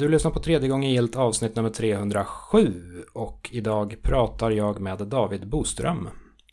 Du 0.00 0.08
lyssnar 0.08 0.30
på 0.30 0.40
tredje 0.40 0.68
gången 0.68 0.90
gilt 0.90 1.16
avsnitt 1.16 1.56
nummer 1.56 1.70
307 1.70 2.72
och 3.12 3.48
idag 3.52 3.96
pratar 4.02 4.50
jag 4.50 4.80
med 4.80 4.98
David 4.98 5.48
Boström. 5.48 6.08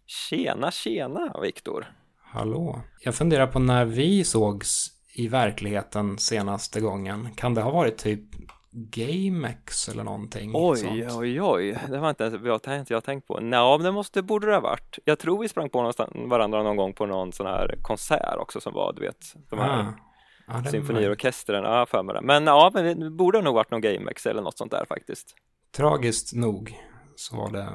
Tjena, 0.06 0.72
tjena 0.72 1.36
Viktor. 1.42 1.88
Hallå. 2.22 2.82
Jag 3.02 3.16
funderar 3.16 3.48
på 3.48 3.60
när 3.60 3.86
vi 3.86 4.24
sågs 4.24 4.88
i 5.14 5.28
verkligheten 5.28 6.18
senaste 6.18 6.82
gången. 6.82 7.30
Kan 7.36 7.54
det 7.54 7.62
ha 7.62 7.72
varit 7.72 7.98
typ 7.98 8.22
GameX 8.72 9.90
eller 9.90 10.04
någonting? 10.04 10.52
Oj, 10.54 10.78
sånt? 10.78 11.18
oj, 11.18 11.42
oj, 11.42 11.78
det 11.90 11.98
var 11.98 12.10
inte 12.10 12.24
ens 12.24 12.46
jag 12.46 12.64
tänkt, 12.64 12.90
jag 12.90 13.04
tänkt 13.04 13.28
på. 13.28 13.40
Nej, 13.40 13.80
det 13.80 13.92
måste, 13.92 14.22
borde 14.22 14.48
det 14.48 14.54
ha 14.54 14.62
varit. 14.62 15.00
Jag 15.06 15.20
tror 15.20 15.42
vi 15.42 15.50
sprang 15.50 15.70
på 15.70 15.94
varandra 16.14 16.64
någon 16.64 16.78
gång 16.78 16.94
på 16.94 17.06
någon 17.06 17.34
sån 17.34 17.48
här 17.48 17.76
konsert 17.82 18.38
också 18.40 18.62
som 18.62 18.74
var, 18.74 18.94
du 18.94 19.02
vet, 19.02 19.34
de 19.50 19.60
här 19.60 19.80
Ah. 19.80 20.07
Ja, 20.48 20.64
symfoniorkestern, 20.64 21.64
ja, 21.64 21.86
för 21.86 22.04
mig 22.04 22.16
det. 22.16 22.22
Men 22.22 22.46
ja, 22.48 22.72
men 22.74 23.00
det 23.00 23.10
borde 23.10 23.42
nog 23.42 23.56
varit 23.56 23.72
någon 23.72 23.82
GameX 23.82 24.26
eller 24.26 24.42
något 24.42 24.58
sånt 24.58 24.72
där 24.72 24.86
faktiskt. 24.86 25.36
Tragiskt 25.72 26.34
nog 26.34 26.78
så 27.16 27.36
var 27.38 27.52
det 27.52 27.70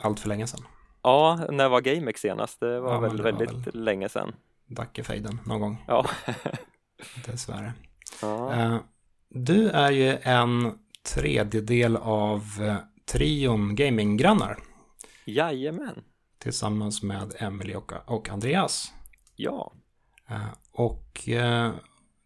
allt 0.00 0.20
för 0.20 0.28
länge 0.28 0.46
sedan. 0.46 0.60
Ja, 1.02 1.40
när 1.50 1.68
var 1.68 1.80
GameX 1.80 2.20
senast? 2.20 2.60
Det 2.60 2.80
var 2.80 2.92
Ja, 2.92 2.98
väl 3.00 3.16
det 3.16 3.22
var 3.22 3.32
väldigt 3.32 3.66
väl- 3.66 3.84
länge 3.84 4.08
sedan. 4.08 4.32
Dackefejden 4.66 5.38
någon 5.44 5.60
gång, 5.60 5.84
Ja. 5.88 6.06
dessvärre. 7.26 7.72
ja. 8.22 8.54
Eh, 8.54 8.76
Du 9.28 9.68
är 9.68 9.90
ju 9.90 10.18
en 10.22 10.78
tredjedel 11.14 11.96
av 11.96 12.42
eh, 12.60 12.76
trion 13.04 13.74
gaminggrannar 13.76 14.58
Jajamän. 15.24 16.02
tillsammans 16.38 17.02
med 17.02 17.34
Emily 17.38 17.74
och, 17.74 17.92
och 18.06 18.28
Andreas. 18.28 18.92
Ja. 19.36 19.72
Eh, 20.28 20.46
Och 20.72 21.28
eh, 21.28 21.70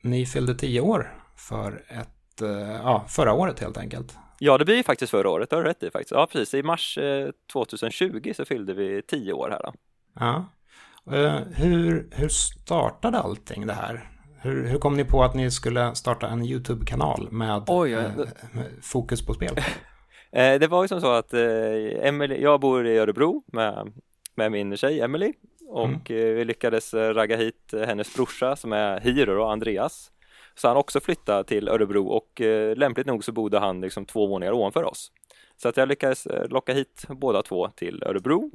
ni 0.04 0.26
fyllde 0.26 0.54
tio 0.54 0.80
år 0.80 1.14
för 1.36 1.82
ett, 1.88 2.42
eh, 2.42 2.72
ja, 2.72 3.04
förra 3.08 3.32
året 3.32 3.60
helt 3.60 3.76
enkelt. 3.78 4.16
Ja, 4.38 4.58
det 4.58 4.64
blir 4.64 4.76
ju 4.76 4.82
faktiskt 4.82 5.10
förra 5.10 5.30
året, 5.30 5.50
det 5.50 5.56
har 5.56 5.62
du 5.62 5.68
rätt 5.68 5.82
i 5.82 5.90
faktiskt. 5.90 6.10
Ja, 6.10 6.26
precis. 6.32 6.54
I 6.54 6.62
mars 6.62 6.98
eh, 6.98 7.30
2020 7.52 8.32
så 8.36 8.44
fyllde 8.44 8.74
vi 8.74 9.02
tio 9.02 9.32
år 9.32 9.50
här 9.50 9.60
då. 9.62 9.72
Ja. 10.20 10.44
Eh, 11.16 11.38
Hur, 11.54 12.08
hur 12.12 12.28
startade 12.28 13.18
allting 13.18 13.66
det 13.66 13.72
här? 13.72 14.10
Hur, 14.40 14.66
hur 14.68 14.78
kom 14.78 14.96
ni 14.96 15.04
på 15.04 15.22
att 15.24 15.34
ni 15.34 15.50
skulle 15.50 15.94
starta 15.94 16.28
en 16.28 16.44
YouTube-kanal 16.44 17.28
med, 17.30 17.62
Oj, 17.66 17.90
ja, 17.90 17.98
eh, 17.98 18.10
med 18.52 18.66
fokus 18.82 19.26
på 19.26 19.34
spel? 19.34 19.56
Eh, 20.32 20.58
det 20.58 20.66
var 20.66 20.82
ju 20.84 20.88
som 20.88 21.00
så 21.00 21.12
att 21.12 21.34
eh, 21.34 21.40
Emily, 22.02 22.42
jag 22.42 22.60
bor 22.60 22.86
i 22.86 22.98
Örebro 22.98 23.44
med, 23.52 23.92
med 24.34 24.52
min 24.52 24.76
tjej 24.76 25.00
Emily 25.00 25.32
och 25.68 26.10
eh, 26.10 26.34
vi 26.34 26.44
lyckades 26.44 26.94
eh, 26.94 27.14
ragga 27.14 27.36
hit 27.36 27.72
eh, 27.72 27.80
hennes 27.80 28.14
brorsa 28.14 28.56
som 28.56 28.72
är 28.72 29.00
Hiro 29.00 29.42
och 29.42 29.52
Andreas. 29.52 30.10
Så 30.54 30.68
han 30.68 30.76
också 30.76 31.00
flyttade 31.00 31.44
till 31.44 31.68
Örebro 31.68 32.06
och 32.06 32.40
lämpligt 32.76 33.06
nog 33.06 33.24
så 33.24 33.32
bodde 33.32 33.58
han 33.58 33.80
liksom 33.80 34.06
två 34.06 34.26
våningar 34.26 34.52
ovanför 34.52 34.84
oss. 34.84 35.12
Så 35.56 35.68
att 35.68 35.76
jag 35.76 35.88
lyckades 35.88 36.28
locka 36.48 36.72
hit 36.72 37.04
båda 37.08 37.42
två 37.42 37.68
till 37.68 38.02
Örebro. 38.06 38.50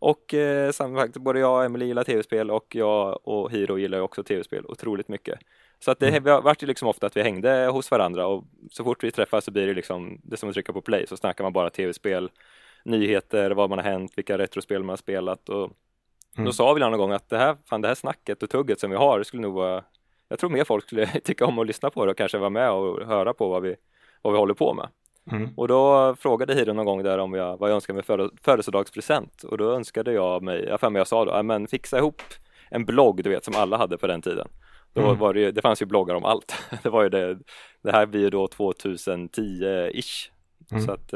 Och 0.00 0.34
eh, 0.34 0.72
både 1.14 1.40
jag 1.40 1.56
och 1.56 1.64
Emily 1.64 1.86
gillar 1.86 2.04
tv-spel 2.04 2.50
och 2.50 2.74
jag 2.74 3.28
och 3.28 3.52
Hiro 3.52 3.78
gillar 3.78 4.00
också 4.00 4.22
tv-spel 4.22 4.66
otroligt 4.66 5.08
mycket. 5.08 5.38
Så 5.78 5.90
att 5.90 5.98
det 5.98 6.08
mm. 6.08 6.42
vart 6.42 6.62
ju 6.62 6.66
liksom 6.66 6.88
ofta 6.88 7.06
att 7.06 7.16
vi 7.16 7.22
hängde 7.22 7.66
hos 7.66 7.90
varandra 7.90 8.26
och 8.26 8.44
så 8.70 8.84
fort 8.84 9.04
vi 9.04 9.10
träffas 9.10 9.44
så 9.44 9.50
blir 9.50 9.66
det 9.66 9.74
liksom 9.74 10.20
det 10.22 10.34
är 10.34 10.36
som 10.36 10.48
att 10.48 10.54
trycka 10.54 10.72
på 10.72 10.80
play 10.80 11.06
så 11.06 11.16
snackar 11.16 11.44
man 11.44 11.52
bara 11.52 11.70
tv-spel, 11.70 12.30
nyheter, 12.84 13.50
vad 13.50 13.70
man 13.70 13.78
har 13.78 13.90
hänt, 13.90 14.12
vilka 14.16 14.38
retrospel 14.38 14.82
man 14.82 14.88
har 14.88 14.96
spelat 14.96 15.48
och 15.48 15.70
Mm. 16.36 16.46
då 16.46 16.52
sa 16.52 16.72
vi 16.72 16.80
någon 16.80 16.98
gång 16.98 17.12
att 17.12 17.28
det 17.28 17.38
här, 17.38 17.56
fan 17.68 17.80
det 17.80 17.88
här 17.88 17.94
snacket 17.94 18.42
och 18.42 18.50
tugget 18.50 18.80
som 18.80 18.90
vi 18.90 18.96
har 18.96 19.18
det 19.18 19.24
skulle 19.24 19.42
nog 19.42 19.54
vara 19.54 19.84
jag 20.28 20.38
tror 20.38 20.50
mer 20.50 20.64
folk 20.64 20.84
skulle 20.84 21.06
tycka 21.24 21.46
om 21.46 21.58
att 21.58 21.66
lyssna 21.66 21.90
på 21.90 22.04
det 22.04 22.10
och 22.10 22.16
kanske 22.16 22.38
vara 22.38 22.50
med 22.50 22.70
och 22.70 23.06
höra 23.06 23.34
på 23.34 23.48
vad 23.48 23.62
vi, 23.62 23.76
vad 24.22 24.32
vi 24.32 24.38
håller 24.38 24.54
på 24.54 24.74
med. 24.74 24.88
Mm. 25.32 25.50
Och 25.56 25.68
då 25.68 26.14
frågade 26.20 26.54
Hiro 26.54 26.72
någon 26.72 26.86
gång 26.86 27.02
där 27.02 27.18
om 27.18 27.34
jag, 27.34 27.56
vad 27.58 27.70
jag 27.70 27.74
önskade 27.74 27.94
mig 27.94 28.02
före, 28.04 28.28
födelsedagspresent 28.42 29.42
och 29.42 29.58
då 29.58 29.72
önskade 29.72 30.12
jag 30.12 30.42
mig, 30.42 30.64
jag 30.64 30.80
för 30.80 30.90
mig 30.90 31.00
jag 31.00 31.06
sa 31.08 31.24
då, 31.24 31.30
"Ja, 31.30 31.42
men 31.42 31.66
fixa 31.66 31.98
ihop 31.98 32.22
en 32.70 32.84
blogg 32.84 33.24
du 33.24 33.30
vet 33.30 33.44
som 33.44 33.54
alla 33.56 33.76
hade 33.76 33.98
på 33.98 34.06
den 34.06 34.22
tiden. 34.22 34.48
Då 34.92 35.00
Mm. 35.02 35.18
var 35.18 35.34
det, 35.34 35.40
ju, 35.40 35.52
det 35.52 35.62
fanns 35.62 35.82
ju 35.82 35.86
bloggar 35.86 36.14
om 36.14 36.24
allt. 36.24 36.54
Det 36.82 36.88
var 36.90 37.02
ju 37.02 37.08
det, 37.08 37.38
det 37.82 37.92
här 37.92 38.06
blir 38.06 38.20
ju 38.20 38.30
då 38.30 38.46
2010-ish. 38.46 40.30
Mm. 40.70 40.82
Så 40.86 40.92
att, 40.92 41.12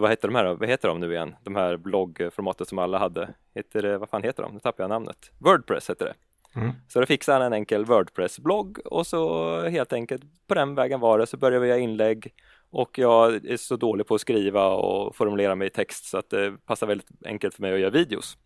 vad 0.00 0.10
heter 0.10 0.28
de 0.28 0.34
här? 0.34 0.54
Vad 0.54 0.68
heter 0.68 0.88
de 0.88 1.00
nu 1.00 1.12
igen? 1.12 1.36
De 1.42 1.56
här 1.56 1.76
bloggformatet 1.76 2.68
som 2.68 2.78
alla 2.78 2.98
hade. 2.98 3.34
Heter 3.54 3.82
det, 3.82 3.98
vad 3.98 4.08
fan 4.08 4.22
heter 4.22 4.42
de? 4.42 4.54
Nu 4.54 4.60
tappar 4.60 4.84
jag 4.84 4.88
namnet. 4.88 5.30
Wordpress 5.38 5.90
heter 5.90 6.04
det. 6.04 6.14
Mm. 6.60 6.72
Så 6.88 7.00
då 7.00 7.06
fixade 7.06 7.38
han 7.38 7.46
en 7.46 7.52
enkel 7.52 7.84
Wordpress-blogg 7.84 8.78
och 8.84 9.06
så 9.06 9.60
helt 9.68 9.92
enkelt 9.92 10.22
på 10.46 10.54
den 10.54 10.74
vägen 10.74 11.00
var 11.00 11.18
det 11.18 11.26
så 11.26 11.36
började 11.36 11.62
vi 11.62 11.68
göra 11.68 11.78
inlägg 11.78 12.32
och 12.70 12.98
jag 12.98 13.46
är 13.46 13.56
så 13.56 13.76
dålig 13.76 14.06
på 14.06 14.14
att 14.14 14.20
skriva 14.20 14.68
och 14.68 15.16
formulera 15.16 15.54
mig 15.54 15.66
i 15.66 15.70
text 15.70 16.04
så 16.04 16.18
att 16.18 16.30
det 16.30 16.56
passar 16.66 16.86
väldigt 16.86 17.08
enkelt 17.24 17.54
för 17.54 17.62
mig 17.62 17.74
att 17.74 17.80
göra 17.80 17.90
videos. 17.90 18.38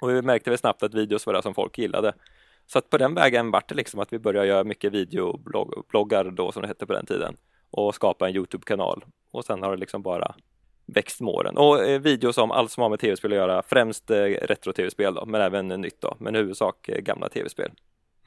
Och 0.00 0.10
vi 0.10 0.22
märkte 0.22 0.50
väl 0.50 0.58
snabbt 0.58 0.82
att 0.82 0.94
videos 0.94 1.26
var 1.26 1.34
det 1.34 1.42
som 1.42 1.54
folk 1.54 1.78
gillade. 1.78 2.12
Så 2.66 2.78
att 2.78 2.90
på 2.90 2.98
den 2.98 3.14
vägen 3.14 3.50
vart 3.50 3.68
det 3.68 3.74
liksom 3.74 4.00
att 4.00 4.12
vi 4.12 4.18
började 4.18 4.48
göra 4.48 4.64
mycket 4.64 4.92
videobloggar 4.92 6.24
då 6.30 6.52
som 6.52 6.62
det 6.62 6.68
hette 6.68 6.86
på 6.86 6.92
den 6.92 7.06
tiden 7.06 7.36
och 7.70 7.94
skapa 7.94 8.28
en 8.28 8.34
Youtube-kanal 8.34 9.04
och 9.30 9.44
sen 9.44 9.62
har 9.62 9.70
det 9.70 9.76
liksom 9.76 10.02
bara 10.02 10.34
växt 10.94 11.20
med 11.20 11.28
åren. 11.28 11.56
Och 11.56 11.84
eh, 11.84 12.00
videos 12.00 12.38
om 12.38 12.50
allt 12.50 12.70
som 12.70 12.82
har 12.82 12.90
med 12.90 13.00
tv-spel 13.00 13.32
att 13.32 13.36
göra, 13.36 13.62
främst 13.66 14.10
eh, 14.10 14.16
retro-tv-spel 14.24 15.14
då, 15.14 15.26
men 15.26 15.40
även 15.40 15.68
nytt 15.68 16.00
då, 16.00 16.16
men 16.18 16.34
i 16.34 16.38
huvudsak 16.38 16.88
eh, 16.88 17.00
gamla 17.00 17.28
tv-spel. 17.28 17.70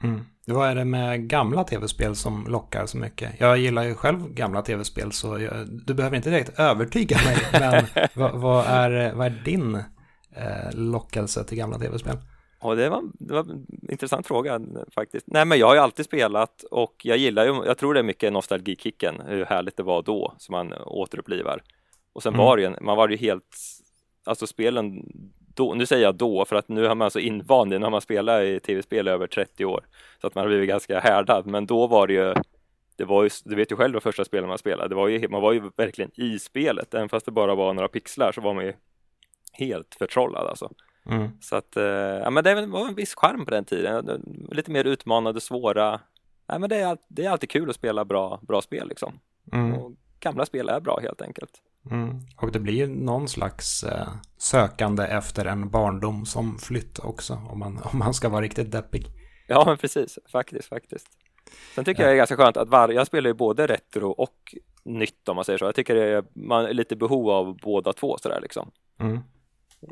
Mm. 0.02 0.20
Vad 0.46 0.68
är 0.68 0.74
det 0.74 0.84
med 0.84 1.28
gamla 1.28 1.64
tv-spel 1.64 2.16
som 2.16 2.46
lockar 2.48 2.86
så 2.86 2.96
mycket? 2.96 3.40
Jag 3.40 3.58
gillar 3.58 3.82
ju 3.82 3.94
själv 3.94 4.28
gamla 4.28 4.62
tv-spel 4.62 5.12
så 5.12 5.40
jag, 5.40 5.52
du 5.86 5.94
behöver 5.94 6.16
inte 6.16 6.30
direkt 6.30 6.58
övertyga 6.58 7.16
mig. 7.24 7.36
Men 7.60 8.06
vad, 8.14 8.40
vad, 8.40 8.66
är, 8.66 9.12
vad 9.14 9.26
är 9.26 9.42
din 9.44 9.74
eh, 10.36 10.72
lockelse 10.72 11.44
till 11.44 11.58
gamla 11.58 11.78
tv-spel? 11.78 12.16
Ja, 12.60 12.74
det 12.74 12.88
var, 12.88 13.02
det 13.14 13.34
var 13.34 13.40
en 13.40 13.66
intressant 13.88 14.26
fråga 14.26 14.60
faktiskt. 14.94 15.26
Nej, 15.26 15.44
men 15.44 15.58
jag 15.58 15.66
har 15.66 15.74
ju 15.74 15.80
alltid 15.80 16.04
spelat 16.04 16.62
och 16.70 16.94
jag 17.02 17.16
gillar 17.16 17.44
ju, 17.44 17.64
jag 17.66 17.78
tror 17.78 17.94
det 17.94 18.00
är 18.00 18.04
mycket 18.04 18.32
nostalgikicken, 18.32 19.20
hur 19.26 19.44
härligt 19.44 19.76
det 19.76 19.82
var 19.82 20.02
då 20.02 20.34
som 20.38 20.52
man 20.52 20.72
återupplivar. 20.72 21.62
Och 22.14 22.22
sen 22.22 22.34
Mm. 22.34 22.46
var 22.46 22.56
det 22.56 22.62
ju, 22.62 22.74
man 22.80 22.96
var 22.96 23.08
ju 23.08 23.16
helt, 23.16 23.56
alltså 24.24 24.46
spelen 24.46 25.12
då, 25.54 25.74
nu 25.74 25.86
säger 25.86 26.02
jag 26.02 26.14
då 26.14 26.44
för 26.44 26.56
att 26.56 26.68
nu 26.68 26.86
har 26.86 26.94
man 26.94 27.10
så 27.10 27.18
invand 27.18 27.74
i, 27.74 27.78
nu 27.78 27.84
har 27.84 27.90
man 27.90 28.00
spelat 28.00 28.42
i 28.42 28.60
tv-spel 28.60 29.08
i 29.08 29.10
över 29.10 29.26
30 29.26 29.64
år 29.64 29.86
så 30.20 30.26
att 30.26 30.34
man 30.34 30.42
har 30.42 30.48
blivit 30.48 30.68
ganska 30.68 31.00
härdad, 31.00 31.46
men 31.46 31.66
då 31.66 31.86
var 31.86 32.06
det 32.06 32.12
ju 32.12 32.34
det 32.96 33.04
var 33.04 33.22
ju, 33.24 33.30
du 33.44 33.54
vet 33.54 33.72
ju 33.72 33.76
själv 33.76 33.92
de 33.92 34.00
första 34.00 34.24
spelen 34.24 34.48
man 34.48 34.58
spelade, 34.58 34.88
det 34.88 34.94
var 34.94 35.08
ju, 35.08 35.28
man 35.28 35.42
var 35.42 35.52
ju 35.52 35.70
verkligen 35.76 36.10
i 36.14 36.38
spelet, 36.38 36.94
även 36.94 37.08
fast 37.08 37.26
det 37.26 37.32
bara 37.32 37.54
var 37.54 37.74
några 37.74 37.88
pixlar 37.88 38.32
så 38.32 38.40
var 38.40 38.54
man 38.54 38.64
ju 38.64 38.72
helt 39.52 39.94
förtrollad 39.94 40.46
alltså. 40.46 40.70
Mm. 41.06 41.28
Så 41.40 41.56
att, 41.56 41.76
eh, 41.76 41.84
ja 41.84 42.30
men 42.30 42.44
det 42.44 42.66
var 42.66 42.88
en 42.88 42.94
viss 42.94 43.14
charm 43.14 43.44
på 43.44 43.50
den 43.50 43.64
tiden. 43.64 44.22
Lite 44.52 44.70
mer 44.70 44.84
utmanande, 44.84 45.40
svåra. 45.40 46.00
Nej 46.48 46.58
men 46.58 46.68
det 46.70 46.76
är, 46.76 46.98
det 47.08 47.24
är 47.24 47.30
alltid 47.30 47.50
kul 47.50 47.70
att 47.70 47.76
spela 47.76 48.04
bra, 48.04 48.40
bra 48.42 48.62
spel 48.62 48.88
liksom. 48.88 49.20
Mm. 49.52 49.96
Gamla 50.20 50.46
spel 50.46 50.68
är 50.68 50.80
bra 50.80 50.98
helt 51.02 51.22
enkelt. 51.22 51.62
Mm. 51.90 52.20
Och 52.36 52.52
det 52.52 52.60
blir 52.60 52.86
någon 52.86 53.28
slags 53.28 53.84
eh, 53.84 54.08
sökande 54.38 55.02
efter 55.04 55.44
en 55.44 55.70
barndom 55.70 56.26
som 56.26 56.58
flytt 56.58 56.98
också. 56.98 57.38
Om 57.50 57.58
man, 57.58 57.80
om 57.92 57.98
man 57.98 58.14
ska 58.14 58.28
vara 58.28 58.42
riktigt 58.42 58.72
deppig. 58.72 59.06
Ja 59.46 59.64
men 59.66 59.78
precis, 59.78 60.18
faktiskt, 60.32 60.68
faktiskt. 60.68 61.06
Sen 61.74 61.84
tycker 61.84 62.02
jag 62.02 62.10
det 62.10 62.14
är 62.14 62.16
ganska 62.16 62.36
skönt 62.36 62.56
att 62.56 62.68
var, 62.68 62.88
jag 62.88 63.06
spelar 63.06 63.30
ju 63.30 63.34
både 63.34 63.66
retro 63.66 64.10
och 64.10 64.54
nytt 64.84 65.28
om 65.28 65.36
man 65.36 65.44
säger 65.44 65.58
så. 65.58 65.64
Jag 65.64 65.74
tycker 65.74 65.94
det 65.94 66.04
är, 66.04 66.24
man 66.34 66.64
är 66.64 66.74
lite 66.74 66.96
behov 66.96 67.30
av 67.30 67.56
båda 67.56 67.92
två 67.92 68.18
sådär 68.18 68.40
liksom. 68.40 68.70
Mm. 69.00 69.18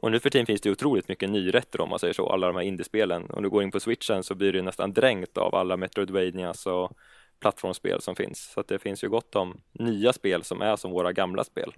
Och 0.01 0.11
nu 0.11 0.21
för 0.21 0.31
tiden 0.31 0.47
finns 0.47 0.61
det 0.61 0.71
otroligt 0.71 1.09
mycket 1.09 1.31
nyretro 1.31 1.83
om 1.83 1.91
man 1.91 1.99
säger 1.99 2.15
så, 2.15 2.29
alla 2.29 2.47
de 2.47 2.57
här 2.57 2.63
indiespelen. 2.63 3.31
Om 3.31 3.43
du 3.43 3.51
går 3.51 3.63
in 3.63 3.71
på 3.71 3.81
switchen 3.81 4.23
så 4.23 4.35
blir 4.35 4.53
det 4.53 4.59
ju 4.59 4.65
nästan 4.65 4.93
dränkt 4.93 5.39
av 5.39 5.55
alla 5.55 5.77
Metroidvanias 5.77 6.67
och 6.67 6.93
plattformsspel 7.41 8.01
som 8.01 8.17
finns. 8.17 8.53
Så 8.55 8.63
det 8.63 8.79
finns 8.79 9.05
ju 9.05 9.09
gott 9.09 9.37
om 9.37 9.61
nya 9.73 10.13
spel 10.13 10.45
som 10.45 10.63
är 10.63 10.77
som 10.77 10.91
våra 10.91 11.13
gamla 11.13 11.45
spel. 11.45 11.75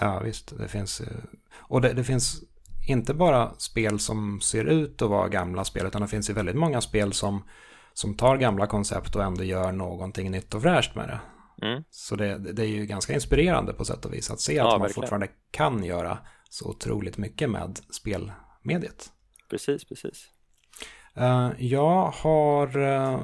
Ja, 0.00 0.20
visst. 0.20 0.58
Det 0.58 0.68
finns, 0.68 1.00
eh, 1.00 1.06
och 1.56 1.80
det, 1.80 1.92
det 1.92 2.04
finns 2.04 2.42
inte 2.88 3.14
bara 3.14 3.54
spel 3.58 3.98
som 3.98 4.40
ser 4.40 4.64
ut 4.64 5.02
att 5.02 5.10
vara 5.10 5.28
gamla 5.28 5.64
spel, 5.64 5.86
utan 5.86 6.02
det 6.02 6.08
finns 6.08 6.30
ju 6.30 6.34
väldigt 6.34 6.56
många 6.56 6.80
spel 6.80 7.12
som, 7.12 7.42
som 7.92 8.14
tar 8.14 8.36
gamla 8.36 8.66
koncept 8.66 9.16
och 9.16 9.22
ändå 9.24 9.44
gör 9.44 9.72
någonting 9.72 10.30
nytt 10.30 10.54
och 10.54 10.62
fräscht 10.62 10.94
med 10.94 11.08
det. 11.08 11.20
Mm. 11.66 11.84
Så 11.90 12.16
det, 12.16 12.38
det 12.38 12.62
är 12.62 12.68
ju 12.68 12.86
ganska 12.86 13.14
inspirerande 13.14 13.72
på 13.72 13.84
sätt 13.84 14.04
och 14.04 14.14
vis 14.14 14.30
att 14.30 14.40
se 14.40 14.54
Ja, 14.54 14.62
att 14.64 14.72
man 14.72 14.80
verkligen. 14.80 14.94
fortfarande 14.94 15.28
kan 15.50 15.84
göra 15.84 16.18
så 16.50 16.68
otroligt 16.70 17.18
mycket 17.18 17.50
med 17.50 17.78
spelmediet. 17.90 19.12
Precis, 19.50 19.84
precis. 19.84 20.26
Eh, 21.14 21.50
jag 21.58 22.10
har, 22.10 22.78
eh, 22.78 23.20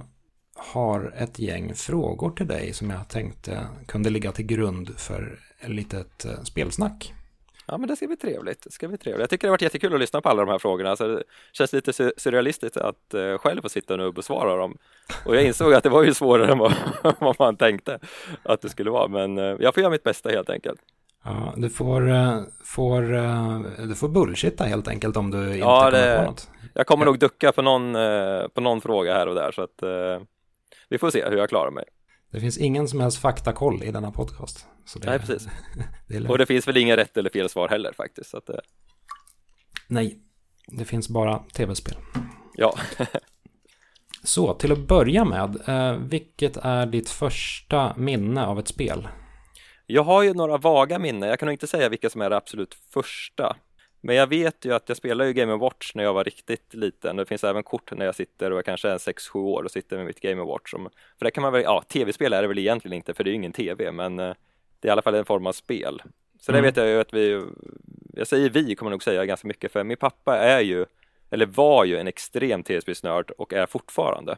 har 0.56 1.15
ett 1.17 1.39
gäng 1.39 1.75
frågor 1.75 2.31
till 2.31 2.47
dig 2.47 2.73
som 2.73 2.91
jag 2.91 3.09
tänkte 3.09 3.67
kunde 3.87 4.11
ligga 4.11 4.33
till 4.33 4.47
grund 4.47 4.99
för 4.99 5.39
ett 5.61 5.71
litet 5.71 6.25
eh, 6.25 6.43
spelsnack. 6.43 7.15
Ja, 7.67 7.79
men 7.79 7.89
det 7.89 7.97
ska 7.97 8.06
bli 8.06 8.17
trevligt. 8.17 8.62
Det 8.62 8.71
ska 8.71 8.89
bli 8.89 8.99
trevligt. 8.99 9.21
Jag 9.21 9.31
tycker 9.31 9.47
det 9.47 9.51
har 9.51 9.53
varit 9.53 9.62
jättekul 9.62 9.95
att 9.95 10.01
lyssna 10.01 10.21
på 10.21 10.29
alla 10.29 10.45
de 10.45 10.51
här 10.51 10.59
frågorna. 10.59 10.91
Alltså, 10.91 11.09
det 11.09 11.23
känns 11.53 11.73
lite 11.73 11.93
surrealistiskt 11.93 12.77
att 12.77 13.15
uh, 13.15 13.39
själv 13.39 13.62
få 13.62 13.69
sitta 13.69 13.97
nu 13.97 14.05
och 14.06 14.15
besvara 14.15 14.56
dem. 14.56 14.77
Och 15.25 15.37
jag 15.37 15.45
insåg 15.45 15.75
att 15.75 15.83
det 15.83 15.89
var 15.89 16.03
ju 16.03 16.15
svårare 16.15 16.53
än 16.53 16.59
vad, 16.59 17.37
man 17.39 17.56
tänkte 17.56 17.99
att 18.43 18.61
det 18.61 18.69
skulle 18.69 18.91
vara. 18.91 19.09
Men 19.09 19.39
uh, 19.39 19.56
jag 19.61 19.75
får 19.75 19.81
göra 19.81 19.91
mitt 19.91 20.03
bästa 20.03 20.29
helt 20.29 20.51
enkelt. 20.51 20.81
Ja, 21.25 21.55
du 21.56 21.71
får, 21.71 22.03
får, 22.65 23.03
du 23.87 23.95
får 23.95 24.09
bullshitta 24.09 24.65
helt 24.65 24.89
enkelt 24.89 25.17
om 25.17 25.31
du 25.31 25.47
inte 25.47 25.59
ja, 25.59 25.91
det, 25.91 26.01
kommer 26.01 26.17
på 26.19 26.31
något. 26.31 26.51
Jag 26.75 26.87
kommer 26.87 27.05
nog 27.05 27.19
ducka 27.19 27.53
på 27.53 27.62
någon, 27.62 27.93
på 28.55 28.61
någon 28.61 28.81
fråga 28.81 29.15
här 29.15 29.27
och 29.27 29.35
där 29.35 29.53
så 29.53 29.62
att 29.62 29.83
vi 30.94 30.99
får 30.99 31.11
se 31.11 31.29
hur 31.29 31.37
jag 31.37 31.49
klarar 31.49 31.70
mig. 31.70 31.85
Det 32.31 32.41
finns 32.41 32.58
ingen 32.58 32.88
som 32.88 33.00
helst 33.00 33.19
faktakoll 33.19 33.82
i 33.82 33.91
denna 33.91 34.11
podcast. 34.11 34.67
Det, 35.00 35.06
Nej, 35.06 35.19
precis. 35.19 35.49
det 36.08 36.29
och 36.29 36.38
det 36.38 36.46
finns 36.46 36.69
väl 36.69 36.76
inga 36.76 36.96
rätt 36.96 37.17
eller 37.17 37.31
fel 37.31 37.49
svar 37.49 37.69
heller 37.69 37.93
faktiskt. 37.93 38.31
Så 38.31 38.37
att, 38.37 38.49
eh. 38.49 38.56
Nej, 39.87 40.19
det 40.67 40.85
finns 40.85 41.08
bara 41.08 41.38
tv-spel. 41.38 41.96
Ja. 42.55 42.79
så, 44.23 44.55
till 44.55 44.73
att 44.73 44.79
börja 44.79 45.25
med, 45.25 45.69
eh, 45.69 45.99
vilket 45.99 46.56
är 46.56 46.87
ditt 46.87 47.11
första 47.11 47.94
minne 47.96 48.46
av 48.46 48.58
ett 48.58 48.69
spel? 48.69 49.08
Jag 49.87 50.02
har 50.02 50.23
ju 50.23 50.35
några 50.35 50.56
vaga 50.56 50.99
minnen, 50.99 51.29
jag 51.29 51.38
kan 51.38 51.46
nog 51.46 51.55
inte 51.55 51.67
säga 51.67 51.88
vilka 51.88 52.11
som 52.11 52.20
är 52.20 52.31
det 52.31 52.37
absolut 52.37 52.75
första. 52.75 53.56
Men 54.06 54.17
jag 54.17 54.27
vet 54.27 54.65
ju 54.65 54.75
att 54.75 54.89
jag 54.89 54.97
spelade 54.97 55.29
ju 55.29 55.35
Game 55.35 55.56
Watch 55.56 55.95
när 55.95 56.05
jag 56.05 56.15
var 56.15 56.25
riktigt 56.25 56.75
liten. 56.75 57.17
Det 57.17 57.27
finns 57.27 57.45
även 57.45 57.62
kort 57.62 57.93
när 57.93 58.06
jag 58.06 58.15
sitter 58.15 58.51
och 58.51 58.56
jag 58.59 58.65
kanske 58.65 58.89
är 58.89 58.99
6-7 58.99 59.39
år 59.39 59.62
och 59.62 59.71
sitter 59.71 59.97
med 59.97 60.06
mitt 60.06 60.21
Game 60.21 60.43
Watch. 60.43 60.71
För 61.19 61.25
det 61.25 61.31
kan 61.31 61.43
man 61.43 61.53
väl, 61.53 61.62
ja, 61.62 61.85
tv-spel 61.89 62.33
är 62.33 62.43
det 62.43 62.49
väl 62.49 62.59
egentligen 62.59 62.97
inte 62.97 63.15
för 63.15 63.25
det 63.25 63.31
är 63.31 63.33
ju 63.33 63.37
ingen 63.37 63.53
tv, 63.53 63.93
men 63.93 64.19
eh, 64.19 64.35
det 64.81 64.89
är 64.89 64.91
i 64.91 64.91
alla 64.91 65.03
fall 65.03 65.15
en 65.15 65.25
form 65.25 65.47
av 65.47 65.53
spel. 65.53 66.03
Så 66.41 66.53
mm. 66.53 66.62
det 66.62 66.69
vet 66.69 66.77
jag 66.77 66.87
ju 66.87 67.01
att 67.01 67.15
vi, 67.15 67.45
jag 68.15 68.27
säger 68.27 68.51
vi 68.51 68.75
kommer 68.75 68.91
nog 68.91 69.03
säga 69.03 69.27
ganska 69.27 69.49
mycket 69.49 69.73
för 69.73 69.85
min 69.85 69.97
pappa 69.97 70.39
är 70.39 70.61
ju, 70.61 70.87
eller 71.31 71.47
var 71.47 71.85
ju 71.85 71.97
en 71.97 72.09
extrem 72.09 72.62
tv-spelsnörd 72.62 73.31
och 73.31 73.53
är 73.53 73.67
fortfarande. 73.67 74.37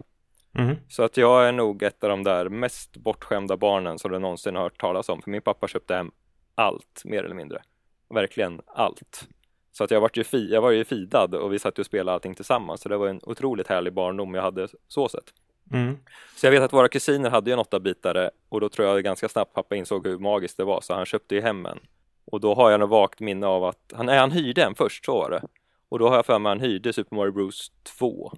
Mm. 0.59 0.77
Så 0.89 1.03
att 1.03 1.17
jag 1.17 1.49
är 1.49 1.53
nog 1.53 1.83
ett 1.83 2.05
av 2.05 2.11
de 2.11 2.23
där 2.25 2.49
mest 2.49 2.97
bortskämda 2.97 3.57
barnen 3.57 3.99
som 3.99 4.11
du 4.11 4.19
någonsin 4.19 4.57
har 4.57 4.63
hört 4.63 4.81
talas 4.81 5.09
om. 5.09 5.23
För 5.23 5.31
min 5.31 5.43
pappa 5.43 5.69
köpte 5.69 5.95
hem 5.95 6.11
allt, 6.55 7.03
mer 7.05 7.25
eller 7.25 7.35
mindre. 7.35 7.63
Verkligen 8.09 8.61
allt. 8.67 9.29
Så 9.77 9.85
att 9.85 9.91
jag 9.91 10.01
var 10.01 10.11
ju, 10.15 10.25
fi, 10.25 10.53
jag 10.53 10.63
var 10.63 10.71
ju 10.71 10.85
fidad 10.85 11.35
och 11.35 11.53
vi 11.53 11.59
satt 11.59 11.79
och 11.79 11.87
spelade 11.87 12.15
allting 12.15 12.35
tillsammans. 12.35 12.81
Så 12.81 12.89
det 12.89 12.97
var 12.97 13.09
en 13.09 13.21
otroligt 13.23 13.67
härlig 13.67 13.93
barndom 13.93 14.35
jag 14.35 14.43
hade 14.43 14.69
så 14.89 15.09
sett. 15.09 15.33
Mm. 15.73 15.97
Så 16.37 16.47
jag 16.47 16.51
vet 16.51 16.63
att 16.63 16.73
våra 16.73 16.89
kusiner 16.89 17.31
hade 17.31 17.51
ju 17.51 17.53
en 17.53 17.59
åttabitare 17.59 18.31
och 18.49 18.61
då 18.61 18.69
tror 18.69 18.89
jag 18.89 19.05
ganska 19.05 19.29
snabbt 19.29 19.55
pappa 19.55 19.77
insåg 19.77 20.07
hur 20.07 20.19
magiskt 20.19 20.57
det 20.57 20.65
var 20.65 20.81
så 20.81 20.95
han 20.95 21.07
köpte 21.07 21.35
ju 21.35 21.41
hem 21.41 21.67
en. 21.67 21.79
Och 22.25 22.41
då 22.41 22.55
har 22.55 22.71
jag 22.71 22.81
nog 22.81 22.89
vagt 22.89 23.21
minne 23.21 23.47
av 23.47 23.65
att 23.65 23.93
han, 23.95 24.07
nej, 24.07 24.19
han 24.19 24.31
hyrde 24.31 24.63
en 24.63 24.75
först, 24.75 25.05
så 25.05 25.15
var 25.15 25.31
det. 25.31 25.43
Och 25.89 25.99
då 25.99 26.09
har 26.09 26.17
jag 26.17 26.27
för 26.27 26.39
mig 26.39 26.51
att 26.51 26.59
han 26.59 26.69
hyrde 26.69 26.93
Super 26.93 27.17
Mario 27.17 27.33
Bros 27.33 27.73
2. 27.99 28.33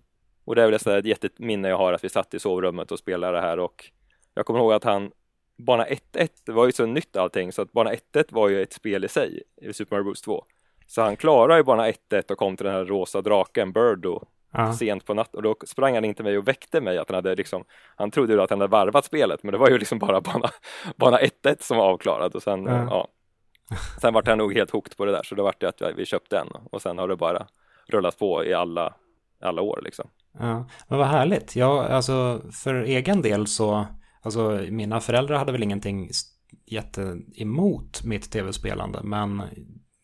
Och 0.45 0.55
det 0.55 0.63
är 0.63 0.71
väl 0.71 0.99
ett 0.99 1.05
jätteminne 1.05 1.69
jag 1.69 1.79
har 1.79 1.93
att 1.93 2.05
vi 2.05 2.09
satt 2.09 2.35
i 2.35 2.39
sovrummet 2.39 2.93
och 2.93 2.99
spelade 2.99 3.37
det 3.37 3.41
här 3.41 3.59
och 3.59 3.91
jag 4.35 4.47
kommer 4.47 4.61
ihåg 4.61 4.73
att 4.73 4.85
han 4.85 5.11
Bana 5.57 5.87
1-1 5.87 6.53
var 6.53 6.67
ju 6.67 6.73
så 6.73 6.87
nytt 6.87 7.17
allting 7.17 7.53
så 7.53 7.63
att 7.63 7.73
Bana 7.73 7.93
1-1 7.93 8.25
var 8.29 8.49
ju 8.49 8.63
ett 8.63 8.73
spel 8.73 9.05
i 9.05 9.09
sig 9.09 9.43
i 9.57 9.73
Super 9.73 9.97
Mario 9.97 10.05
Bros 10.05 10.23
2. 10.23 10.45
Så 10.89 11.03
han 11.03 11.17
klarade 11.17 11.57
ju 11.57 11.65
bana 11.65 11.91
1-1 11.91 12.31
och 12.33 12.39
kom 12.39 12.57
till 12.57 12.67
den 12.67 12.75
här 12.75 12.85
rosa 12.85 13.23
draken 13.23 13.73
Birdo 13.73 14.25
ja. 14.53 14.73
sent 14.73 15.05
på 15.05 15.15
natten 15.15 15.37
och 15.37 15.43
då 15.43 15.57
sprang 15.67 15.95
han 15.95 16.05
in 16.05 16.15
till 16.15 16.25
mig 16.25 16.39
och 16.39 16.49
väckte 16.49 16.81
mig 16.81 16.99
att 16.99 17.09
han 17.09 17.15
hade 17.15 17.35
liksom 17.35 17.65
Han 17.97 18.11
trodde 18.11 18.33
ju 18.33 18.41
att 18.41 18.51
han 18.51 18.61
hade 18.61 18.71
varvat 18.71 19.05
spelet 19.05 19.43
men 19.43 19.53
det 19.53 19.59
var 19.59 19.71
ju 19.71 19.79
liksom 19.79 19.99
bara 19.99 20.21
bana, 20.21 20.51
bana 20.97 21.19
1-1 21.19 21.57
som 21.61 21.77
var 21.77 21.85
avklarad 21.85 22.35
och 22.35 22.43
sen 22.43 22.65
ja. 22.65 22.87
ja. 22.91 23.09
Sen 24.01 24.15
vart 24.15 24.27
han 24.27 24.39
nog 24.39 24.55
helt 24.55 24.71
hooked 24.71 24.97
på 24.97 25.05
det 25.05 25.13
där 25.13 25.23
så 25.23 25.35
då 25.35 25.43
vart 25.43 25.61
det 25.61 25.69
att 25.69 25.83
vi 25.97 26.05
köpte 26.05 26.39
en 26.39 26.49
och 26.71 26.83
sen 26.83 26.99
har 26.99 27.09
det 27.09 27.17
bara 27.17 27.47
rullat 27.89 28.19
på 28.19 28.45
i 28.45 28.55
alla 28.55 28.95
alla 29.41 29.63
år 29.63 29.81
liksom. 29.85 30.11
Ja, 30.39 30.67
men 30.89 30.99
vad 30.99 31.07
härligt. 31.07 31.57
Jag, 31.57 31.85
alltså 31.85 32.41
för 32.53 32.75
egen 32.75 33.23
del 33.23 33.47
så, 33.47 33.87
alltså 34.23 34.67
mina 34.71 35.01
föräldrar 35.01 35.39
hade 35.39 35.53
väl 35.53 35.63
ingenting 35.63 36.11
jätte 36.67 37.19
emot 37.35 38.05
mitt 38.05 38.31
tv-spelande, 38.31 39.01
men 39.03 39.43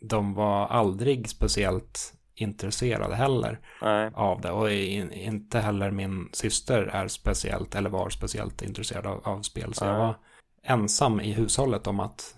de 0.08 0.34
var 0.34 0.66
aldrig 0.66 1.28
speciellt 1.28 2.14
intresserade 2.34 3.14
heller 3.14 3.58
Nej. 3.82 4.10
av 4.14 4.40
det. 4.40 4.50
Och 4.50 4.70
inte 4.70 5.58
heller 5.58 5.90
min 5.90 6.28
syster 6.32 6.82
är 6.82 7.08
speciellt, 7.08 7.74
eller 7.74 7.90
var 7.90 8.10
speciellt 8.10 8.62
intresserad 8.62 9.06
av, 9.06 9.20
av 9.24 9.42
spel. 9.42 9.74
Så 9.74 9.84
Nej. 9.84 9.94
jag 9.94 10.00
var 10.00 10.14
ensam 10.62 11.20
i 11.20 11.32
hushållet 11.32 11.86
om 11.86 12.00
att 12.00 12.36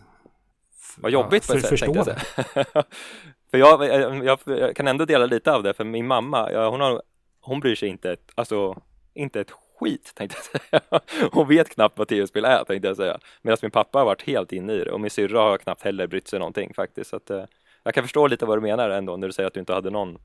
Vad 0.96 1.12
jobbigt 1.12 1.44
ja, 1.48 1.54
för, 1.54 1.60
för, 1.60 1.68
förstå 1.68 1.92
det. 1.92 2.20
för 3.50 3.58
jag, 3.58 3.84
jag, 4.24 4.40
jag, 4.46 4.76
kan 4.76 4.88
ändå 4.88 5.04
dela 5.04 5.26
lite 5.26 5.52
av 5.52 5.62
det, 5.62 5.74
för 5.74 5.84
min 5.84 6.06
mamma, 6.06 6.68
hon, 6.68 6.80
har, 6.80 7.02
hon 7.40 7.60
bryr 7.60 7.74
sig 7.74 7.88
inte, 7.88 8.16
alltså, 8.34 8.82
inte 9.14 9.40
ett 9.40 9.50
skit 9.78 10.12
tänkte 10.14 10.38
jag 10.42 10.60
säga. 10.60 11.00
Hon 11.32 11.48
vet 11.48 11.68
knappt 11.68 11.98
vad 11.98 12.08
tv-spel 12.08 12.44
är 12.44 12.64
tänkte 12.64 12.88
jag 12.88 12.96
säga. 12.96 13.18
Medan 13.42 13.58
min 13.62 13.70
pappa 13.70 13.98
har 13.98 14.04
varit 14.04 14.22
helt 14.22 14.52
inne 14.52 14.72
i 14.72 14.84
det 14.84 14.92
och 14.92 15.00
min 15.00 15.10
syrra 15.10 15.40
har 15.40 15.58
knappt 15.58 15.82
heller 15.82 16.06
brytt 16.06 16.28
sig 16.28 16.38
någonting 16.38 16.74
faktiskt. 16.74 17.10
Så 17.10 17.16
att, 17.16 17.30
eh, 17.30 17.44
jag 17.82 17.94
kan 17.94 18.04
förstå 18.04 18.26
lite 18.26 18.46
vad 18.46 18.56
du 18.58 18.62
menar 18.62 18.90
ändå 18.90 19.16
när 19.16 19.26
du 19.26 19.32
säger 19.32 19.46
att 19.46 19.54
du 19.54 19.60
inte 19.60 19.72
hade 19.72 19.90
någon, 19.90 20.18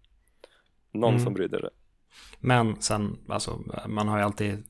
någon 0.92 1.13
mm. 1.13 1.24
som 1.24 1.33
brydde 1.33 1.59
sig. 1.59 1.69
Men 2.39 2.81
sen, 2.81 3.18
alltså, 3.30 3.59
man 3.88 4.07
har 4.07 4.18
ju 4.18 4.24
alltid 4.24 4.63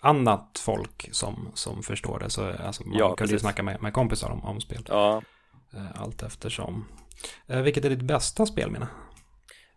annat 0.00 0.58
folk 0.64 1.08
som, 1.12 1.48
som 1.54 1.82
förstår 1.82 2.18
det. 2.18 2.30
Så 2.30 2.52
alltså, 2.52 2.86
man 2.86 2.98
ja, 2.98 3.16
kan 3.16 3.28
ju 3.28 3.38
snacka 3.38 3.62
med, 3.62 3.82
med 3.82 3.92
kompisar 3.92 4.30
om, 4.30 4.44
om 4.44 4.60
spel. 4.60 4.84
Ja. 4.88 5.22
Eh, 5.74 6.02
allt 6.02 6.22
eftersom. 6.22 6.84
Eh, 7.46 7.60
vilket 7.60 7.84
är 7.84 7.90
ditt 7.90 8.02
bästa 8.02 8.46
spelminne? 8.46 8.86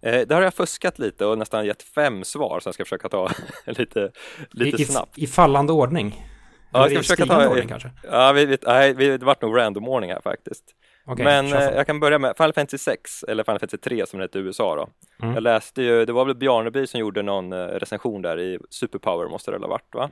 Eh, 0.08 0.28
där 0.28 0.36
har 0.36 0.42
jag 0.42 0.54
fuskat 0.54 1.00
lite 1.00 1.26
och 1.26 1.38
nästan 1.38 1.66
gett 1.66 1.84
fem 1.84 2.24
svar 2.24 2.60
så 2.60 2.68
jag 2.68 2.74
ska 2.74 2.86
försöka 2.86 3.10
ta 3.10 3.30
lite, 3.66 4.12
lite 4.52 4.82
I, 4.82 4.86
snabbt. 4.86 5.18
I 5.18 5.28
fallande 5.28 5.74
ordning? 5.74 6.26
Ja, 6.72 6.80
jag 6.80 6.90
ska 6.90 7.16
försöka 7.16 7.26
ta 7.26 7.48
ordning 7.48 7.68
kanske? 7.68 7.92
Ja, 8.04 8.32
vi, 8.32 8.46
vi, 8.46 8.58
nej, 8.66 8.94
det 8.94 9.24
vart 9.24 9.42
nog 9.42 9.58
random 9.58 9.88
ordning 9.88 10.12
här 10.12 10.22
faktiskt. 10.22 10.64
Okay, 11.06 11.26
Men 11.26 11.54
eh, 11.54 11.62
jag 11.62 11.88
kan 11.88 12.00
börja 12.00 12.20
med 12.20 12.38
Final 12.38 12.54
Fantasy 12.54 12.78
6 12.78 13.24
eller 13.24 13.44
Final 13.44 13.60
Fantasy 13.60 13.78
3 13.78 14.06
som 14.06 14.20
det 14.20 14.24
heter 14.24 14.40
i 14.40 14.44
USA 14.44 14.76
då. 14.76 14.90
Mm. 15.22 15.34
Jag 15.34 15.44
läste 15.44 15.82
ju, 15.82 16.06
det 16.06 16.14
var 16.14 16.26
väl 16.26 16.36
Bjarneby 16.36 16.88
som 16.88 17.00
gjorde 17.00 17.22
någon 17.22 17.54
eh, 17.54 17.58
recension 17.58 18.22
där 18.22 18.40
i 18.40 18.60
Superpower 18.70 19.30
måste 19.30 19.52
det 19.52 19.58
ha 19.58 19.68
varit 19.68 19.96
va? 19.96 20.10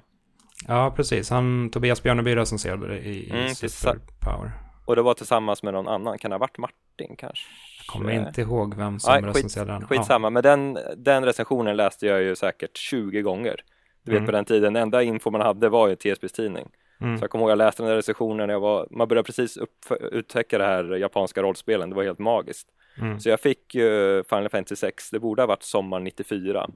Ja, 0.67 0.93
precis. 0.95 1.29
Han, 1.29 1.69
Tobias 1.69 2.03
Bjarneby 2.03 2.35
recenserade 2.35 2.87
det 2.87 2.99
i, 2.99 3.31
mm, 3.31 3.55
Superpower. 3.55 4.51
Och 4.85 4.95
det 4.95 5.01
var 5.01 5.13
tillsammans 5.13 5.63
med 5.63 5.73
någon 5.73 5.87
annan, 5.87 6.17
kan 6.17 6.31
det 6.31 6.35
ha 6.35 6.39
varit 6.39 6.57
Martin 6.57 7.15
kanske? 7.17 7.45
Jag 7.87 7.93
kommer 7.93 8.11
inte 8.11 8.41
ihåg 8.41 8.75
vem 8.75 8.99
som 8.99 9.13
ja, 9.13 9.29
recenserade 9.29 9.71
den. 9.71 9.87
Skitsamma, 9.87 10.25
ja. 10.25 10.29
men 10.29 10.43
den, 10.43 10.77
den 10.97 11.25
recensionen 11.25 11.75
läste 11.75 12.05
jag 12.05 12.23
ju 12.23 12.35
säkert 12.35 12.77
20 12.77 13.21
gånger. 13.21 13.63
Du 14.03 14.11
vet 14.11 14.17
mm. 14.17 14.25
på 14.25 14.31
den 14.31 14.45
tiden, 14.45 14.73
den 14.73 14.83
enda 14.83 15.03
info 15.03 15.31
man 15.31 15.41
hade 15.41 15.69
var 15.69 15.87
ju 15.87 15.95
TSBs 15.95 16.31
tidning. 16.31 16.69
Mm. 17.01 17.17
Så 17.17 17.23
jag 17.23 17.29
kommer 17.29 17.43
ihåg 17.43 17.51
jag 17.51 17.57
läste 17.57 17.83
den 17.83 17.89
där 17.89 17.95
recensionen, 17.95 18.49
jag 18.49 18.59
var, 18.59 18.87
man 18.91 19.07
började 19.07 19.25
precis 19.25 19.57
upp, 19.57 19.85
upptäcka 20.11 20.57
det 20.57 20.65
här 20.65 20.83
japanska 20.83 21.41
rollspelen, 21.41 21.89
det 21.89 21.95
var 21.95 22.03
helt 22.03 22.19
magiskt. 22.19 22.67
Mm. 23.01 23.19
Så 23.19 23.29
jag 23.29 23.39
fick 23.39 23.75
ju 23.75 24.23
Final 24.29 24.49
Fantasy 24.49 24.75
6, 24.75 25.09
det 25.09 25.19
borde 25.19 25.41
ha 25.41 25.47
varit 25.47 25.63
sommar 25.63 25.99
94. 25.99 26.69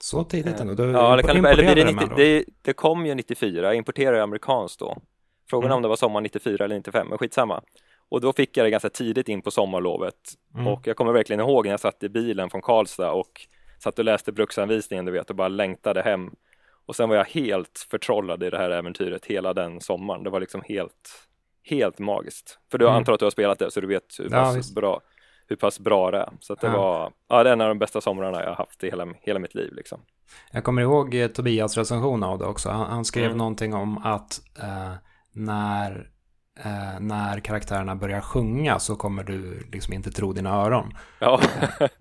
Så 0.00 0.24
tidigt 0.24 0.60
ändå? 0.60 0.74
Du 0.74 0.90
ja, 0.90 1.16
det, 1.16 1.22
kan, 1.22 1.44
eller 1.44 1.74
det, 1.74 1.84
90, 1.84 2.08
det, 2.16 2.44
det, 2.62 2.72
kom 2.72 3.06
ju 3.06 3.14
94, 3.14 3.62
jag 3.62 3.74
importerade 3.74 4.22
amerikanskt 4.22 4.80
då. 4.80 4.98
Frågan 5.50 5.66
mm. 5.66 5.76
om 5.76 5.82
det 5.82 5.88
var 5.88 5.96
sommar 5.96 6.20
94 6.20 6.64
eller 6.64 6.76
95, 6.76 7.08
men 7.08 7.18
skitsamma. 7.18 7.62
Och 8.08 8.20
då 8.20 8.32
fick 8.32 8.56
jag 8.56 8.66
det 8.66 8.70
ganska 8.70 8.90
tidigt 8.90 9.28
in 9.28 9.42
på 9.42 9.50
sommarlovet. 9.50 10.14
Mm. 10.54 10.66
Och 10.66 10.86
jag 10.86 10.96
kommer 10.96 11.12
verkligen 11.12 11.40
ihåg 11.40 11.64
när 11.64 11.70
jag 11.70 11.80
satt 11.80 12.02
i 12.02 12.08
bilen 12.08 12.50
från 12.50 12.62
Karlstad 12.62 13.12
och 13.12 13.46
satt 13.78 13.98
och 13.98 14.04
läste 14.04 14.32
bruksanvisningen 14.32 15.04
du 15.04 15.12
vet 15.12 15.30
och 15.30 15.36
bara 15.36 15.48
längtade 15.48 16.02
hem 16.02 16.30
och 16.88 16.96
sen 16.96 17.08
var 17.08 17.16
jag 17.16 17.24
helt 17.24 17.86
förtrollad 17.90 18.42
i 18.42 18.50
det 18.50 18.58
här 18.58 18.70
äventyret 18.70 19.26
hela 19.26 19.54
den 19.54 19.80
sommaren. 19.80 20.22
Det 20.22 20.30
var 20.30 20.40
liksom 20.40 20.62
helt, 20.68 21.28
helt 21.64 21.98
magiskt. 21.98 22.58
För 22.70 22.78
du 22.78 22.84
mm. 22.84 22.96
antar 22.96 23.12
att 23.12 23.18
du 23.18 23.26
har 23.26 23.30
spelat 23.30 23.58
det 23.58 23.70
så 23.70 23.80
du 23.80 23.86
vet 23.86 24.04
hur 24.18 24.28
pass, 24.28 24.68
ja, 24.68 24.74
bra, 24.74 25.00
hur 25.46 25.56
pass 25.56 25.80
bra 25.80 26.10
det 26.10 26.18
är. 26.18 26.30
Så 26.40 26.54
det 26.54 26.66
ja. 26.66 26.72
var, 26.72 27.12
ja 27.28 27.42
det 27.42 27.50
är 27.50 27.52
en 27.52 27.60
av 27.60 27.68
de 27.68 27.78
bästa 27.78 28.00
somrarna 28.00 28.42
jag 28.42 28.48
har 28.48 28.56
haft 28.56 28.84
i 28.84 28.90
hela, 28.90 29.06
hela 29.20 29.38
mitt 29.38 29.54
liv 29.54 29.72
liksom. 29.72 30.00
Jag 30.52 30.64
kommer 30.64 30.82
ihåg 30.82 31.14
eh, 31.14 31.28
Tobias 31.28 31.76
recension 31.76 32.22
av 32.22 32.38
det 32.38 32.44
också. 32.44 32.68
Han, 32.68 32.90
han 32.90 33.04
skrev 33.04 33.24
mm. 33.24 33.38
någonting 33.38 33.74
om 33.74 33.98
att 33.98 34.40
eh, 34.62 34.92
när 35.32 36.10
eh, 36.64 37.00
när 37.00 37.40
karaktärerna 37.40 37.96
börjar 37.96 38.20
sjunga 38.20 38.78
så 38.78 38.96
kommer 38.96 39.24
du 39.24 39.68
liksom 39.72 39.94
inte 39.94 40.10
tro 40.10 40.32
dina 40.32 40.50
öron. 40.50 40.92
Ja. 41.18 41.40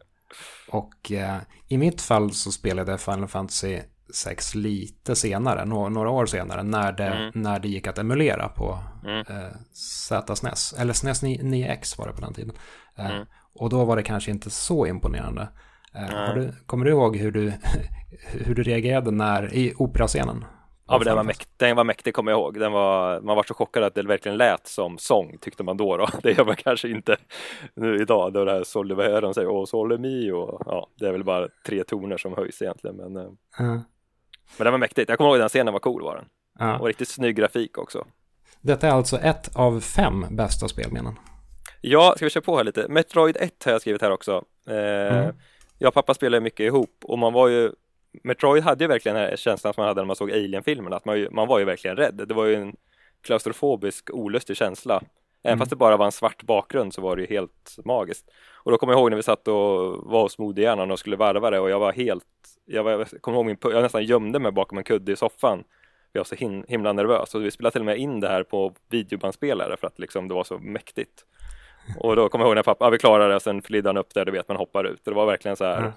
och 0.72 1.12
eh, 1.12 1.38
i 1.68 1.78
mitt 1.78 2.02
fall 2.02 2.32
så 2.32 2.52
spelade 2.52 2.92
jag 2.92 3.02
Final 3.02 3.28
Fantasy 3.28 3.80
6 4.14 4.56
lite 4.56 5.16
senare, 5.16 5.66
några, 5.66 5.90
några 5.90 6.10
år 6.10 6.26
senare, 6.26 6.64
när 6.64 6.92
det, 6.92 7.08
mm. 7.08 7.32
när 7.36 7.60
det 7.60 7.68
gick 7.68 7.88
att 7.88 7.98
emulera 7.98 8.48
på 8.48 8.80
mm. 9.04 9.20
eh, 9.20 9.52
ZSNES. 9.74 10.74
Eller 10.74 10.94
SNES 10.94 11.24
9X 11.24 11.98
var 11.98 12.08
det 12.08 12.14
på 12.14 12.22
den 12.22 12.34
tiden. 12.34 12.56
Eh, 12.98 13.12
mm. 13.12 13.26
Och 13.56 13.70
då 13.70 13.86
var 13.86 13.96
det 13.96 14.04
kanske 14.04 14.32
inte 14.32 14.50
så 14.50 14.88
imponerande. 14.88 15.50
Eh, 15.94 16.34
du, 16.36 16.54
kommer 16.66 16.86
du 16.86 16.92
ihåg 16.92 17.18
hur 17.18 17.32
du, 17.32 17.54
hur 18.32 18.56
du 18.56 18.64
reagerade 18.64 19.12
när, 19.12 19.54
i 19.54 19.74
operascenen 19.78 20.46
Ja, 20.88 20.98
men 20.98 21.06
den 21.06 21.16
var, 21.16 21.24
mäkt, 21.24 21.50
den 21.58 21.76
var 21.76 21.84
mäktig 21.84 22.14
kommer 22.14 22.32
jag 22.32 22.40
ihåg. 22.40 22.60
Den 22.60 22.72
var, 22.72 23.22
man 23.22 23.36
var 23.36 23.44
så 23.44 23.54
chockad 23.54 23.84
att 23.84 23.96
det 23.96 24.04
verkligen 24.04 24.38
lät 24.38 24.68
som 24.68 24.98
sång 24.98 25.38
tyckte 25.42 25.64
man 25.64 25.78
då. 25.78 25.98
då. 25.98 26.08
Det 26.24 26.38
gör 26.38 26.46
man 26.46 26.56
kanske 26.56 26.90
inte 26.90 27.18
nu 27.74 28.02
idag. 28.02 28.34
Då 28.34 28.46
det 28.46 28.52
här 28.52 28.64
Sole, 28.64 28.96
vad 28.96 29.06
är 29.06 29.22
de 29.22 29.34
säger? 29.34 29.50
Åh, 29.50 29.66
Sole 29.66 29.98
Mi 29.98 30.32
och 30.32 30.62
ja, 30.66 30.88
det 30.96 31.08
är 31.08 31.12
väl 31.12 31.24
bara 31.24 31.48
tre 31.66 31.84
toner 31.84 32.18
som 32.18 32.34
höjs 32.34 32.62
egentligen. 32.62 32.96
Men, 32.96 33.18
mm. 33.18 33.38
men 33.58 33.84
den 34.58 34.72
var 34.72 34.78
mäktigt. 34.78 35.10
Jag 35.10 35.18
kommer 35.18 35.30
ihåg 35.30 35.40
den 35.40 35.50
scenen 35.50 35.74
var 35.74 35.80
cool 35.80 36.04
var 36.04 36.16
den. 36.16 36.26
Ja. 36.60 36.80
Och 36.80 36.88
riktigt 36.88 37.10
snygg 37.10 37.36
grafik 37.36 37.78
också. 37.78 38.06
Detta 38.62 38.88
är 38.88 38.92
alltså 38.92 39.18
ett 39.18 39.56
av 39.56 39.80
fem 39.80 40.26
bästa 40.30 40.68
spelminnen. 40.68 41.16
Ja, 41.82 42.14
ska 42.16 42.26
vi 42.26 42.30
köra 42.30 42.42
på 42.42 42.58
här 42.58 42.64
lite? 42.64 42.86
Metroid 42.90 43.38
1 43.38 43.64
har 43.66 43.72
jag 43.72 43.82
skrivit 43.82 44.02
här 44.02 44.12
också. 44.12 44.44
Eh, 44.68 45.18
mm. 45.18 45.36
Jag 45.78 45.88
och 45.88 45.94
pappa 45.94 46.14
spelade 46.14 46.42
mycket 46.42 46.60
ihop 46.60 47.00
och 47.04 47.20
man 47.20 47.34
var 47.34 47.48
ju 47.48 47.72
Metroid 48.24 48.64
hade 48.64 48.84
ju 48.84 48.88
verkligen 48.88 49.16
den 49.16 49.30
här 49.30 49.36
känslan 49.36 49.74
som 49.74 49.82
man 49.82 49.88
hade 49.88 50.02
när 50.02 50.06
man 50.06 50.16
såg 50.16 50.32
Alien-filmerna, 50.32 50.96
att 50.96 51.06
man, 51.06 51.20
ju, 51.20 51.30
man 51.30 51.48
var 51.48 51.60
ju 51.60 51.66
verkligen 51.66 51.98
rädd. 51.98 52.24
Det 52.28 52.34
var 52.34 52.46
ju 52.46 52.56
en 52.56 52.76
klaustrofobisk, 53.22 54.10
olustig 54.14 54.58
känsla. 54.58 55.02
Även 55.44 55.54
mm. 55.54 55.60
fast 55.60 55.70
det 55.70 55.76
bara 55.76 55.98
var 55.98 56.06
en 56.06 56.12
svart 56.12 56.44
bakgrund 56.44 56.94
så 56.94 57.02
var 57.02 57.16
det 57.16 57.22
ju 57.22 57.28
helt 57.28 57.78
magiskt. 57.86 58.30
Och 58.54 58.72
då 58.72 58.78
kommer 58.78 58.94
jag 58.94 59.00
ihåg 59.00 59.10
när 59.10 59.18
vi 59.18 59.24
satt 59.24 59.48
och 59.48 59.56
var 60.04 60.22
hos 60.22 60.38
modehjärnan 60.38 60.92
och 60.92 61.00
skulle 61.00 61.16
varva 61.16 61.50
det 61.50 61.60
och 61.60 61.70
jag 61.70 61.80
var 61.80 61.94
helt, 61.94 62.26
jag, 62.66 62.84
var, 62.84 62.92
jag 62.92 63.22
kommer 63.22 63.38
ihåg 63.38 63.46
min, 63.46 63.58
jag 63.62 63.82
nästan 63.82 64.04
gömde 64.04 64.40
mig 64.40 64.52
bakom 64.52 64.78
en 64.78 64.84
kudde 64.84 65.12
i 65.12 65.16
soffan. 65.16 65.64
Jag 66.12 66.20
var 66.20 66.26
så 66.26 66.36
him, 66.36 66.66
himla 66.68 66.94
nervös 66.94 67.36
och 67.36 67.46
vi 67.46 67.52
spelade 67.52 67.72
till 67.72 67.82
och 67.82 67.86
med 67.86 67.98
in 67.98 68.20
det 68.20 68.28
här 68.28 68.44
på 68.44 68.74
videobandspelare 68.90 69.78
för 69.78 69.88
att 69.88 70.00
liksom 70.00 70.28
det 70.28 70.34
var 70.34 70.44
så 70.44 70.58
mäktigt. 70.58 71.26
Och 72.00 72.16
då 72.16 72.30
kommer 72.30 72.46
jag 72.46 72.50
ihåg 72.50 72.56
när 72.56 72.64
pappa, 72.64 72.86
ja, 72.86 72.90
vi 72.90 72.98
klarade 72.98 73.30
det 73.30 73.36
och 73.36 73.42
sen 73.42 73.62
flydde 73.62 73.90
han 73.90 73.98
upp 73.98 74.14
där, 74.14 74.26
du 74.26 74.32
vet 74.32 74.48
man 74.48 74.58
hoppar 74.58 74.84
ut. 74.84 75.06
Det 75.06 75.12
var 75.12 75.26
verkligen 75.26 75.58
så 75.58 75.66
här, 75.66 75.78
mm 75.78 75.92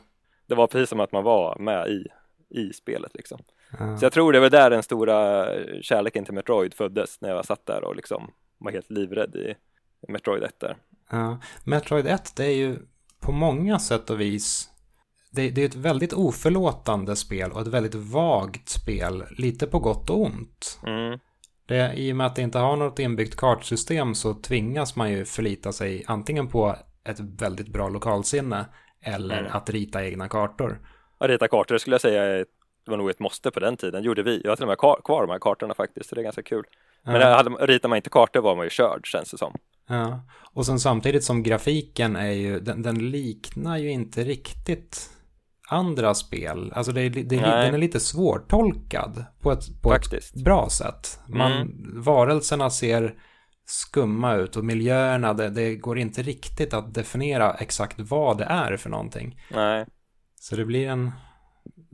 det 0.51 0.57
var 0.57 0.67
precis 0.67 0.89
som 0.89 1.01
att 1.01 1.13
man 1.13 1.25
var 1.25 1.57
med 1.59 1.89
i, 1.89 2.07
i 2.49 2.73
spelet 2.73 3.11
liksom. 3.15 3.41
Mm. 3.81 3.99
Så 3.99 4.05
jag 4.05 4.13
tror 4.13 4.33
det 4.33 4.41
var 4.41 4.51
där 4.51 4.71
den 4.71 4.83
stora 4.83 5.47
kärleken 5.83 6.25
till 6.25 6.35
Metroid 6.35 6.75
föddes 6.75 7.21
när 7.21 7.29
jag 7.29 7.45
satt 7.45 7.67
där 7.67 7.85
och 7.85 7.97
liksom 7.97 8.31
var 8.59 8.73
helt 8.73 8.91
livrädd 8.91 9.37
i 9.37 9.55
Metroid 10.09 10.43
1 10.43 10.61
där. 10.61 10.77
Ja, 11.11 11.39
Metroid 11.65 12.07
1 12.07 12.37
det 12.37 12.45
är 12.45 12.55
ju 12.55 12.79
på 13.21 13.33
många 13.33 13.79
sätt 13.79 14.11
och 14.11 14.21
vis 14.21 14.71
det, 15.31 15.51
det, 15.51 15.63
är 15.63 15.67
ett 15.67 15.75
väldigt 15.75 16.13
oförlåtande 16.13 17.17
spel 17.17 17.53
och 17.53 17.61
ett 17.61 17.67
väldigt 17.67 17.95
vagt 17.95 18.69
spel, 18.69 19.25
lite 19.31 19.67
på 19.67 19.79
gott 19.79 20.11
och 20.11 20.21
ont. 20.21 20.81
Mm. 20.87 21.19
Det, 21.67 21.95
I 21.97 22.13
och 22.13 22.17
med 22.17 22.27
att 22.27 22.37
det 22.37 22.43
inte 22.43 22.59
har 22.59 22.77
något 22.77 22.99
inbyggt 22.99 23.37
kartsystem 23.37 24.15
så 24.15 24.35
tvingas 24.35 24.97
man 24.97 25.13
ju 25.13 25.25
förlita 25.25 25.73
sig 25.73 26.05
antingen 26.07 26.49
på 26.49 26.77
ett 27.05 27.21
väldigt 27.21 27.69
bra 27.69 27.89
lokalsinne 27.89 28.67
eller 29.03 29.39
mm. 29.39 29.53
att 29.53 29.71
rita 29.71 30.05
egna 30.05 30.29
kartor. 30.29 30.81
Att 31.19 31.29
rita 31.29 31.49
kartor 31.49 31.79
skulle 31.79 31.95
jag 31.95 32.01
säga 32.01 32.45
var 32.85 32.97
nog 32.97 33.11
ett 33.11 33.21
måste 33.21 33.51
på 33.51 33.61
den 33.61 33.77
tiden, 33.77 34.03
gjorde 34.03 34.23
vi. 34.23 34.41
Jag 34.45 34.51
har 34.51 34.57
till 34.57 34.65
och 34.65 34.69
med 34.69 34.79
kvar, 34.79 35.27
de 35.27 35.31
här 35.31 35.39
kartorna 35.39 35.75
faktiskt, 35.75 36.09
så 36.09 36.15
det 36.15 36.21
är 36.21 36.23
ganska 36.23 36.43
kul. 36.43 36.65
Men 37.03 37.21
ja. 37.21 37.37
hade, 37.37 37.51
ritar 37.51 37.89
man 37.89 37.97
inte 37.97 38.11
kartor 38.11 38.41
var 38.41 38.57
man 38.57 38.67
ju 38.67 38.71
körd 38.71 39.07
känns 39.07 39.31
det 39.31 39.39
som. 39.39 39.57
Ja, 39.89 40.21
och 40.53 40.67
sen 40.67 40.81
samtidigt 40.81 41.25
som 41.25 41.43
grafiken 41.43 42.17
är 42.17 42.31
ju, 42.31 42.61
den, 42.61 42.83
den 42.83 43.11
liknar 43.11 43.79
ju 43.79 43.91
inte 43.91 44.25
riktigt 44.25 45.11
andra 45.69 46.15
spel. 46.15 46.73
Alltså 46.75 46.93
det, 46.93 47.09
det, 47.09 47.23
den 47.23 47.75
är 47.75 47.79
lite 47.79 48.01
svårtolkad 48.01 49.25
på 49.41 49.53
ett, 49.53 49.83
på 49.83 49.95
ett 49.95 50.35
bra 50.45 50.69
sätt. 50.71 51.21
Man, 51.29 51.53
mm. 51.53 52.03
Varelserna 52.03 52.71
ser 52.71 53.15
skumma 53.71 54.35
ut 54.35 54.57
och 54.57 54.65
miljöerna, 54.65 55.35
det, 55.35 55.51
det, 55.51 55.77
går 55.77 55.99
inte 55.99 56.23
riktigt 56.23 56.75
att 56.75 56.95
definiera 56.95 57.55
exakt 57.55 58.01
vad 58.01 58.39
det 58.39 58.45
är 58.45 58.77
för 58.77 58.91
någonting. 58.91 59.41
Nej. 59.51 59.87
Så 60.41 60.57
det 60.57 60.65
blir 60.65 60.89
en... 60.89 61.11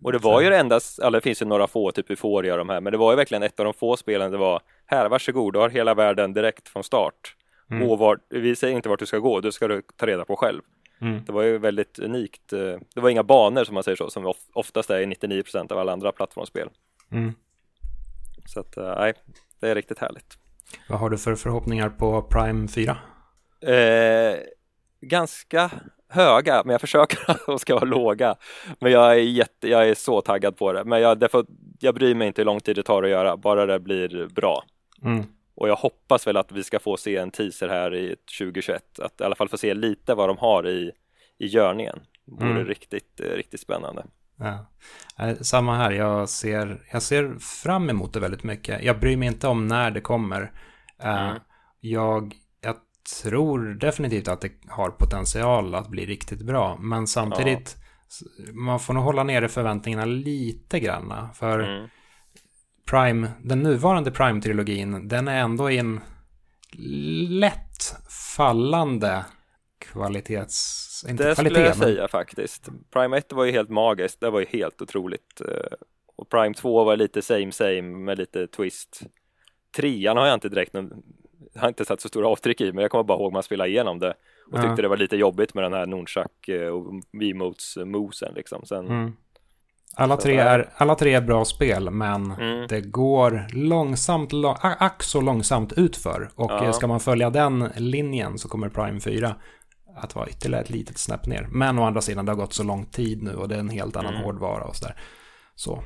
Och 0.03 0.13
det 0.13 0.19
var 0.19 0.41
ju 0.41 0.51
det 0.51 0.59
enda, 0.59 0.81
eller 1.03 1.19
det 1.19 1.21
finns 1.21 1.43
ju 1.43 1.47
några 1.47 1.67
få, 1.67 1.93
typ 1.93 2.11
Euphoria 2.11 2.57
de 2.57 2.69
här, 2.69 2.81
men 2.81 2.93
det 2.93 2.99
var 2.99 3.13
ju 3.13 3.17
verkligen 3.17 3.43
ett 3.43 3.61
av 3.61 3.65
de 3.65 3.75
få 3.75 3.97
spelen 3.97 4.31
det 4.31 4.39
var 4.39 4.61
här, 4.87 5.09
varsågod, 5.09 5.53
du 5.53 5.59
har 5.59 5.69
hela 5.69 5.95
världen 5.95 6.33
direkt 6.33 6.69
från 6.69 6.85
start. 6.85 7.37
Mm. 7.71 7.91
Och 7.91 7.99
var, 7.99 8.19
vi 8.29 8.57
säger 8.57 8.77
inte 8.77 8.89
vart 8.89 8.99
du 8.99 9.07
ska 9.07 9.19
gå, 9.19 9.41
det 9.41 9.53
ska 9.53 9.69
du 9.69 9.83
ta 9.97 10.07
reda 10.07 10.25
på 10.25 10.37
själv. 10.37 10.63
Mm. 11.01 11.25
Det 11.25 11.33
var 11.33 11.43
ju 11.43 11.59
väldigt 11.59 11.99
unikt. 11.99 12.53
Eh, 12.53 12.77
det 12.95 13.01
var 13.01 13.11
inga 13.11 13.23
banor 13.23 13.65
som 13.65 13.75
man 13.75 13.83
säger 13.83 13.97
så, 13.97 14.11
som 14.11 14.35
oftast 14.53 14.91
är 14.91 15.01
i 15.01 15.07
99% 15.07 15.73
av 15.73 15.79
alla 15.79 15.93
andra 15.93 16.13
plattformsspel. 16.13 16.69
Mm. 17.11 17.33
Så 18.47 18.61
att, 18.61 18.77
eh, 18.77 18.95
nej, 18.99 19.15
det 19.61 19.69
är 19.69 19.75
riktigt 19.75 19.99
härligt. 19.99 20.39
Vad 20.89 20.99
har 20.99 21.11
du 21.11 21.19
för 21.19 21.35
förhoppningar 21.35 21.89
på 21.89 22.23
Prime 22.23 22.69
4? 22.69 22.97
Eh, 23.61 24.37
ganska 25.01 25.71
höga, 26.09 26.63
men 26.65 26.73
jag 26.73 26.81
försöker 26.81 27.19
att 27.31 27.47
de 27.47 27.59
ska 27.59 27.75
vara 27.75 27.85
låga. 27.85 28.37
Men 28.81 28.93
jag 28.93 29.13
är, 29.13 29.21
jätte, 29.21 29.69
jag 29.69 29.89
är 29.89 29.95
så 29.95 30.21
taggad 30.21 30.57
på 30.57 30.73
det. 30.73 30.85
Men 30.85 31.01
jag, 31.01 31.19
därför, 31.19 31.47
jag 31.81 31.95
bryr 31.95 32.15
mig 32.15 32.27
inte 32.27 32.41
hur 32.41 32.47
lång 32.47 32.61
tid 32.61 32.77
det 32.77 32.83
tar 32.83 33.03
att 33.03 33.11
göra, 33.11 33.37
bara 33.37 33.67
det 33.67 33.81
blir 33.81 34.27
bra. 34.27 34.65
Mm. 35.03 35.25
Och 35.55 35.69
jag 35.69 35.77
hoppas 35.77 36.27
väl 36.27 36.37
att 36.37 36.53
vi 36.53 36.63
ska 36.65 36.79
få 36.79 36.97
se 36.97 37.17
en 37.17 37.31
teaser 37.31 37.69
här 37.69 37.95
i 37.95 38.17
2021, 38.39 38.99
att 38.99 39.21
i 39.21 39.25
alla 39.25 39.35
fall 39.35 39.49
få 39.49 39.59
se 39.59 39.75
lite 39.75 40.15
vad 40.15 40.29
de 40.29 40.39
har 40.39 40.69
i, 40.69 40.93
i 41.39 41.47
görningen. 41.47 42.01
Vore 42.25 42.51
mm. 42.51 42.65
riktigt, 42.65 43.21
riktigt 43.21 43.61
spännande. 43.61 44.05
Ja. 44.39 44.67
Samma 45.41 45.77
här, 45.77 45.91
jag 45.91 46.29
ser, 46.29 46.83
jag 46.93 47.03
ser 47.03 47.39
fram 47.39 47.91
emot 47.91 48.13
det 48.13 48.21
väldigt 48.21 48.45
mycket. 48.45 48.83
Jag 48.83 49.01
bryr 49.01 49.17
mig 49.17 49.29
inte 49.29 49.49
om 49.49 49.67
när 49.67 49.91
det 49.91 50.01
kommer. 50.01 50.53
Eh, 51.03 51.29
mm. 51.29 51.39
Jag, 51.81 52.35
jag 52.61 52.77
tror 53.23 53.75
definitivt 53.75 54.29
att 54.29 54.41
det 54.41 54.53
har 54.69 54.91
potential 54.91 55.75
att 55.75 55.89
bli 55.89 56.07
riktigt 56.07 56.43
bra. 56.43 56.77
Men 56.81 57.07
samtidigt, 57.07 57.77
ja. 58.39 58.53
man 58.53 58.81
får 58.81 58.95
nog 58.95 59.05
hålla 59.05 59.23
nere 59.23 59.49
förväntningarna 59.49 60.05
lite 60.05 60.81
grann. 60.81 61.29
För 61.35 61.59
mm. 61.59 61.89
Prime, 62.91 63.31
den 63.43 63.63
nuvarande 63.63 64.11
Prime-trilogin, 64.11 65.09
den 65.09 65.29
är 65.29 65.39
ändå 65.39 65.71
i 65.71 65.79
en 65.79 66.01
lätt 67.29 67.97
fallande 68.37 69.25
kvalitets... 69.79 70.86
Inte 71.05 71.29
det 71.29 71.35
kvalitet, 71.35 71.55
skulle 71.55 71.67
jag 71.67 71.79
men... 71.79 71.89
säga 71.89 72.09
faktiskt. 72.09 72.69
Prime 72.93 73.19
1 73.19 73.33
var 73.33 73.45
ju 73.45 73.53
helt 73.53 73.71
magiskt, 73.71 74.21
det 74.21 74.31
var 74.31 74.41
ju 74.41 74.47
helt 74.47 74.83
otroligt. 74.83 75.41
Eh, 75.41 75.77
och 76.17 76.29
Prime 76.29 76.55
2 76.55 76.85
var 76.85 76.97
lite 76.97 77.23
same 77.23 77.53
same 77.53 77.83
med 77.83 78.19
lite 78.19 78.47
twist. 78.47 79.03
Trean 79.77 80.17
har 80.17 80.27
jag 80.27 80.35
inte 80.35 80.49
direkt 80.49 80.73
någon, 80.73 80.91
har 81.57 81.69
inte 81.69 81.85
satt 81.85 82.01
så 82.01 82.09
stora 82.09 82.29
avtryck 82.29 82.61
i, 82.61 82.73
men 82.73 82.83
jag 82.83 82.91
kommer 82.91 83.05
bara 83.05 83.19
ihåg 83.19 83.33
man 83.33 83.43
spelade 83.43 83.71
igenom 83.71 83.99
det 83.99 84.15
och 84.53 84.63
tyckte 84.63 84.83
det 84.83 84.89
var 84.89 84.97
lite 84.97 85.17
jobbigt 85.17 85.55
med 85.55 85.65
den 85.65 85.73
här 85.73 85.87
Nunchak 85.87 86.49
eh, 86.49 86.69
och 86.69 87.03
Wiimotes 87.13 87.77
mosen 87.77 88.33
liksom. 88.35 88.65
Sen, 88.65 88.87
mm. 88.87 89.13
Alla 89.99 90.17
tre, 90.17 90.37
är, 90.37 90.71
alla 90.77 90.95
tre 90.95 91.15
är 91.15 91.21
bra 91.21 91.45
spel, 91.45 91.91
men 91.91 92.31
mm. 92.31 92.67
det 92.69 92.81
går 92.81 93.47
långsamt, 93.53 94.33
ack 94.61 95.03
så 95.03 95.21
långsamt 95.21 95.73
utför. 95.73 96.31
Och 96.35 96.51
ja. 96.51 96.73
ska 96.73 96.87
man 96.87 97.01
följa 97.01 97.31
den 97.31 97.69
linjen 97.77 98.39
så 98.39 98.49
kommer 98.49 98.69
Prime 98.69 99.01
4 99.01 99.35
att 99.97 100.15
vara 100.15 100.29
ytterligare 100.29 100.65
ett 100.65 100.71
litet 100.71 100.99
snäpp 100.99 101.27
ner. 101.27 101.47
Men 101.51 101.79
å 101.79 101.85
andra 101.85 102.01
sidan, 102.01 102.25
det 102.25 102.33
har 102.33 102.37
gått 102.37 102.53
så 102.53 102.63
lång 102.63 102.85
tid 102.85 103.23
nu 103.23 103.35
och 103.35 103.49
det 103.49 103.55
är 103.55 103.59
en 103.59 103.69
helt 103.69 103.97
annan 103.97 104.15
mm. 104.15 104.25
hårdvara 104.25 104.65
och 104.65 104.77
sådär. 104.77 104.97
Så. 105.55 105.83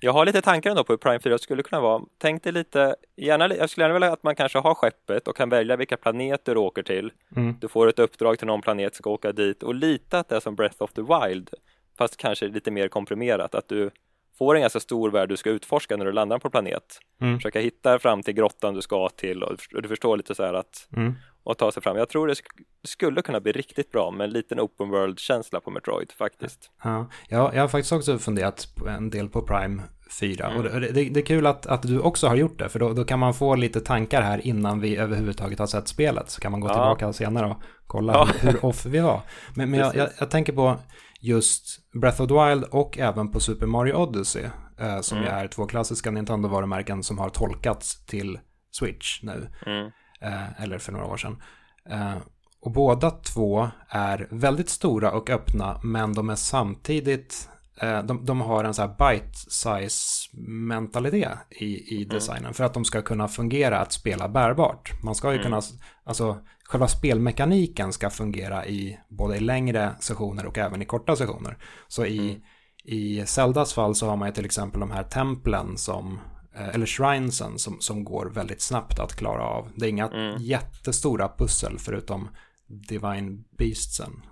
Jag 0.00 0.12
har 0.12 0.26
lite 0.26 0.40
tankar 0.40 0.70
ändå 0.70 0.84
på 0.84 0.92
hur 0.92 0.98
Prime 0.98 1.18
4 1.20 1.38
skulle 1.38 1.62
kunna 1.62 1.80
vara. 1.80 2.02
Tänk 2.18 2.42
dig 2.42 2.52
lite, 2.52 2.96
gärna, 3.16 3.54
jag 3.54 3.70
skulle 3.70 3.84
gärna 3.84 3.94
vilja 3.94 4.12
att 4.12 4.22
man 4.22 4.34
kanske 4.34 4.58
har 4.58 4.74
skeppet 4.74 5.28
och 5.28 5.36
kan 5.36 5.48
välja 5.48 5.76
vilka 5.76 5.96
planeter 5.96 6.54
du 6.54 6.60
åker 6.60 6.82
till. 6.82 7.12
Mm. 7.36 7.56
Du 7.60 7.68
får 7.68 7.88
ett 7.88 7.98
uppdrag 7.98 8.38
till 8.38 8.46
någon 8.46 8.62
planet, 8.62 8.94
ska 8.94 9.10
åka 9.10 9.32
dit 9.32 9.62
och 9.62 9.74
lita 9.74 10.18
att 10.18 10.28
det 10.28 10.36
är 10.36 10.40
som 10.40 10.54
Breath 10.54 10.82
of 10.82 10.92
the 10.92 11.02
Wild, 11.02 11.50
fast 11.98 12.16
kanske 12.16 12.48
lite 12.48 12.70
mer 12.70 12.88
komprimerat, 12.88 13.54
att 13.54 13.68
du 13.68 13.90
får 14.38 14.54
en 14.54 14.60
ganska 14.60 14.80
stor 14.80 15.10
värld 15.10 15.28
du 15.28 15.36
ska 15.36 15.50
utforska 15.50 15.96
när 15.96 16.04
du 16.04 16.12
landar 16.12 16.38
på 16.38 16.50
planet. 16.50 16.98
Mm. 17.20 17.38
Försöka 17.38 17.60
hitta 17.60 17.98
fram 17.98 18.22
till 18.22 18.34
grottan 18.34 18.74
du 18.74 18.82
ska 18.82 19.08
till 19.08 19.42
och 19.42 19.56
du 19.70 19.88
förstår 19.88 20.16
lite 20.16 20.34
så 20.34 20.42
här 20.42 20.54
att 20.54 20.88
mm 20.96 21.14
och 21.44 21.58
ta 21.58 21.72
sig 21.72 21.82
fram. 21.82 21.96
Jag 21.96 22.08
tror 22.08 22.26
det 22.26 22.34
sk 22.34 22.46
skulle 22.84 23.22
kunna 23.22 23.40
bli 23.40 23.52
riktigt 23.52 23.92
bra 23.92 24.10
med 24.10 24.24
en 24.24 24.30
liten 24.30 24.60
open 24.60 24.88
world-känsla 24.88 25.60
på 25.60 25.70
Metroid 25.70 26.12
faktiskt. 26.12 26.70
Ja, 26.84 27.06
jag, 27.28 27.54
jag 27.54 27.60
har 27.60 27.68
faktiskt 27.68 27.92
också 27.92 28.18
funderat 28.18 28.68
en 28.86 29.10
del 29.10 29.28
på 29.28 29.42
Prime 29.42 29.82
4 30.20 30.46
mm. 30.46 30.56
och 30.56 30.62
det, 30.62 30.92
det, 30.92 31.04
det, 31.04 31.20
är 31.20 31.24
kul 31.24 31.46
att, 31.46 31.66
att 31.66 31.82
du 31.82 32.00
också 32.00 32.28
har 32.28 32.36
gjort 32.36 32.58
det 32.58 32.68
för 32.68 32.78
då, 32.78 32.92
då 32.92 33.04
kan 33.04 33.18
man 33.18 33.34
få 33.34 33.54
lite 33.54 33.80
tankar 33.80 34.22
här 34.22 34.46
innan 34.46 34.80
vi 34.80 34.96
överhuvudtaget 34.96 35.58
har 35.58 35.66
sett 35.66 35.88
spelet 35.88 36.30
så 36.30 36.40
kan 36.40 36.52
man 36.52 36.60
gå 36.60 36.68
ja. 36.68 36.72
tillbaka 36.72 37.12
senare 37.12 37.46
och 37.50 37.56
kolla 37.86 38.12
ja. 38.12 38.28
hur, 38.40 38.64
off 38.64 38.86
vi 38.86 39.00
var. 39.00 39.20
Men, 39.54 39.70
men 39.70 39.80
jag, 39.80 39.96
jag, 39.96 40.08
jag, 40.18 40.30
tänker 40.30 40.52
på 40.52 40.76
just 41.20 41.92
Breath 42.00 42.22
of 42.22 42.28
the 42.28 42.34
Wild 42.34 42.64
och 42.64 42.98
även 42.98 43.32
på 43.32 43.40
Super 43.40 43.66
Mario 43.66 43.94
Odyssey 43.94 44.44
eh, 44.80 45.00
som 45.00 45.18
mm. 45.18 45.34
är 45.34 45.48
två 45.48 45.66
klassiska 45.66 46.10
Nintendo-varumärken 46.10 47.02
som 47.02 47.18
har 47.18 47.28
tolkats 47.28 48.06
till 48.06 48.38
Switch 48.70 49.22
nu. 49.22 49.48
Mm. 49.66 49.90
Eh, 50.22 50.62
eller 50.62 50.78
för 50.78 50.92
några 50.92 51.06
år 51.06 51.16
sedan. 51.16 51.42
Eh, 51.90 52.16
och 52.60 52.72
båda 52.72 53.10
två 53.10 53.68
är 53.88 54.28
väldigt 54.30 54.68
stora 54.68 55.12
och 55.12 55.30
öppna, 55.30 55.80
men 55.82 56.12
de 56.12 56.30
är 56.30 56.34
samtidigt 56.34 57.48
eh, 57.80 58.02
de, 58.02 58.24
de 58.24 58.40
har 58.40 58.64
en 58.64 58.74
så 58.74 58.82
här 58.82 58.88
bite-size 58.88 60.28
mentalitet 60.48 61.38
i, 61.50 61.94
i 61.94 61.96
mm. 61.96 62.08
designen 62.08 62.42
mm. 62.42 62.54
för 62.54 62.64
att 62.64 62.74
de 62.74 62.84
ska 62.84 63.02
kunna 63.02 63.28
fungera 63.28 63.78
att 63.78 63.92
spela 63.92 64.28
bärbart. 64.28 65.02
Man 65.02 65.14
ska 65.14 65.28
ju 65.28 65.34
mm. 65.34 65.44
kunna, 65.44 65.62
alltså 66.04 66.38
själva 66.64 66.88
spelmekaniken 66.88 67.92
ska 67.92 68.10
fungera 68.10 68.66
i 68.66 68.98
både 69.08 69.36
i 69.36 69.40
längre 69.40 69.92
sessioner 70.00 70.46
och 70.46 70.58
även 70.58 70.82
i 70.82 70.84
korta 70.84 71.16
sessioner. 71.16 71.58
Så 71.88 72.04
i, 72.04 72.18
mm. 72.18 72.42
i 72.84 73.26
Zeldas 73.26 73.74
fall 73.74 73.94
så 73.94 74.08
har 74.08 74.16
man 74.16 74.28
ju 74.28 74.34
till 74.34 74.44
exempel 74.44 74.80
de 74.80 74.90
här 74.90 75.04
templen 75.04 75.76
som 75.76 76.20
eller 76.54 76.86
shrinesen 76.86 77.58
som, 77.58 77.80
som 77.80 78.04
går 78.04 78.26
väldigt 78.26 78.62
snabbt 78.62 78.98
att 78.98 79.16
klara 79.16 79.42
av. 79.42 79.68
Det 79.76 79.86
är 79.86 79.90
inga 79.90 80.08
mm. 80.08 80.42
jättestora 80.42 81.28
pussel 81.38 81.78
förutom 81.78 82.28
Divine 82.66 83.44
Beastsen. 83.58 84.22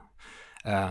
Eh, 0.65 0.91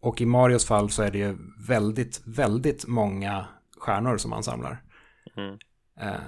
och 0.00 0.20
i 0.20 0.26
Marios 0.26 0.64
fall 0.64 0.90
så 0.90 1.02
är 1.02 1.10
det 1.10 1.18
ju 1.18 1.36
väldigt, 1.68 2.22
väldigt 2.24 2.86
många 2.86 3.46
stjärnor 3.78 4.16
som 4.16 4.30
man 4.30 4.42
samlar. 4.42 4.82
Mm. 5.36 5.58
Eh, 6.00 6.20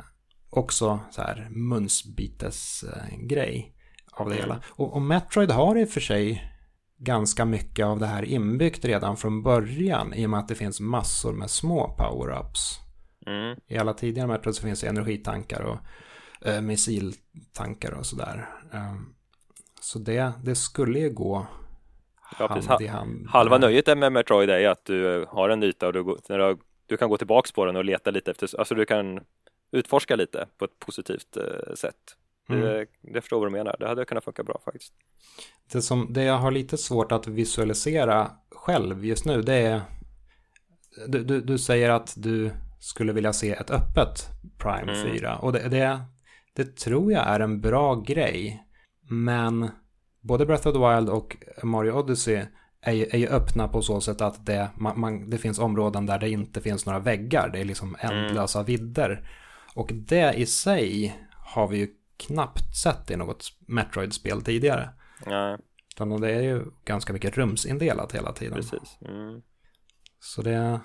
också 0.50 1.00
så 1.10 1.22
här 1.22 1.48
munsbites-grej 1.50 3.74
av 4.12 4.28
det 4.28 4.34
mm. 4.34 4.44
hela. 4.44 4.62
Och, 4.68 4.94
och 4.94 5.02
Metroid 5.02 5.50
har 5.50 5.78
i 5.78 5.84
och 5.84 5.88
för 5.88 6.00
sig 6.00 6.52
ganska 6.98 7.44
mycket 7.44 7.86
av 7.86 7.98
det 7.98 8.06
här 8.06 8.22
inbyggt 8.22 8.84
redan 8.84 9.16
från 9.16 9.42
början 9.42 10.14
i 10.14 10.26
och 10.26 10.30
med 10.30 10.40
att 10.40 10.48
det 10.48 10.54
finns 10.54 10.80
massor 10.80 11.32
med 11.32 11.50
små 11.50 11.96
power-ups. 11.98 12.85
Mm. 13.26 13.60
I 13.66 13.78
alla 13.78 13.94
tidigare 13.94 14.28
Metroid 14.28 14.56
så 14.56 14.62
finns 14.62 14.80
det 14.80 14.86
energitankar 14.86 15.62
och 15.62 15.78
eh, 16.48 16.60
missiltankar 16.60 17.92
och 17.92 18.06
sådär. 18.06 18.48
Um, 18.72 19.14
så 19.80 19.98
det, 19.98 20.32
det 20.44 20.54
skulle 20.54 20.98
ju 20.98 21.10
gå 21.10 21.46
ja, 22.38 22.48
hand 22.48 22.82
i 22.82 22.86
hand. 22.86 23.26
Halva 23.28 23.58
nöjet 23.58 23.98
med 23.98 24.12
Metroid 24.12 24.50
är 24.50 24.68
att 24.68 24.84
du 24.84 25.26
har 25.28 25.48
en 25.48 25.62
yta 25.62 25.86
och 25.86 25.92
du, 25.92 26.16
du, 26.28 26.58
du 26.86 26.96
kan 26.96 27.08
gå 27.08 27.16
tillbaks 27.16 27.52
på 27.52 27.64
den 27.64 27.76
och 27.76 27.84
leta 27.84 28.10
lite 28.10 28.30
efter, 28.30 28.58
alltså 28.58 28.74
du 28.74 28.84
kan 28.84 29.20
utforska 29.70 30.16
lite 30.16 30.48
på 30.58 30.64
ett 30.64 30.78
positivt 30.78 31.36
eh, 31.36 31.74
sätt. 31.74 32.16
Mm. 32.48 32.60
Det, 32.60 32.86
det 33.00 33.20
förstår 33.20 33.38
vad 33.38 33.46
du 33.46 33.52
menar, 33.52 33.76
det 33.78 33.88
hade 33.88 34.04
kunnat 34.04 34.24
funka 34.24 34.42
bra 34.42 34.60
faktiskt. 34.64 34.92
Det, 35.72 35.82
som, 35.82 36.12
det 36.12 36.22
jag 36.22 36.38
har 36.38 36.50
lite 36.50 36.78
svårt 36.78 37.12
att 37.12 37.26
visualisera 37.26 38.30
själv 38.50 39.04
just 39.04 39.24
nu, 39.24 39.42
det 39.42 39.54
är 39.54 39.80
du, 41.06 41.24
du, 41.24 41.40
du 41.40 41.58
säger 41.58 41.90
att 41.90 42.14
du 42.16 42.50
skulle 42.78 43.12
vilja 43.12 43.32
se 43.32 43.52
ett 43.52 43.70
öppet 43.70 44.28
Prime 44.58 44.92
mm. 44.92 45.02
4 45.02 45.36
och 45.36 45.52
det, 45.52 45.68
det, 45.68 46.00
det 46.52 46.76
tror 46.76 47.12
jag 47.12 47.26
är 47.26 47.40
en 47.40 47.60
bra 47.60 47.94
grej. 47.94 48.66
Men 49.08 49.70
både 50.20 50.46
Breath 50.46 50.68
of 50.68 50.74
the 50.74 50.94
Wild 50.94 51.08
och 51.08 51.36
Mario 51.62 51.92
Odyssey 51.92 52.46
är 52.80 52.92
ju, 52.92 53.04
är 53.04 53.18
ju 53.18 53.28
öppna 53.28 53.68
på 53.68 53.82
så 53.82 54.00
sätt 54.00 54.20
att 54.20 54.46
det, 54.46 54.70
man, 54.76 55.00
man, 55.00 55.30
det 55.30 55.38
finns 55.38 55.58
områden 55.58 56.06
där 56.06 56.18
det 56.18 56.30
inte 56.30 56.60
finns 56.60 56.86
några 56.86 56.98
väggar. 56.98 57.50
Det 57.52 57.60
är 57.60 57.64
liksom 57.64 57.96
mm. 58.00 58.16
ändlösa 58.16 58.58
mm. 58.58 58.66
vidder. 58.66 59.28
Och 59.74 59.90
det 59.94 60.34
i 60.34 60.46
sig 60.46 61.16
har 61.32 61.68
vi 61.68 61.78
ju 61.78 61.88
knappt 62.16 62.76
sett 62.76 63.10
i 63.10 63.16
något 63.16 63.52
Metroid-spel 63.66 64.42
tidigare. 64.42 64.88
Nej. 65.26 65.58
Utan 65.94 66.20
det 66.20 66.30
är 66.30 66.42
ju 66.42 66.64
ganska 66.84 67.12
mycket 67.12 67.36
rumsindelat 67.36 68.12
hela 68.12 68.32
tiden. 68.32 68.54
Precis. 68.54 68.98
Mm. 69.00 69.42
Så 70.20 70.42
det... 70.42 70.80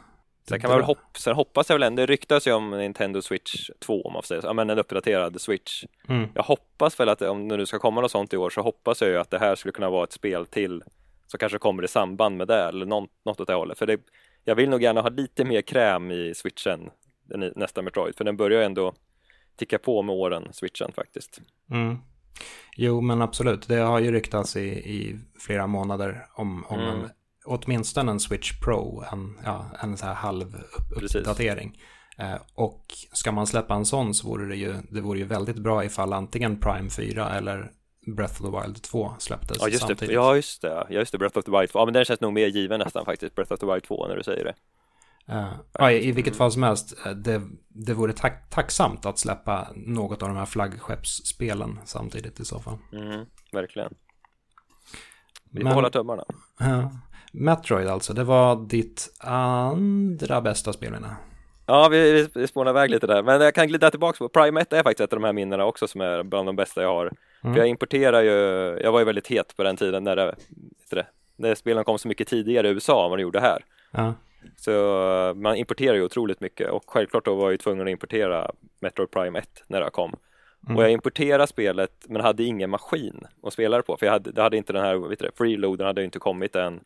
Sen 0.51 0.61
kan 0.61 0.69
man 0.69 0.79
väl 0.79 0.85
hopp, 0.85 1.17
sen 1.17 1.35
hoppas 1.35 1.69
jag 1.69 1.75
väl 1.75 1.83
ändå, 1.83 2.01
det 2.01 2.05
ryktas 2.05 2.47
ju 2.47 2.53
om 2.53 2.71
Nintendo 2.71 3.21
Switch 3.21 3.69
2 3.79 4.01
om 4.01 4.13
man 4.13 4.23
så, 4.23 4.39
ja 4.43 4.53
men 4.53 4.69
en 4.69 4.79
uppdaterad 4.79 5.41
Switch. 5.41 5.83
Mm. 6.07 6.29
Jag 6.35 6.43
hoppas 6.43 6.99
väl 6.99 7.09
att 7.09 7.21
om 7.21 7.47
det 7.47 7.57
nu 7.57 7.65
ska 7.65 7.79
komma 7.79 8.01
något 8.01 8.11
sånt 8.11 8.33
i 8.33 8.37
år 8.37 8.49
så 8.49 8.61
hoppas 8.61 9.01
jag 9.01 9.09
ju 9.09 9.17
att 9.17 9.29
det 9.29 9.39
här 9.39 9.55
skulle 9.55 9.71
kunna 9.71 9.89
vara 9.89 10.03
ett 10.03 10.11
spel 10.11 10.45
till 10.45 10.83
som 11.27 11.37
kanske 11.37 11.57
kommer 11.57 11.83
i 11.83 11.87
samband 11.87 12.37
med 12.37 12.47
det 12.47 12.63
eller 12.63 12.85
något, 12.85 13.09
något 13.25 13.39
åt 13.39 13.47
det 13.47 13.53
hållet. 13.53 13.77
För 13.77 13.85
det, 13.85 13.97
jag 14.43 14.55
vill 14.55 14.69
nog 14.69 14.81
gärna 14.81 15.01
ha 15.01 15.09
lite 15.09 15.45
mer 15.45 15.61
kräm 15.61 16.11
i 16.11 16.33
switchen 16.35 16.89
nästa 17.55 17.81
Metroid, 17.81 18.15
för 18.15 18.23
den 18.23 18.37
börjar 18.37 18.61
ändå 18.61 18.93
ticka 19.55 19.79
på 19.79 20.01
med 20.01 20.15
åren, 20.15 20.47
switchen 20.51 20.91
faktiskt. 20.91 21.41
Mm. 21.71 21.97
Jo, 22.75 23.01
men 23.01 23.21
absolut. 23.21 23.67
Det 23.67 23.75
har 23.75 23.99
ju 23.99 24.11
ryktats 24.11 24.55
i, 24.55 24.67
i 24.69 25.19
flera 25.39 25.67
månader 25.67 26.25
om, 26.33 26.65
om 26.67 26.79
mm. 26.79 26.89
en, 26.89 27.09
åtminstone 27.45 28.11
en 28.11 28.19
Switch 28.19 28.59
Pro, 28.59 29.03
en, 29.11 29.39
ja, 29.45 29.65
en 29.81 29.97
så 29.97 30.05
här 30.05 30.13
halv 30.13 30.63
uppdatering. 30.95 31.77
Eh, 32.17 32.35
och 32.55 32.85
ska 33.13 33.31
man 33.31 33.47
släppa 33.47 33.73
en 33.73 33.85
sån 33.85 34.13
så 34.13 34.27
vore 34.27 34.45
det 34.45 34.55
ju, 34.55 34.75
det 34.89 35.01
vore 35.01 35.19
ju 35.19 35.25
väldigt 35.25 35.57
bra 35.57 35.85
ifall 35.85 36.13
antingen 36.13 36.59
Prime 36.59 36.89
4 36.89 37.29
eller 37.29 37.71
Breath 38.07 38.41
of 38.41 38.51
the 38.51 38.61
Wild 38.61 38.81
2 38.81 39.13
släpptes 39.19 39.57
ja, 39.59 39.67
just 39.67 39.79
samtidigt. 39.79 40.09
Det. 40.09 40.13
Ja, 40.13 40.35
just 40.35 40.61
det. 40.61 40.87
Ja, 40.89 40.99
just 40.99 41.11
det. 41.11 41.17
Breath 41.17 41.37
of 41.37 41.45
the 41.45 41.51
Wild 41.51 41.69
2. 41.69 41.79
Ja, 41.79 41.85
men 41.85 41.93
den 41.93 42.05
känns 42.05 42.21
nog 42.21 42.33
mer 42.33 42.47
given 42.47 42.79
nästan 42.79 43.05
faktiskt, 43.05 43.35
Breath 43.35 43.53
of 43.53 43.59
the 43.59 43.65
Wild 43.65 43.83
2, 43.83 44.07
när 44.07 44.15
du 44.15 44.23
säger 44.23 44.43
det. 44.43 44.55
Uh, 45.29 45.53
ja, 45.73 45.91
i, 45.91 46.11
vilket 46.11 46.35
fall 46.35 46.51
som 46.51 46.63
helst, 46.63 47.05
eh, 47.05 47.11
det, 47.11 47.41
det 47.67 47.93
vore 47.93 48.13
tack, 48.13 48.49
tacksamt 48.49 49.05
att 49.05 49.19
släppa 49.19 49.67
något 49.75 50.23
av 50.23 50.29
de 50.29 50.37
här 50.37 50.45
flaggskeppsspelen 50.45 51.79
samtidigt 51.85 52.39
i 52.39 52.45
så 52.45 52.59
fall. 52.59 52.77
Mm, 52.93 53.25
verkligen. 53.51 53.93
Vi 55.51 55.61
får 55.61 55.69
hålla 55.69 55.89
tummarna. 55.89 56.23
Uh, 56.61 56.87
Metroid 57.31 57.87
alltså, 57.87 58.13
det 58.13 58.23
var 58.23 58.55
ditt 58.55 59.09
andra 59.19 60.41
bästa 60.41 60.73
spel 60.73 60.91
menar 60.91 61.15
Ja, 61.65 61.87
vi, 61.91 62.27
vi, 62.33 62.47
spånar 62.47 62.71
iväg 62.71 62.89
lite 62.89 63.07
där, 63.07 63.23
men 63.23 63.41
jag 63.41 63.55
kan 63.55 63.67
glida 63.67 63.91
tillbaka 63.91 64.17
på 64.17 64.29
Prime 64.29 64.61
1 64.61 64.73
är 64.73 64.83
faktiskt 64.83 65.01
ett 65.01 65.13
av 65.13 65.19
de 65.19 65.25
här 65.25 65.33
minnena 65.33 65.65
också 65.65 65.87
som 65.87 66.01
är 66.01 66.23
bland 66.23 66.47
de 66.47 66.55
bästa 66.55 66.81
jag 66.81 66.93
har. 66.93 67.11
Mm. 67.43 67.53
För 67.53 67.61
jag 67.61 67.67
importerar 67.67 68.21
ju, 68.21 68.29
jag 68.83 68.91
var 68.91 68.99
ju 68.99 69.05
väldigt 69.05 69.27
het 69.27 69.57
på 69.57 69.63
den 69.63 69.77
tiden 69.77 70.03
när 70.03 70.15
det, 70.15 70.35
det 70.89 71.05
när 71.35 71.55
spelen 71.55 71.83
kom 71.83 71.99
så 71.99 72.07
mycket 72.07 72.27
tidigare 72.27 72.67
i 72.67 72.71
USA 72.71 73.03
än 73.03 73.09
vad 73.09 73.19
de 73.19 73.23
gjorde 73.23 73.39
här. 73.39 73.65
Ja. 73.91 74.13
Så 74.57 74.71
eh, 75.29 75.33
man 75.33 75.55
importerar 75.55 75.95
ju 75.95 76.03
otroligt 76.03 76.39
mycket 76.39 76.69
och 76.69 76.83
självklart 76.87 77.25
då 77.25 77.35
var 77.35 77.43
jag 77.43 77.51
ju 77.51 77.57
tvungen 77.57 77.87
att 77.87 77.91
importera 77.91 78.51
Metroid 78.79 79.11
Prime 79.11 79.39
1 79.39 79.63
när 79.67 79.81
det 79.81 79.89
kom. 79.89 80.15
Mm. 80.65 80.77
Och 80.77 80.83
jag 80.83 80.91
importerade 80.91 81.47
spelet 81.47 82.05
men 82.09 82.21
hade 82.21 82.43
ingen 82.43 82.69
maskin 82.69 83.27
att 83.43 83.53
spela 83.53 83.77
det 83.77 83.83
på 83.83 83.97
för 83.97 84.05
jag 84.05 84.13
hade, 84.13 84.31
det 84.31 84.41
hade 84.41 84.57
inte 84.57 84.73
den 84.73 84.81
här, 84.81 84.95
vet 84.95 85.19
du, 85.19 85.31
freeloaden 85.37 85.87
hade 85.87 86.03
inte 86.03 86.19
kommit 86.19 86.55
än 86.55 86.79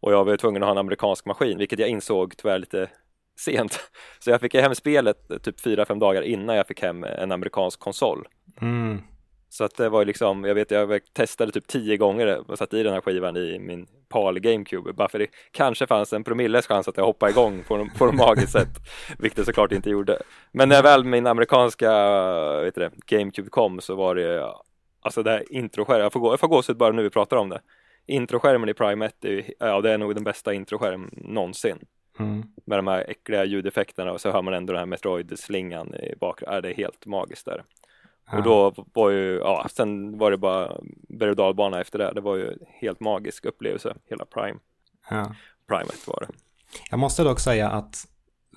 och 0.00 0.12
jag 0.12 0.24
var 0.24 0.36
tvungen 0.36 0.62
att 0.62 0.66
ha 0.66 0.72
en 0.72 0.78
amerikansk 0.78 1.26
maskin 1.26 1.58
vilket 1.58 1.78
jag 1.78 1.88
insåg 1.88 2.36
tyvärr 2.36 2.58
lite 2.58 2.90
sent. 3.38 3.90
Så 4.18 4.30
jag 4.30 4.40
fick 4.40 4.54
hem 4.54 4.74
spelet 4.74 5.28
typ 5.42 5.60
4-5 5.60 6.00
dagar 6.00 6.22
innan 6.22 6.56
jag 6.56 6.66
fick 6.66 6.82
hem 6.82 7.04
en 7.04 7.32
amerikansk 7.32 7.80
konsol. 7.80 8.28
Mm. 8.60 9.02
Så 9.50 9.64
att 9.64 9.76
det 9.76 9.88
var 9.88 10.04
liksom, 10.04 10.44
jag 10.44 10.54
vet 10.54 10.70
jag 10.70 11.00
testade 11.12 11.52
typ 11.52 11.66
tio 11.66 11.96
gånger 11.96 12.50
och 12.50 12.58
satte 12.58 12.78
i 12.78 12.82
den 12.82 12.92
här 12.92 13.00
skivan 13.00 13.36
i 13.36 13.58
min 13.58 13.86
PAL 14.08 14.38
GameCube 14.38 14.92
bara 14.92 15.08
för 15.08 15.18
det 15.18 15.26
kanske 15.50 15.86
fanns 15.86 16.12
en 16.12 16.24
promilles 16.24 16.66
chans 16.66 16.88
att 16.88 16.96
jag 16.96 17.04
hoppade 17.04 17.32
igång 17.32 17.62
på, 17.68 17.88
på 17.98 18.06
något 18.06 18.14
magiskt 18.26 18.52
sätt, 18.52 18.68
vilket 19.18 19.36
det 19.36 19.44
såklart 19.44 19.72
inte 19.72 19.90
gjorde. 19.90 20.18
Men 20.52 20.68
när 20.68 20.82
väl 20.82 21.04
min 21.04 21.26
amerikanska 21.26 21.90
vet 22.60 22.74
det, 22.74 22.90
GameCube 23.06 23.50
kom 23.50 23.80
så 23.80 23.94
var 23.94 24.14
det 24.14 24.52
alltså 25.00 25.22
det 25.22 25.30
här 25.30 25.52
introskärmen, 25.52 26.02
jag 26.02 26.12
får, 26.12 26.20
gå, 26.20 26.32
jag 26.32 26.40
får 26.40 26.48
gåshud 26.48 26.76
bara 26.76 26.92
nu 26.92 27.02
vi 27.02 27.10
pratar 27.10 27.36
om 27.36 27.48
det. 27.48 27.60
Introskärmen 28.08 28.68
i 28.68 28.74
Prime 28.74 29.06
1, 29.06 29.24
är, 29.24 29.52
ja 29.58 29.80
det 29.80 29.92
är 29.92 29.98
nog 29.98 30.14
den 30.14 30.24
bästa 30.24 30.54
introskärmen 30.54 31.10
någonsin. 31.12 31.78
Mm. 32.18 32.42
Med 32.64 32.78
de 32.78 32.86
här 32.86 33.04
äckliga 33.08 33.44
ljudeffekterna 33.44 34.12
och 34.12 34.20
så 34.20 34.30
hör 34.30 34.42
man 34.42 34.54
ändå 34.54 34.72
den 34.72 34.80
här 34.80 34.86
Metroid-slingan 34.86 35.94
i 35.94 36.14
bakgrunden, 36.20 36.54
ja, 36.54 36.60
det 36.60 36.70
är 36.70 36.74
helt 36.74 37.06
magiskt 37.06 37.44
där. 37.44 37.64
Och 38.32 38.42
då 38.42 38.74
var 38.94 39.10
ju, 39.10 39.38
ja, 39.38 39.66
sen 39.70 40.18
var 40.18 40.30
det 40.30 40.36
bara 40.36 40.76
berg 41.08 41.30
och 41.30 41.36
dalbana 41.36 41.80
efter 41.80 41.98
det. 41.98 42.12
Det 42.14 42.20
var 42.20 42.36
ju 42.36 42.58
helt 42.80 43.00
magisk 43.00 43.44
upplevelse, 43.44 43.96
hela 44.10 44.24
Prime. 44.24 44.58
Ja. 45.10 45.34
Prime 45.68 45.90
1 45.90 46.06
var 46.06 46.26
det. 46.28 46.34
Jag 46.90 46.98
måste 46.98 47.22
dock 47.22 47.40
säga 47.40 47.70
att 47.70 48.06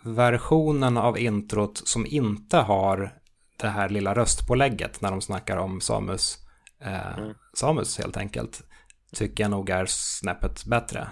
versionen 0.04 0.98
av 0.98 1.20
introt 1.20 1.88
som 1.88 2.06
inte 2.06 2.58
har 2.58 3.14
det 3.58 3.68
här 3.68 3.90
lilla 3.90 4.14
röstpålägget 4.14 5.02
när 5.02 5.12
de 5.12 5.22
snackar 5.22 5.58
om 5.58 5.82
Samus, 5.82 6.38
eh, 6.80 7.18
mm. 7.18 7.34
Samus 7.54 7.98
helt 7.98 8.18
enkelt, 8.18 8.64
tycker 9.15 9.43
jag 9.43 9.52
nog 9.52 9.69
är 9.69 9.86
snäppet 9.86 10.65
bättre. 10.65 11.10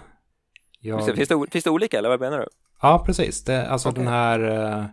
Jag... 0.80 1.16
Finns, 1.16 1.28
det, 1.30 1.52
finns 1.52 1.64
det 1.64 1.70
olika 1.70 1.98
eller 1.98 2.10
vad 2.10 2.20
menar 2.20 2.38
du? 2.38 2.46
Ja, 2.82 3.04
precis. 3.06 3.44
Det, 3.44 3.70
alltså 3.70 3.90
okay. 3.90 4.04
den 4.04 4.14
här 4.14 4.40
eh, 4.40 4.86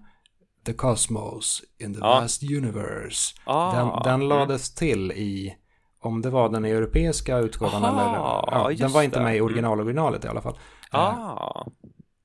The 0.66 0.72
Cosmos 0.72 1.62
in 1.78 1.94
the 1.94 2.00
ja. 2.00 2.20
Vast 2.20 2.42
Universe. 2.42 3.34
Ah, 3.44 3.76
den, 3.76 4.02
den 4.02 4.14
mm. 4.14 4.28
lades 4.28 4.74
till 4.74 5.12
i, 5.12 5.56
om 6.00 6.22
det 6.22 6.30
var 6.30 6.48
den 6.48 6.64
europeiska 6.64 7.38
utgåvan 7.38 7.84
Aha, 7.84 8.48
eller, 8.48 8.70
ja, 8.70 8.76
den 8.78 8.92
var 8.92 9.02
inte 9.02 9.20
med 9.20 9.34
i 9.34 9.38
mm. 9.38 9.46
original-originalet 9.46 10.24
i 10.24 10.28
alla 10.28 10.42
fall. 10.42 10.58
Eh, 10.92 11.00
ah. 11.00 11.66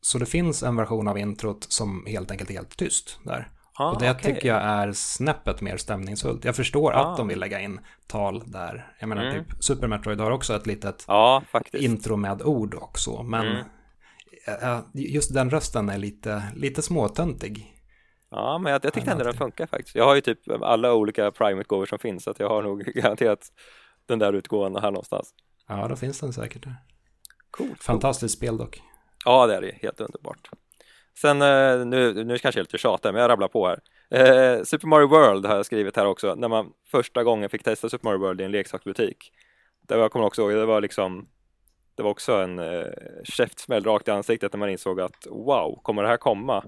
Så 0.02 0.18
det 0.18 0.26
finns 0.26 0.64
en 0.64 0.76
version 0.76 1.08
av 1.08 1.18
introt 1.18 1.64
som 1.70 2.06
helt 2.08 2.32
enkelt 2.32 2.50
är 2.50 2.54
helt 2.54 2.78
tyst 2.78 3.20
där. 3.24 3.52
Ah, 3.82 3.92
och 3.92 4.00
det 4.00 4.12
okay. 4.12 4.34
tycker 4.34 4.48
jag 4.48 4.62
är 4.62 4.92
snäppet 4.92 5.62
mer 5.62 5.78
stämningsfullt. 5.78 6.46
Jag 6.46 6.56
förstår 6.56 6.92
ah. 6.94 6.96
att 6.96 7.18
de 7.18 7.28
vill 7.28 7.40
lägga 7.40 7.60
in 7.60 7.80
tal 8.08 8.44
där. 8.46 8.94
Jag 9.00 9.10
menar 9.10 9.24
mm. 9.24 9.44
typ 9.44 9.64
Super 9.64 9.88
Metroid 9.88 10.20
har 10.20 10.32
också 10.32 10.56
ett 10.56 10.68
litet 10.68 11.06
ja, 11.08 11.44
intro 11.74 12.16
med 12.16 12.42
ord 12.42 12.76
också. 12.76 13.24
Men 13.24 13.48
mm. 13.48 14.84
just 14.94 15.34
den 15.34 15.50
rösten 15.50 15.90
är 15.90 15.98
lite, 15.98 16.44
lite 16.56 16.82
småtöntig. 16.82 17.78
Ja, 18.32 18.58
men 18.58 18.72
jag, 18.72 18.86
jag 18.86 18.94
tyckte 18.94 19.12
ändå 19.12 19.24
den 19.24 19.34
funkar 19.34 19.66
faktiskt. 19.66 19.96
Jag 19.96 20.06
har 20.06 20.16
ju 20.16 20.22
typ 20.22 20.40
alla 20.62 20.94
olika 20.94 21.32
Prime-utgåvor 21.32 21.86
som 21.86 22.00
finns, 22.00 22.24
så 22.24 22.32
att 22.32 22.40
jag 22.40 22.50
har 22.50 22.64
nog 22.64 22.84
garanterat 22.96 23.52
den 24.06 24.20
där 24.20 24.34
utgåvan 24.34 24.76
här 24.76 24.92
någonstans. 24.92 25.34
Ja, 25.68 25.88
då 25.88 25.96
finns 25.96 26.20
den 26.20 26.34
säkert 26.34 26.64
där. 26.64 26.76
Coolt. 27.52 27.84
Fantastiskt 27.84 28.36
cool. 28.36 28.48
spel 28.48 28.58
dock. 28.58 28.82
Ja, 29.26 29.48
det 29.48 29.56
är 29.56 29.62
det. 29.62 29.76
Helt 29.82 30.02
underbart. 30.02 30.50
Sen, 31.18 31.42
eh, 31.42 31.86
nu, 31.86 32.24
nu 32.24 32.38
kanske 32.38 32.60
jag 32.60 32.64
är 32.64 32.68
lite 32.68 32.78
tjatig, 32.78 33.14
men 33.14 33.22
jag 33.22 33.30
rabblar 33.30 33.48
på 33.48 33.68
här. 33.68 33.80
Eh, 34.10 34.64
Super 34.64 34.88
Mario 34.88 35.08
World 35.08 35.46
har 35.46 35.56
jag 35.56 35.66
skrivit 35.66 35.96
här 35.96 36.06
också, 36.06 36.36
när 36.36 36.48
man 36.48 36.74
första 36.92 37.24
gången 37.24 37.50
fick 37.50 37.64
testa 37.64 37.90
Super 37.90 38.08
Mario 38.08 38.20
World 38.20 38.42
i 38.42 38.44
en 38.44 38.52
leksaksbutik. 38.52 39.32
Det 39.88 39.96
var, 39.96 40.02
jag 40.02 40.12
kommer 40.12 40.26
också 40.26 40.42
ihåg, 40.42 40.52
det 40.52 40.66
var 40.66 40.82
liksom 40.82 41.28
det 41.96 42.04
var 42.04 42.10
också 42.10 42.34
en 42.34 42.60
eh, 42.60 42.86
käftsmäll 43.24 43.84
rakt 43.84 44.08
i 44.08 44.12
ansiktet 44.12 44.54
när 44.54 44.60
man 44.60 44.70
insåg 44.70 45.02
att 45.02 45.28
wow, 45.30 45.80
kommer 45.84 46.04
det 46.04 46.10
här 46.10 46.18
komma? 46.18 46.64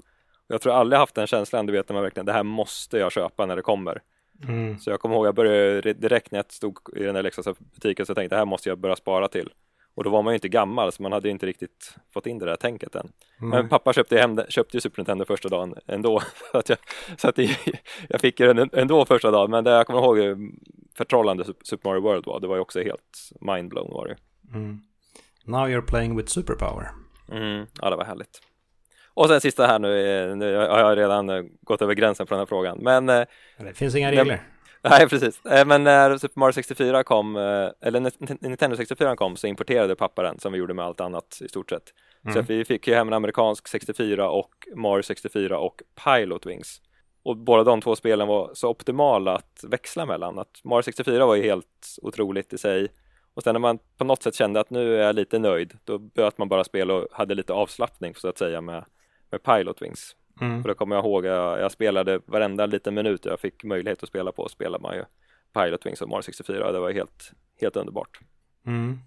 jag 0.47 0.61
tror 0.61 0.73
aldrig 0.73 0.99
haft 0.99 1.15
den 1.15 1.27
känslan, 1.27 1.65
du 1.65 1.73
vet 1.73 1.89
när 1.89 1.93
man 1.93 2.03
verkligen, 2.03 2.25
det 2.25 2.33
här 2.33 2.43
måste 2.43 2.97
jag 2.97 3.11
köpa 3.11 3.45
när 3.45 3.55
det 3.55 3.61
kommer. 3.61 4.01
Mm. 4.47 4.79
Så 4.79 4.89
jag 4.89 4.99
kommer 4.99 5.15
ihåg, 5.15 5.27
jag 5.27 5.35
började 5.35 5.93
direkt 5.93 6.31
när 6.31 6.39
jag 6.39 6.51
stod 6.51 6.77
i 6.95 7.03
den 7.03 7.15
där 7.15 7.23
leksaksbutiken 7.23 8.05
så 8.05 8.15
tänkte 8.15 8.23
jag, 8.23 8.29
det 8.29 8.41
här 8.41 8.45
måste 8.45 8.69
jag 8.69 8.77
börja 8.77 8.95
spara 8.95 9.27
till. 9.27 9.49
Och 9.95 10.03
då 10.03 10.09
var 10.09 10.21
man 10.23 10.33
ju 10.33 10.35
inte 10.35 10.49
gammal 10.49 10.91
så 10.91 11.03
man 11.03 11.11
hade 11.11 11.29
inte 11.29 11.45
riktigt 11.45 11.95
fått 12.13 12.27
in 12.27 12.39
det 12.39 12.45
där 12.45 12.55
tänket 12.55 12.95
än. 12.95 13.11
Mm. 13.39 13.49
Men 13.49 13.69
pappa 13.69 13.93
köpte, 13.93 14.17
hem, 14.17 14.41
köpte 14.49 14.77
ju 14.77 14.81
Super 14.81 15.01
Nintendo 15.01 15.25
första 15.25 15.49
dagen 15.49 15.75
ändå. 15.87 16.21
Så 16.51 16.57
att 16.57 16.69
jag, 16.69 16.77
så 17.17 17.29
att 17.29 17.37
jag 18.09 18.21
fick 18.21 18.37
den 18.37 18.69
ändå 18.73 19.05
första 19.05 19.31
dagen. 19.31 19.51
Men 19.51 19.63
det 19.63 19.71
jag 19.71 19.87
kommer 19.87 19.99
ihåg 19.99 20.17
hur 20.17 20.51
förtrollande 20.97 21.45
Super 21.63 21.89
Mario 21.89 22.01
World 22.01 22.25
var. 22.25 22.39
Det 22.39 22.47
var 22.47 22.55
ju 22.55 22.61
också 22.61 22.81
helt 22.83 23.29
mindblown 23.41 23.91
var 23.91 24.07
det 24.07 24.17
mm. 24.57 24.81
Now 25.45 25.67
you're 25.67 25.85
playing 25.87 26.17
with 26.17 26.29
superpower. 26.29 26.89
Mm, 27.31 27.65
ja, 27.81 27.89
det 27.89 27.95
var 27.95 28.05
härligt. 28.05 28.41
Och 29.13 29.27
sen 29.27 29.41
sista 29.41 29.67
här 29.67 29.79
nu, 29.79 30.35
nu 30.35 30.55
har 30.55 30.79
jag 30.79 30.97
redan 30.97 31.49
gått 31.61 31.81
över 31.81 31.93
gränsen 31.93 32.27
på 32.27 32.33
den 32.33 32.39
här 32.39 32.45
frågan. 32.45 32.77
Men 32.81 33.05
det 33.05 33.27
finns 33.73 33.95
inga 33.95 34.11
regler. 34.11 34.41
Nej, 34.89 35.09
precis. 35.09 35.45
Eh, 35.45 35.65
men 35.65 35.83
när 35.83 36.17
Super 36.17 36.39
Mario 36.39 36.53
64 36.53 37.03
kom, 37.03 37.35
eh, 37.35 37.69
eller 37.81 37.99
när 37.99 38.11
Nintendo 38.47 38.77
64 38.77 39.15
kom 39.15 39.35
så 39.35 39.47
importerade 39.47 39.95
pappa 39.95 40.23
den 40.23 40.39
som 40.39 40.53
vi 40.53 40.59
gjorde 40.59 40.73
med 40.73 40.85
allt 40.85 41.01
annat 41.01 41.37
i 41.41 41.47
stort 41.47 41.69
sett. 41.69 41.93
Mm. 42.25 42.33
Så 42.33 42.41
vi 42.53 42.65
fick 42.65 42.87
ju 42.87 42.93
hem 42.93 43.07
en 43.07 43.13
amerikansk 43.13 43.67
64 43.67 44.29
och 44.29 44.51
Mario 44.75 45.03
64 45.03 45.59
och 45.59 45.81
Pilot 46.03 46.45
Wings. 46.45 46.81
Och 47.23 47.37
båda 47.37 47.63
de 47.63 47.81
två 47.81 47.95
spelen 47.95 48.27
var 48.27 48.51
så 48.53 48.69
optimala 48.69 49.35
att 49.35 49.63
växla 49.67 50.05
mellan. 50.05 50.39
Att 50.39 50.61
Mario 50.63 50.83
64 50.83 51.25
var 51.25 51.35
ju 51.35 51.43
helt 51.43 51.97
otroligt 52.01 52.53
i 52.53 52.57
sig. 52.57 52.87
Och 53.33 53.43
sen 53.43 53.53
när 53.53 53.59
man 53.59 53.79
på 53.97 54.03
något 54.03 54.23
sätt 54.23 54.35
kände 54.35 54.59
att 54.59 54.69
nu 54.69 54.95
är 54.95 55.05
jag 55.05 55.15
lite 55.15 55.39
nöjd, 55.39 55.73
då 55.83 55.97
böt 55.97 56.37
man 56.37 56.49
bara 56.49 56.63
spela 56.63 56.93
och 56.93 57.07
hade 57.11 57.35
lite 57.35 57.53
avslappning 57.53 58.15
så 58.15 58.27
att 58.27 58.37
säga 58.37 58.61
med, 58.61 58.85
med 59.31 59.43
Pilot 59.43 59.81
Wings. 59.81 60.15
Mm. 60.41 60.61
Och 60.61 60.67
då 60.67 60.73
kommer 60.73 60.95
jag 60.95 61.05
ihåg, 61.05 61.25
jag, 61.25 61.59
jag 61.59 61.71
spelade 61.71 62.19
varenda 62.25 62.65
liten 62.65 62.93
minut 62.93 63.25
jag 63.25 63.39
fick 63.39 63.63
möjlighet 63.63 64.03
att 64.03 64.09
spela 64.09 64.31
på, 64.31 64.49
spelade 64.49 64.81
man 64.81 64.95
ju 64.95 65.03
Pilot 65.53 65.85
Wings 65.85 66.01
och 66.01 66.09
Mario 66.09 66.21
64 66.21 66.67
och 66.67 66.73
det 66.73 66.79
var 66.79 66.91
helt, 66.91 67.31
helt 67.61 67.75
underbart. 67.75 68.19
Mm. 68.67 68.99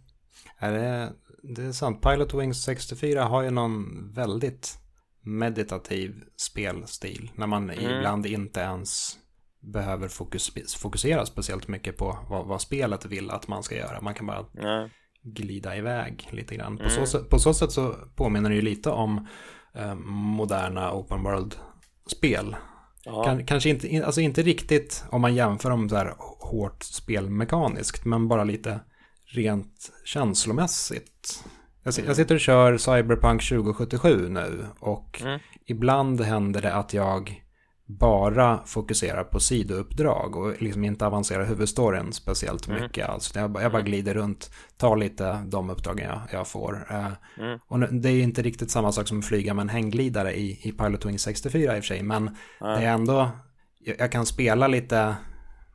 Är 0.58 0.72
det, 0.72 1.12
det 1.42 1.62
är 1.62 1.72
sant, 1.72 2.02
Pilot 2.02 2.34
Wings 2.34 2.64
64 2.64 3.24
har 3.24 3.42
ju 3.42 3.50
någon 3.50 3.84
väldigt 4.12 4.78
meditativ 5.20 6.24
spelstil 6.36 7.30
när 7.34 7.46
man 7.46 7.70
mm. 7.70 7.96
ibland 7.96 8.26
inte 8.26 8.60
ens 8.60 9.18
behöver 9.60 10.08
fokus, 10.08 10.76
fokusera 10.76 11.26
speciellt 11.26 11.68
mycket 11.68 11.96
på 11.96 12.18
vad, 12.30 12.46
vad, 12.46 12.60
spelet 12.60 13.06
vill 13.06 13.30
att 13.30 13.48
man 13.48 13.62
ska 13.62 13.76
göra. 13.76 14.00
Man 14.00 14.14
kan 14.14 14.26
bara 14.26 14.46
mm. 14.58 14.88
glida 15.22 15.76
iväg 15.76 16.28
lite 16.32 16.56
grann. 16.56 16.76
På, 16.76 16.84
mm. 16.84 17.06
så, 17.06 17.24
på 17.24 17.38
så 17.38 17.54
sätt 17.54 17.72
så 17.72 17.94
påminner 18.16 18.50
det 18.50 18.56
ju 18.56 18.62
lite 18.62 18.90
om 18.90 19.28
Eh, 19.76 19.94
moderna 20.04 20.92
open 20.92 21.22
world-spel. 21.22 22.56
Ja. 23.04 23.38
kanske 23.46 23.70
inte, 23.70 24.04
alltså 24.06 24.20
inte 24.20 24.42
riktigt 24.42 25.04
om 25.10 25.20
man 25.20 25.34
jämför 25.34 25.70
dem 25.70 25.88
så 25.88 25.96
här 25.96 26.14
hårt 26.38 26.82
spelmekaniskt, 26.82 28.04
men 28.04 28.28
bara 28.28 28.44
lite 28.44 28.80
rent 29.24 29.92
känslomässigt. 30.04 31.44
Jag, 31.82 31.98
mm. 31.98 32.06
jag 32.06 32.16
sitter 32.16 32.34
och 32.34 32.40
kör 32.40 32.76
Cyberpunk 32.76 33.48
2077 33.48 34.28
nu 34.28 34.66
och 34.78 35.22
mm. 35.22 35.40
ibland 35.66 36.20
händer 36.20 36.62
det 36.62 36.74
att 36.74 36.94
jag 36.94 37.45
bara 37.86 38.66
fokuserar 38.66 39.24
på 39.24 39.40
sidouppdrag 39.40 40.36
och 40.36 40.62
liksom 40.62 40.84
inte 40.84 41.06
avancerar 41.06 41.44
huvudstoryn 41.44 42.12
speciellt 42.12 42.68
mm. 42.68 42.82
mycket 42.82 43.08
alls. 43.08 43.32
Jag, 43.34 43.42
jag 43.42 43.52
bara 43.52 43.68
mm. 43.68 43.84
glider 43.84 44.14
runt, 44.14 44.50
tar 44.76 44.96
lite 44.96 45.42
de 45.46 45.70
uppdragen 45.70 46.08
jag, 46.08 46.20
jag 46.32 46.48
får. 46.48 46.86
Eh, 46.90 47.12
mm. 47.38 47.58
Och 47.66 47.78
det 47.78 48.08
är 48.08 48.22
inte 48.22 48.42
riktigt 48.42 48.70
samma 48.70 48.92
sak 48.92 49.08
som 49.08 49.18
att 49.18 49.24
flyga 49.24 49.54
med 49.54 49.62
en 49.62 49.68
hängglidare 49.68 50.34
i, 50.38 50.68
i 50.68 50.72
Pilot 50.72 51.04
Wing 51.04 51.18
64 51.18 51.76
i 51.76 51.80
och 51.80 51.84
för 51.84 51.88
sig, 51.88 52.02
men 52.02 52.36
det 52.58 52.66
är 52.66 52.92
ändå, 52.92 53.30
jag, 53.78 53.96
jag 54.00 54.12
kan 54.12 54.26
spela 54.26 54.68
lite 54.68 55.16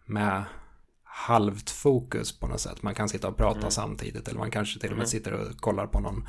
med 0.05 0.43
halvt 1.03 1.69
fokus 1.69 2.39
på 2.39 2.47
något 2.47 2.59
sätt. 2.59 2.83
Man 2.83 2.95
kan 2.95 3.09
sitta 3.09 3.27
och 3.27 3.37
prata 3.37 3.59
mm. 3.59 3.71
samtidigt 3.71 4.27
eller 4.27 4.39
man 4.39 4.51
kanske 4.51 4.79
till 4.79 4.89
och 4.89 4.97
med 4.97 5.03
mm. 5.03 5.07
sitter 5.07 5.33
och 5.33 5.57
kollar 5.57 5.87
på 5.87 5.99
någon 5.99 6.27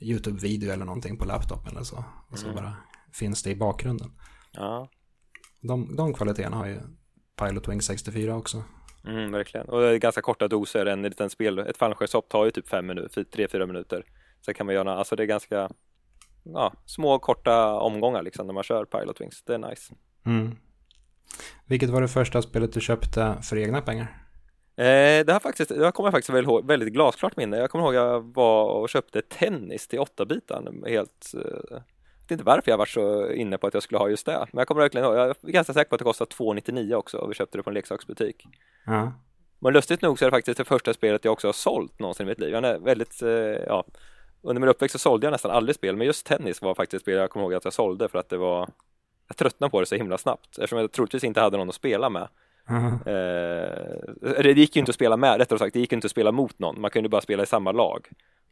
YouTube-video 0.00 0.72
eller 0.72 0.84
någonting 0.84 1.16
på 1.16 1.24
laptopen 1.24 1.72
eller 1.72 1.84
så. 1.84 2.04
Och 2.28 2.38
så 2.38 2.44
mm. 2.46 2.56
bara 2.56 2.76
finns 3.12 3.42
det 3.42 3.50
i 3.50 3.56
bakgrunden. 3.56 4.12
Ja. 4.52 4.88
De, 5.62 5.96
de 5.96 6.14
kvaliteterna 6.14 6.56
har 6.56 6.66
ju 6.66 6.80
Pilot 7.36 7.68
Wing 7.68 7.82
64 7.82 8.36
också. 8.36 8.62
Mm, 9.06 9.32
verkligen. 9.32 9.68
Och 9.68 9.80
det 9.80 9.88
är 9.88 9.96
ganska 9.96 10.22
korta 10.22 10.48
doser. 10.48 10.86
En 10.86 11.02
liten 11.02 11.30
spel, 11.30 11.58
ett 11.58 11.76
fallskärmshopp 11.76 12.28
tar 12.28 12.44
ju 12.44 12.50
typ 12.50 12.68
fem 12.68 12.86
minuter, 12.86 13.24
tre, 13.24 13.48
fyra 13.48 13.66
minuter. 13.66 14.04
Sen 14.44 14.54
kan 14.54 14.66
man 14.66 14.74
göra, 14.74 14.94
alltså 14.94 15.16
det 15.16 15.22
är 15.22 15.26
ganska 15.26 15.70
ja, 16.42 16.72
små 16.86 17.18
korta 17.18 17.74
omgångar 17.74 18.22
liksom 18.22 18.46
när 18.46 18.54
man 18.54 18.62
kör 18.62 18.84
Pilot 18.84 19.20
Wings. 19.20 19.42
Det 19.42 19.54
är 19.54 19.58
nice. 19.58 19.94
Mm. 20.26 20.56
Vilket 21.66 21.90
var 21.90 22.00
det 22.00 22.08
första 22.08 22.42
spelet 22.42 22.72
du 22.72 22.80
köpte 22.80 23.36
för 23.42 23.58
egna 23.58 23.82
pengar? 23.82 24.06
Eh, 24.76 25.24
det 25.26 25.32
har 25.32 25.40
faktiskt, 25.40 25.70
jag 25.70 25.94
kommer 25.94 26.10
faktiskt 26.10 26.30
väldigt, 26.30 26.64
väldigt 26.64 26.92
glasklart 26.92 27.36
minne. 27.36 27.56
Jag 27.56 27.70
kommer 27.70 27.84
ihåg 27.84 27.94
jag 27.94 28.34
var 28.34 28.64
och 28.64 28.88
köpte 28.88 29.22
tennis 29.22 29.88
till 29.88 29.98
8-bitan 29.98 30.84
helt 30.86 31.32
eh, 31.34 31.80
vet 32.22 32.30
inte 32.30 32.44
varför 32.44 32.70
jag 32.70 32.78
var 32.78 32.86
så 32.86 33.32
inne 33.32 33.58
på 33.58 33.66
att 33.66 33.74
jag 33.74 33.82
skulle 33.82 33.98
ha 33.98 34.08
just 34.08 34.26
det. 34.26 34.46
Men 34.52 34.58
jag 34.58 34.68
kommer 34.68 34.82
verkligen 34.82 35.06
ihåg, 35.06 35.16
jag 35.16 35.28
är 35.28 35.34
ganska 35.42 35.72
säker 35.72 35.88
på 35.88 35.94
att 35.94 35.98
det 35.98 36.04
kostade 36.04 36.30
2,99 36.30 36.94
också 36.94 37.18
och 37.18 37.30
vi 37.30 37.34
köpte 37.34 37.58
det 37.58 37.62
på 37.62 37.70
en 37.70 37.74
leksaksbutik. 37.74 38.46
Ja. 38.86 39.12
Men 39.58 39.72
lustigt 39.72 40.02
nog 40.02 40.18
så 40.18 40.24
är 40.24 40.30
det 40.30 40.36
faktiskt 40.36 40.58
det 40.58 40.64
första 40.64 40.94
spelet 40.94 41.24
jag 41.24 41.32
också 41.32 41.48
har 41.48 41.52
sålt 41.52 41.98
någonsin 41.98 42.26
i 42.26 42.30
mitt 42.30 42.40
liv. 42.40 42.50
Jag 42.50 42.64
är 42.64 42.78
väldigt, 42.78 43.22
eh, 43.22 43.28
ja, 43.66 43.84
under 44.42 44.60
min 44.60 44.68
uppväxt 44.68 44.92
så 44.92 44.98
sålde 44.98 45.26
jag 45.26 45.32
nästan 45.32 45.50
aldrig 45.50 45.76
spel, 45.76 45.96
men 45.96 46.06
just 46.06 46.26
tennis 46.26 46.62
var 46.62 46.74
faktiskt 46.74 46.94
ett 46.94 47.02
spel 47.02 47.16
jag 47.16 47.30
kommer 47.30 47.44
ihåg 47.44 47.54
att 47.54 47.64
jag 47.64 47.72
sålde 47.72 48.08
för 48.08 48.18
att 48.18 48.28
det 48.28 48.36
var, 48.36 48.68
jag 49.28 49.36
tröttnade 49.36 49.70
på 49.70 49.80
det 49.80 49.86
så 49.86 49.94
himla 49.94 50.18
snabbt 50.18 50.58
eftersom 50.58 50.78
jag 50.78 50.92
troligtvis 50.92 51.24
inte 51.24 51.40
hade 51.40 51.56
någon 51.56 51.68
att 51.68 51.74
spela 51.74 52.10
med. 52.10 52.28
Mm. 52.68 52.92
Eh, 52.92 54.42
det 54.42 54.52
gick 54.52 54.76
ju 54.76 54.80
inte 54.80 54.90
att 54.90 54.94
spela 54.94 55.16
med, 55.16 55.38
rättare 55.38 55.58
sagt, 55.58 55.74
det 55.74 55.80
gick 55.80 55.92
inte 55.92 56.06
att 56.06 56.10
spela 56.10 56.32
mot 56.32 56.58
någon. 56.58 56.80
Man 56.80 56.90
kunde 56.90 57.08
bara 57.08 57.20
spela 57.20 57.42
i 57.42 57.46
samma 57.46 57.72
lag. 57.72 58.08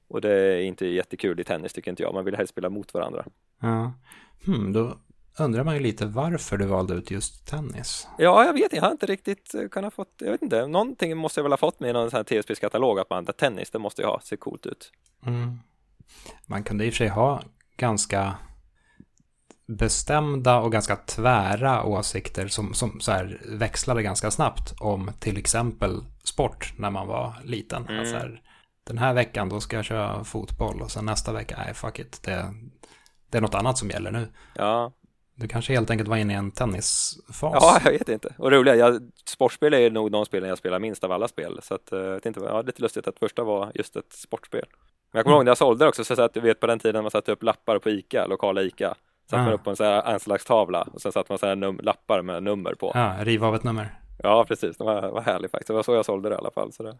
Och 0.08 0.20
det 0.20 0.32
är 0.32 0.60
inte 0.60 0.86
jättekul 0.86 1.40
i 1.40 1.44
tennis 1.44 1.72
tycker 1.72 1.90
inte 1.90 2.02
jag. 2.02 2.14
Man 2.14 2.24
vill 2.24 2.36
helst 2.36 2.52
spela 2.52 2.70
mot 2.70 2.94
varandra. 2.94 3.24
Ja, 3.60 3.92
hmm, 4.44 4.72
då 4.72 4.96
undrar 5.38 5.64
man 5.64 5.74
ju 5.74 5.80
lite 5.80 6.06
varför 6.06 6.56
du 6.56 6.66
valde 6.66 6.94
ut 6.94 7.10
just 7.10 7.46
tennis. 7.46 8.08
Ja, 8.18 8.44
jag 8.44 8.52
vet 8.52 8.72
Jag 8.72 8.82
har 8.82 8.90
inte 8.90 9.06
riktigt 9.06 9.54
kunnat 9.70 9.94
fått, 9.94 10.14
jag 10.18 10.30
vet 10.30 10.42
inte, 10.42 10.66
någonting 10.66 11.16
måste 11.16 11.40
jag 11.40 11.42
väl 11.42 11.52
ha 11.52 11.56
fått 11.56 11.80
med 11.80 11.90
i 11.90 11.92
någon 11.92 12.10
sån 12.10 12.16
här 12.16 12.24
tv-spelskatalog 12.24 12.98
att 12.98 13.10
man, 13.10 13.24
tennis, 13.24 13.70
det 13.70 13.78
måste 13.78 14.02
jag 14.02 14.08
ha, 14.08 14.20
ser 14.20 14.36
coolt 14.36 14.66
ut. 14.66 14.92
Mm. 15.26 15.58
Man 16.46 16.62
kunde 16.62 16.84
i 16.84 16.88
och 16.88 16.92
för 16.92 16.98
sig 16.98 17.08
ha 17.08 17.42
ganska 17.76 18.34
bestämda 19.70 20.58
och 20.58 20.72
ganska 20.72 20.96
tvära 20.96 21.84
åsikter 21.84 22.48
som, 22.48 22.74
som 22.74 23.00
så 23.00 23.12
här 23.12 23.40
växlade 23.48 24.02
ganska 24.02 24.30
snabbt 24.30 24.74
om 24.80 25.10
till 25.18 25.38
exempel 25.38 26.00
sport 26.24 26.72
när 26.76 26.90
man 26.90 27.06
var 27.06 27.34
liten. 27.44 27.86
Mm. 27.86 28.00
Alltså 28.00 28.16
här, 28.16 28.42
den 28.84 28.98
här 28.98 29.14
veckan 29.14 29.48
då 29.48 29.60
ska 29.60 29.76
jag 29.76 29.84
köra 29.84 30.24
fotboll 30.24 30.82
och 30.82 30.90
sen 30.90 31.04
nästa 31.04 31.32
vecka, 31.32 31.56
nej 31.64 31.74
fuck 31.74 31.98
it, 31.98 32.22
det, 32.22 32.54
det 33.30 33.38
är 33.38 33.42
något 33.42 33.54
annat 33.54 33.78
som 33.78 33.90
gäller 33.90 34.10
nu. 34.10 34.28
Ja. 34.54 34.92
Du 35.34 35.48
kanske 35.48 35.72
helt 35.72 35.90
enkelt 35.90 36.08
var 36.08 36.16
inne 36.16 36.32
i 36.32 36.36
en 36.36 36.50
tennisfas. 36.50 37.58
Ja, 37.60 37.80
jag 37.84 37.92
vet 37.92 38.08
inte. 38.08 38.34
Och 38.38 38.52
roliga, 38.52 38.76
jag, 38.76 39.10
sportspel 39.24 39.74
är 39.74 39.90
nog 39.90 40.12
de 40.12 40.26
spelen 40.26 40.48
jag 40.48 40.58
spelar 40.58 40.78
minst 40.78 41.04
av 41.04 41.12
alla 41.12 41.28
spel. 41.28 41.60
Så 41.62 41.74
att, 41.74 41.92
eh, 41.92 41.98
jag 41.98 42.14
vet 42.14 42.26
inte, 42.26 42.40
ja, 42.40 42.62
lite 42.62 42.82
lustigt 42.82 43.08
att 43.08 43.18
första 43.18 43.44
var 43.44 43.72
just 43.74 43.96
ett 43.96 44.12
sportspel. 44.12 44.66
Men 45.12 45.18
jag 45.18 45.24
kommer 45.24 45.36
mm. 45.36 45.38
ihåg 45.38 45.44
när 45.44 45.50
jag 45.50 45.58
sålde 45.58 45.88
också, 45.88 46.04
så 46.04 46.22
att 46.22 46.34
du 46.34 46.40
vet 46.40 46.60
på 46.60 46.66
den 46.66 46.78
tiden 46.78 47.02
man 47.02 47.10
satte 47.10 47.32
upp 47.32 47.42
lappar 47.42 47.78
på 47.78 47.90
ICA, 47.90 48.26
lokala 48.26 48.62
ICA. 48.62 48.94
Satte 49.30 49.40
ah. 49.42 49.44
man 49.44 49.52
upp 49.52 49.64
på 49.64 49.70
en 49.70 49.76
sån 49.76 49.86
här 49.86 50.02
anslagstavla 50.02 50.82
och 50.82 51.00
sen 51.00 51.12
satte 51.12 51.32
man 51.32 51.38
så 51.38 51.46
här 51.46 51.56
num- 51.56 51.82
lappar 51.82 52.22
med 52.22 52.42
nummer 52.42 52.74
på. 52.74 52.92
Ja, 52.94 53.16
riva 53.20 53.46
av 53.46 53.54
ett 53.54 53.64
nummer. 53.64 53.98
Ja, 54.22 54.44
precis. 54.48 54.76
Det 54.76 54.84
var, 54.84 55.10
var 55.10 55.20
härligt 55.20 55.50
faktiskt. 55.50 55.68
Det 55.68 55.74
var 55.74 55.82
så 55.82 55.94
jag 55.94 56.04
sålde 56.04 56.28
det 56.28 56.34
i 56.34 56.38
alla 56.38 56.50
fall. 56.50 56.72
Så 56.72 56.82
det 56.82 56.98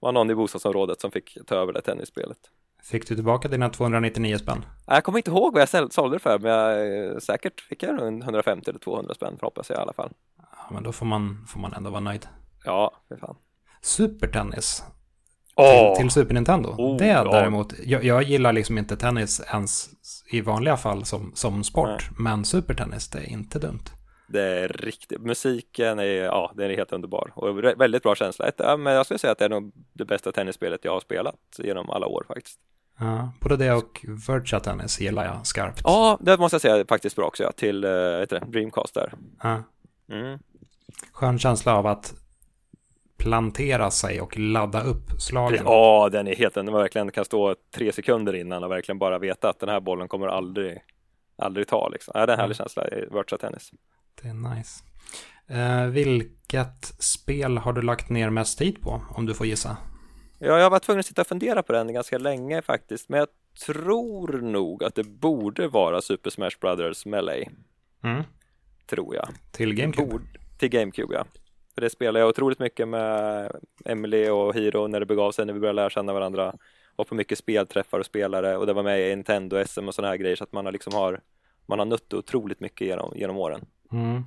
var 0.00 0.12
någon 0.12 0.30
i 0.30 0.34
bostadsområdet 0.34 1.00
som 1.00 1.10
fick 1.10 1.38
ta 1.46 1.54
över 1.54 1.72
det 1.72 1.80
tennisspelet. 1.80 2.38
Fick 2.82 3.08
du 3.08 3.14
tillbaka 3.14 3.48
dina 3.48 3.68
299 3.68 4.38
spänn? 4.38 4.64
Jag 4.86 5.04
kommer 5.04 5.18
inte 5.18 5.30
ihåg 5.30 5.54
vad 5.54 5.62
jag 5.62 5.92
sålde 5.92 6.16
det 6.16 6.20
för, 6.20 6.38
men 6.38 6.50
jag, 6.50 7.04
eh, 7.04 7.18
säkert 7.18 7.60
fick 7.60 7.82
jag 7.82 8.22
150 8.22 8.70
eller 8.70 8.80
200 8.80 9.14
spänn, 9.14 9.38
hoppas 9.40 9.70
jag 9.70 9.78
i 9.78 9.82
alla 9.82 9.92
fall. 9.92 10.10
Ja, 10.36 10.68
men 10.70 10.82
då 10.82 10.92
får 10.92 11.06
man, 11.06 11.46
får 11.48 11.60
man 11.60 11.72
ändå 11.72 11.90
vara 11.90 12.00
nöjd. 12.00 12.26
Ja, 12.64 12.92
för 13.08 13.16
fan. 13.16 13.36
Supertennis. 13.82 14.84
Oh. 15.60 15.94
Till, 15.94 16.02
till, 16.02 16.10
Super 16.10 16.34
Nintendo. 16.34 16.68
Oh, 16.68 16.96
det 16.96 17.06
ja. 17.06 17.24
däremot, 17.24 17.74
jag, 17.84 18.04
jag, 18.04 18.22
gillar 18.22 18.52
liksom 18.52 18.78
inte 18.78 18.96
tennis 18.96 19.40
ens 19.52 19.88
i 20.30 20.40
vanliga 20.40 20.76
fall 20.76 21.04
som, 21.04 21.32
som 21.34 21.64
sport, 21.64 21.88
Nej. 21.88 22.00
men 22.18 22.44
supertennis, 22.44 23.08
det 23.08 23.18
är 23.18 23.30
inte 23.30 23.58
dumt. 23.58 23.84
Det 24.28 24.42
är 24.42 24.68
riktigt, 24.68 25.20
musiken 25.20 25.98
är, 25.98 26.04
ja, 26.04 26.52
den 26.54 26.70
är 26.70 26.76
helt 26.76 26.92
underbar 26.92 27.32
och 27.34 27.64
väldigt 27.80 28.02
bra 28.02 28.14
känsla. 28.14 28.48
Ett, 28.48 28.54
ja, 28.58 28.76
men 28.76 28.92
jag 28.92 29.06
skulle 29.06 29.18
säga 29.18 29.32
att 29.32 29.38
det 29.38 29.44
är 29.44 29.48
nog 29.48 29.72
det 29.92 30.04
bästa 30.04 30.32
tennisspelet 30.32 30.84
jag 30.84 30.92
har 30.92 31.00
spelat 31.00 31.36
genom 31.58 31.90
alla 31.90 32.06
år 32.06 32.24
faktiskt. 32.28 32.58
Ja, 32.98 33.32
både 33.40 33.56
det 33.56 33.72
och 33.72 34.04
Virtua 34.28 34.60
Tennis 34.60 35.00
gillar 35.00 35.24
jag 35.24 35.46
skarpt. 35.46 35.80
Ja, 35.84 36.18
det 36.20 36.38
måste 36.38 36.54
jag 36.54 36.62
säga 36.62 36.84
faktiskt 36.88 37.16
bra 37.16 37.24
också, 37.24 37.42
ja, 37.42 37.52
till 37.52 37.84
äh, 37.84 37.90
Dreamcast 38.46 38.94
där. 38.94 39.12
Ja. 39.42 39.62
Mm. 40.12 40.38
Skön 41.12 41.38
känsla 41.38 41.74
av 41.74 41.86
att 41.86 42.14
plantera 43.20 43.90
sig 43.90 44.20
och 44.20 44.38
ladda 44.38 44.82
upp 44.82 45.10
slagen. 45.18 45.62
Ja, 45.64 46.08
den 46.12 46.28
är 46.28 46.36
helt, 46.36 46.54
den 46.54 46.72
verkligen 46.72 47.10
kan 47.10 47.24
stå 47.24 47.54
tre 47.74 47.92
sekunder 47.92 48.34
innan 48.34 48.64
och 48.64 48.70
verkligen 48.70 48.98
bara 48.98 49.18
veta 49.18 49.48
att 49.50 49.60
den 49.60 49.68
här 49.68 49.80
bollen 49.80 50.08
kommer 50.08 50.26
aldrig 50.26 50.78
aldrig 51.38 51.68
ta 51.68 51.88
liksom. 51.88 52.12
Ja, 52.14 52.26
det 52.26 52.32
är 52.32 52.34
en 52.34 52.40
härlig 52.40 52.56
känsla 52.56 52.88
i 52.88 53.00
virtual 53.00 53.38
tennis. 53.40 53.70
Det 54.22 54.28
är 54.28 54.34
nice. 54.34 54.84
Eh, 55.46 55.86
vilket 55.86 56.84
spel 56.98 57.58
har 57.58 57.72
du 57.72 57.82
lagt 57.82 58.10
ner 58.10 58.30
mest 58.30 58.58
tid 58.58 58.82
på, 58.82 59.02
om 59.10 59.26
du 59.26 59.34
får 59.34 59.46
gissa? 59.46 59.76
Ja, 60.38 60.58
jag 60.58 60.70
var 60.70 60.78
tvungen 60.78 61.00
att 61.00 61.06
sitta 61.06 61.20
och 61.20 61.26
fundera 61.26 61.62
på 61.62 61.72
den 61.72 61.92
ganska 61.92 62.18
länge 62.18 62.62
faktiskt, 62.62 63.08
men 63.08 63.18
jag 63.18 63.28
tror 63.66 64.40
nog 64.40 64.84
att 64.84 64.94
det 64.94 65.04
borde 65.04 65.68
vara 65.68 66.02
Super 66.02 66.30
Smash 66.30 66.50
Brothers 66.60 67.06
Melee. 67.06 67.48
Mm. 68.04 68.22
Tror 68.86 69.14
jag. 69.14 69.28
Till 69.52 69.74
GameCube? 69.74 70.10
Bord, 70.10 70.22
till 70.58 70.68
GameCube, 70.68 71.14
ja. 71.14 71.24
För 71.80 71.84
det 71.84 71.90
spelade 71.90 72.18
jag 72.18 72.28
otroligt 72.28 72.58
mycket 72.58 72.88
med 72.88 73.52
Emily 73.84 74.28
och 74.28 74.54
Hiro 74.54 74.86
när 74.86 75.00
det 75.00 75.06
begav 75.06 75.32
sig, 75.32 75.46
när 75.46 75.52
vi 75.52 75.60
började 75.60 75.76
lära 75.76 75.90
känna 75.90 76.12
varandra. 76.12 76.54
Var 76.96 77.04
på 77.04 77.14
mycket 77.14 77.38
spelträffar 77.38 77.98
och 77.98 78.06
spelare 78.06 78.56
och 78.56 78.66
det 78.66 78.72
var 78.72 78.82
med 78.82 79.00
i 79.00 79.16
Nintendo 79.16 79.64
SM 79.66 79.88
och 79.88 79.94
sådana 79.94 80.10
här 80.10 80.16
grejer 80.16 80.36
så 80.36 80.44
att 80.44 80.52
man 80.52 80.64
har 80.64 80.72
liksom 80.72 80.94
har 80.94 81.20
man 81.66 81.78
har 81.78 81.86
nött 81.86 82.14
otroligt 82.14 82.60
mycket 82.60 82.86
genom, 82.86 83.12
genom 83.16 83.36
åren. 83.36 83.64
Mm. 83.92 84.24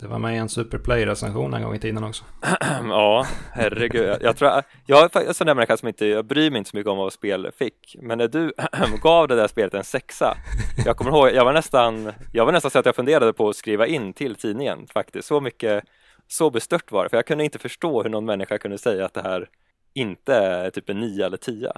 Det 0.00 0.06
var 0.06 0.18
med 0.18 0.34
i 0.34 0.38
en 0.38 0.48
Superplay-recension 0.48 1.54
en 1.54 1.62
gång 1.62 1.74
i 1.74 1.78
tiden 1.78 2.04
också. 2.04 2.24
ja, 2.82 3.26
herregud. 3.52 4.18
Jag, 4.20 4.36
tror, 4.36 4.62
jag 4.86 5.16
är 5.16 5.26
en 5.28 5.34
sån 5.34 5.46
där 5.46 5.54
människa 5.54 5.76
som 5.76 5.88
inte, 5.88 6.06
jag 6.06 6.24
bryr 6.24 6.50
mig 6.50 6.58
inte 6.58 6.70
så 6.70 6.76
mycket 6.76 6.90
om 6.90 6.98
vad 6.98 7.12
spel 7.12 7.50
fick. 7.58 7.96
Men 8.02 8.18
när 8.18 8.28
du 8.28 8.52
gav 9.02 9.28
det 9.28 9.34
där 9.34 9.48
spelet 9.48 9.74
en 9.74 9.84
sexa, 9.84 10.36
jag 10.84 10.96
kommer 10.96 11.10
ihåg, 11.10 11.30
jag 11.32 11.44
var 11.44 11.52
nästan, 11.52 12.12
jag 12.32 12.44
var 12.44 12.52
nästan 12.52 12.70
så 12.70 12.78
att 12.78 12.86
jag 12.86 12.96
funderade 12.96 13.32
på 13.32 13.48
att 13.48 13.56
skriva 13.56 13.86
in 13.86 14.12
till 14.12 14.34
tidningen 14.34 14.86
faktiskt. 14.86 15.28
Så 15.28 15.40
mycket, 15.40 15.84
så 16.28 16.50
bestört 16.50 16.92
var 16.92 17.04
det, 17.04 17.10
för 17.10 17.16
jag 17.16 17.26
kunde 17.26 17.44
inte 17.44 17.58
förstå 17.58 18.02
hur 18.02 18.10
någon 18.10 18.24
människa 18.24 18.58
kunde 18.58 18.78
säga 18.78 19.04
att 19.04 19.14
det 19.14 19.22
här 19.22 19.48
inte 19.94 20.34
är 20.34 20.70
typ 20.70 20.88
en 20.88 21.00
nio 21.00 21.26
eller 21.26 21.36
tia. 21.36 21.72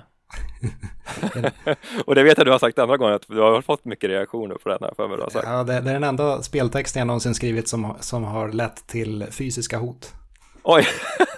och 2.04 2.14
det 2.14 2.22
vet 2.22 2.38
jag 2.38 2.46
du 2.46 2.50
har 2.50 2.58
sagt 2.58 2.78
andra 2.78 2.96
gånger 2.96 3.12
att 3.12 3.28
du 3.28 3.40
har 3.40 3.62
fått 3.62 3.84
mycket 3.84 4.10
reaktioner 4.10 4.54
på 4.54 4.68
den 4.68 4.78
här 4.80 4.92
för 4.96 5.08
mig. 5.08 5.16
Du 5.16 5.22
har 5.22 5.30
sagt. 5.30 5.46
Ja, 5.48 5.64
det, 5.64 5.80
det, 5.80 5.90
är 5.90 5.94
den 5.94 6.04
enda 6.04 6.42
speltexten 6.42 7.00
jag 7.00 7.06
någonsin 7.06 7.34
skrivit 7.34 7.68
som, 7.68 7.96
som 8.00 8.24
har 8.24 8.48
lett 8.52 8.86
till 8.86 9.26
fysiska 9.30 9.78
hot. 9.78 10.12
Oj! 10.62 10.86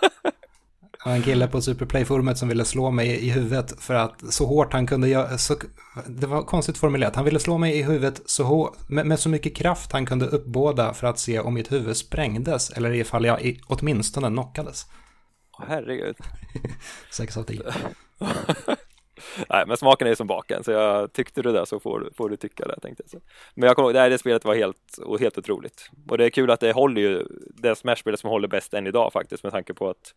en 1.10 1.22
kille 1.22 1.48
på 1.48 1.60
Superplay-forumet 1.60 2.38
som 2.38 2.48
ville 2.48 2.64
slå 2.64 2.90
mig 2.90 3.26
i 3.26 3.30
huvudet 3.30 3.80
för 3.80 3.94
att 3.94 4.32
så 4.32 4.46
hårt 4.46 4.72
han 4.72 4.86
kunde 4.86 5.08
göra, 5.08 5.38
så, 5.38 5.54
det 6.06 6.26
var 6.26 6.42
konstigt 6.42 6.78
formulerat, 6.78 7.16
han 7.16 7.24
ville 7.24 7.38
slå 7.38 7.58
mig 7.58 7.78
i 7.78 7.82
huvudet 7.82 8.22
så 8.26 8.44
hårt, 8.44 8.88
med, 8.88 9.06
med, 9.06 9.18
så 9.18 9.28
mycket 9.28 9.56
kraft 9.56 9.92
han 9.92 10.06
kunde 10.06 10.26
uppbåda 10.26 10.94
för 10.94 11.06
att 11.06 11.18
se 11.18 11.40
om 11.40 11.54
mitt 11.54 11.72
huvud 11.72 11.96
sprängdes 11.96 12.70
eller 12.70 12.92
ifall 12.92 13.24
jag 13.24 13.42
i, 13.42 13.60
åtminstone 13.66 14.28
knockades. 14.28 14.86
Oh, 15.58 15.64
herregud. 15.68 16.16
Sex 17.10 17.36
av 17.36 17.42
tio. 17.42 17.62
Nej, 19.48 19.64
men 19.66 19.76
smaken 19.76 20.08
är 20.08 20.14
som 20.14 20.26
baken, 20.26 20.64
så 20.64 20.70
jag 20.70 21.12
tyckte 21.12 21.42
du 21.42 21.52
det 21.52 21.66
så 21.66 21.80
får, 21.80 22.10
får 22.16 22.28
du 22.28 22.36
tycka 22.36 22.64
det, 22.64 22.80
tänkte 22.80 23.04
jag. 23.12 23.22
Men 23.54 23.66
jag 23.66 23.76
kommer 23.76 23.88
ihåg, 23.88 23.94
det 23.94 24.00
här 24.00 24.10
det 24.10 24.18
spelet 24.18 24.44
var 24.44 24.54
helt, 24.54 24.98
helt 25.20 25.38
otroligt. 25.38 25.90
Och 26.08 26.18
det 26.18 26.24
är 26.24 26.30
kul 26.30 26.50
att 26.50 26.60
det 26.60 26.72
håller 26.72 27.00
ju, 27.00 27.26
det 27.48 27.74
Smash-spelet 27.74 28.20
som 28.20 28.30
håller 28.30 28.48
bäst 28.48 28.74
än 28.74 28.86
idag 28.86 29.12
faktiskt, 29.12 29.42
med 29.42 29.52
tanke 29.52 29.74
på 29.74 29.90
att 29.90 30.14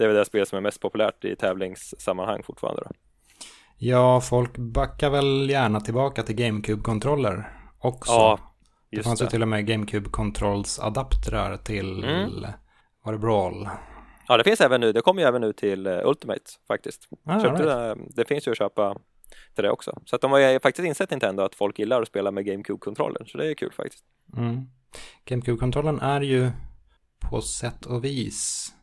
det 0.00 0.04
är 0.04 0.08
väl 0.08 0.16
det 0.16 0.24
spel 0.24 0.46
som 0.46 0.56
är 0.56 0.60
mest 0.60 0.80
populärt 0.80 1.24
i 1.24 1.36
tävlingssammanhang 1.36 2.42
fortfarande. 2.42 2.82
Då. 2.82 2.90
Ja, 3.78 4.20
folk 4.20 4.58
backar 4.58 5.10
väl 5.10 5.50
gärna 5.50 5.80
tillbaka 5.80 6.22
till 6.22 6.34
GameCube-kontroller 6.34 7.50
också. 7.78 8.12
Ja, 8.12 8.38
just 8.90 9.04
det 9.04 9.08
fanns 9.08 9.18
det. 9.18 9.24
ju 9.24 9.30
till 9.30 9.42
och 9.42 9.48
med 9.48 9.68
GameCube-kontrolls-adaptrar 9.68 11.56
till, 11.56 12.04
mm. 12.04 12.46
var 13.02 13.12
det 13.12 13.18
Brawl? 13.18 13.68
Ja, 14.28 14.36
det 14.36 14.44
finns 14.44 14.60
även 14.60 14.80
nu. 14.80 14.92
Det 14.92 15.00
kommer 15.00 15.22
ju 15.22 15.28
även 15.28 15.40
nu 15.40 15.52
till 15.52 15.86
uh, 15.86 16.08
Ultimate 16.08 16.50
faktiskt. 16.68 17.08
Ah, 17.24 17.38
right. 17.38 17.58
det, 17.58 17.96
det 18.10 18.24
finns 18.24 18.46
ju 18.46 18.50
att 18.50 18.58
köpa 18.58 18.96
till 19.54 19.64
det 19.64 19.70
också. 19.70 20.00
Så 20.04 20.16
att 20.16 20.22
de 20.22 20.32
har 20.32 20.38
ju 20.38 20.60
faktiskt 20.60 20.86
insett 20.86 21.10
Nintendo 21.10 21.42
att 21.42 21.54
folk 21.54 21.78
gillar 21.78 22.02
att 22.02 22.08
spela 22.08 22.30
med 22.30 22.44
GameCube-kontrollen. 22.46 23.26
Så 23.26 23.38
det 23.38 23.50
är 23.50 23.54
kul 23.54 23.72
faktiskt. 23.72 24.04
Mm. 24.36 24.60
GameCube-kontrollen 25.24 26.00
är 26.00 26.20
ju 26.20 26.50
på 27.30 27.40
sätt 27.40 27.86
och 27.86 28.04
vis 28.04 28.74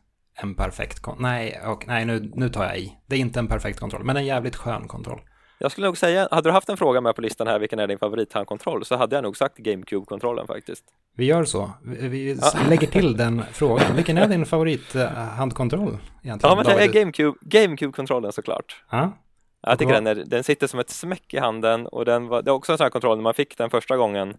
en 0.42 0.54
perfekt 0.54 1.00
kontroll. 1.00 1.22
Nej, 1.22 1.60
och, 1.66 1.86
nej 1.86 2.04
nu, 2.04 2.30
nu 2.34 2.48
tar 2.48 2.64
jag 2.64 2.78
i. 2.78 2.98
Det 3.06 3.16
är 3.16 3.20
inte 3.20 3.38
en 3.38 3.48
perfekt 3.48 3.80
kontroll, 3.80 4.04
men 4.04 4.16
en 4.16 4.26
jävligt 4.26 4.56
skön 4.56 4.88
kontroll. 4.88 5.20
Jag 5.60 5.72
skulle 5.72 5.86
nog 5.86 5.98
säga, 5.98 6.28
hade 6.30 6.48
du 6.48 6.52
haft 6.52 6.68
en 6.68 6.76
fråga 6.76 7.00
med 7.00 7.14
på 7.14 7.22
listan 7.22 7.46
här, 7.46 7.58
vilken 7.58 7.78
är 7.78 7.86
din 7.86 7.98
favorithandkontroll, 7.98 8.84
så 8.84 8.96
hade 8.96 9.16
jag 9.16 9.22
nog 9.22 9.36
sagt 9.36 9.58
GameCube-kontrollen 9.58 10.46
faktiskt. 10.46 10.84
Vi 11.16 11.24
gör 11.24 11.44
så. 11.44 11.70
Vi 11.82 12.38
ja. 12.42 12.52
lägger 12.68 12.86
till 12.86 13.16
den 13.16 13.42
frågan. 13.52 13.96
Vilken 13.96 14.18
är 14.18 14.28
din 14.28 14.46
favorithandkontroll? 14.46 15.98
Egentligen? 16.22 16.38
Ja, 16.42 16.56
men 16.56 16.64
det 16.64 16.84
är 16.84 16.92
GameCube, 16.92 17.38
GameCube-kontrollen 17.40 18.32
såklart. 18.32 18.82
Ja. 18.90 19.12
Jag 19.60 19.78
tycker 19.78 19.94
den, 19.94 20.06
är, 20.06 20.14
den 20.14 20.44
sitter 20.44 20.66
som 20.66 20.80
ett 20.80 20.90
smäck 20.90 21.34
i 21.34 21.38
handen 21.38 21.86
och 21.86 22.04
den 22.04 22.28
var, 22.28 22.42
det 22.42 22.50
är 22.50 22.52
också 22.52 22.72
en 22.72 22.78
sån 22.78 22.84
här 22.84 22.90
kontroll 22.90 23.16
när 23.16 23.22
man 23.22 23.34
fick 23.34 23.58
den 23.58 23.70
första 23.70 23.96
gången 23.96 24.36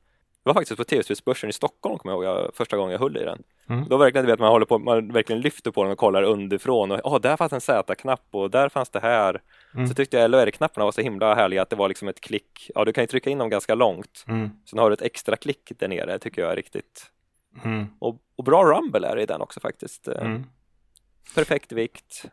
var 0.49 0.53
faktiskt 0.53 0.77
på 0.77 0.83
TV-spelsbörsen 0.83 1.49
i 1.49 1.53
Stockholm 1.53 1.97
kommer 1.97 2.23
jag 2.23 2.23
ihåg, 2.23 2.55
första 2.55 2.77
gången 2.77 2.91
jag 2.91 2.99
höll 2.99 3.17
i 3.17 3.23
den. 3.23 3.43
Mm. 3.69 3.85
Då 3.89 3.97
verkligen, 3.97 4.25
du 4.25 4.31
vet, 4.31 4.39
man 4.39 4.49
håller 4.49 4.65
på, 4.65 4.79
man 4.79 5.13
verkligen 5.13 5.41
lyfter 5.41 5.71
på 5.71 5.83
den 5.83 5.91
och 5.91 5.97
kollar 5.97 6.23
underifrån 6.23 6.91
och 6.91 7.13
oh, 7.13 7.21
där 7.21 7.37
fanns 7.37 7.53
en 7.53 7.61
Z-knapp 7.61 8.27
och 8.31 8.51
där 8.51 8.69
fanns 8.69 8.89
det 8.89 8.99
här. 8.99 9.41
Mm. 9.73 9.87
Så 9.87 9.93
tyckte 9.93 10.17
jag 10.17 10.31
LR-knapparna 10.31 10.85
var 10.85 10.91
så 10.91 11.01
himla 11.01 11.35
härliga 11.35 11.61
att 11.61 11.69
det 11.69 11.75
var 11.75 11.87
liksom 11.87 12.07
ett 12.07 12.21
klick. 12.21 12.71
Ja, 12.75 12.85
du 12.85 12.93
kan 12.93 13.03
ju 13.03 13.07
trycka 13.07 13.29
in 13.29 13.37
dem 13.37 13.49
ganska 13.49 13.75
långt. 13.75 14.25
Mm. 14.27 14.49
Sen 14.65 14.79
har 14.79 14.89
du 14.89 14.93
ett 14.93 15.01
extra 15.01 15.35
klick 15.35 15.71
där 15.77 15.87
nere, 15.87 16.05
det 16.05 16.19
tycker 16.19 16.41
jag 16.41 16.51
är 16.51 16.55
riktigt. 16.55 17.11
Mm. 17.63 17.87
Och, 17.99 18.17
och, 18.35 18.43
bra 18.43 18.63
rumble 18.63 19.07
är 19.07 19.15
det 19.15 19.21
i 19.21 19.25
den 19.25 19.41
också 19.41 19.59
faktiskt. 19.59 20.07
Eh, 20.07 20.25
mm. 20.25 20.45
Perfekt 21.35 21.71
vikt. 21.71 22.25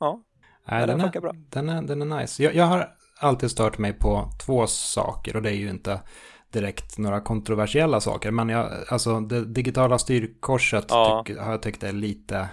Ja, 0.00 0.22
Nej, 0.64 0.86
den, 0.86 0.98
den, 0.98 1.10
är, 1.14 1.20
bra. 1.20 1.32
Den, 1.34 1.68
är, 1.68 1.82
den 1.82 2.12
är 2.12 2.20
nice. 2.20 2.42
Jag, 2.42 2.54
jag 2.54 2.64
har 2.64 2.88
alltid 3.18 3.50
stört 3.50 3.78
mig 3.78 3.92
på 3.92 4.28
två 4.46 4.66
saker 4.66 5.36
och 5.36 5.42
det 5.42 5.50
är 5.50 5.54
ju 5.54 5.70
inte 5.70 6.00
direkt 6.52 6.98
några 6.98 7.20
kontroversiella 7.20 8.00
saker. 8.00 8.30
Men 8.30 8.48
jag, 8.48 8.70
alltså 8.88 9.20
det 9.20 9.44
digitala 9.44 9.98
styrkorset 9.98 10.86
ja. 10.88 11.24
tyck, 11.26 11.38
har 11.38 11.50
jag 11.50 11.62
tyckt 11.62 11.82
är 11.82 11.92
lite, 11.92 12.48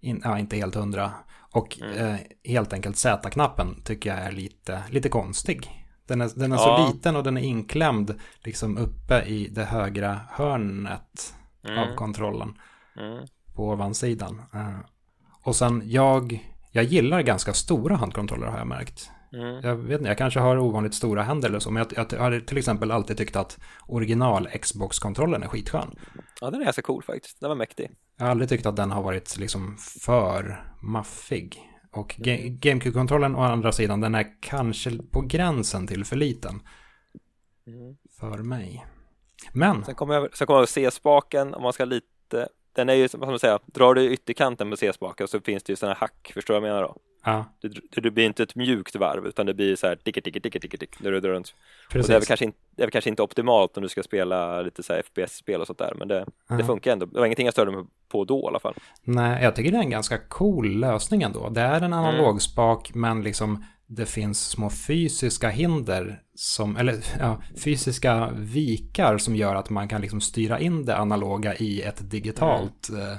in, 0.00 0.20
ja 0.24 0.38
inte 0.38 0.56
helt 0.56 0.74
hundra. 0.74 1.10
Och 1.52 1.78
mm. 1.80 2.06
eh, 2.06 2.20
helt 2.44 2.72
enkelt 2.72 2.96
Z-knappen 2.96 3.82
tycker 3.84 4.10
jag 4.10 4.18
är 4.18 4.32
lite, 4.32 4.82
lite 4.90 5.08
konstig. 5.08 5.86
Den 6.06 6.20
är, 6.20 6.30
den 6.34 6.52
är 6.52 6.56
ja. 6.56 6.62
så 6.62 6.92
liten 6.92 7.16
och 7.16 7.22
den 7.22 7.36
är 7.36 7.42
inklämd 7.42 8.14
liksom 8.44 8.78
uppe 8.78 9.22
i 9.22 9.48
det 9.48 9.64
högra 9.64 10.20
hörnet 10.30 11.34
mm. 11.68 11.78
av 11.78 11.96
kontrollen. 11.96 12.58
Mm. 12.96 13.26
På 13.54 13.68
ovansidan. 13.68 14.42
Uh, 14.54 14.78
och 15.42 15.56
sen 15.56 15.82
jag, 15.84 16.44
jag 16.72 16.84
gillar 16.84 17.22
ganska 17.22 17.52
stora 17.52 17.96
handkontroller 17.96 18.46
har 18.46 18.58
jag 18.58 18.66
märkt. 18.66 19.10
Mm. 19.32 19.60
Jag 19.62 19.76
vet 19.76 19.98
inte, 19.98 20.08
jag 20.08 20.18
kanske 20.18 20.40
har 20.40 20.58
ovanligt 20.58 20.94
stora 20.94 21.22
händer 21.22 21.48
eller 21.48 21.58
så, 21.58 21.70
men 21.70 21.86
jag, 21.96 22.12
jag 22.12 22.18
har 22.18 22.40
till 22.40 22.58
exempel 22.58 22.90
alltid 22.90 23.16
tyckt 23.16 23.36
att 23.36 23.58
original 23.86 24.48
Xbox-kontrollen 24.48 25.42
är 25.42 25.46
skitskön. 25.48 25.98
Ja, 26.40 26.50
den 26.50 26.60
är 26.60 26.64
ganska 26.64 26.82
cool 26.82 27.02
faktiskt. 27.02 27.40
Den 27.40 27.48
var 27.48 27.56
mäktig. 27.56 27.90
Jag 28.16 28.24
har 28.24 28.30
aldrig 28.30 28.48
tyckt 28.48 28.66
att 28.66 28.76
den 28.76 28.90
har 28.90 29.02
varit 29.02 29.38
liksom 29.38 29.76
för 30.04 30.64
maffig. 30.82 31.64
Och 31.92 32.20
mm. 32.20 32.58
GameCube-kontrollen 32.58 33.36
å 33.36 33.40
andra 33.40 33.72
sidan, 33.72 34.00
den 34.00 34.14
är 34.14 34.26
kanske 34.40 34.90
på 35.10 35.20
gränsen 35.20 35.86
till 35.86 36.04
för 36.04 36.16
liten. 36.16 36.60
Mm. 37.66 37.96
För 38.20 38.38
mig. 38.38 38.86
Men. 39.52 39.84
Sen 39.84 39.94
kommer 39.94 40.14
jag, 40.14 40.36
sen 40.36 40.46
kommer 40.46 40.60
jag 40.60 40.68
C-spaken 40.68 41.54
om 41.54 41.62
man 41.62 41.72
ska 41.72 41.84
lite. 41.84 42.48
Den 42.72 42.88
är 42.88 42.94
ju 42.94 43.08
som 43.08 43.20
man 43.20 43.38
säger, 43.38 43.60
drar 43.66 43.94
du 43.94 44.12
ytterkanten 44.12 44.70
på 44.70 44.76
C-spaken 44.76 45.28
så 45.28 45.40
finns 45.40 45.62
det 45.62 45.72
ju 45.72 45.76
sådana 45.76 45.96
hack, 46.00 46.30
förstår 46.34 46.54
du 46.54 46.60
vad 46.60 46.68
jag 46.68 46.74
menar 46.74 46.88
då? 46.88 46.96
Ja. 47.24 47.44
Det, 47.60 48.00
det, 48.00 48.10
blir 48.10 48.26
inte 48.26 48.42
ett 48.42 48.54
mjukt 48.54 48.96
varv 48.96 49.26
utan 49.26 49.46
det 49.46 49.54
blir 49.54 49.76
så 49.76 49.86
här 49.86 49.96
tick, 49.96 50.24
tick, 50.24 50.42
tick, 50.42 50.62
tick, 50.62 50.80
tick 50.80 51.00
när 51.00 51.10
du 51.10 51.20
drar 51.20 51.30
runt. 51.30 51.54
Precis. 51.90 52.04
Och 52.04 52.08
det 52.08 52.14
är, 52.14 52.20
väl 52.20 52.26
kanske 52.26 52.44
inte, 52.44 52.58
det 52.76 52.82
är 52.82 52.90
kanske 52.90 53.10
inte 53.10 53.22
optimalt 53.22 53.76
om 53.76 53.82
du 53.82 53.88
ska 53.88 54.02
spela 54.02 54.62
lite 54.62 54.82
så 54.82 54.92
här 54.92 55.02
FPS-spel 55.02 55.60
och 55.60 55.66
sånt 55.66 55.78
där, 55.78 55.94
men 55.98 56.08
det, 56.08 56.26
ja. 56.48 56.56
det 56.56 56.64
funkar 56.64 56.92
ändå. 56.92 57.06
Det 57.06 57.18
var 57.18 57.26
ingenting 57.26 57.46
jag 57.46 57.54
störde 57.54 57.70
mig 57.70 57.84
på 58.08 58.24
då 58.24 58.40
i 58.40 58.46
alla 58.46 58.60
fall. 58.60 58.74
Nej, 59.02 59.44
jag 59.44 59.56
tycker 59.56 59.72
det 59.72 59.78
är 59.78 59.82
en 59.82 59.90
ganska 59.90 60.18
cool 60.18 60.78
lösning 60.80 61.22
ändå. 61.22 61.48
Det 61.48 61.60
är 61.60 61.80
en 61.80 61.92
analogspak, 61.92 62.90
mm. 62.90 63.00
men 63.00 63.24
liksom 63.24 63.64
det 63.86 64.06
finns 64.06 64.48
små 64.48 64.70
fysiska 64.70 65.48
hinder 65.48 66.22
som, 66.34 66.76
eller 66.76 67.04
ja, 67.18 67.42
fysiska 67.64 68.30
vikar 68.36 69.18
som 69.18 69.36
gör 69.36 69.54
att 69.54 69.70
man 69.70 69.88
kan 69.88 70.00
liksom 70.00 70.20
styra 70.20 70.60
in 70.60 70.84
det 70.84 70.96
analoga 70.96 71.54
i 71.54 71.82
ett 71.82 72.10
digitalt 72.10 72.88
mm. 72.88 73.02
eh, 73.02 73.16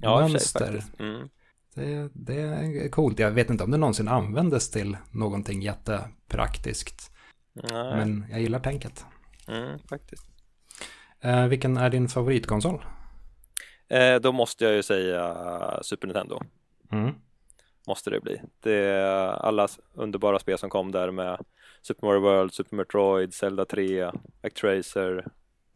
ja, 0.00 0.20
mönster. 0.20 0.84
Mm. 0.98 1.28
Det, 1.76 2.10
det 2.12 2.40
är 2.40 2.88
coolt. 2.88 3.18
Jag 3.18 3.30
vet 3.30 3.50
inte 3.50 3.64
om 3.64 3.70
det 3.70 3.76
någonsin 3.76 4.08
användes 4.08 4.70
till 4.70 4.96
någonting 5.10 5.62
jättepraktiskt. 5.62 7.10
Nej. 7.52 7.96
Men 7.96 8.26
jag 8.30 8.40
gillar 8.40 8.58
tänket. 8.58 9.04
Mm, 9.48 9.78
faktiskt. 9.78 10.24
Eh, 11.20 11.46
vilken 11.46 11.76
är 11.76 11.90
din 11.90 12.08
favoritkonsol? 12.08 12.84
Eh, 13.88 14.14
då 14.16 14.32
måste 14.32 14.64
jag 14.64 14.74
ju 14.74 14.82
säga 14.82 15.36
Super 15.82 16.06
Nintendo. 16.06 16.42
Mm. 16.92 17.14
Måste 17.86 18.10
det 18.10 18.20
bli. 18.20 18.40
Det 18.60 18.74
är 18.74 19.28
alla 19.28 19.68
underbara 19.94 20.38
spel 20.38 20.58
som 20.58 20.70
kom 20.70 20.92
där 20.92 21.10
med 21.10 21.44
Super 21.82 22.06
Mario 22.06 22.20
World, 22.20 22.52
Super 22.52 22.76
Metroid, 22.76 23.34
Zelda 23.34 23.64
3, 23.64 24.10
Actracer, 24.42 25.26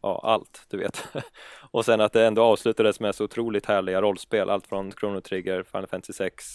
ja, 0.01 0.21
allt 0.23 0.65
du 0.69 0.77
vet. 0.77 1.07
och 1.71 1.85
sen 1.85 2.01
att 2.01 2.13
det 2.13 2.27
ändå 2.27 2.43
avslutades 2.43 2.99
med 2.99 3.15
så 3.15 3.23
otroligt 3.23 3.65
härliga 3.65 4.01
rollspel, 4.01 4.49
allt 4.49 4.67
från 4.67 4.91
Chrono 4.91 5.21
Trigger, 5.21 5.63
Final 5.63 5.87
Fantasy 5.87 6.13
6, 6.13 6.45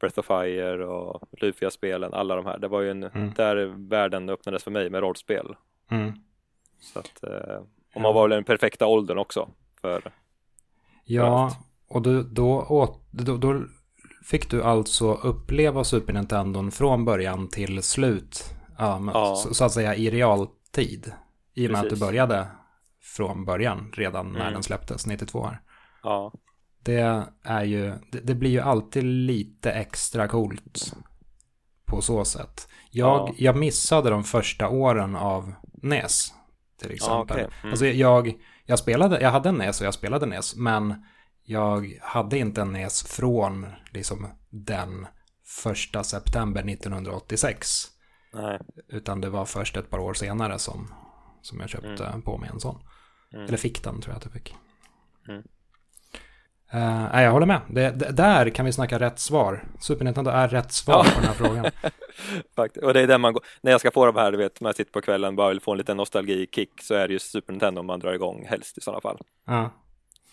Breath 0.00 0.18
of 0.18 0.26
Fire 0.26 0.86
och 0.86 1.22
Lufia-spelen, 1.32 2.14
alla 2.14 2.36
de 2.36 2.46
här. 2.46 2.58
Det 2.58 2.68
var 2.68 2.80
ju 2.80 2.90
en, 2.90 3.04
mm. 3.04 3.32
där 3.36 3.56
världen 3.88 4.28
öppnades 4.28 4.64
för 4.64 4.70
mig 4.70 4.90
med 4.90 5.00
rollspel. 5.00 5.56
Mm. 5.90 6.12
Så 6.80 6.98
att, 6.98 7.22
eh, 7.22 7.62
och 7.94 8.00
man 8.00 8.14
var 8.14 8.28
väl 8.28 8.36
den 8.36 8.44
perfekta 8.44 8.86
åldern 8.86 9.18
också 9.18 9.48
för 9.80 10.12
Ja, 11.04 11.50
och 11.88 12.02
du, 12.02 12.22
då, 12.22 12.66
då, 13.10 13.36
då 13.36 13.62
fick 14.24 14.50
du 14.50 14.62
alltså 14.62 15.14
uppleva 15.14 15.84
Super 15.84 16.12
Nintendo 16.12 16.70
från 16.70 17.04
början 17.04 17.48
till 17.48 17.82
slut. 17.82 18.44
Ja, 18.78 19.10
ja. 19.14 19.36
Så, 19.36 19.54
så, 19.54 19.64
att 19.64 19.72
säga 19.72 19.94
i 19.94 20.10
realtid. 20.10 21.12
I 21.54 21.66
och 21.66 21.72
med 21.72 21.80
Precis. 21.80 21.92
att 21.92 21.98
du 22.00 22.06
började 22.06 22.46
från 23.16 23.44
början 23.44 23.92
redan 23.92 24.32
när 24.32 24.40
mm. 24.40 24.52
den 24.52 24.62
släpptes, 24.62 25.06
92 25.06 25.46
här. 25.46 25.60
Ja. 26.02 26.32
Det 26.82 27.26
är 27.42 27.64
ju, 27.64 27.94
det, 28.12 28.20
det, 28.20 28.34
blir 28.34 28.50
ju 28.50 28.60
alltid 28.60 29.04
lite 29.04 29.72
extra 29.72 30.28
coolt 30.28 30.94
på 31.84 32.00
så 32.02 32.24
sätt. 32.24 32.68
Jag, 32.90 33.28
ja. 33.28 33.34
jag 33.38 33.56
missade 33.56 34.10
de 34.10 34.24
första 34.24 34.68
åren 34.68 35.16
av 35.16 35.54
NES 35.82 36.32
till 36.80 36.90
exempel. 36.90 37.38
Ja, 37.38 37.44
okay. 37.44 37.58
mm. 37.60 37.70
Alltså 37.70 37.86
jag, 37.86 38.34
jag, 38.64 38.78
spelade, 38.78 39.20
jag 39.20 39.30
hade 39.30 39.48
en 39.48 39.54
NES 39.54 39.80
och 39.80 39.86
jag 39.86 39.94
spelade 39.94 40.26
NES, 40.26 40.56
men 40.56 41.04
jag 41.44 41.98
hade 42.02 42.38
inte 42.38 42.60
en 42.60 42.72
NES 42.72 43.02
från 43.02 43.66
liksom 43.90 44.26
den 44.50 45.06
första 45.62 46.04
september 46.04 46.68
1986. 46.68 47.66
Nej. 48.32 48.60
Utan 48.88 49.20
det 49.20 49.30
var 49.30 49.44
först 49.44 49.76
ett 49.76 49.90
par 49.90 49.98
år 49.98 50.14
senare 50.14 50.58
som, 50.58 50.94
som 51.42 51.60
jag 51.60 51.68
köpte 51.68 52.06
mm. 52.06 52.22
på 52.22 52.38
mig 52.38 52.50
en 52.52 52.60
sån. 52.60 52.82
Mm. 53.34 53.46
Eller 53.46 53.56
fick 53.56 53.84
den 53.84 54.00
tror 54.00 54.12
jag 54.12 54.16
att 54.16 54.24
jag 54.24 54.32
fick. 54.32 54.54
Mm. 55.28 55.42
Uh, 56.74 57.08
nej, 57.12 57.24
jag 57.24 57.32
håller 57.32 57.46
med. 57.46 57.60
Det, 57.68 57.90
det, 57.90 58.12
där 58.12 58.50
kan 58.50 58.64
vi 58.64 58.72
snacka 58.72 58.98
rätt 58.98 59.18
svar. 59.18 59.64
Super 59.80 60.04
Nintendo 60.04 60.30
är 60.30 60.48
rätt 60.48 60.72
svar 60.72 61.04
ja. 61.06 61.10
på 61.14 61.20
den 61.20 61.28
här 61.28 61.34
frågan. 61.34 61.70
Faktiskt. 62.56 62.84
Och 62.84 62.94
det 62.94 63.00
är 63.00 63.06
där 63.06 63.18
man 63.18 63.32
går, 63.32 63.44
när 63.60 63.72
jag 63.72 63.80
ska 63.80 63.90
få 63.90 64.06
de 64.06 64.16
här, 64.16 64.32
du 64.32 64.38
vet, 64.38 64.60
när 64.60 64.68
jag 64.68 64.76
sitter 64.76 64.92
på 64.92 65.00
kvällen 65.00 65.36
bara 65.36 65.48
vill 65.48 65.60
få 65.60 65.72
en 65.72 65.78
liten 65.78 65.96
nostalgi-kick 65.96 66.82
så 66.82 66.94
är 66.94 67.08
det 67.08 67.12
ju 67.12 67.18
Super 67.18 67.52
Nintendo 67.52 67.82
man 67.82 68.00
drar 68.00 68.12
igång 68.12 68.46
helst 68.48 68.78
i 68.78 68.80
sådana 68.80 69.00
fall. 69.00 69.18
Ja. 69.46 69.70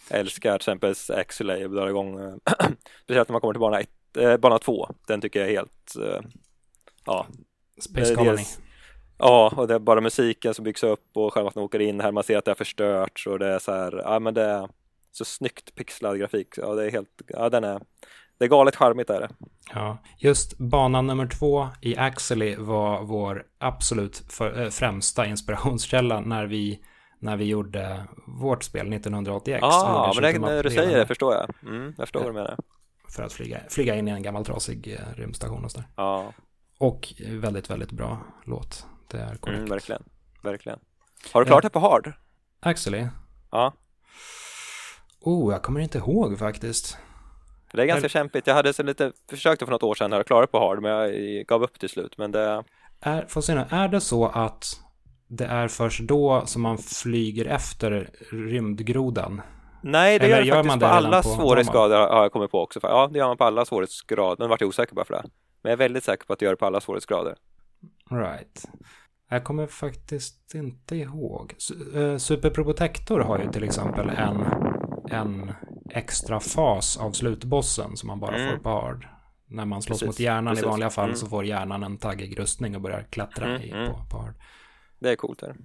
Jag 0.09 0.19
älskar 0.19 0.51
till 0.51 0.55
exempel 0.55 0.95
Axelay 1.09 1.67
drar 1.67 1.87
igång, 1.87 2.19
eh, 2.19 2.33
speciellt 3.03 3.29
när 3.29 3.33
man 3.33 3.41
kommer 3.41 3.53
till 3.53 3.59
bana, 3.59 3.79
ett, 3.79 4.17
äh, 4.17 4.37
bana 4.37 4.59
två. 4.59 4.89
Den 5.07 5.21
tycker 5.21 5.39
jag 5.39 5.49
är 5.49 5.53
helt, 5.53 5.95
äh, 5.95 6.29
ja. 7.05 7.27
Space 7.81 8.15
Colony. 8.15 8.43
Ja, 9.17 9.53
och 9.55 9.67
det 9.67 9.75
är 9.75 9.79
bara 9.79 10.01
musiken 10.01 10.53
som 10.53 10.63
byggs 10.63 10.83
upp 10.83 11.09
och 11.13 11.33
själva 11.33 11.49
att 11.49 11.55
man 11.55 11.63
åker 11.63 11.79
in 11.79 12.01
här, 12.01 12.11
man 12.11 12.23
ser 12.23 12.37
att 12.37 12.45
det 12.45 12.51
har 12.51 12.55
förstörts 12.55 13.27
och 13.27 13.39
det 13.39 13.47
är 13.47 13.59
så 13.59 13.71
här, 13.71 14.01
ja 14.05 14.19
men 14.19 14.33
det 14.33 14.43
är 14.43 14.69
så 15.11 15.25
snyggt 15.25 15.75
pixlad 15.75 16.19
grafik. 16.19 16.47
Ja, 16.57 16.73
det 16.73 16.85
är 16.85 16.91
helt, 16.91 17.21
ja 17.27 17.49
den 17.49 17.63
är, 17.63 17.81
det 18.37 18.45
är 18.45 18.49
galet 18.49 18.75
charmigt 18.75 19.09
är 19.09 19.19
det. 19.19 19.29
Ja, 19.73 19.97
just 20.17 20.57
banan 20.57 21.07
nummer 21.07 21.27
två 21.27 21.67
i 21.81 21.97
Axely 21.97 22.55
var 22.55 23.03
vår 23.03 23.45
absolut 23.57 24.17
för, 24.29 24.61
äh, 24.63 24.69
främsta 24.69 25.25
inspirationskälla 25.25 26.19
när 26.19 26.45
vi 26.45 26.79
när 27.19 27.37
vi 27.37 27.45
gjorde 27.45 28.05
vårt 28.27 28.63
spel 28.63 28.93
1981. 28.93 29.59
Ja, 29.61 29.67
ah, 29.67 30.13
men 30.21 30.33
det, 30.33 30.39
när 30.39 30.63
du 30.63 30.69
säger 30.69 30.97
det 30.97 31.05
förstår 31.05 31.33
jag. 31.33 31.53
Mm, 31.63 31.93
jag 31.97 32.07
förstår 32.07 32.19
vad 32.19 32.29
du 32.29 32.33
menar. 32.33 32.57
För 33.15 33.23
att 33.23 33.33
flyga, 33.33 33.59
flyga 33.69 33.95
in 33.95 34.07
i 34.07 34.11
en 34.11 34.23
gammal 34.23 34.45
trasig 34.45 34.97
eh, 34.99 35.19
rymdstation 35.19 35.65
och 35.65 35.71
sådär. 35.71 35.87
Ja. 35.95 36.33
Och 36.77 37.13
väldigt, 37.27 37.69
väldigt 37.69 37.91
bra 37.91 38.19
låt. 38.45 38.85
Det 39.07 39.17
är 39.17 39.23
mm, 39.23 39.37
korrekt. 39.37 39.57
Mm, 39.57 39.69
verkligen, 39.69 40.03
verkligen. 40.41 40.79
Har 41.31 41.41
du 41.41 41.47
klart 41.47 41.63
det 41.63 41.69
på 41.69 41.79
hard? 41.79 42.13
Actually? 42.59 43.07
Ja. 43.51 43.73
Oh, 45.19 45.53
jag 45.53 45.61
kommer 45.61 45.79
inte 45.79 45.97
ihåg 45.97 46.39
faktiskt. 46.39 46.97
Det 47.71 47.81
är 47.81 47.85
ganska 47.85 48.01
men... 48.01 48.09
kämpigt. 48.09 48.47
Jag 48.47 48.53
hade 48.53 48.73
så 48.73 48.83
lite, 48.83 49.11
försökte 49.29 49.65
för 49.65 49.71
något 49.71 49.83
år 49.83 49.95
sedan 49.95 50.13
att 50.13 50.27
klara 50.27 50.41
det 50.41 50.47
på 50.47 50.59
hard, 50.59 50.81
men 50.81 50.91
jag 50.91 51.11
gav 51.45 51.63
upp 51.63 51.79
till 51.79 51.89
slut. 51.89 52.17
Men 52.17 52.31
det... 52.31 52.63
Är, 52.99 53.25
får 53.25 53.41
se 53.41 53.55
nu, 53.55 53.65
är 53.69 53.87
det 53.87 54.01
så 54.01 54.27
att 54.27 54.65
det 55.27 55.45
är 55.45 55.67
först 55.67 55.99
då 55.99 56.43
som 56.45 56.61
man 56.61 56.77
flyger 56.77 57.45
efter 57.45 58.09
rymdgrodan? 58.31 59.41
Nej, 59.81 60.19
det 60.19 60.25
Eller 60.25 60.41
gör, 60.41 60.55
det 60.55 60.63
faktiskt 60.63 60.79
på 60.79 60.85
alla 60.85 61.23
svårighetsgrader 61.23 61.97
har 61.97 62.21
jag 62.21 62.31
kommit 62.31 62.51
på 62.51 62.61
också. 62.61 62.79
Ja, 62.83 63.09
det 63.11 63.19
gör 63.19 63.27
man 63.27 63.37
på 63.37 63.43
alla 63.43 63.65
svårighetsgrader. 63.65 64.43
Nu 64.43 64.49
vart 64.49 64.61
jag 64.61 64.67
osäker 64.67 64.95
bara 64.95 65.05
för 65.05 65.13
det. 65.13 65.23
Men 65.61 65.69
jag 65.69 65.71
är 65.71 65.77
väldigt 65.77 66.03
säker 66.03 66.25
på 66.25 66.33
att 66.33 66.39
det 66.39 66.45
gör 66.45 66.53
det 66.53 66.57
på 66.57 66.65
alla 66.65 66.81
svårighetsgrader. 66.81 67.35
Right. 68.09 68.65
Jag 69.29 69.43
kommer 69.43 69.67
faktiskt 69.67 70.55
inte 70.55 70.95
ihåg. 70.95 71.55
Eh, 71.95 72.17
Super 72.17 72.49
Probotector 72.49 73.19
har 73.19 73.39
ju 73.39 73.51
till 73.51 73.63
exempel 73.63 74.09
en, 74.09 74.45
en 75.09 75.51
extra 75.89 76.39
fas 76.39 76.97
av 76.97 77.11
slutbossen 77.11 77.97
som 77.97 78.07
man 78.07 78.19
bara 78.19 78.35
mm. 78.35 78.51
får 78.51 78.63
på 78.63 78.69
hard. 78.69 79.07
När 79.49 79.65
man 79.65 79.81
slåss 79.81 79.99
Precis. 79.99 80.07
mot 80.07 80.19
hjärnan 80.19 80.53
Precis. 80.53 80.65
i 80.65 80.69
vanliga 80.69 80.89
fall 80.89 81.05
mm. 81.05 81.15
så 81.15 81.27
får 81.27 81.45
hjärnan 81.45 81.83
en 81.83 81.97
taggig 81.97 82.39
rustning 82.39 82.75
och 82.75 82.81
börjar 82.81 83.03
klättra 83.03 83.45
mm. 83.45 83.61
i, 83.61 83.71
mm. 83.71 83.87
på, 83.87 83.99
på 84.09 84.17
hard. 84.17 84.33
Det 84.99 85.11
är 85.11 85.15
coolt. 85.15 85.41
Här. 85.41 85.55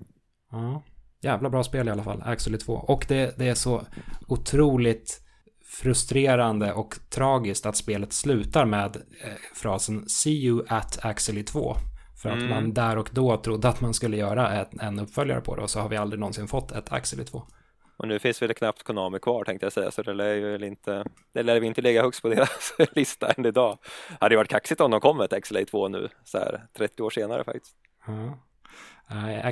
Ja, 0.50 0.82
jävla 1.20 1.50
bra 1.50 1.62
spel 1.62 1.88
i 1.88 1.90
alla 1.90 2.02
fall, 2.02 2.22
Axel 2.24 2.58
2. 2.58 2.72
Och 2.72 3.04
det, 3.08 3.38
det 3.38 3.48
är 3.48 3.54
så 3.54 3.82
otroligt 4.28 5.22
frustrerande 5.64 6.72
och 6.72 6.98
tragiskt 7.10 7.66
att 7.66 7.76
spelet 7.76 8.12
slutar 8.12 8.64
med 8.64 8.96
eh, 8.96 9.32
frasen 9.54 10.08
See 10.08 10.46
you 10.46 10.64
at 10.68 11.04
Axel 11.04 11.44
2. 11.44 11.76
För 12.22 12.28
att 12.28 12.38
mm. 12.38 12.50
man 12.50 12.74
där 12.74 12.98
och 12.98 13.10
då 13.12 13.36
trodde 13.36 13.68
att 13.68 13.80
man 13.80 13.94
skulle 13.94 14.16
göra 14.16 14.60
ett, 14.60 14.82
en 14.82 14.98
uppföljare 14.98 15.40
på 15.40 15.56
det 15.56 15.62
och 15.62 15.70
så 15.70 15.80
har 15.80 15.88
vi 15.88 15.96
aldrig 15.96 16.20
någonsin 16.20 16.48
fått 16.48 16.72
ett 16.72 16.92
Axel 16.92 17.26
2. 17.26 17.42
Och 17.96 18.08
nu 18.08 18.18
finns 18.18 18.42
väl 18.42 18.54
knappt 18.54 18.82
Konami 18.82 19.18
kvar 19.18 19.44
tänkte 19.44 19.66
jag 19.66 19.72
säga, 19.72 19.90
så 19.90 20.02
det 20.02 20.14
lär 20.14 20.34
ju 20.34 20.66
inte, 20.66 21.04
det 21.32 21.42
lär 21.42 21.60
vi 21.60 21.66
inte 21.66 21.80
ligga 21.80 22.02
högst 22.02 22.22
på 22.22 22.28
deras 22.28 22.74
lista 22.92 23.30
än 23.30 23.46
idag. 23.46 23.78
Det 24.08 24.16
hade 24.20 24.32
ju 24.32 24.36
varit 24.36 24.50
kaxigt 24.50 24.80
om 24.80 24.90
de 24.90 25.00
kom 25.00 25.16
med 25.16 25.32
ett 25.32 25.44
XLA 25.44 25.64
2 25.64 25.88
nu, 25.88 26.08
så 26.24 26.38
här 26.38 26.66
30 26.76 27.02
år 27.02 27.10
senare 27.10 27.44
faktiskt. 27.44 27.76
Ja. 28.06 28.38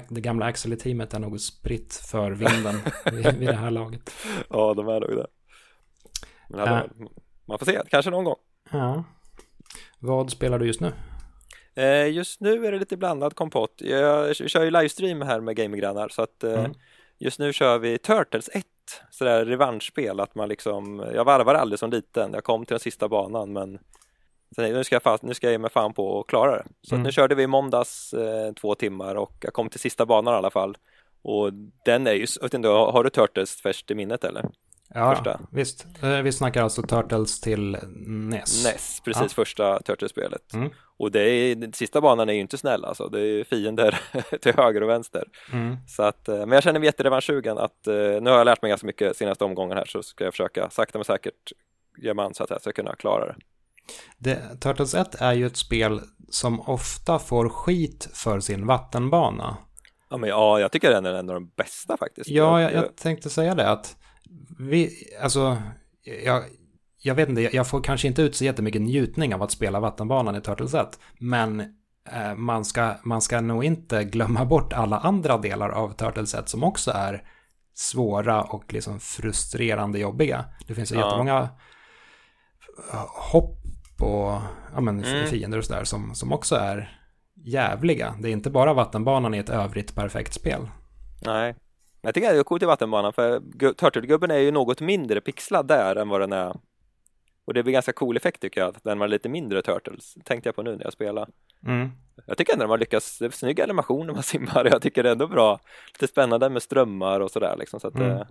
Det 0.08 0.20
gamla 0.20 0.46
Axel-teamet 0.46 1.14
är 1.14 1.18
nog 1.18 1.40
spritt 1.40 1.94
för 1.94 2.30
vinden 2.30 2.80
vid, 3.38 3.48
det 3.48 3.56
här 3.56 3.70
laget. 3.70 4.10
Ja, 4.50 4.74
de 4.74 4.88
är 4.88 5.00
nog 5.00 5.10
det. 5.10 5.26
Men 6.48 6.60
hade, 6.60 6.80
äh. 6.80 6.90
man 7.44 7.58
får 7.58 7.66
se, 7.66 7.82
kanske 7.90 8.10
någon 8.10 8.24
gång. 8.24 8.38
Ja. 8.70 9.04
Vad 9.98 10.30
spelar 10.30 10.58
du 10.58 10.66
just 10.66 10.80
nu? 10.80 10.92
Eh, 11.80 12.08
just 12.10 12.40
nu 12.40 12.66
är 12.66 12.72
det 12.72 12.78
lite 12.78 12.96
blandad 12.96 13.34
kompott. 13.34 13.74
Jag 13.76 14.36
kör 14.36 14.64
ju 14.64 14.70
livestream 14.70 15.22
här 15.22 15.40
med 15.40 15.56
gaminggrannar 15.56 16.08
så 16.08 16.22
att 16.22 16.44
eh, 16.44 16.58
mm. 16.58 16.72
just 17.18 17.38
nu 17.38 17.52
kör 17.52 17.78
vi 17.78 17.98
Turtles 17.98 18.48
1, 18.52 18.64
sådär 19.10 19.44
revanschspel 19.44 20.20
att 20.20 20.34
man 20.34 20.48
liksom, 20.48 21.06
jag 21.14 21.24
varvar 21.24 21.54
aldrig 21.54 21.78
som 21.78 21.90
liten, 21.90 22.32
jag 22.32 22.44
kom 22.44 22.64
till 22.64 22.74
den 22.74 22.80
sista 22.80 23.08
banan 23.08 23.52
men 23.52 23.78
sen, 24.54 24.72
nu, 24.72 24.84
ska 24.84 24.94
jag 24.94 25.02
fast, 25.02 25.22
nu 25.22 25.34
ska 25.34 25.46
jag 25.46 25.52
ge 25.52 25.58
mig 25.58 25.70
fan 25.70 25.92
på 25.92 26.20
att 26.20 26.26
klara 26.26 26.56
det. 26.56 26.64
Så 26.82 26.94
mm. 26.94 27.02
nu 27.02 27.12
körde 27.12 27.34
vi 27.34 27.42
i 27.42 27.46
måndags 27.46 28.12
eh, 28.12 28.52
två 28.52 28.74
timmar 28.74 29.14
och 29.14 29.36
jag 29.40 29.52
kom 29.52 29.68
till 29.68 29.80
sista 29.80 30.06
banan 30.06 30.34
i 30.34 30.36
alla 30.36 30.50
fall. 30.50 30.76
Och 31.22 31.52
den 31.84 32.06
är 32.06 32.12
ju, 32.12 32.26
vet 32.42 32.54
inte, 32.54 32.68
har 32.68 33.04
du 33.04 33.10
Turtles 33.10 33.62
färskt 33.62 33.90
i 33.90 33.94
minnet 33.94 34.24
eller? 34.24 34.50
Ja, 34.94 35.14
första. 35.14 35.40
visst. 35.50 35.86
Eh, 36.02 36.22
vi 36.22 36.32
snackar 36.32 36.62
alltså 36.62 36.82
Turtles 36.82 37.40
till 37.40 37.78
NES. 38.06 38.64
NES, 38.64 39.00
precis, 39.04 39.22
ja. 39.22 39.28
första 39.28 39.80
Turtles-spelet. 39.82 40.52
Mm. 40.54 40.70
Och 40.98 41.10
det 41.10 41.20
är, 41.20 41.76
sista 41.76 42.00
banan 42.00 42.28
är 42.28 42.32
ju 42.32 42.40
inte 42.40 42.58
snäll 42.58 42.84
alltså, 42.84 43.08
det 43.08 43.20
är 43.20 43.44
fiender 43.44 44.00
till 44.40 44.54
höger 44.56 44.82
och 44.82 44.88
vänster. 44.88 45.24
Mm. 45.52 45.76
Så 45.86 46.02
att, 46.02 46.28
eh, 46.28 46.38
men 46.38 46.50
jag 46.50 46.62
känner 46.62 46.80
mig 46.80 46.86
jätterevanschsugen 46.86 47.58
att 47.58 47.86
eh, 47.86 47.94
nu 47.94 48.30
har 48.30 48.38
jag 48.38 48.44
lärt 48.44 48.62
mig 48.62 48.68
ganska 48.68 48.86
mycket 48.86 49.16
senaste 49.16 49.44
omgången 49.44 49.76
här 49.76 49.84
så 49.84 50.02
ska 50.02 50.24
jag 50.24 50.32
försöka 50.32 50.70
sakta 50.70 50.98
men 50.98 51.04
säkert 51.04 51.52
ge 52.02 52.14
man 52.14 52.34
så 52.34 52.44
att 52.44 52.50
jag 52.50 52.60
ska 52.60 52.72
kunna 52.72 52.94
klara 52.94 53.26
det. 53.26 53.36
det. 54.18 54.60
Turtles 54.60 54.94
1 54.94 55.14
är 55.14 55.32
ju 55.32 55.46
ett 55.46 55.56
spel 55.56 56.00
som 56.30 56.60
ofta 56.60 57.18
får 57.18 57.48
skit 57.48 58.08
för 58.14 58.40
sin 58.40 58.66
vattenbana. 58.66 59.56
Ja, 60.10 60.16
men 60.16 60.28
ja, 60.30 60.60
jag 60.60 60.72
tycker 60.72 60.90
den 60.90 61.06
är 61.06 61.14
en 61.14 61.28
av 61.28 61.34
de 61.34 61.48
bästa 61.56 61.96
faktiskt. 61.96 62.30
Ja, 62.30 62.62
jag, 62.62 62.72
jag 62.72 62.96
tänkte 62.96 63.30
säga 63.30 63.54
det 63.54 63.70
att 63.70 63.96
vi, 64.58 64.90
alltså, 65.22 65.62
jag, 66.24 66.44
jag 67.02 67.14
vet 67.14 67.28
inte, 67.28 67.40
jag 67.40 67.66
får 67.66 67.82
kanske 67.82 68.08
inte 68.08 68.22
ut 68.22 68.36
så 68.36 68.44
jättemycket 68.44 68.82
njutning 68.82 69.34
av 69.34 69.42
att 69.42 69.50
spela 69.50 69.80
vattenbanan 69.80 70.36
i 70.36 70.40
Turtles 70.40 70.74
1, 70.74 70.98
men 71.18 71.60
eh, 72.12 72.34
man, 72.36 72.64
ska, 72.64 72.94
man 73.02 73.20
ska 73.20 73.40
nog 73.40 73.64
inte 73.64 74.04
glömma 74.04 74.44
bort 74.44 74.72
alla 74.72 74.98
andra 74.98 75.38
delar 75.38 75.68
av 75.68 75.92
Turtles 75.92 76.34
1 76.34 76.48
som 76.48 76.64
också 76.64 76.90
är 76.90 77.24
svåra 77.74 78.42
och 78.42 78.72
liksom 78.72 79.00
frustrerande 79.00 79.98
jobbiga. 79.98 80.44
Det 80.66 80.74
finns 80.74 80.92
ju 80.92 80.96
ja. 80.96 81.06
jättemånga 81.06 81.48
hopp 83.32 83.60
och 84.00 84.40
ja, 84.74 84.80
men, 84.80 85.04
mm. 85.04 85.26
fiender 85.26 85.58
och 85.58 85.64
sådär 85.64 85.84
som, 85.84 86.14
som 86.14 86.32
också 86.32 86.56
är 86.56 86.98
jävliga. 87.34 88.14
Det 88.20 88.28
är 88.28 88.32
inte 88.32 88.50
bara 88.50 88.74
vattenbanan 88.74 89.34
i 89.34 89.38
ett 89.38 89.50
övrigt 89.50 89.94
perfekt 89.94 90.34
spel. 90.34 90.68
Nej, 91.22 91.54
jag 92.00 92.14
tycker 92.14 92.32
det 92.32 92.38
är 92.38 92.42
coolt 92.42 92.62
i 92.62 92.66
vattenbanan 92.66 93.12
för 93.12 93.40
Turtlegubben 93.72 94.30
är 94.30 94.38
ju 94.38 94.50
något 94.50 94.80
mindre 94.80 95.20
pixlad 95.20 95.66
där 95.66 95.96
än 95.96 96.08
vad 96.08 96.20
den 96.20 96.32
är 96.32 96.56
och 97.50 97.54
det 97.54 97.62
blir 97.62 97.72
ganska 97.72 97.92
cool 97.92 98.16
effekt 98.16 98.40
tycker 98.40 98.60
jag, 98.60 98.76
när 98.82 98.94
man 98.94 99.04
är 99.04 99.08
lite 99.08 99.28
mindre 99.28 99.62
Turtles, 99.62 100.14
tänkte 100.24 100.48
jag 100.48 100.56
på 100.56 100.62
nu 100.62 100.76
när 100.76 100.84
jag 100.84 100.92
spelade. 100.92 101.30
Mm. 101.66 101.90
Jag 102.26 102.38
tycker 102.38 102.52
ändå 102.52 102.64
att 102.64 102.68
man 102.68 102.78
lyckas, 102.78 103.18
det 103.18 103.24
är 103.24 103.30
snygg 103.30 103.60
animation 103.60 104.06
när 104.06 104.14
man 104.14 104.22
simmar, 104.22 104.64
jag 104.70 104.82
tycker 104.82 105.02
det 105.02 105.08
är 105.08 105.12
ändå 105.12 105.26
bra, 105.26 105.60
lite 105.92 106.12
spännande 106.12 106.50
med 106.50 106.62
strömmar 106.62 107.20
och 107.20 107.30
sådär 107.30 107.56
liksom. 107.58 107.80
Så 107.80 107.88
att, 107.88 107.94
mm. 107.94 108.10
Eh, 108.10 108.26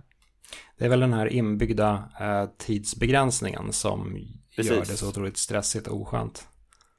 det 0.78 0.84
är 0.84 0.88
väl 0.88 1.00
den 1.00 1.12
här 1.12 1.26
inbyggda 1.26 2.04
eh, 2.20 2.44
tidsbegränsningen 2.58 3.72
som 3.72 4.18
Precis. 4.56 4.72
gör 4.72 4.80
det 4.80 4.84
så 4.84 5.08
otroligt 5.08 5.36
stressigt 5.36 5.86
och 5.86 6.00
oskönt. 6.00 6.48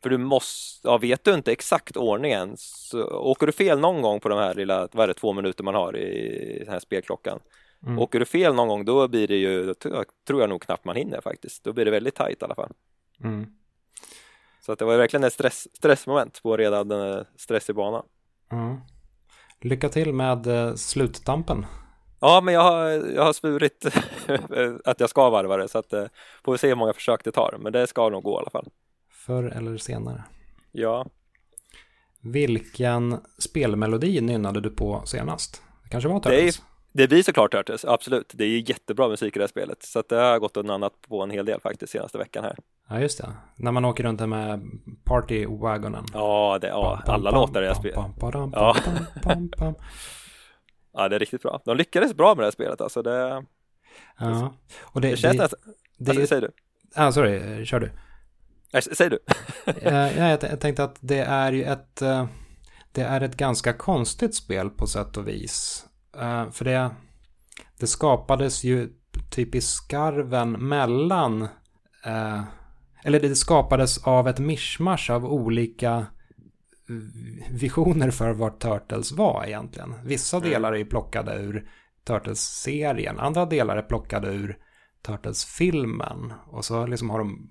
För 0.03 0.09
du 0.09 0.17
måste, 0.17 0.87
ja 0.87 0.97
vet 0.97 1.23
du 1.23 1.33
inte 1.33 1.51
exakt 1.51 1.97
ordningen 1.97 2.53
så 2.57 3.03
åker 3.03 3.45
du 3.45 3.51
fel 3.51 3.79
någon 3.79 4.01
gång 4.01 4.19
på 4.19 4.29
de 4.29 4.39
här 4.39 4.53
lilla, 4.53 4.87
vad 4.91 5.03
är 5.03 5.07
det, 5.07 5.13
två 5.13 5.33
minuter 5.33 5.63
man 5.63 5.75
har 5.75 5.97
i 5.97 6.59
den 6.59 6.73
här 6.73 6.79
spelklockan. 6.79 7.39
Mm. 7.85 7.99
Åker 7.99 8.19
du 8.19 8.25
fel 8.25 8.53
någon 8.53 8.67
gång 8.67 8.85
då 8.85 9.07
blir 9.07 9.27
det 9.27 9.35
ju, 9.35 9.65
då 9.65 9.73
tror 10.27 10.41
jag 10.41 10.49
nog 10.49 10.61
knappt 10.61 10.85
man 10.85 10.95
hinner 10.95 11.21
faktiskt. 11.21 11.63
Då 11.63 11.73
blir 11.73 11.85
det 11.85 11.91
väldigt 11.91 12.15
tajt 12.15 12.41
i 12.41 12.45
alla 12.45 12.55
fall. 12.55 12.71
Mm. 13.23 13.47
Så 14.61 14.71
att 14.71 14.79
det 14.79 14.85
var 14.85 14.97
verkligen 14.97 15.23
ett 15.23 15.33
stress, 15.33 15.67
stressmoment 15.73 16.43
på 16.43 16.57
redan 16.57 16.91
en 16.91 17.25
stressig 17.35 17.75
bana. 17.75 18.03
Mm. 18.51 18.77
Lycka 19.61 19.89
till 19.89 20.13
med 20.13 20.47
eh, 20.47 20.75
sluttampen. 20.75 21.65
Ja, 22.19 22.41
men 22.41 22.53
jag 22.53 22.61
har, 22.61 22.87
jag 22.89 23.23
har 23.23 23.33
svurit 23.33 23.85
att 24.85 24.99
jag 24.99 25.09
ska 25.09 25.29
varva 25.29 25.57
det 25.57 25.67
så 25.67 25.77
att 25.77 25.93
eh, 25.93 26.05
får 26.45 26.51
vi 26.51 26.57
se 26.57 26.67
hur 26.67 26.75
många 26.75 26.93
försök 26.93 27.23
det 27.23 27.31
tar. 27.31 27.57
Men 27.59 27.73
det 27.73 27.87
ska 27.87 28.09
nog 28.09 28.23
gå 28.23 28.33
i 28.33 28.37
alla 28.37 28.49
fall. 28.49 28.69
Förr 29.25 29.43
eller 29.43 29.77
senare. 29.77 30.23
Ja. 30.71 31.05
Vilken 32.21 33.19
spelmelodi 33.37 34.21
nynnade 34.21 34.61
du 34.61 34.69
på 34.69 35.01
senast? 35.05 35.61
Det 35.83 35.89
kanske 35.89 36.09
var 36.09 36.19
Turtles? 36.19 36.57
Det, 36.57 36.63
det 36.91 37.07
blir 37.07 37.23
såklart 37.23 37.51
Turtles, 37.51 37.85
absolut. 37.85 38.31
Det 38.33 38.43
är 38.43 38.47
ju 38.47 38.63
jättebra 38.67 39.07
musik 39.07 39.35
i 39.35 39.39
det 39.39 39.43
här 39.43 39.47
spelet. 39.47 39.83
Så 39.83 40.03
det 40.09 40.15
har 40.15 40.39
gått 40.39 40.57
och 40.57 40.65
nannat 40.65 40.93
på 41.09 41.23
en 41.23 41.31
hel 41.31 41.45
del 41.45 41.59
faktiskt 41.59 41.91
senaste 41.91 42.17
veckan 42.17 42.43
här. 42.43 42.57
Ja, 42.89 42.99
just 42.99 43.17
det. 43.17 43.33
När 43.55 43.71
man 43.71 43.85
åker 43.85 44.03
runt 44.03 44.29
med 44.29 44.61
partywagonen. 45.03 46.05
Ja, 46.13 46.57
det, 46.61 46.67
ja 46.67 47.01
alla 47.05 47.31
låtar 47.31 47.61
i 47.61 47.65
det 47.65 47.73
här 47.73 47.79
spelet. 47.79 47.99
Ja. 48.53 48.75
ja, 50.93 51.09
det 51.09 51.15
är 51.15 51.19
riktigt 51.19 51.41
bra. 51.41 51.61
De 51.65 51.77
lyckades 51.77 52.13
bra 52.13 52.35
med 52.35 52.43
det 52.43 52.45
här 52.45 52.51
spelet 52.51 52.81
alltså. 52.81 53.01
Det, 53.01 53.45
ja, 54.19 54.53
och 54.81 55.01
det, 55.01 55.09
det 55.09 55.17
känns 55.17 55.37
det, 55.37 55.43
nästan... 55.43 55.59
Det, 55.97 56.11
alltså, 56.11 56.27
säger 56.27 56.41
du. 56.41 56.51
Ah, 56.95 57.11
sorry, 57.11 57.65
kör 57.65 57.79
du. 57.79 57.91
Nej, 58.73 58.81
säg 58.81 59.09
du. 59.09 59.19
ja, 59.81 60.11
jag 60.11 60.59
tänkte 60.59 60.83
att 60.83 60.97
det 60.99 61.19
är 61.19 61.51
ju 61.51 61.63
ett, 61.63 62.01
eh, 62.01 62.25
det 62.91 63.01
är 63.01 63.21
ett 63.21 63.37
ganska 63.37 63.73
konstigt 63.73 64.35
spel 64.35 64.69
på 64.69 64.87
sätt 64.87 65.17
och 65.17 65.27
vis. 65.27 65.85
Eh, 66.17 66.51
för 66.51 66.65
det, 66.65 66.89
det 67.79 67.87
skapades 67.87 68.63
ju 68.63 68.89
typ 69.31 69.55
i 69.55 69.61
skarven 69.61 70.51
mellan 70.51 71.41
eh, 72.05 72.41
eller 73.03 73.19
det 73.19 73.35
skapades 73.35 74.07
av 74.07 74.27
ett 74.27 74.39
mischmasch 74.39 75.09
av 75.09 75.25
olika 75.25 76.05
visioner 77.51 78.11
för 78.11 78.31
vad 78.33 78.59
Turtles 78.59 79.11
var 79.11 79.45
egentligen. 79.45 79.95
Vissa 80.03 80.37
mm. 80.37 80.49
delar 80.49 80.75
är 80.75 80.85
plockade 80.85 81.35
ur 81.35 81.69
Turtles-serien, 82.03 83.19
andra 83.19 83.45
delar 83.45 83.77
är 83.77 83.81
plockade 83.81 84.27
ur 84.27 84.57
Turtles-filmen. 85.01 86.33
Och 86.47 86.65
så 86.65 86.85
liksom 86.85 87.09
har 87.09 87.19
de 87.19 87.49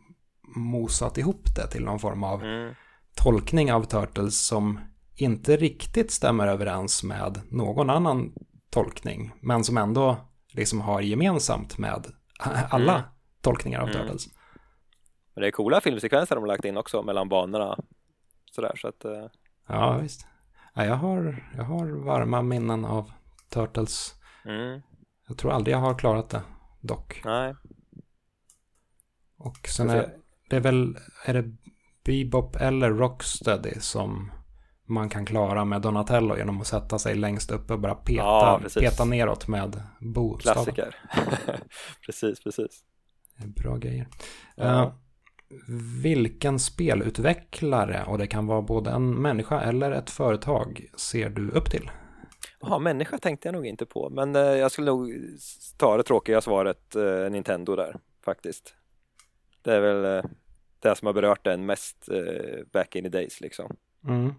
mosat 0.55 1.18
ihop 1.18 1.55
det 1.57 1.66
till 1.66 1.84
någon 1.84 1.98
form 1.98 2.24
av 2.24 2.44
mm. 2.44 2.74
tolkning 3.14 3.72
av 3.72 3.84
Turtles 3.84 4.46
som 4.46 4.80
inte 5.16 5.57
riktigt 5.57 6.11
stämmer 6.11 6.46
överens 6.46 7.05
med 7.05 7.40
någon 7.51 7.90
annan 7.90 8.32
tolkning, 8.70 9.32
men 9.40 9.64
som 9.64 9.78
ändå 9.78 10.16
liksom 10.53 10.80
har 10.80 11.01
gemensamt 11.01 11.78
med 11.78 12.07
alla 12.70 12.94
mm. 12.94 13.11
tolkningar 13.40 13.80
av 13.80 13.88
mm. 13.88 14.01
Turtles. 14.01 14.28
Men 15.34 15.42
det 15.42 15.48
är 15.48 15.51
coola 15.51 15.80
filmsekvenser 15.80 16.34
de 16.34 16.40
har 16.40 16.48
lagt 16.48 16.64
in 16.64 16.76
också 16.76 17.03
mellan 17.03 17.28
banorna. 17.28 17.78
Sådär 18.51 18.72
så 18.76 18.88
att. 18.88 19.05
Uh... 19.05 19.26
Ja 19.66 19.98
visst. 19.98 20.26
Ja, 20.74 20.84
jag, 20.84 20.96
har, 20.96 21.44
jag 21.57 21.64
har 21.64 21.86
varma 21.86 22.42
minnen 22.42 22.84
av 22.84 23.12
Turtles. 23.48 24.14
Mm. 24.44 24.82
Jag 25.28 25.38
tror 25.38 25.53
aldrig 25.53 25.74
jag 25.74 25.80
har 25.80 25.98
klarat 25.98 26.28
det 26.28 26.42
dock. 26.80 27.20
Nej. 27.24 27.55
Och 29.36 29.68
sen 29.68 29.90
är 29.90 30.16
det 30.51 30.57
är 30.57 30.61
väl, 30.61 30.96
är 31.24 31.34
det 31.34 31.44
Bebop 32.05 32.57
eller 32.57 32.90
Rocksteady 32.90 33.80
som 33.80 34.32
man 34.86 35.09
kan 35.09 35.26
klara 35.26 35.64
med 35.64 35.82
Donatello 35.82 36.36
genom 36.36 36.61
att 36.61 36.66
sätta 36.66 36.98
sig 36.98 37.14
längst 37.14 37.51
upp 37.51 37.70
och 37.70 37.80
bara 37.80 37.94
peta, 37.94 38.22
ja, 38.22 38.61
peta 38.74 39.05
neråt 39.05 39.48
med 39.48 39.82
bokstaven. 40.01 40.74
Klassiker. 40.74 40.96
precis, 42.07 42.40
precis. 42.40 42.84
Bra 43.57 43.76
grejer. 43.76 44.09
Ja. 44.57 44.82
Uh, 44.82 44.92
vilken 46.03 46.59
spelutvecklare, 46.59 48.05
och 48.07 48.18
det 48.18 48.26
kan 48.26 48.46
vara 48.46 48.62
både 48.62 48.90
en 48.90 49.22
människa 49.22 49.61
eller 49.61 49.92
ett 49.92 50.11
företag, 50.11 50.86
ser 50.96 51.30
du 51.30 51.51
upp 51.51 51.70
till? 51.70 51.90
Ja, 52.61 52.78
människa 52.78 53.18
tänkte 53.18 53.48
jag 53.48 53.53
nog 53.53 53.66
inte 53.66 53.86
på, 53.86 54.11
men 54.11 54.36
eh, 54.36 54.42
jag 54.42 54.72
skulle 54.72 54.90
nog 54.90 55.12
ta 55.76 55.96
det 55.96 56.03
tråkiga 56.03 56.40
svaret 56.40 56.96
eh, 56.96 57.30
Nintendo 57.30 57.76
där 57.76 57.96
faktiskt. 58.24 58.74
Det 59.62 59.74
är 59.74 59.80
väl 59.80 60.22
det 60.83 60.97
som 60.97 61.07
har 61.07 61.12
berört 61.12 61.45
den 61.45 61.66
mest 61.66 62.09
eh, 62.09 62.64
back 62.72 62.97
in 62.97 63.05
the 63.05 63.09
days 63.09 63.41
liksom. 63.41 63.76
Mm. 64.05 64.35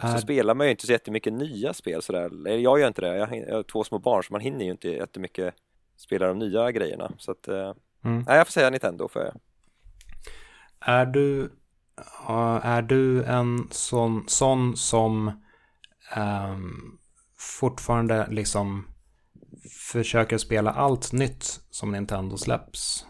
Så 0.00 0.06
är... 0.06 0.18
spelar 0.18 0.54
man 0.54 0.66
ju 0.66 0.70
inte 0.70 0.86
så 0.86 0.92
jättemycket 0.92 1.32
nya 1.32 1.74
spel 1.74 2.02
sådär. 2.02 2.48
Jag 2.48 2.80
gör 2.80 2.88
inte 2.88 3.00
det. 3.00 3.16
Jag, 3.16 3.36
jag 3.48 3.56
har 3.56 3.62
två 3.62 3.84
små 3.84 3.98
barn 3.98 4.22
så 4.22 4.32
man 4.32 4.40
hinner 4.40 4.64
ju 4.64 4.70
inte 4.70 4.88
jättemycket 4.88 5.54
spela 5.96 6.26
de 6.26 6.38
nya 6.38 6.72
grejerna. 6.72 7.12
Så 7.18 7.30
att, 7.30 7.48
eh, 7.48 7.74
mm. 8.04 8.24
nej, 8.26 8.36
jag 8.36 8.46
får 8.46 8.52
säga 8.52 8.70
Nintendo 8.70 9.08
för 9.08 9.24
jag. 9.24 9.40
Är 10.80 11.06
du, 11.06 11.50
är 12.62 12.82
du 12.82 13.24
en 13.24 13.68
sån, 13.70 14.24
sån 14.28 14.76
som 14.76 15.28
um, 16.16 16.98
fortfarande 17.36 18.26
liksom 18.30 18.88
försöker 19.92 20.38
spela 20.38 20.70
allt 20.70 21.12
nytt 21.12 21.44
som 21.70 21.92
Nintendo 21.92 22.36
släpps? 22.36 23.06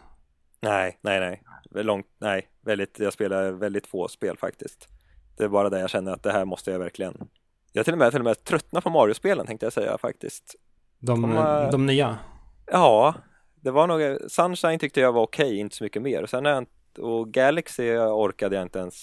Nej, 0.60 0.98
nej, 1.02 1.20
nej. 1.20 1.42
Långt, 1.82 2.06
nej. 2.18 2.48
Väldigt, 2.60 2.98
jag 2.98 3.12
spelar 3.12 3.50
väldigt 3.50 3.86
få 3.86 4.08
spel 4.08 4.36
faktiskt. 4.36 4.88
Det 5.36 5.44
är 5.44 5.48
bara 5.48 5.70
det 5.70 5.80
jag 5.80 5.90
känner 5.90 6.12
att 6.12 6.22
det 6.22 6.32
här 6.32 6.44
måste 6.44 6.70
jag 6.70 6.78
verkligen. 6.78 7.28
Jag 7.72 7.84
till 7.84 7.94
och 7.94 7.98
med, 7.98 8.10
till 8.10 8.20
och 8.20 8.24
med 8.24 8.44
tröttna 8.44 8.80
på 8.80 8.90
Mario-spelen 8.90 9.46
tänkte 9.46 9.66
jag 9.66 9.72
säga 9.72 9.98
faktiskt. 9.98 10.54
De, 10.98 11.22
de, 11.22 11.68
de 11.70 11.86
nya? 11.86 12.18
Ja, 12.66 13.14
det 13.54 13.70
var 13.70 13.86
nog, 13.86 14.30
Sunshine 14.30 14.78
tyckte 14.78 15.00
jag 15.00 15.12
var 15.12 15.22
okej, 15.22 15.46
okay, 15.46 15.58
inte 15.58 15.76
så 15.76 15.84
mycket 15.84 16.02
mer. 16.02 16.26
Sen 16.26 16.44
jag, 16.44 16.66
och 16.98 17.28
Galaxy 17.28 17.96
orkade 17.96 18.56
jag 18.56 18.62
inte 18.62 18.78
ens 18.78 18.94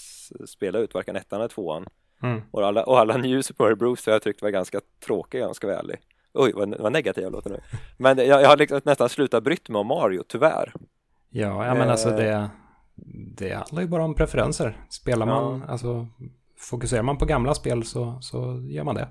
spela 0.52 0.80
ut, 0.80 0.94
varken 0.94 1.16
ettan 1.16 1.40
eller 1.40 1.50
tvåan. 1.50 1.86
Mm. 2.24 2.42
Och, 2.52 2.66
alla, 2.66 2.84
och 2.84 3.00
alla 3.00 3.18
New 3.18 3.42
Super 3.42 3.64
Mario 3.64 3.76
Bros 3.76 4.06
har 4.06 4.14
jag 4.14 4.22
tyckt 4.22 4.42
var 4.42 4.50
ganska 4.50 4.82
tråkiga, 5.06 5.48
om 5.48 5.54
ska 5.54 5.68
vara 5.68 5.80
ärlig. 5.80 6.00
Oj, 6.34 6.52
vad, 6.56 6.78
vad 6.80 6.92
negativ 6.92 7.24
jag 7.24 7.32
låter 7.32 7.50
nu. 7.50 7.60
Men 7.98 8.18
jag, 8.18 8.42
jag 8.42 8.50
har 8.50 8.58
liksom 8.58 8.82
nästan 8.84 9.10
slutat 9.10 9.44
brytt 9.44 9.70
mig 9.70 9.80
om 9.80 9.88
Mario, 9.88 10.24
tyvärr. 10.28 10.74
Ja, 11.30 11.66
ja 11.66 11.74
men 11.74 11.90
alltså 11.90 12.10
eh. 12.10 12.16
det, 12.16 12.50
det 13.36 13.54
handlar 13.54 13.82
ju 13.82 13.88
bara 13.88 14.04
om 14.04 14.16
preferenser. 14.16 14.86
Spelar 14.90 15.26
man, 15.26 15.62
ja. 15.62 15.68
alltså 15.68 16.08
fokuserar 16.58 17.04
man 17.04 17.18
på 17.18 17.26
gamla 17.26 17.56
spel 17.56 17.84
så, 17.84 18.18
så 18.22 18.62
gör 18.70 18.84
man 18.84 18.96
det. 18.96 19.08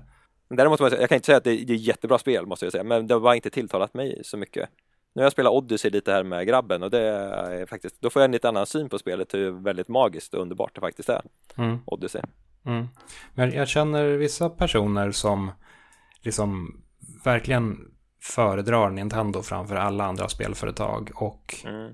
Däremot, 0.49 0.79
jag 0.79 1.09
kan 1.09 1.15
inte 1.15 1.25
säga 1.25 1.37
att 1.37 1.43
det 1.43 1.51
är, 1.51 1.75
jättebra 1.75 2.17
spel 2.17 2.45
måste 2.45 2.65
jag 2.65 2.71
säga, 2.71 2.83
men 2.83 3.07
det 3.07 3.13
har 3.13 3.33
inte 3.33 3.49
tilltalat 3.49 3.93
mig 3.93 4.21
så 4.23 4.37
mycket. 4.37 4.69
Nu 5.13 5.21
har 5.21 5.25
jag 5.25 5.31
spelat 5.31 5.53
Odyssey 5.53 5.91
lite 5.91 6.11
här 6.11 6.23
med 6.23 6.47
grabben 6.47 6.83
och 6.83 6.89
det 6.89 6.99
är 6.99 7.65
faktiskt, 7.65 8.01
då 8.01 8.09
får 8.09 8.21
jag 8.21 8.25
en 8.25 8.31
lite 8.31 8.49
annan 8.49 8.65
syn 8.65 8.89
på 8.89 8.99
spelet, 8.99 9.33
hur 9.33 9.51
väldigt 9.51 9.87
magiskt 9.87 10.33
och 10.33 10.41
underbart 10.41 10.75
det 10.75 10.81
faktiskt 10.81 11.09
är. 11.09 11.21
Mm. 11.55 11.77
Odyssey. 11.85 12.21
Mm. 12.65 12.87
Men 13.33 13.51
jag 13.51 13.67
känner 13.67 14.05
vissa 14.05 14.49
personer 14.49 15.11
som 15.11 15.51
liksom 16.21 16.81
verkligen 17.23 17.77
föredrar 18.21 18.89
Nintendo 18.89 19.41
framför 19.41 19.75
alla 19.75 20.05
andra 20.05 20.29
spelföretag 20.29 21.11
och 21.15 21.55
mm 21.65 21.93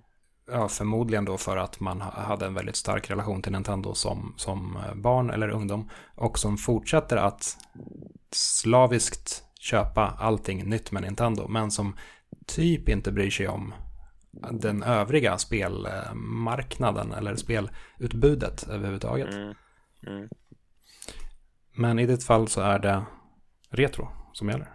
ja, 0.52 0.68
förmodligen 0.68 1.26
då 1.26 1.38
för 1.38 1.58
att 1.58 1.80
man 1.80 2.02
hade 2.02 2.46
en 2.46 2.54
väldigt 2.54 2.76
stark 2.76 3.12
relation 3.12 3.42
till 3.42 3.52
Nintendo 3.52 3.94
som, 3.94 4.34
som 4.38 4.78
eh, 4.78 4.96
barn 4.96 5.30
eller 5.30 5.50
ungdom 5.50 5.90
och 6.16 6.40
som 6.40 6.58
fortsätter 6.58 7.18
att 7.18 7.58
slaviskt 8.32 9.44
köpa 9.60 10.16
allting 10.20 10.70
nytt 10.70 10.92
med 10.92 11.04
Nintendo 11.04 11.48
men 11.48 11.72
som 11.72 11.96
typ 12.46 12.90
inte 12.90 13.12
bryr 13.12 13.30
sig 13.30 13.48
om 13.48 13.74
den 14.52 14.84
övriga 14.84 15.38
spelmarknaden 15.38 17.14
eller 17.14 17.36
spelutbudet 17.36 18.68
överhuvudtaget. 18.70 19.34
Mm. 19.34 19.54
Mm. 20.08 20.30
Men 21.76 22.00
i 22.00 22.06
ditt 22.06 22.24
fall 22.24 22.48
så 22.48 22.62
är 22.62 22.80
det 22.80 23.04
retro 23.70 24.08
som 24.34 24.50
gäller. 24.50 24.74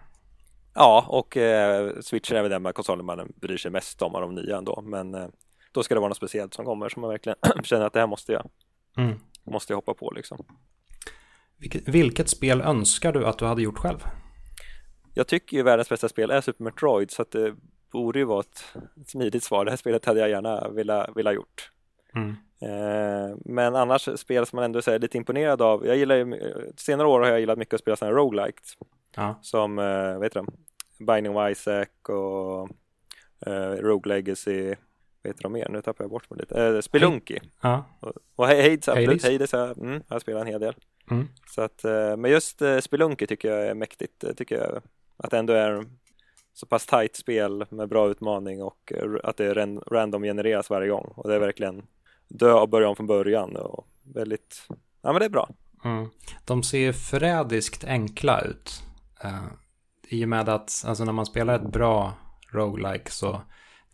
Ja, 0.73 1.05
och 1.07 1.37
eh, 1.37 1.99
Switch 2.01 2.31
är 2.31 2.41
väl 2.41 2.63
den 2.63 2.73
konsolen 2.73 3.05
man 3.05 3.33
bryr 3.35 3.57
sig 3.57 3.71
mest 3.71 4.01
om 4.01 4.15
av 4.15 4.21
de 4.21 4.35
nya 4.35 4.57
ändå. 4.57 4.81
Men 4.81 5.15
eh, 5.15 5.27
då 5.75 5.83
ska 5.83 5.93
det 5.93 5.99
vara 5.99 6.09
något 6.09 6.17
speciellt 6.17 6.53
som 6.53 6.65
kommer 6.65 6.89
som 6.89 7.01
man 7.01 7.09
verkligen 7.09 7.37
känner 7.63 7.85
att 7.85 7.93
det 7.93 7.99
här 7.99 8.07
måste 8.07 8.31
jag, 8.31 8.49
mm. 8.97 9.19
måste 9.43 9.73
jag 9.73 9.77
hoppa 9.77 9.93
på 9.93 10.11
liksom. 10.15 10.45
Vilket, 11.57 11.87
vilket 11.87 12.29
spel 12.29 12.61
önskar 12.61 13.13
du 13.13 13.25
att 13.25 13.37
du 13.37 13.45
hade 13.45 13.61
gjort 13.61 13.77
själv? 13.77 13.99
Jag 15.13 15.27
tycker 15.27 15.57
ju 15.57 15.63
världens 15.63 15.89
bästa 15.89 16.09
spel 16.09 16.31
är 16.31 16.41
Super 16.41 16.63
Metroid 16.63 17.11
så 17.11 17.21
att 17.21 17.31
det 17.31 17.55
borde 17.91 18.19
ju 18.19 18.25
vara 18.25 18.39
ett, 18.39 18.75
smidigt 19.07 19.43
svar. 19.43 19.65
Det 19.65 19.71
här 19.71 19.77
spelet 19.77 20.05
hade 20.05 20.19
jag 20.19 20.29
gärna 20.29 20.69
velat, 20.69 21.09
velat 21.15 21.35
gjort. 21.35 21.71
Mm. 22.15 22.29
Eh, 22.61 23.37
men 23.45 23.75
annars 23.75 24.09
spel 24.19 24.45
som 24.45 24.57
man 24.57 24.65
ändå 24.65 24.79
är 24.79 24.99
lite 24.99 25.17
imponerad 25.17 25.61
av. 25.61 25.85
Jag 25.85 25.97
gillar 25.97 26.15
ju, 26.15 26.41
senare 26.77 27.07
år 27.07 27.19
har 27.19 27.27
jag 27.27 27.39
gillat 27.39 27.57
mycket 27.57 27.73
att 27.73 27.81
spela 27.81 27.95
sådana 27.95 28.15
här 28.15 28.23
roguelikes. 28.23 28.77
Ja. 29.15 29.39
Som, 29.41 29.79
eh, 29.79 30.13
vad 30.13 30.23
heter 30.23 30.43
de? 30.43 30.47
Binding 31.05 31.37
of 31.37 31.51
Isaac 31.51 31.87
och 32.09 32.69
eh, 33.47 33.71
Rogue 33.71 34.15
Legacy 34.15 34.75
vad 35.25 35.29
heter 35.29 35.43
de 35.43 35.53
mer? 35.53 35.69
Nu 35.69 35.81
tappar 35.81 36.03
jag 36.03 36.11
bort 36.11 36.29
mig 36.29 36.39
lite. 36.39 36.65
Eh, 36.65 36.81
Spelunky. 36.81 37.39
Ja. 37.61 37.85
Och, 37.99 38.11
och 38.35 38.47
Hades, 38.47 38.87
absolut. 38.87 39.23
Hades. 39.23 39.23
Hades 39.23 39.51
har 39.51 39.85
mm, 39.85 40.03
jag 40.07 40.21
spelat 40.21 40.41
en 40.41 40.47
hel 40.47 40.59
del. 40.59 40.75
Mm. 41.11 41.27
Så 41.47 41.61
att, 41.61 41.85
eh, 41.85 42.17
men 42.17 42.31
just 42.31 42.61
eh, 42.61 42.79
Spelunky 42.79 43.27
tycker 43.27 43.51
jag 43.51 43.67
är 43.67 43.73
mäktigt. 43.73 44.19
Det 44.19 44.33
tycker 44.33 44.55
jag 44.55 44.81
att 45.17 45.31
det 45.31 45.37
ändå 45.37 45.53
är 45.53 45.85
så 46.53 46.65
pass 46.65 46.85
tight 46.85 47.15
spel 47.15 47.65
med 47.69 47.89
bra 47.89 48.09
utmaning 48.09 48.63
och 48.63 48.93
att 49.23 49.37
det 49.37 49.53
random 49.91 50.23
genereras 50.23 50.69
varje 50.69 50.89
gång. 50.89 51.13
Och 51.15 51.29
det 51.29 51.35
är 51.35 51.39
verkligen 51.39 51.83
dö 52.27 52.53
och 52.53 52.69
börja 52.69 52.89
om 52.89 52.95
från 52.95 53.07
början 53.07 53.55
och 53.55 53.87
väldigt, 54.03 54.67
ja 55.01 55.11
men 55.11 55.19
det 55.19 55.25
är 55.25 55.29
bra. 55.29 55.49
Mm. 55.85 56.09
De 56.45 56.63
ser 56.63 56.91
förrädiskt 56.91 57.83
enkla 57.83 58.41
ut. 58.41 58.83
Uh, 59.25 59.47
I 60.07 60.25
och 60.25 60.29
med 60.29 60.49
att 60.49 60.83
alltså 60.87 61.05
när 61.05 61.13
man 61.13 61.25
spelar 61.25 61.55
ett 61.55 61.71
bra 61.71 62.13
roguelike 62.51 63.11
så 63.11 63.41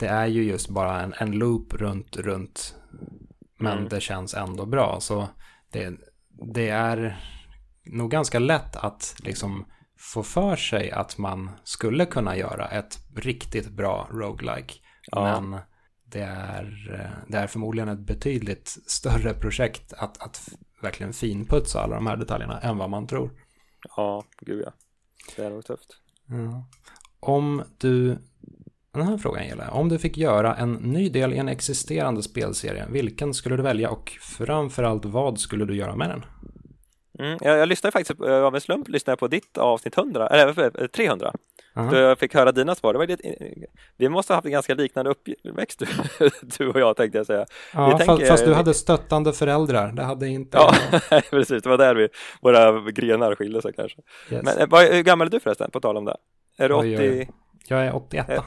det 0.01 0.07
är 0.07 0.25
ju 0.27 0.43
just 0.43 0.69
bara 0.69 1.01
en, 1.01 1.13
en 1.17 1.31
loop 1.31 1.73
runt, 1.73 2.17
runt. 2.17 2.75
Men 3.59 3.77
Mm. 3.77 3.89
det 3.89 4.01
känns 4.01 4.33
ändå 4.33 4.65
bra. 4.65 4.99
Så 4.99 5.27
det, 5.71 5.93
det 6.53 6.69
är 6.69 7.17
nog 7.83 8.11
ganska 8.11 8.39
lätt 8.39 8.75
att 8.75 9.15
liksom 9.19 9.65
få 9.97 10.23
för 10.23 10.55
sig 10.55 10.91
att 10.91 11.17
man 11.17 11.49
skulle 11.63 12.05
kunna 12.05 12.37
göra 12.37 12.67
ett 12.67 12.97
riktigt 13.15 13.69
bra 13.69 14.07
roguelike. 14.11 14.73
Ja. 15.11 15.41
Men 15.41 15.59
det 16.05 16.21
är, 16.21 16.65
det 17.27 17.37
är 17.37 17.47
förmodligen 17.47 17.89
ett 17.89 17.99
betydligt 17.99 18.67
större 18.87 19.33
projekt 19.33 19.93
att, 19.93 20.21
att 20.21 20.49
verkligen 20.81 21.13
finputsa 21.13 21.81
alla 21.81 21.95
de 21.95 22.07
här 22.07 22.17
detaljerna 22.17 22.59
än 22.59 22.77
vad 22.77 22.89
man 22.89 23.07
tror. 23.07 23.31
Ja, 23.97 24.23
gud 24.39 24.63
ja. 24.65 24.71
Det 25.35 25.45
är 25.45 25.49
nog 25.49 25.65
tufft. 25.65 25.97
Om 27.19 27.63
du, 27.77 28.17
den 28.93 29.07
här 29.07 29.17
frågan 29.17 29.47
gäller, 29.47 29.69
om 29.73 29.89
du 29.89 29.99
fick 29.99 30.17
göra 30.17 30.55
en 30.55 30.73
ny 30.73 31.09
del 31.09 31.33
i 31.33 31.37
en 31.37 31.49
existerande 31.49 32.23
spelserie, 32.23 32.85
vilken 32.89 33.33
skulle 33.33 33.55
du 33.57 33.63
välja 33.63 33.89
och 33.89 34.11
framförallt 34.21 35.05
vad 35.05 35.39
skulle 35.39 35.65
du 35.65 35.75
göra 35.75 35.95
med 35.95 36.09
den? 36.09 36.25
Mm, 37.19 37.37
jag, 37.41 37.57
jag 37.57 37.69
lyssnade 37.69 37.91
faktiskt, 37.91 38.19
på- 38.19 38.29
av 38.33 38.55
en 38.55 38.61
slump 38.61 38.87
lyssnade 38.89 39.11
jag 39.11 39.19
på 39.19 39.27
ditt 39.27 39.57
avsnitt 39.57 39.97
100, 39.97 40.27
eller 40.27 40.53
förlåt, 40.53 40.91
300. 40.93 41.33
Aha. 41.75 41.91
Då 41.91 41.97
jag 41.97 42.19
fick 42.19 42.33
höra 42.33 42.51
dina 42.51 42.75
svar. 42.75 42.93
Det 42.93 42.99
var 42.99 43.07
lite, 43.07 43.35
vi 43.97 44.09
måste 44.09 44.33
ha 44.33 44.37
haft 44.37 44.45
en 44.45 44.51
ganska 44.51 44.73
liknande 44.73 45.11
uppväxt 45.11 45.79
du, 45.79 45.85
du 46.57 46.69
och 46.69 46.79
jag 46.79 46.97
tänkte 46.97 47.17
jag 47.17 47.25
säga. 47.27 47.45
Ja, 47.73 47.85
vi 47.85 47.91
fast, 47.91 48.05
tänker- 48.05 48.25
fast 48.25 48.45
du 48.45 48.53
hade 48.53 48.73
stöttande 48.73 49.33
föräldrar, 49.33 49.91
det 49.91 50.03
hade 50.03 50.27
inte 50.27 50.57
Ja, 50.57 50.73
precis. 51.29 51.63
Det 51.63 51.69
var 51.69 51.77
där 51.77 51.95
vi, 51.95 52.07
våra 52.41 52.91
grenar 52.91 53.35
skilde 53.35 53.61
sig 53.61 53.73
kanske. 53.73 53.97
Yes. 54.31 54.43
Men 54.43 54.57
eh, 54.57 54.65
vad, 54.69 54.83
hur 54.85 55.03
gammal 55.03 55.27
är 55.27 55.31
du 55.31 55.39
förresten, 55.39 55.71
på 55.71 55.79
tal 55.79 55.97
om 55.97 56.05
det? 56.05 56.15
Är 56.57 56.69
du 56.69 56.75
80? 56.75 56.87
Oj, 56.87 56.97
oj, 56.99 57.09
oj. 57.19 57.29
Jag 57.67 57.85
är 57.85 57.95
81. 57.95 58.29
Eh, 58.29 58.43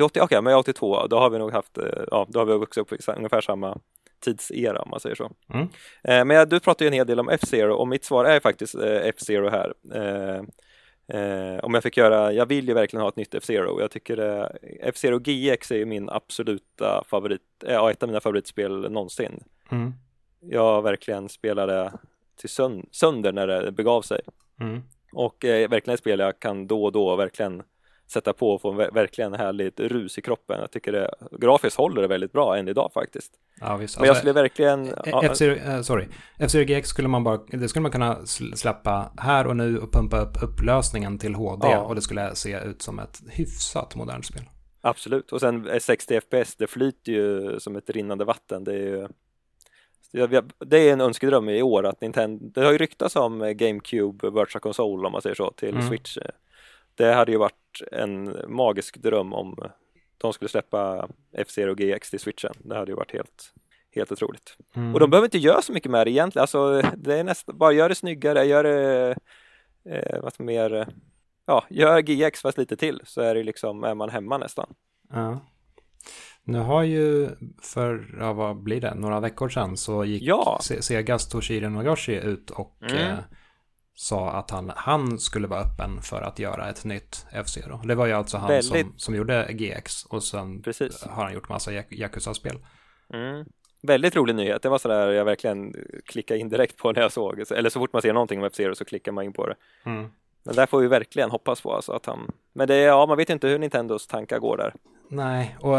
Är 0.00 0.04
80? 0.04 0.20
Okej, 0.20 0.42
men 0.42 0.50
jag 0.50 0.58
är 0.58 0.60
82. 0.60 1.06
Då 1.06 1.18
har 1.18 1.30
vi 1.30 1.38
nog 1.38 1.52
haft, 1.52 1.78
eh, 1.78 1.84
ja, 2.10 2.26
då 2.28 2.38
har 2.38 2.46
vi 2.46 2.52
vuxit 2.58 2.80
upp 2.82 2.92
i 2.92 3.12
ungefär 3.16 3.40
samma 3.40 3.78
tidsera 4.20 4.82
om 4.82 4.90
man 4.90 5.00
säger 5.00 5.14
så. 5.16 5.30
Mm. 5.54 5.62
Eh, 6.04 6.24
Men 6.24 6.30
jag- 6.36 6.48
du 6.48 6.60
pratar 6.60 6.84
ju 6.84 6.86
en 6.86 6.92
hel 6.92 7.06
del 7.06 7.20
om 7.20 7.28
F-Zero 7.28 7.74
och 7.74 7.88
mitt 7.88 8.04
svar 8.04 8.24
är 8.24 8.40
faktiskt 8.40 8.74
eh, 8.74 8.96
F-Zero 9.02 9.48
här. 9.48 9.74
Eh, 9.94 10.42
eh, 11.20 11.58
Om 11.64 11.74
jag 11.74 11.82
fick 11.82 11.96
göra, 11.96 12.32
jag 12.32 12.46
vill 12.46 12.68
ju 12.68 12.74
verkligen 12.74 13.02
ha 13.02 13.08
ett 13.08 13.16
nytt 13.16 13.34
F-Zero. 13.34 13.80
Jag 13.80 13.90
tycker 13.90 14.18
eh, 14.18 14.46
F-Zero 14.80 15.18
GX 15.18 15.70
är 15.70 15.76
ju 15.76 15.84
min 15.86 16.10
absoluta 16.10 17.04
favorit, 17.06 17.42
ja 17.66 17.90
ett 17.90 18.02
av 18.02 18.08
mina 18.08 18.20
favoritspel 18.20 18.90
någonsin. 18.90 19.44
Mm. 19.70 19.92
Jag 20.40 20.82
verkligen 20.82 21.28
spelade 21.28 21.92
till 22.36 22.48
sön- 22.48 22.86
sönder 22.90 23.32
när 23.32 23.46
det 23.46 23.72
begav 23.72 24.02
sig. 24.02 24.20
Mm. 24.60 24.82
Och 25.12 25.36
verkligen 25.44 25.94
ett 25.94 26.00
spel 26.00 26.18
jag 26.18 26.38
kan 26.40 26.66
då 26.66 26.84
och 26.84 26.92
då 26.92 27.16
verkligen 27.16 27.62
sätta 28.06 28.32
på 28.32 28.50
och 28.50 28.60
få 28.60 28.70
en 28.72 28.76
ver- 28.80 28.94
verkligen 28.94 29.34
härligt 29.34 29.80
rus 29.80 30.18
i 30.18 30.22
kroppen. 30.22 30.60
Jag 30.60 30.70
tycker 30.70 30.92
det 30.92 31.10
grafiskt 31.40 31.76
håller 31.76 32.02
det 32.02 32.08
väldigt 32.08 32.32
bra 32.32 32.56
än 32.56 32.68
idag 32.68 32.90
faktiskt. 32.94 33.32
Ja, 33.60 33.76
visst. 33.76 33.96
Men 33.98 34.04
jag 34.04 34.10
Alltså, 34.10 34.20
skulle 34.20 34.32
verkligen... 34.32 34.86
eh, 34.88 34.92
ja, 35.04 35.22
F-Zero, 35.24 35.54
eh, 35.56 35.80
sorry. 35.82 36.04
F-Zero 36.38 36.62
GX 36.64 36.88
skulle 36.88 37.08
man 37.08 37.24
bara, 37.24 37.36
det 37.48 37.68
skulle 37.68 37.82
man 37.82 37.92
kunna 37.92 38.14
sl- 38.14 38.54
släppa 38.54 39.12
här 39.18 39.46
och 39.46 39.56
nu 39.56 39.78
och 39.78 39.92
pumpa 39.92 40.20
upp 40.20 40.42
upplösningen 40.42 41.18
till 41.18 41.34
HD 41.34 41.68
Ja. 41.68 41.78
och 41.82 41.94
det 41.94 42.00
skulle 42.02 42.34
se 42.34 42.58
ut 42.64 42.82
som 42.82 42.98
ett 42.98 43.22
hyfsat 43.30 43.94
modernt 43.96 44.26
spel. 44.26 44.42
Absolut, 44.80 45.32
och 45.32 45.40
sen 45.40 45.68
eh, 45.68 45.78
60 45.78 46.20
FPS, 46.20 46.56
det 46.56 46.66
flyter 46.66 47.12
ju 47.12 47.60
som 47.60 47.76
ett 47.76 47.90
rinnande 47.90 48.24
vatten. 48.24 48.64
Det 48.64 48.72
är 48.72 48.78
ju 48.78 49.08
det 50.58 50.78
är 50.88 50.92
en 50.92 51.00
önskedröm 51.00 51.48
i 51.48 51.62
år 51.62 51.86
att 51.86 52.00
Nintendo, 52.00 52.44
det 52.54 52.64
har 52.64 52.72
ju 52.72 52.78
ryktats 52.78 53.16
om 53.16 53.52
GameCube 53.56 54.30
Virtual 54.30 54.60
Console 54.60 55.06
om 55.06 55.12
man 55.12 55.22
säger 55.22 55.34
så, 55.36 55.50
till 55.50 55.68
Mm. 55.74 55.88
Switch. 55.88 56.18
Det 56.96 57.12
hade 57.14 57.32
ju 57.32 57.38
varit 57.38 57.82
en 57.92 58.36
magisk 58.48 58.96
dröm 58.96 59.32
om 59.32 59.56
de 60.18 60.32
skulle 60.32 60.48
släppa 60.48 61.08
F-Zero 61.32 61.74
GX 61.74 62.10
till 62.10 62.20
Switchen. 62.20 62.52
Det 62.58 62.76
hade 62.76 62.90
ju 62.92 62.96
varit 62.96 63.12
helt, 63.12 63.52
helt 63.94 64.12
otroligt. 64.12 64.56
Mm. 64.76 64.94
Och 64.94 65.00
de 65.00 65.10
behöver 65.10 65.26
inte 65.26 65.38
göra 65.38 65.62
så 65.62 65.72
mycket 65.72 65.90
med 65.90 66.06
det 66.06 66.10
egentligen. 66.10 66.42
Alltså, 66.42 66.82
det 66.96 67.14
är 67.18 67.24
nästan, 67.24 67.58
bara 67.58 67.72
gör 67.72 67.88
det 67.88 67.94
snyggare, 67.94 68.44
gör 68.44 68.64
det 68.64 69.16
eh, 69.90 70.20
vad 70.22 70.40
mer, 70.40 70.88
ja, 71.46 71.64
gör 71.70 71.98
GX 72.00 72.40
fast 72.42 72.58
lite 72.58 72.76
till 72.76 73.00
så 73.04 73.20
är 73.20 73.34
det 73.34 73.42
liksom, 73.42 73.84
är 73.84 73.94
man 73.94 74.08
hemma 74.10 74.38
nästan. 74.38 74.74
Ja. 75.12 75.40
Nu 76.44 76.58
har 76.58 76.82
ju 76.82 77.28
för, 77.62 78.16
ja, 78.20 78.32
vad 78.32 78.62
blir 78.62 78.80
det, 78.80 78.94
några 78.94 79.20
veckor 79.20 79.48
sedan 79.48 79.76
så 79.76 80.04
gick 80.04 80.22
Ja. 80.22 80.58
Se- 80.62 80.82
Segas 80.82 81.28
Toshiro 81.28 81.68
Nogoshi 81.68 82.14
ut 82.14 82.50
och 82.50 82.76
Mm. 82.82 82.96
eh, 82.96 83.18
sa 83.98 84.30
att 84.30 84.50
han, 84.50 84.72
han 84.76 85.18
skulle 85.18 85.46
vara 85.46 85.60
öppen 85.60 86.02
för 86.02 86.22
att 86.22 86.38
göra 86.38 86.68
ett 86.70 86.84
nytt 86.84 87.26
F-Zero. 87.32 87.80
Det 87.84 87.94
var 87.94 88.06
ju 88.06 88.12
alltså 88.12 88.36
han 88.38 88.62
som, 88.62 88.74
Väldigt- 88.76 89.00
som 89.00 89.14
gjorde 89.14 89.52
GX 89.52 90.04
och 90.04 90.22
sen 90.22 90.62
Precis. 90.62 91.02
har 91.02 91.24
han 91.24 91.34
gjort 91.34 91.48
massa 91.48 91.72
Yakuza-spel. 91.72 92.58
Mm. 93.12 93.44
Väldigt 93.82 94.16
rolig 94.16 94.34
nyhet. 94.34 94.62
Det 94.62 94.68
var 94.68 94.78
sådär 94.78 95.08
jag 95.12 95.24
verkligen 95.24 95.74
klickade 96.06 96.40
in 96.40 96.48
direkt 96.48 96.76
på 96.76 96.92
när 96.92 97.00
jag 97.02 97.12
såg. 97.12 97.52
Eller 97.52 97.70
så 97.70 97.80
fort 97.80 97.92
man 97.92 98.02
ser 98.02 98.12
någonting 98.12 98.38
om 98.40 98.44
F-Zero 98.46 98.74
så 98.74 98.84
klickar 98.84 99.12
man 99.12 99.24
in 99.24 99.32
på 99.32 99.46
det. 99.46 99.54
Mm. 99.86 100.08
Men 100.44 100.54
där 100.54 100.66
får 100.66 100.80
vi 100.80 100.86
verkligen 100.88 101.30
hoppas 101.30 101.60
på 101.60 101.72
alltså 101.74 101.92
att 101.92 102.06
han... 102.06 102.30
Men 102.52 102.68
det 102.68 102.76
ja, 102.76 103.06
man 103.06 103.16
vet 103.16 103.30
ju 103.30 103.34
inte 103.34 103.48
hur 103.48 103.58
Nintendos 103.58 104.06
tankar 104.06 104.38
går 104.38 104.56
där. 104.56 104.74
Nej, 105.10 105.56
och 105.60 105.76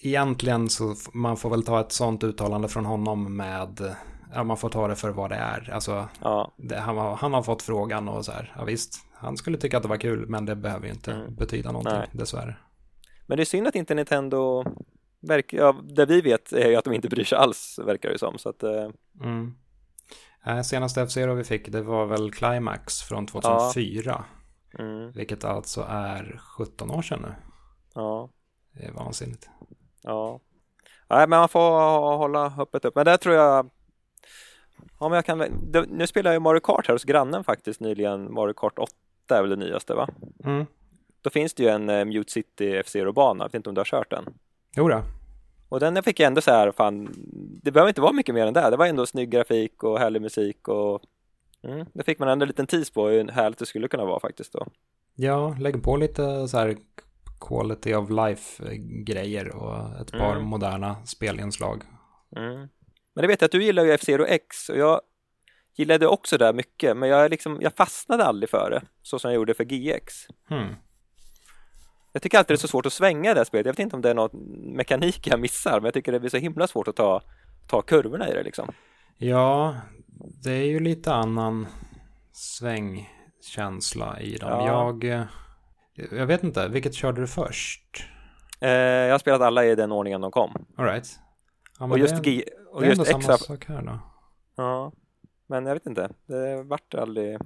egentligen 0.00 0.68
så 0.68 0.94
man 1.12 1.36
får 1.36 1.50
väl 1.50 1.62
ta 1.64 1.80
ett 1.80 1.92
sånt 1.92 2.24
uttalande 2.24 2.68
från 2.68 2.84
honom 2.84 3.36
med, 3.36 3.94
ja 4.34 4.44
man 4.44 4.56
får 4.56 4.68
ta 4.68 4.88
det 4.88 4.96
för 4.96 5.10
vad 5.10 5.30
det 5.30 5.36
är. 5.36 5.70
Alltså, 5.72 6.08
Ja, 6.20 6.52
det, 6.56 6.76
han, 6.76 6.96
har, 6.96 7.16
han 7.16 7.34
har 7.34 7.42
fått 7.42 7.62
frågan 7.62 8.08
och 8.08 8.24
så 8.24 8.32
här, 8.32 8.52
ja 8.58 8.64
visst, 8.64 8.94
han 9.14 9.36
skulle 9.36 9.58
tycka 9.58 9.76
att 9.76 9.82
det 9.82 9.88
var 9.88 9.96
kul, 9.96 10.28
men 10.28 10.44
det 10.46 10.56
behöver 10.56 10.86
ju 10.86 10.92
inte 10.92 11.12
Mm. 11.12 11.34
betyda 11.34 11.72
någonting, 11.72 11.92
Nej. 11.98 12.08
dessvärre. 12.12 12.56
men 13.26 13.36
det 13.36 13.42
är 13.42 13.44
synd 13.44 13.66
att 13.66 13.74
inte 13.74 13.94
Nintendo 13.94 14.64
verkar, 15.20 15.58
ja, 15.58 15.72
det 15.82 16.06
vi 16.06 16.20
vet 16.20 16.52
är 16.52 16.68
ju 16.68 16.76
att 16.76 16.84
de 16.84 16.94
inte 16.94 17.08
bryr 17.08 17.24
sig 17.24 17.38
alls 17.38 17.78
verkar 17.86 18.08
det 18.10 18.18
som. 18.18 18.38
Så 18.38 18.48
att, 18.48 18.62
eh, 18.62 18.88
Mm. 19.20 19.54
Eh, 20.46 20.60
Senaste 20.62 21.02
F-Zero 21.02 21.34
vi 21.34 21.44
fick, 21.44 21.68
det 21.72 21.82
var 21.82 22.06
väl 22.06 22.32
Climax 22.32 23.02
från 23.02 23.26
2004, 23.26 24.24
mm, 24.78 25.12
vilket 25.12 25.44
alltså 25.44 25.86
är 25.88 26.40
17 26.56 26.90
år 26.90 27.02
sedan 27.02 27.20
nu. 27.22 27.34
ja, 27.94 28.28
Det 28.72 28.84
är 28.84 28.92
vansinnigt. 28.92 29.50
ja. 30.02 30.40
Nej, 31.10 31.28
men 31.28 31.38
man 31.38 31.48
får 31.48 31.80
hålla 32.16 32.54
öppet 32.58 32.84
upp. 32.84 32.94
Men 32.94 33.04
där 33.04 33.16
tror 33.16 33.34
jag 33.34 33.70
Ja, 35.00 35.08
men 35.08 35.16
jag 35.16 35.24
kan, 35.24 35.38
nu 35.88 36.06
spelar 36.06 36.30
jag 36.30 36.36
ju 36.36 36.40
Mario 36.40 36.60
Kart 36.60 36.86
här 36.86 36.94
hos 36.94 37.04
grannen 37.04 37.44
faktiskt 37.44 37.80
nyligen. 37.80 38.32
Mario 38.32 38.52
Kart 38.54 38.78
8 38.78 38.92
är 39.30 39.40
väl 39.40 39.50
det 39.50 39.56
nyaste 39.56 39.94
va? 39.94 40.08
Mm. 40.44 40.66
Då 41.20 41.30
finns 41.30 41.54
det 41.54 41.62
ju 41.62 41.68
en 41.68 41.88
eh, 41.88 42.04
Mute 42.04 42.32
City 42.32 42.76
F-Zero-bana, 42.76 43.44
jag 43.44 43.48
vet 43.48 43.54
inte 43.54 43.68
om 43.68 43.74
du 43.74 43.78
har 43.80 43.84
kört 43.84 44.10
den? 44.10 44.24
Jo 44.76 44.88
då. 44.88 45.02
Och 45.68 45.80
den 45.80 46.02
fick 46.02 46.20
jag 46.20 46.26
ändå 46.26 46.40
så 46.40 46.50
här, 46.50 46.72
fan, 46.72 47.08
det 47.62 47.70
behöver 47.70 47.88
inte 47.88 48.00
vara 48.00 48.12
mycket 48.12 48.34
mer 48.34 48.46
än 48.46 48.54
det. 48.54 48.70
Det 48.70 48.76
var 48.76 48.86
ändå 48.86 49.06
snygg 49.06 49.30
grafik 49.30 49.82
och 49.82 49.98
härlig 49.98 50.22
musik 50.22 50.68
och 50.68 51.02
mm, 51.62 51.86
det 51.92 52.02
fick 52.04 52.18
man 52.18 52.28
ändå 52.28 52.42
en 52.44 52.48
liten 52.48 52.66
tease 52.66 52.92
på 52.92 53.08
hur 53.08 53.28
härligt 53.28 53.58
det 53.58 53.66
skulle 53.66 53.88
kunna 53.88 54.04
vara 54.04 54.20
faktiskt 54.20 54.52
då. 54.52 54.66
Ja, 55.14 55.56
lägg 55.60 55.82
på 55.82 55.96
lite 55.96 56.48
så 56.48 56.58
här 56.58 56.76
quality 57.40 57.94
of 57.94 58.10
life-grejer 58.10 59.56
och 59.56 60.00
ett 60.00 60.12
par 60.12 60.32
Mm. 60.32 60.44
moderna 60.44 60.96
spelinslag. 61.04 61.82
Mm. 62.36 62.68
Men 63.14 63.22
det 63.22 63.28
vet 63.28 63.40
jag 63.40 63.46
att 63.46 63.52
du 63.52 63.64
gillar 63.64 63.84
ju 63.84 63.92
F-Zero 63.92 64.24
X 64.24 64.68
och 64.68 64.78
jag 64.78 65.00
gillade 65.76 66.06
också 66.06 66.38
det 66.38 66.52
mycket, 66.52 66.96
men 66.96 67.08
jag, 67.08 67.30
liksom, 67.30 67.58
jag 67.60 67.72
fastnade 67.76 68.24
aldrig 68.24 68.50
för 68.50 68.70
det, 68.70 68.82
så 69.02 69.18
som 69.18 69.30
jag 69.30 69.36
gjorde 69.36 69.54
för 69.54 69.64
GX. 69.64 70.14
Hmm. 70.48 70.74
Jag 72.12 72.22
tycker 72.22 72.38
alltid 72.38 72.54
det 72.54 72.56
är 72.56 72.60
så 72.60 72.68
svårt 72.68 72.86
att 72.86 72.92
svänga 72.92 73.34
det 73.34 73.40
här 73.40 73.44
spelet. 73.44 73.66
Jag 73.66 73.72
vet 73.72 73.78
inte 73.78 73.96
om 73.96 74.02
det 74.02 74.10
är 74.10 74.14
någon 74.14 74.30
mekanik 74.76 75.26
jag 75.26 75.40
missar, 75.40 75.72
men 75.72 75.84
jag 75.84 75.94
tycker 75.94 76.12
det 76.12 76.20
blir 76.20 76.30
så 76.30 76.36
himla 76.36 76.66
svårt 76.66 76.88
att 76.88 76.96
ta, 76.96 77.22
ta 77.68 77.82
kurvorna 77.82 78.28
i 78.28 78.34
det 78.34 78.42
liksom. 78.42 78.72
Ja, 79.18 79.76
det 80.42 80.52
är 80.52 80.66
ju 80.66 80.80
lite 80.80 81.14
annan 81.14 81.66
svängkänsla 82.32 84.20
i 84.20 84.36
dem. 84.36 84.50
Ja. 84.50 84.66
Jag, 84.66 85.04
eh, 85.04 85.24
jag 86.10 86.26
vet 86.26 86.42
inte, 86.42 86.68
vilket 86.68 86.94
körde 86.94 87.20
du 87.20 87.26
först? 87.26 88.06
Eh, 88.60 88.70
jag 88.70 89.14
har 89.14 89.18
spelat 89.18 89.40
alla 89.40 89.64
i 89.64 89.74
den 89.74 89.92
ordningen 89.92 90.20
de 90.20 90.30
kom. 90.30 90.66
All 90.76 90.84
right. 90.84 91.18
Ja, 91.82 91.90
Och 91.90 91.98
just, 91.98 92.22
det, 92.22 92.30
är- 92.30 92.44
och 92.74 92.80
det 92.80 92.86
är 92.86 92.90
ändå 92.92 93.04
samma 93.04 93.38
sak 93.38 93.64
här 93.68 93.82
då. 93.82 93.98
Ja, 94.56 94.92
men 95.46 95.66
jag 95.66 95.74
vet 95.74 95.86
inte. 95.86 96.08
Det 96.26 96.62
vart 96.62 96.94
aldrig... 96.94 97.38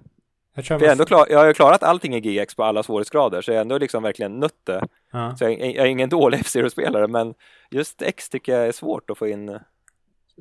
Jag 0.55 0.65
jag, 0.69 0.83
är 0.83 0.93
ändå 0.93 1.05
klar, 1.05 1.27
jag 1.31 1.39
har 1.39 1.47
ju 1.47 1.55
klarat 1.55 1.83
allting 1.83 2.15
i 2.15 2.21
GX 2.21 2.55
på 2.55 2.65
alla 2.65 2.83
svårighetsgrader, 2.83 3.43
så 3.43 3.51
jag 3.51 3.57
har 3.57 3.61
ändå 3.61 3.79
liksom 3.79 4.03
verkligen 4.03 4.41
nött 4.41 4.61
det. 4.65 4.89
Ja. 5.13 5.37
Så 5.37 5.45
jag, 5.45 5.53
jag, 5.53 5.77
är 5.77 5.85
ingen 5.87 6.09
dålig 6.09 6.39
F-Zero-spelare 6.41 7.09
men 7.09 7.35
just 7.71 8.03
X 8.03 8.29
tycker 8.29 8.53
jag 8.59 8.69
är 8.69 8.73
svårt 8.73 9.11
att 9.11 9.19
få 9.19 9.27
in 9.27 9.59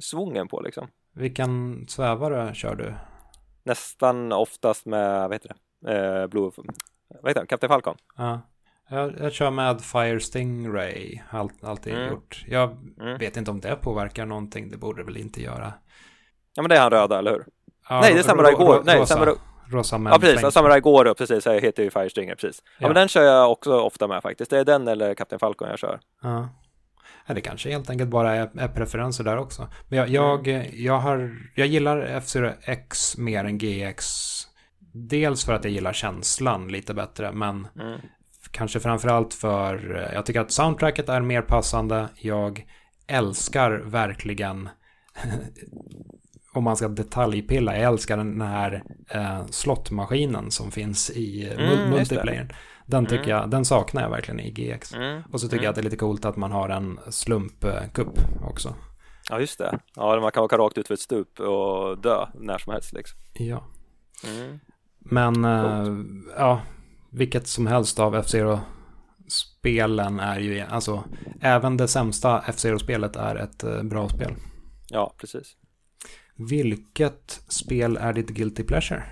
svungen 0.01 0.47
på 0.47 0.61
liksom. 0.61 0.87
Vilken 1.13 1.85
svävare 1.87 2.53
kör 2.55 2.75
du? 2.75 2.93
Nästan 3.63 4.31
oftast 4.31 4.85
med, 4.85 5.21
vad 5.21 5.33
heter 5.33 5.55
det, 5.81 6.21
eh, 6.21 6.27
Blue, 6.27 6.51
vad 7.21 7.29
heter 7.29 7.41
det, 7.41 7.47
Captain 7.47 7.69
Falcon. 7.69 7.97
Ja. 8.17 8.39
Jag, 8.89 9.13
jag 9.19 9.33
kör 9.33 9.51
med 9.51 9.81
Fire 9.81 10.19
Stingray, 10.19 11.21
allt, 11.29 11.63
alltid 11.63 11.93
mm. 11.93 12.09
gjort. 12.09 12.45
Jag 12.47 12.77
mm. 12.99 13.17
vet 13.17 13.38
inte 13.38 13.51
om 13.51 13.59
det 13.59 13.75
påverkar 13.75 14.25
någonting, 14.25 14.71
det 14.71 14.77
borde 14.77 15.03
väl 15.03 15.17
inte 15.17 15.41
göra. 15.41 15.73
Ja 16.55 16.61
men 16.61 16.69
det 16.69 16.75
är 16.75 16.81
han 16.81 16.91
röda, 16.91 17.19
eller 17.19 17.31
hur? 17.31 17.45
Ja, 17.89 18.01
Nej, 18.01 18.13
det 18.13 18.19
är 18.19 18.23
Samurai 18.23 18.53
Goro. 18.53 18.83
Nej, 18.86 18.99
rosa, 18.99 19.13
Samurai... 19.13 19.36
rosa 19.67 20.01
Ja, 20.05 20.19
precis. 20.19 20.53
Samurai 20.53 20.79
Goro, 20.79 21.13
precis. 21.13 21.45
Jag 21.45 21.61
heter 21.61 21.83
ju 21.83 21.89
Fire 21.89 22.09
Stinger, 22.09 22.36
precis. 22.36 22.63
Ja. 22.65 22.71
ja. 22.77 22.88
men 22.88 22.95
den 22.95 23.07
kör 23.07 23.23
jag 23.23 23.51
också 23.51 23.79
ofta 23.79 24.07
med 24.07 24.21
faktiskt. 24.21 24.51
Det 24.51 24.59
är 24.59 24.65
den 24.65 24.88
eller 24.88 25.13
Captain 25.13 25.39
Falcon 25.39 25.69
jag 25.69 25.79
kör. 25.79 25.99
Ja. 26.21 26.49
Ja, 27.27 27.33
det 27.33 27.41
kanske 27.41 27.69
helt 27.69 27.89
enkelt 27.89 28.09
bara 28.09 28.36
är, 28.36 28.49
är 28.57 28.67
preferenser 28.67 29.23
där 29.23 29.38
också. 29.38 29.67
Men 29.88 29.99
jag, 29.99 30.09
jag, 30.09 30.47
mm. 30.47 30.67
jag, 30.73 30.99
har, 30.99 31.38
jag 31.55 31.67
gillar 31.67 32.01
F-Zero 32.01 32.51
X 32.61 33.17
mer 33.17 33.43
än 33.43 33.57
GX. 33.57 34.05
Dels 34.93 35.45
för 35.45 35.53
att 35.53 35.63
jag 35.63 35.73
gillar 35.73 35.93
känslan 35.93 36.67
lite 36.67 36.93
bättre, 36.93 37.31
men 37.31 37.67
mm. 37.79 37.99
Kanske 38.56 38.80
framförallt 38.80 39.34
för 39.34 39.95
eh, 39.95 40.14
jag 40.14 40.26
tycker 40.26 40.41
att 40.41 40.51
soundtracket 40.51 41.10
är 41.10 41.22
mer 41.22 41.41
passande. 41.41 42.10
Jag 42.16 42.66
älskar 43.08 43.72
verkligen 43.72 44.70
om 46.53 46.64
man 46.64 46.78
ska 46.78 46.88
detaljpilla, 46.88 47.78
jag 47.78 47.84
älskar 47.93 48.18
den 48.18 48.41
här 48.41 48.84
eh, 49.10 49.45
slottmaskinen 49.45 50.51
som 50.51 50.72
finns 50.72 51.10
i 51.10 51.49
mm, 51.49 51.89
multiplayern. 51.89 52.51
Den, 52.86 53.06
tycker 53.06 53.24
mm. 53.24 53.38
jag, 53.38 53.49
den 53.49 53.66
saknar 53.66 54.01
jag 54.01 54.10
verkligen 54.10 54.39
i 54.39 54.51
GX. 54.51 54.93
Mm. 54.93 55.22
Och 55.32 55.41
så 55.41 55.47
tycker 55.47 55.64
jag 55.64 55.64
mm. 55.64 55.70
att 55.70 55.76
det 55.76 55.82
är 55.82 55.84
lite 55.84 55.97
coolt 55.97 56.26
att 56.26 56.38
man 56.38 56.51
har 56.51 56.70
en 56.70 56.99
slumpkupp 57.10 58.20
också. 58.43 58.76
Ja, 59.30 59.39
just 59.39 59.58
det. 59.58 59.80
Ja, 59.95 60.20
man 60.20 60.32
kan 60.32 60.43
åka 60.43 60.58
rakt 60.58 60.78
ut 60.78 60.88
för 60.88 60.93
ett 60.93 60.99
stup 60.99 61.39
och 61.39 61.97
dö 61.97 62.26
när 62.34 62.58
som 62.58 62.74
helst 62.74 62.93
liksom. 62.93 63.20
Ja. 63.34 63.64
Mm. 64.28 64.60
Men, 64.99 65.45
äh, 65.45 65.88
ja, 66.38 66.62
vilket 67.16 67.47
som 67.47 67.68
helst 67.68 67.99
av 67.99 68.16
F-Zero 68.16 68.59
spelen 69.28 70.20
är 70.20 70.39
ju, 70.39 70.59
alltså, 70.59 71.03
även 71.41 71.78
det 71.78 71.88
sämsta 71.88 72.43
F-Zero-spelet 72.47 73.16
är 73.16 73.36
ett 73.36 73.63
äh, 73.63 73.84
bra 73.84 74.09
spel. 74.09 74.34
Ja, 74.89 75.13
precis. 75.18 75.55
Vilket 76.36 77.41
spel 77.47 77.97
är 77.97 78.13
ditt 78.13 78.30
guilty 78.30 78.63
pleasure? 78.63 79.03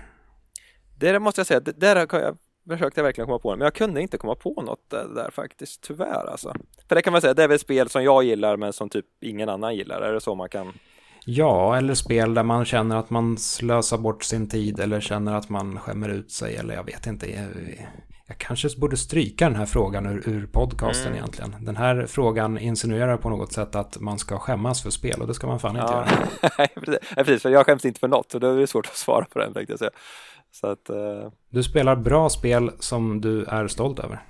Det 0.98 1.18
måste 1.18 1.40
jag 1.40 1.46
säga, 1.46 1.60
det 1.60 1.80
där 1.80 2.06
kan 2.06 2.20
jag 2.20 2.38
försökte 2.68 3.00
jag 3.00 3.04
verkligen 3.04 3.26
komma 3.26 3.38
på 3.38 3.50
det, 3.50 3.56
men 3.56 3.64
jag 3.64 3.74
kunde 3.74 4.02
inte 4.02 4.18
komma 4.18 4.34
på 4.34 4.62
något 4.62 4.90
där, 4.90 5.08
där, 5.14 5.30
faktiskt, 5.30 5.82
tyvärr 5.82 6.30
alltså. 6.30 6.54
För 6.88 6.94
det 6.94 7.02
kan 7.02 7.12
man 7.12 7.20
säga, 7.20 7.34
det 7.34 7.44
är 7.44 7.48
väl 7.48 7.58
spel 7.58 7.88
som 7.88 8.04
jag 8.04 8.24
gillar 8.24 8.56
men 8.56 8.72
som 8.72 8.90
typ 8.90 9.06
ingen 9.20 9.48
annan 9.48 9.76
gillar, 9.76 10.00
är 10.00 10.12
det 10.12 10.20
så 10.20 10.34
man 10.34 10.48
kan? 10.48 10.72
Ja, 11.26 11.76
eller 11.76 11.94
spel 11.94 12.34
där 12.34 12.42
man 12.42 12.64
känner 12.64 12.96
att 12.96 13.10
man 13.10 13.38
slösar 13.38 13.98
bort 13.98 14.24
sin 14.24 14.48
tid 14.48 14.80
eller 14.80 15.00
känner 15.00 15.34
att 15.34 15.48
man 15.48 15.78
skämmer 15.78 16.08
ut 16.08 16.30
sig 16.30 16.56
eller 16.56 16.74
jag 16.74 16.84
vet 16.84 17.06
inte. 17.06 17.30
Jag, 17.30 17.48
jag 18.26 18.38
kanske 18.38 18.68
borde 18.78 18.96
stryka 18.96 19.48
den 19.48 19.58
här 19.58 19.66
frågan 19.66 20.06
ur, 20.06 20.28
ur 20.28 20.46
podcasten 20.46 21.06
mm. 21.06 21.18
egentligen. 21.18 21.64
Den 21.64 21.76
här 21.76 22.06
frågan 22.06 22.58
insinuerar 22.58 23.16
på 23.16 23.30
något 23.30 23.52
sätt 23.52 23.74
att 23.74 24.00
man 24.00 24.18
ska 24.18 24.38
skämmas 24.38 24.82
för 24.82 24.90
spel 24.90 25.20
och 25.20 25.26
det 25.26 25.34
ska 25.34 25.46
man 25.46 25.60
fan 25.60 25.76
inte 25.76 25.92
ja. 25.92 26.06
göra. 26.76 26.98
precis, 27.24 27.42
för 27.42 27.50
jag 27.50 27.66
skäms 27.66 27.84
inte 27.84 28.00
för 28.00 28.08
något 28.08 28.30
så 28.30 28.38
då 28.38 28.50
är 28.50 28.56
det 28.56 28.66
svårt 28.66 28.86
att 28.86 28.96
svara 28.96 29.24
på 29.24 29.38
den 29.38 29.54
tänkte 29.54 29.72
jag 29.72 29.78
säga. 29.78 29.90
Så 30.50 30.66
att, 30.66 30.90
uh... 30.90 31.30
Du 31.50 31.62
spelar 31.62 31.96
bra 31.96 32.28
spel 32.28 32.70
som 32.78 33.20
du 33.20 33.44
är 33.44 33.68
stolt 33.68 33.98
över. 33.98 34.22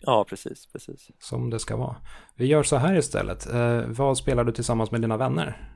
Ja, 0.00 0.24
precis, 0.28 0.66
precis. 0.72 1.10
Som 1.18 1.50
det 1.50 1.58
ska 1.58 1.76
vara. 1.76 1.96
Vi 2.34 2.46
gör 2.46 2.62
så 2.62 2.76
här 2.76 2.98
istället. 2.98 3.54
Uh, 3.54 3.82
vad 3.86 4.18
spelar 4.18 4.44
du 4.44 4.52
tillsammans 4.52 4.90
med 4.90 5.00
dina 5.00 5.16
vänner? 5.16 5.71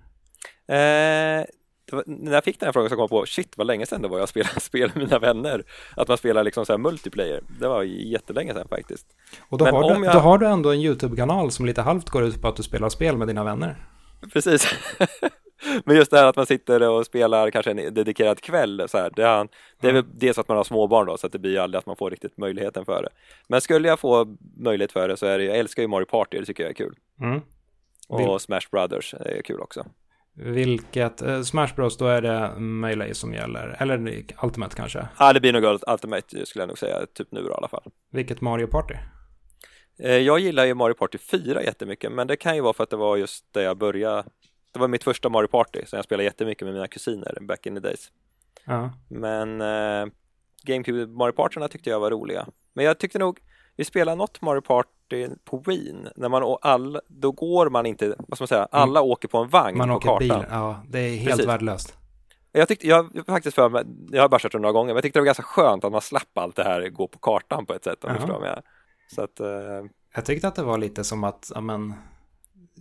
Uh, 0.73 1.47
var, 1.93 2.05
när 2.07 2.33
jag 2.33 2.45
fick 2.45 2.61
den 2.61 2.67
här 2.67 2.73
frågan 2.73 2.91
så 2.91 2.97
kom 2.97 3.03
jag 3.03 3.11
på, 3.11 3.27
shit 3.27 3.57
vad 3.57 3.67
länge 3.67 3.87
sedan 3.87 4.03
det 4.03 4.09
var 4.09 4.19
jag 4.19 4.29
spelade 4.29 4.61
spel 4.61 4.91
med 4.95 5.05
mina 5.05 5.19
vänner. 5.19 5.65
Att 5.97 6.09
man 6.09 6.19
spelar 6.19 6.45
liksom 6.45 6.67
så 6.67 6.73
här 6.73 6.79
multiplayer. 6.79 7.41
Det 7.61 7.69
var 7.69 7.83
jättelänge 7.83 8.55
sedan 8.55 8.69
faktiskt. 8.69 9.07
Och 9.49 9.59
då, 9.59 9.65
Men 9.65 9.75
har, 9.75 9.95
du, 9.95 10.05
jag... 10.05 10.15
då 10.15 10.19
har 10.19 10.39
du 10.39 10.47
ändå 10.47 10.71
en 10.71 10.81
YouTube-kanal 10.81 11.51
som 11.51 11.67
lite 11.67 11.83
halvt 11.83 12.11
går 12.11 12.25
ut 12.25 12.43
på 12.43 12.49
att 12.49 12.57
du 12.57 12.63
spelar 12.63 12.89
spel 12.89 13.17
med 13.17 13.29
dina 13.29 13.45
vänner. 13.45 13.77
Precis. 14.33 14.67
Men 15.85 15.97
just 15.97 16.11
det 16.11 16.19
här 16.19 16.27
att 16.27 16.37
man 16.37 16.47
sitter 16.47 16.89
och 16.89 17.07
spelar 17.07 17.51
kanske 17.51 17.71
en 17.71 17.95
dedikerad 17.95 18.41
kväll 18.41 18.83
så 18.89 18.99
här, 18.99 19.13
det, 19.17 19.25
är, 19.25 19.49
det 19.81 19.89
är 19.89 19.93
väl 19.93 20.05
dels 20.15 20.39
att 20.39 20.49
man 20.49 20.57
har 20.57 20.65
småbarn 20.65 21.07
då 21.07 21.17
så 21.17 21.27
att 21.27 21.33
det 21.33 21.39
blir 21.39 21.59
aldrig 21.59 21.79
att 21.79 21.87
man 21.87 21.97
får 21.97 22.11
riktigt 22.11 22.37
möjligheten 22.37 22.85
för 22.85 23.03
det. 23.03 23.09
Men 23.49 23.61
skulle 23.61 23.89
jag 23.89 24.01
få 24.01 24.37
möjlighet 24.57 24.93
för 24.93 25.09
det 25.09 25.17
så 25.17 25.27
är 25.27 25.39
det, 25.39 25.45
jag 25.45 25.57
älskar 25.59 25.83
ju 25.83 25.89
Mario 25.89 26.05
Party, 26.05 26.39
det 26.39 26.45
tycker 26.45 26.63
jag 26.63 26.71
är 26.71 26.75
kul. 26.75 26.95
Mm. 27.21 27.41
Och 28.09 28.43
Smash 28.43 28.61
Brothers 28.71 29.15
är 29.15 29.43
kul 29.43 29.61
också. 29.61 29.87
Vilket, 30.37 31.23
eh, 31.23 31.43
Smash 31.43 31.75
Bros 31.77 31.97
då 31.97 32.07
är 32.07 32.23
det 32.23 32.61
Melee 32.61 33.15
som 33.15 33.35
gäller, 33.35 33.77
eller 33.79 34.25
Ultimate 34.43 34.77
kanske? 34.77 35.09
Ja, 35.19 35.33
det 35.33 35.41
blir 35.41 35.53
nog 35.53 35.81
Ultimate 35.87 36.47
skulle 36.47 36.63
jag 36.63 36.69
nog 36.69 36.79
säga, 36.79 37.07
typ 37.15 37.33
nu 37.33 37.43
då, 37.43 37.51
i 37.51 37.55
alla 37.55 37.69
fall. 37.69 37.83
Vilket 38.13 38.41
Mario 38.41 38.67
Party? 38.67 38.95
Eh, 39.99 40.17
jag 40.17 40.39
gillar 40.39 40.65
ju 40.65 40.75
Mario 40.75 40.95
Party 40.95 41.19
4 41.19 41.63
jättemycket, 41.63 42.13
men 42.13 42.27
det 42.27 42.37
kan 42.37 42.55
ju 42.55 42.61
vara 42.61 42.73
för 42.73 42.85
att 42.85 42.91
det 42.91 42.97
var 42.97 43.17
just 43.17 43.53
där 43.53 43.63
jag 43.63 43.79
började 43.79 44.25
det 44.77 44.81
var 44.81 44.89
mitt 44.89 45.05
första 45.05 45.29
Mario 45.29 45.49
Party, 45.49 45.81
så 45.87 45.97
jag 45.97 46.05
spelade 46.05 46.25
jättemycket 46.25 46.67
med 46.67 46.75
mina 46.75 46.89
kusiner 46.89 47.39
back 47.41 47.67
in 47.67 47.75
the 47.75 47.81
days. 47.81 48.11
Ja. 48.65 48.93
Men 49.09 49.61
eh, 49.61 50.13
GameCube 50.63 51.07
Mario 51.07 51.33
Partyna 51.33 51.69
tyckte 51.69 51.91
jag 51.91 52.01
var 52.01 52.11
roliga. 52.11 52.47
Men 52.73 52.85
jag 52.85 52.99
tyckte 52.99 53.19
nog, 53.19 53.41
vi 53.77 53.85
spelade 53.85 54.17
något 54.17 54.43
Mario 54.43 54.61
Party 54.61 54.91
på 55.45 55.63
Wien, 55.67 56.09
när 56.17 56.29
man 56.29 56.57
all, 56.63 57.01
då 57.09 57.33
går 57.33 57.71
man 57.71 57.87
inte, 57.87 58.15
vad 58.19 58.39
ska 58.39 58.43
man 58.43 58.49
säga, 58.49 58.69
alla 58.71 59.01
mm. 59.01 59.11
åker 59.11 59.29
på 59.29 59.39
en 59.39 59.49
vagn 59.49 59.79
man 59.79 59.89
på 59.89 59.95
åker 59.95 60.09
kartan. 60.09 60.41
Bil, 60.41 60.49
ja, 60.51 60.83
det 60.89 60.99
är 60.99 61.17
helt 61.17 61.31
Precis. 61.31 61.47
värdelöst. 61.47 61.97
Jag 62.53 62.69
tyckte, 62.69 62.87
jag 62.87 63.11
faktiskt 63.27 63.55
för 63.55 63.69
mig, 63.69 63.85
jag 64.11 64.23
har 64.23 64.29
bara 64.29 64.39
kört 64.39 64.53
det 64.53 64.59
några 64.59 64.73
gånger, 64.73 64.87
men 64.89 64.97
jag 64.97 65.03
tyckte 65.03 65.19
det 65.19 65.21
var 65.21 65.27
ganska 65.27 65.43
skönt 65.43 65.85
att 65.85 65.93
man 65.93 66.01
slapp 66.01 66.39
allt 66.39 66.57
det 66.57 66.65
här 66.65 66.89
gå 66.89 67.09
på 67.09 67.19
kartan 67.19 67.67
på 67.67 67.75
ett 67.75 67.85
sätt, 67.85 68.05
om 68.05 68.13
du 68.13 68.19
förstår 68.19 68.41
mig. 68.41 68.61
Så 69.15 69.23
att, 69.23 69.41
eh... 69.41 69.47
Jag 70.15 70.25
tyckte 70.25 70.49
att 70.49 70.55
det 70.55 70.63
var 70.63 70.79
lite 70.79 71.05
som 71.05 71.25
att, 71.25 71.53
ja 71.55 71.61
men, 71.61 71.95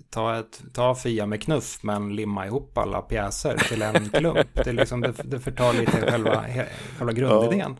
ta, 0.09 0.35
ett, 0.35 0.63
ta 0.73 0.95
Fia 0.95 1.25
med 1.25 1.41
knuff 1.41 1.83
men 1.83 2.15
limma 2.15 2.45
ihop 2.45 2.77
alla 2.77 3.01
pjäser 3.01 3.57
till 3.57 3.81
en 3.81 4.09
klump. 4.09 4.63
Det, 4.65 4.73
liksom, 4.73 5.01
det, 5.01 5.13
det 5.23 5.39
förtar 5.39 5.73
lite 5.73 6.11
själva, 6.11 6.45
själva 6.97 7.13
grundidén. 7.13 7.77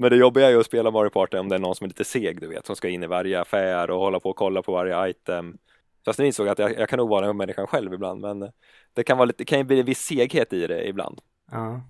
Men 0.00 0.10
det 0.10 0.16
jobbiga 0.16 0.46
är 0.46 0.50
ju 0.50 0.60
att 0.60 0.66
spela 0.66 0.90
Mario 0.90 1.10
Party 1.10 1.36
om 1.36 1.48
det 1.48 1.54
är 1.54 1.58
någon 1.58 1.74
som 1.74 1.84
är 1.84 1.88
lite 1.88 2.04
seg, 2.04 2.40
du 2.40 2.46
vet, 2.46 2.66
som 2.66 2.76
ska 2.76 2.88
in 2.88 3.02
i 3.02 3.06
varje 3.06 3.40
affär 3.40 3.90
och 3.90 3.98
hålla 3.98 4.20
på 4.20 4.30
och 4.30 4.36
kolla 4.36 4.62
på 4.62 4.72
varje 4.72 5.08
item. 5.10 5.58
Fast 6.04 6.18
nu 6.18 6.26
insåg 6.26 6.46
jag 6.46 6.52
att 6.52 6.58
jag, 6.58 6.78
jag 6.78 6.88
kan 6.88 6.96
nog 6.96 7.08
vara 7.08 7.26
den 7.26 7.36
människan 7.36 7.66
själv 7.66 7.94
ibland, 7.94 8.20
men 8.20 8.52
det 8.94 9.04
kan, 9.04 9.18
vara 9.18 9.24
lite, 9.24 9.38
det 9.38 9.44
kan 9.44 9.58
ju 9.58 9.64
bli 9.64 9.80
en 9.80 9.86
viss 9.86 10.00
seghet 10.00 10.52
i 10.52 10.66
det 10.66 10.88
ibland. 10.88 11.20
Ja. 11.50 11.80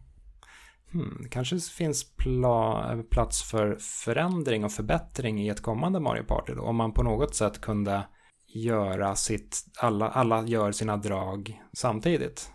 Hmm, 0.93 1.27
kanske 1.31 1.59
finns 1.59 2.17
pla 2.17 3.03
plats 3.11 3.51
för 3.51 3.77
förändring 3.81 4.65
och 4.65 4.73
förbättring 4.73 5.41
i 5.41 5.49
ett 5.49 5.63
kommande 5.63 6.01
Mario 6.01 6.25
Party 6.25 6.53
då, 6.55 6.63
om 6.63 6.77
man 6.77 6.93
på 6.93 7.03
något 7.03 7.35
sätt 7.35 7.61
kunde 7.61 8.03
göra 8.47 9.17
sitt, 9.17 9.57
alla, 9.79 10.09
alla 10.09 10.43
gör 10.43 10.73
sina 10.73 10.97
drag 10.97 11.63
samtidigt. 11.73 12.51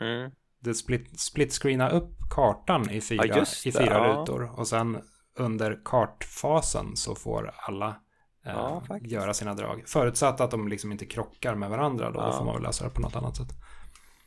Mm. 0.00 0.30
Det 0.60 0.74
split, 0.74 1.20
split 1.20 1.64
upp 1.92 2.10
kartan 2.30 2.90
i 2.90 3.00
fyra, 3.00 3.26
ja, 3.26 3.44
i 3.64 3.72
fyra 3.72 3.84
ja. 3.84 4.22
rutor 4.22 4.50
och 4.60 4.68
sen 4.68 4.98
under 5.38 5.78
kartfasen 5.84 6.96
så 6.96 7.14
får 7.14 7.52
alla 7.56 7.88
eh, 8.46 8.52
ja, 8.52 8.82
göra 9.00 9.34
sina 9.34 9.54
drag. 9.54 9.82
Förutsatt 9.86 10.40
att 10.40 10.50
de 10.50 10.68
liksom 10.68 10.92
inte 10.92 11.06
krockar 11.06 11.54
med 11.54 11.70
varandra 11.70 12.10
då, 12.10 12.20
då 12.20 12.32
får 12.32 12.44
man 12.44 12.54
väl 12.54 12.62
lösa 12.62 12.84
det 12.84 12.90
på 12.90 13.00
något 13.00 13.16
annat 13.16 13.36
sätt. 13.36 13.48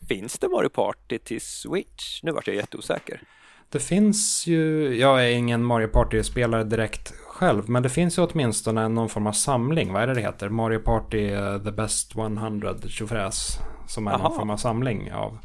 Finns 0.07 0.39
det 0.39 0.49
Mario 0.49 0.69
Party 0.69 1.17
till 1.17 1.41
Switch? 1.41 2.23
Nu 2.23 2.31
vart 2.31 2.47
jag 2.47 2.55
jätteosäker. 2.55 3.21
Det 3.69 3.79
finns 3.79 4.47
ju, 4.47 4.95
jag 4.97 5.25
är 5.25 5.29
ingen 5.29 5.63
Mario 5.63 5.87
Party-spelare 5.87 6.63
direkt 6.63 7.13
själv, 7.27 7.69
men 7.69 7.83
det 7.83 7.89
finns 7.89 8.17
ju 8.17 8.21
åtminstone 8.21 8.87
någon 8.87 9.09
form 9.09 9.27
av 9.27 9.31
samling. 9.31 9.93
Vad 9.93 10.03
är 10.03 10.07
det 10.07 10.13
det 10.13 10.21
heter? 10.21 10.49
Mario 10.49 10.79
Party 10.79 11.31
uh, 11.35 11.63
The 11.63 11.71
Best 11.71 12.15
100 12.15 12.75
tjofräs. 12.87 13.59
Som 13.87 14.07
är 14.07 14.11
Aha. 14.11 14.23
någon 14.23 14.37
form 14.37 14.49
av 14.49 14.57
samling 14.57 15.13
av 15.13 15.37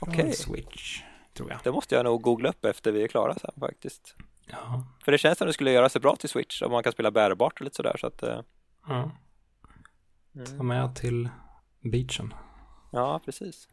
okay. 0.00 0.32
Switch, 0.32 1.02
tror 1.34 1.50
jag. 1.50 1.58
Det 1.64 1.72
måste 1.72 1.94
jag 1.94 2.04
nog 2.04 2.22
googla 2.22 2.48
upp 2.48 2.64
efter 2.64 2.92
vi 2.92 3.02
är 3.02 3.08
klara 3.08 3.34
sen 3.34 3.54
faktiskt. 3.60 4.14
Ja. 4.50 4.84
För 5.04 5.12
det 5.12 5.18
känns 5.18 5.38
som 5.38 5.46
det 5.46 5.52
skulle 5.52 5.72
göra 5.72 5.88
sig 5.88 6.00
bra 6.00 6.16
till 6.16 6.28
Switch, 6.28 6.62
om 6.62 6.72
man 6.72 6.82
kan 6.82 6.92
spela 6.92 7.10
bärbart 7.10 7.60
och 7.60 7.64
lite 7.64 7.76
sådär. 7.76 7.96
Så 8.00 8.06
att, 8.06 8.22
uh... 8.22 8.40
ja. 8.88 9.10
Mm. 10.34 10.56
Ta 10.56 10.62
med 10.62 10.96
till 10.96 11.28
beachen. 11.80 12.34
Ja, 12.92 13.20
precis. 13.24 13.68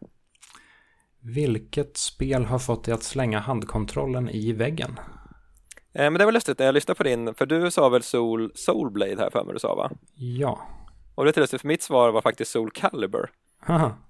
Vilket 1.20 1.98
spel 1.98 2.46
har 2.46 2.60
fått 2.60 2.84
dig 2.84 2.94
att 2.94 3.04
slänga 3.04 3.40
handkontrollen 3.40 4.30
i 4.30 4.52
väggen? 4.52 5.00
Eh, 5.94 6.12
men 6.12 6.14
det 6.14 6.26
var 6.26 6.32
lustigt 6.32 6.60
när 6.60 6.66
jag 6.66 6.74
lyssnade 6.74 6.98
på 6.98 7.04
din, 7.04 7.34
för 7.34 7.46
du 7.46 7.72
sa 7.72 7.90
väl 7.90 8.04
Soul, 8.04 8.52
Soulblade 8.56 9.16
här 9.18 9.30
för 9.30 9.44
mig 9.44 9.54
du 9.54 9.60
sa 9.60 9.76
va? 9.76 9.92
Ja. 10.14 10.68
Och 11.16 11.26
det 11.26 11.38
är 11.38 11.42
lustigt 11.42 11.62
för 11.62 11.68
mitt 11.68 11.84
svar 11.84 12.12
var 12.12 12.22
faktiskt 12.22 12.52
Soul 12.52 12.72
Calibur. 12.72 13.32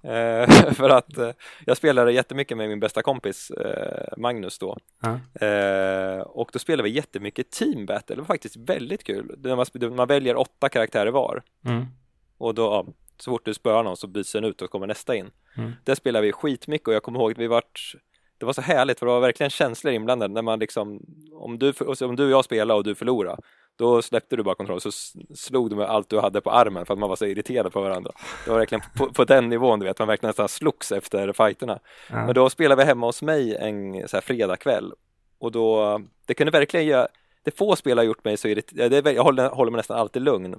Eh, 0.02 0.72
för 0.72 0.90
att 0.90 1.18
eh, 1.18 1.30
jag 1.64 1.76
spelade 1.76 2.12
jättemycket 2.12 2.56
med 2.56 2.68
min 2.68 2.80
bästa 2.80 3.02
kompis 3.02 3.50
eh, 3.50 4.14
Magnus 4.16 4.58
då. 4.58 4.78
Eh, 5.46 6.20
och 6.20 6.50
då 6.52 6.58
spelade 6.58 6.82
vi 6.82 6.94
jättemycket 6.94 7.50
team 7.50 7.86
battle. 7.86 8.14
Det 8.14 8.20
var 8.20 8.26
faktiskt 8.26 8.56
väldigt 8.56 9.04
kul. 9.04 9.38
Man, 9.44 9.96
man 9.96 10.08
väljer 10.08 10.36
åtta 10.36 10.68
karaktärer 10.68 11.10
var. 11.10 11.42
Mm. 11.64 11.86
Och 12.38 12.54
då, 12.54 12.62
ja, 12.62 12.86
så 13.18 13.30
fort 13.30 13.44
du 13.44 13.54
spöar 13.54 13.82
någon 13.82 13.96
så 13.96 14.06
byts 14.06 14.32
den 14.32 14.44
ut 14.44 14.62
och 14.62 14.70
kommer 14.70 14.86
nästa 14.86 15.16
in. 15.16 15.30
Mm. 15.56 15.72
Där 15.84 15.94
spelade 15.94 16.26
vi 16.26 16.32
skitmycket 16.32 16.88
och 16.88 16.94
jag 16.94 17.02
kommer 17.02 17.18
ihåg 17.18 17.32
att 17.32 17.38
vi 17.38 17.46
vart 17.46 17.94
det 18.38 18.46
var 18.46 18.52
så 18.52 18.60
härligt 18.60 18.98
för 18.98 19.06
det 19.06 19.12
var 19.12 19.20
verkligen 19.20 19.50
känslor 19.50 19.92
inblandade 19.94 20.34
när 20.34 20.42
man 20.42 20.58
liksom 20.58 21.00
om 21.32 21.58
du, 21.58 21.72
om 22.00 22.16
du 22.16 22.24
och 22.24 22.30
jag 22.30 22.44
spelade 22.44 22.78
och 22.78 22.84
du 22.84 22.94
förlorade 22.94 23.42
då 23.76 24.02
släppte 24.02 24.36
du 24.36 24.42
bara 24.42 24.54
kontrollen 24.54 24.80
så 24.80 24.92
slog 25.34 25.70
du 25.70 25.76
med 25.76 25.86
allt 25.86 26.08
du 26.08 26.20
hade 26.20 26.40
på 26.40 26.50
armen 26.50 26.86
för 26.86 26.94
att 26.94 27.00
man 27.00 27.08
var 27.08 27.16
så 27.16 27.26
irriterad 27.26 27.72
på 27.72 27.80
varandra. 27.80 28.12
Det 28.44 28.50
var 28.50 28.58
verkligen 28.58 28.82
på, 28.96 29.12
på 29.12 29.24
den 29.24 29.48
nivån 29.48 29.78
du 29.78 29.86
vet, 29.86 29.98
man 29.98 30.08
verkligen 30.08 30.28
nästan 30.28 30.48
slogs 30.48 30.92
efter 30.92 31.32
fighterna. 31.32 31.78
Ja. 32.10 32.26
Men 32.26 32.34
då 32.34 32.50
spelade 32.50 32.82
vi 32.82 32.88
hemma 32.88 33.06
hos 33.06 33.22
mig 33.22 33.56
en 33.56 34.08
så 34.08 34.16
här 34.16 34.20
fredagkväll 34.20 34.92
och 35.38 35.52
då, 35.52 36.00
det 36.26 36.34
kunde 36.34 36.50
verkligen 36.50 36.86
göra, 36.86 37.08
det 37.44 37.58
få 37.58 37.76
spel 37.76 37.98
har 37.98 38.04
gjort 38.04 38.24
mig 38.24 38.36
så 38.36 38.48
irriterad, 38.48 39.06
jag 39.06 39.24
håller, 39.24 39.48
håller 39.48 39.70
mig 39.70 39.78
nästan 39.78 39.98
alltid 39.98 40.22
lugn. 40.22 40.56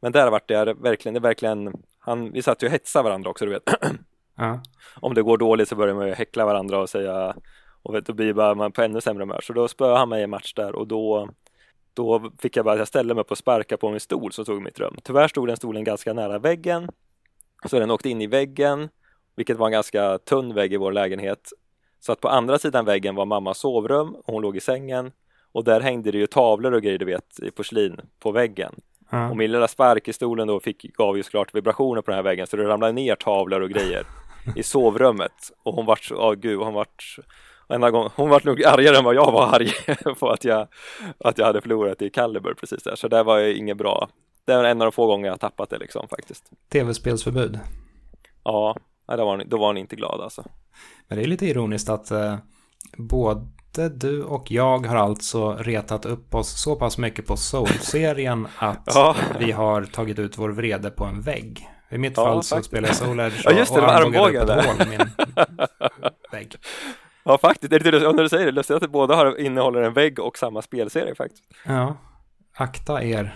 Men 0.00 0.12
där 0.12 0.30
vart 0.30 0.48
det 0.48 0.74
verkligen, 0.74 1.14
det 1.14 1.20
verkligen, 1.20 1.72
han, 1.98 2.32
vi 2.32 2.42
satt 2.42 2.62
ju 2.62 2.66
och 2.66 2.72
hetsade 2.72 3.04
varandra 3.04 3.30
också 3.30 3.44
du 3.44 3.50
vet. 3.50 3.70
Ja. 4.36 4.60
Om 5.00 5.14
det 5.14 5.22
går 5.22 5.38
dåligt 5.38 5.68
så 5.68 5.76
börjar 5.76 5.94
man 5.94 6.06
ju 6.06 6.14
häckla 6.14 6.44
varandra 6.44 6.78
och 6.78 6.90
säga 6.90 7.34
och 7.82 7.94
vet, 7.94 8.06
då 8.06 8.12
blir 8.12 8.54
man 8.54 8.72
på 8.72 8.82
ännu 8.82 9.00
sämre 9.00 9.22
humör. 9.22 9.40
Så 9.42 9.52
då 9.52 9.68
spöade 9.68 9.98
han 9.98 10.08
mig 10.08 10.20
i 10.20 10.24
en 10.24 10.30
match 10.30 10.54
där 10.54 10.74
och 10.74 10.86
då 10.86 11.28
då 11.94 12.30
fick 12.38 12.56
jag 12.56 12.64
bara, 12.64 12.76
jag 12.76 12.88
ställde 12.88 13.14
mig 13.14 13.20
upp 13.20 13.30
och 13.30 13.38
sparka 13.38 13.76
på 13.76 13.90
min 13.90 14.00
stol 14.00 14.32
som 14.32 14.44
stod 14.44 14.58
i 14.58 14.60
mitt 14.60 14.80
rum. 14.80 14.96
Tyvärr 15.02 15.28
stod 15.28 15.48
den 15.48 15.56
stolen 15.56 15.84
ganska 15.84 16.12
nära 16.12 16.38
väggen 16.38 16.88
så 17.64 17.78
den 17.78 17.90
åkte 17.90 18.08
in 18.08 18.22
i 18.22 18.26
väggen 18.26 18.88
vilket 19.36 19.56
var 19.56 19.66
en 19.66 19.72
ganska 19.72 20.18
tunn 20.18 20.54
vägg 20.54 20.72
i 20.72 20.76
vår 20.76 20.92
lägenhet. 20.92 21.52
Så 22.00 22.12
att 22.12 22.20
på 22.20 22.28
andra 22.28 22.58
sidan 22.58 22.84
väggen 22.84 23.14
var 23.14 23.26
mammas 23.26 23.58
sovrum 23.58 24.14
och 24.14 24.34
hon 24.34 24.42
låg 24.42 24.56
i 24.56 24.60
sängen 24.60 25.12
och 25.52 25.64
där 25.64 25.80
hängde 25.80 26.10
det 26.10 26.18
ju 26.18 26.26
tavlor 26.26 26.72
och 26.72 26.82
grejer 26.82 26.98
du 26.98 27.04
vet 27.04 27.40
i 27.42 27.50
porslin 27.50 28.00
på 28.18 28.32
väggen. 28.32 28.74
Ja. 29.10 29.30
Och 29.30 29.36
min 29.36 29.52
lilla 29.52 29.68
spark 29.68 30.08
i 30.08 30.12
stolen 30.12 30.48
då 30.48 30.60
fick, 30.60 30.82
gav 30.82 31.16
ju 31.16 31.22
såklart 31.22 31.54
vibrationer 31.54 32.02
på 32.02 32.10
den 32.10 32.18
här 32.18 32.22
väggen 32.22 32.46
så 32.46 32.56
det 32.56 32.68
ramlade 32.68 32.92
ner 32.92 33.14
tavlor 33.14 33.60
och 33.60 33.70
grejer 33.70 34.06
i 34.56 34.62
sovrummet. 34.62 35.52
Och 35.62 35.74
hon 35.74 35.86
vart 35.86 36.04
så, 36.04 36.16
åh 36.16 36.34
gud, 36.34 36.58
hon 36.58 36.74
vart 36.74 37.16
enda 37.74 37.90
gång, 37.90 38.08
hon 38.16 38.28
vart 38.28 38.44
nog 38.44 38.64
argare 38.64 38.96
än 38.96 39.04
vad 39.04 39.14
jag 39.14 39.32
var 39.32 39.46
arg 39.54 39.70
på 40.20 40.30
att 40.30 40.44
jag, 40.44 40.68
att 41.24 41.38
jag 41.38 41.46
hade 41.46 41.60
förlorat 41.60 42.02
i 42.02 42.10
Caliber 42.10 42.54
precis 42.54 42.82
där. 42.82 42.96
Så 42.96 43.08
det 43.08 43.22
var 43.22 43.38
ju 43.38 43.56
inget 43.56 43.76
bra. 43.76 44.08
Det 44.46 44.52
är 44.52 44.64
en 44.64 44.82
av 44.82 44.86
de 44.86 44.92
få 44.92 45.06
gånger 45.06 45.26
jag 45.26 45.32
har 45.32 45.38
tappat 45.38 45.70
det 45.70 45.78
liksom 45.78 46.08
faktiskt. 46.08 46.44
Tv-spelsförbud. 46.72 47.58
Ja, 48.44 48.76
då 49.06 49.16
var 49.24 49.36
hon, 49.36 49.48
då 49.48 49.58
var 49.58 49.66
hon 49.66 49.76
inte 49.76 49.96
glad 49.96 50.20
alltså. 50.20 50.44
Men 51.08 51.18
det 51.18 51.24
är 51.24 51.28
lite 51.28 51.46
ironiskt 51.46 51.88
att 51.88 52.10
eh, 52.10 52.36
både 52.96 53.88
du 53.94 54.22
och 54.22 54.50
jag 54.50 54.86
har 54.86 54.96
alltså 54.96 55.56
retat 55.56 56.06
upp 56.06 56.34
oss 56.34 56.62
så 56.62 56.76
pass 56.76 56.98
mycket 56.98 57.26
på 57.26 57.36
Soul-serien 57.36 58.48
att 58.58 58.82
Ja. 58.94 59.16
vi 59.38 59.52
har 59.52 59.84
tagit 59.84 60.18
ut 60.18 60.38
vår 60.38 60.50
vrede 60.50 60.90
på 60.90 61.04
en 61.04 61.20
vägg. 61.20 61.68
I 61.90 61.98
mitt 61.98 62.12
Ja, 62.16 62.24
fall 62.24 62.42
så 62.42 62.54
faktiskt. 62.54 62.70
spelar 62.70 62.88
jag 62.88 62.96
Soul 62.96 63.20
Edge 63.20 63.40
Ja, 63.44 63.50
just 63.52 63.74
det, 63.74 63.80
och 63.80 63.86
var 63.86 63.92
armbågade 63.94 64.54
upp 64.54 64.60
ett 64.60 64.66
hål 64.66 64.86
i 64.86 64.90
min 64.98 64.98
vägg. 66.32 66.54
Ja 67.24 67.38
faktiskt, 67.38 67.70
det 67.70 67.76
är 67.76 67.80
lite 67.80 67.90
lustigt, 67.90 68.14
när 68.16 68.22
du 68.22 68.28
säger 68.28 68.46
det, 68.46 68.52
lustigt 68.52 68.82
att 68.82 68.90
båda 68.90 69.14
har, 69.16 69.40
innehåller 69.40 69.82
en 69.82 69.92
vägg 69.92 70.18
och 70.18 70.38
samma 70.38 70.62
spelserie 70.62 71.14
faktiskt. 71.14 71.44
Ja, 71.66 71.96
akta 72.56 73.02
er 73.02 73.34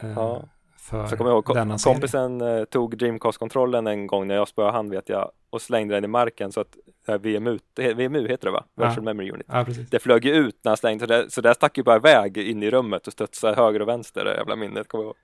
eh, 0.00 0.10
Ja. 0.12 0.42
för 0.78 1.06
Så 1.06 1.16
kommer 1.16 1.30
jag 1.30 1.36
ihåg, 1.36 1.44
ko- 1.44 1.54
denna 1.54 1.78
serie. 1.78 1.94
kompisen 1.94 2.40
eh, 2.40 2.64
tog 2.64 2.96
Dreamcast-kontrollen 2.98 3.86
en 3.86 4.06
gång 4.06 4.26
när 4.28 4.34
jag 4.34 4.48
spöade 4.48 4.72
han 4.72 4.90
vet 4.90 5.08
jag 5.08 5.30
och 5.50 5.62
slängde 5.62 5.94
den 5.94 6.04
i 6.04 6.08
marken 6.08 6.52
så 6.52 6.60
att 6.60 6.76
det 7.06 7.12
här 7.12 7.18
VMU, 7.18 7.58
det 7.74 7.94
VMU 7.94 8.28
heter 8.28 8.46
det 8.46 8.50
va? 8.52 8.64
Ja. 8.74 8.86
Virtual 8.88 9.04
Memory 9.04 9.30
Unit. 9.30 9.46
Ja. 9.48 9.66
Det 9.90 9.98
flög 9.98 10.24
ju 10.24 10.32
ut 10.32 10.56
när 10.64 10.70
han 10.70 10.76
slängde, 10.76 11.00
så 11.00 11.06
det, 11.06 11.30
så 11.30 11.40
det 11.40 11.54
stack 11.54 11.76
ju 11.78 11.82
bara 11.84 11.96
iväg 11.96 12.38
in 12.38 12.62
i 12.62 12.70
rummet 12.70 13.06
och 13.06 13.12
studsade 13.12 13.56
höger 13.56 13.82
och 13.82 13.88
vänster, 13.88 14.24
det 14.24 14.36
jävla 14.36 14.56
minnet 14.56 14.88
kommer 14.88 15.04
jag 15.04 15.08
ihåg. 15.08 15.16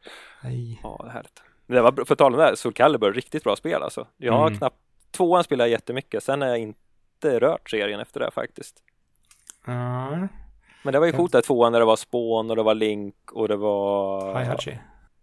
Nej. 0.43 0.81
Ja, 0.83 1.01
det 1.03 1.09
är 1.09 1.13
härligt. 1.13 1.43
Det 1.67 1.81
var, 1.81 2.05
för 2.05 2.15
tal 2.15 2.33
om 2.33 2.39
det 2.39 2.45
här, 2.45 2.55
Soul 2.55 2.75
Calibur, 2.75 3.13
riktigt 3.13 3.45
bra 3.45 3.57
spel 3.57 3.83
alltså. 3.83 4.07
Jag 4.17 4.33
har 4.33 4.47
Mm. 4.47 4.59
knappt, 4.59 4.77
tvåan 5.11 5.45
spelar 5.45 5.65
jag 5.65 5.71
jättemycket, 5.71 6.23
sen 6.25 6.41
har 6.41 6.49
jag 6.49 6.59
inte 6.59 6.79
rört 7.31 7.71
serien 7.71 8.01
efter 8.01 8.21
det 8.21 8.31
faktiskt. 8.31 8.83
Ja, 9.67 10.29
Men 10.83 10.93
det 10.93 10.99
var 10.99 11.07
ju 11.07 11.13
coolt 11.13 11.33
där 11.33 11.43
tvåan 11.43 11.73
när 11.73 11.79
det 11.79 11.85
var 11.87 11.97
Spawn 11.97 12.51
och 12.51 12.57
det 12.57 12.63
var 12.63 12.75
Link 12.75 13.15
och 13.33 13.49
det 13.49 13.57
var 13.57 14.35
Heihachi. 14.35 14.79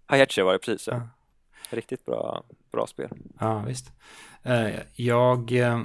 Heihachi 0.07 0.41
var 0.41 0.53
det 0.53 0.59
precis 0.59 0.87
ja. 0.87 0.93
Ja. 0.93 1.01
Riktigt 1.69 2.05
bra, 2.05 2.43
bra 2.71 2.87
spel. 2.87 3.09
Ja, 3.39 3.63
visst. 3.67 3.91
Eh, 4.43 4.69
Jag, 4.95 5.51
eh, 5.51 5.81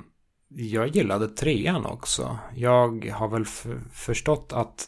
jag 0.49 0.89
gillade 0.89 1.29
trean 1.29 1.87
också. 1.87 2.39
Jag 2.55 3.05
har 3.15 3.29
väl 3.29 3.45
förstått 3.93 4.53
att 4.53 4.87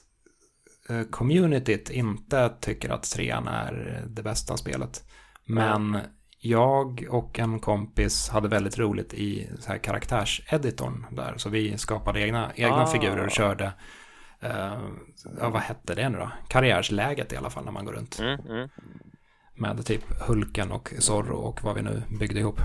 eh, 0.88 1.02
communityt 1.02 1.90
inte 1.90 2.52
tycker 2.60 2.90
att 2.90 3.02
trean 3.02 3.48
är 3.48 4.02
det 4.06 4.22
bästa 4.22 4.56
spelet. 4.56 5.04
Men 5.44 5.98
jag 6.42 7.06
och 7.10 7.38
en 7.38 7.60
kompis 7.60 8.28
hade 8.28 8.48
väldigt 8.48 8.78
roligt 8.78 9.14
i 9.14 9.48
så 9.58 9.68
här 9.72 9.78
karaktärseditorn 9.78 11.06
där. 11.10 11.34
Så 11.36 11.48
vi 11.48 11.78
skapade 11.78 12.20
egna, 12.20 12.50
egna 12.54 12.82
Ah. 12.82 12.86
figurer 12.86 13.24
och 13.24 13.30
körde, 13.30 13.72
eh, 14.40 14.78
ja, 15.40 15.48
vad 15.50 15.60
hette 15.62 15.94
det 15.94 16.08
nu 16.08 16.18
då? 16.18 16.30
Karriärsläget 16.48 17.32
i 17.32 17.36
alla 17.36 17.50
fall 17.50 17.64
när 17.64 17.72
man 17.72 17.84
går 17.84 17.92
runt. 17.92 18.18
Mm, 18.18 18.40
mm. 18.40 18.68
Med 19.54 19.86
typ 19.86 20.02
Hulken 20.28 20.72
och 20.72 20.92
Zorro 20.98 21.36
och 21.36 21.62
vad 21.62 21.74
vi 21.74 21.82
nu 21.82 22.02
byggde 22.20 22.40
ihop. 22.40 22.60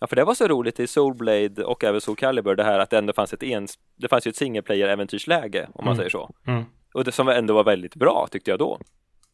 Ja, 0.00 0.06
för 0.06 0.16
det 0.16 0.24
var 0.24 0.34
så 0.34 0.48
roligt 0.48 0.80
i 0.80 0.86
Soulblade 0.86 1.64
och 1.64 1.84
även 1.84 2.00
Soul 2.00 2.16
Calibur 2.16 2.54
det 2.56 2.64
här 2.64 2.78
att 2.78 2.90
det 2.90 2.98
ändå 2.98 3.12
fanns 3.12 3.32
ett 3.32 3.42
ens, 3.42 3.74
det 3.96 4.08
fanns 4.08 4.26
ju 4.26 4.28
ett 4.28 4.36
single 4.36 4.62
player 4.62 4.88
äventyrsläge 4.88 5.68
om 5.74 5.84
man 5.84 5.92
Mm. 5.92 5.96
säger 5.96 6.10
så. 6.10 6.30
Mm. 6.46 6.64
Och 6.94 7.04
det 7.04 7.12
som 7.12 7.28
ändå 7.28 7.54
var 7.54 7.64
väldigt 7.64 7.94
bra 7.94 8.28
tyckte 8.30 8.50
jag 8.50 8.58
då. 8.58 8.80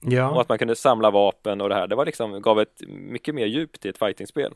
Och 0.07 0.13
Ja, 0.13 0.41
att 0.41 0.49
man 0.49 0.59
kunde 0.59 0.77
samla 0.77 1.11
vapen 1.11 1.61
och 1.61 1.69
det 1.69 1.75
här, 1.75 1.87
det 1.87 1.95
var 1.95 2.07
liksom, 2.07 2.43
gav 2.43 2.61
ett 2.61 2.83
mycket 2.89 3.35
mer 3.35 3.47
djup 3.47 3.81
till 3.81 3.91
ett 3.91 3.99
fightingspel. 3.99 4.55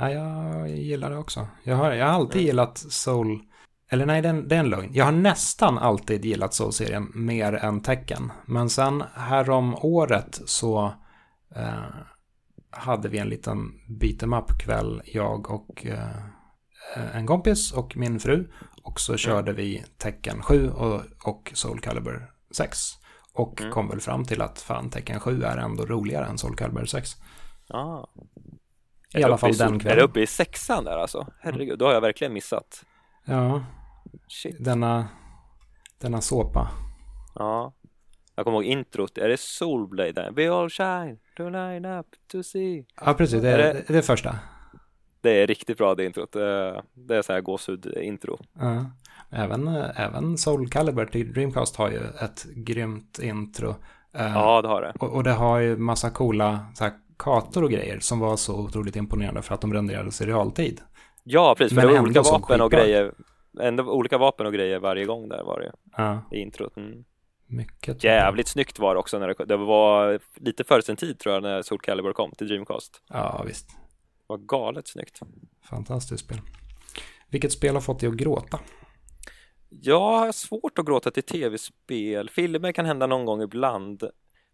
ja, 0.00 0.10
ja, 0.10 0.58
jag 0.58 0.68
gillar 0.68 1.10
det 1.10 1.16
också. 1.16 1.46
Jag 1.62 1.76
har, 1.76 1.92
jag 1.92 2.06
har 2.06 2.12
alltid 2.12 2.42
gillat 2.42 2.78
Soul, 2.78 3.38
eller 3.90 4.06
nej, 4.06 4.22
det 4.22 4.28
är 4.28 4.60
en, 4.60 4.70
lögn. 4.70 4.90
Jag 4.94 5.04
har 5.04 5.12
nästan 5.12 5.78
alltid 5.78 6.24
gillat 6.24 6.54
Soul-serien 6.54 7.12
mer 7.14 7.52
än 7.52 7.82
Tekken. 7.82 8.32
Men 8.46 8.70
sen 8.70 9.04
härom 9.14 9.74
året 9.74 10.40
så 10.46 10.92
eh, 11.56 11.84
hade 12.70 13.08
vi 13.08 13.18
en 13.18 13.28
liten 13.28 13.72
beat'em 13.88 14.38
up-kväll, 14.38 15.02
jag 15.04 15.50
och 15.50 15.86
eh, 15.86 17.14
en 17.14 17.26
kompis 17.26 17.72
och 17.72 17.96
min 17.96 18.20
fru. 18.20 18.50
Och 18.82 19.00
så 19.00 19.16
körde 19.16 19.52
vi 19.52 19.84
Tekken 19.98 20.42
7 20.42 20.70
och, 20.70 21.00
och 21.24 21.50
Soul 21.54 21.80
Calibur 21.80 22.30
6. 22.50 22.99
Och 23.34 23.60
Mm. 23.60 23.72
kom 23.72 23.88
väl 23.88 24.00
fram 24.00 24.24
till 24.24 24.42
att 24.42 24.58
fan, 24.60 24.90
Tekken 24.90 25.20
7 25.20 25.42
är 25.42 25.56
ändå 25.56 25.86
roligare 25.86 26.26
än 26.26 26.38
Soul 26.38 26.56
Calibur 26.56 26.84
6. 26.84 27.10
Ah. 27.68 28.06
I 29.14 29.22
alla 29.24 29.38
fall 29.38 29.52
den 29.52 29.68
Är 29.68 29.72
det 29.78 29.80
kvällen. 29.80 30.04
uppe 30.04 30.20
i 30.20 30.26
sexan 30.26 30.84
där 30.84 30.96
alltså? 30.98 31.26
Herregud, 31.40 31.78
då 31.78 31.86
har 31.86 31.92
jag 31.92 32.00
verkligen 32.00 32.32
missat. 32.32 32.84
Ja, 33.24 33.64
Shit. 34.28 34.56
denna, 34.64 35.08
denna 35.98 36.20
såpa. 36.20 36.68
Ja. 37.34 37.72
Jag 38.34 38.44
kommer 38.44 38.58
ihåg 38.58 38.64
introt, 38.64 39.18
är 39.18 39.28
det 39.28 39.40
Soulblade 39.40 40.12
där? 40.12 40.30
We 40.30 40.52
all 40.52 40.70
shine 40.70 41.18
to 41.36 41.48
line 41.48 41.84
up 41.84 42.06
to 42.32 42.42
see. 42.42 42.84
Ja, 43.04 43.14
precis. 43.14 43.42
Det 43.42 43.50
Är 43.50 43.58
är 43.58 43.74
det- 43.74 43.84
det, 43.88 43.98
är 43.98 44.02
första. 44.02 44.38
Det 45.20 45.42
är 45.42 45.46
riktigt 45.46 45.78
bra 45.78 45.94
det 45.94 46.04
introt. 46.04 46.32
Det 46.32 46.82
det 46.94 47.16
är 47.16 47.22
så 47.22 47.32
här 47.32 47.40
gåshud-intro. 47.40 48.38
Ja. 48.58 48.84
Även, 49.30 49.68
eh, 49.68 50.00
även 50.00 50.38
Soul 50.38 50.68
Calibur 50.68 51.06
till 51.06 51.32
Dreamcast 51.32 51.76
har 51.76 51.90
ju 51.90 51.98
ett 52.20 52.44
grymt 52.54 53.18
intro. 53.18 53.68
Eh, 54.14 54.32
Ja, 54.34 54.62
det 54.62 54.68
har 54.68 54.82
det. 54.82 54.92
och, 55.00 55.12
och 55.16 55.24
det 55.24 55.32
har 55.32 55.58
ju 55.58 55.76
massa 55.76 56.10
coola 56.10 56.66
så 56.74 56.84
här, 56.84 56.92
kartor 57.18 57.64
och 57.64 57.70
grejer 57.70 57.98
som 58.00 58.18
var 58.18 58.36
så 58.36 58.60
otroligt 58.60 58.96
imponerande 58.96 59.42
för 59.42 59.54
att 59.54 59.60
de 59.60 59.74
renderades 59.74 60.20
i 60.20 60.26
realtid. 60.26 60.80
Ja, 61.24 61.54
precis. 61.58 61.78
För 61.78 61.86
Men 61.86 61.94
det 61.94 62.00
var 62.00 62.04
olika 62.06 62.22
vapen 62.22 62.60
och 62.60 62.70
grejer. 62.70 63.12
Ändå 63.60 63.82
olika 63.92 64.18
vapen 64.18 64.46
och 64.46 64.52
grejer 64.52 64.78
varje 64.78 65.04
gång 65.04 65.28
där 65.28 65.42
var 65.44 65.60
det 65.60 65.72
Ja, 65.96 66.22
i 66.32 66.36
introt. 66.40 66.76
Mm. 66.76 67.04
mycket. 67.46 68.04
Jävligt 68.04 68.48
snyggt 68.48 68.78
var 68.78 68.94
det 68.94 69.00
också 69.00 69.18
när 69.18 69.28
det, 69.28 69.44
det 69.44 69.56
var 69.56 70.18
lite 70.36 70.64
före 70.64 70.82
sin 70.82 70.96
tid 70.96 71.18
tror 71.18 71.34
jag 71.34 71.42
när 71.42 71.62
Soul 71.62 71.80
Calibur 71.80 72.12
kom 72.12 72.30
till 72.30 72.48
Dreamcast. 72.48 73.02
Ja, 73.08 73.42
visst. 73.46 73.68
Det 73.68 73.74
var 74.26 74.36
galet 74.38 74.88
snyggt. 74.88 75.20
Fantastiskt 75.70 76.24
spel. 76.24 76.40
Vilket 77.28 77.52
spel 77.52 77.74
har 77.74 77.80
fått 77.80 78.00
dig 78.00 78.08
att 78.08 78.14
gråta? 78.14 78.58
Jag 79.70 80.00
har 80.00 80.32
svårt 80.32 80.78
att 80.78 80.86
gråta 80.86 81.10
till 81.10 81.22
tv-spel. 81.22 82.30
Filmer 82.30 82.72
kan 82.72 82.86
hända 82.86 83.06
någon 83.06 83.24
gång 83.24 83.42
ibland. 83.42 84.04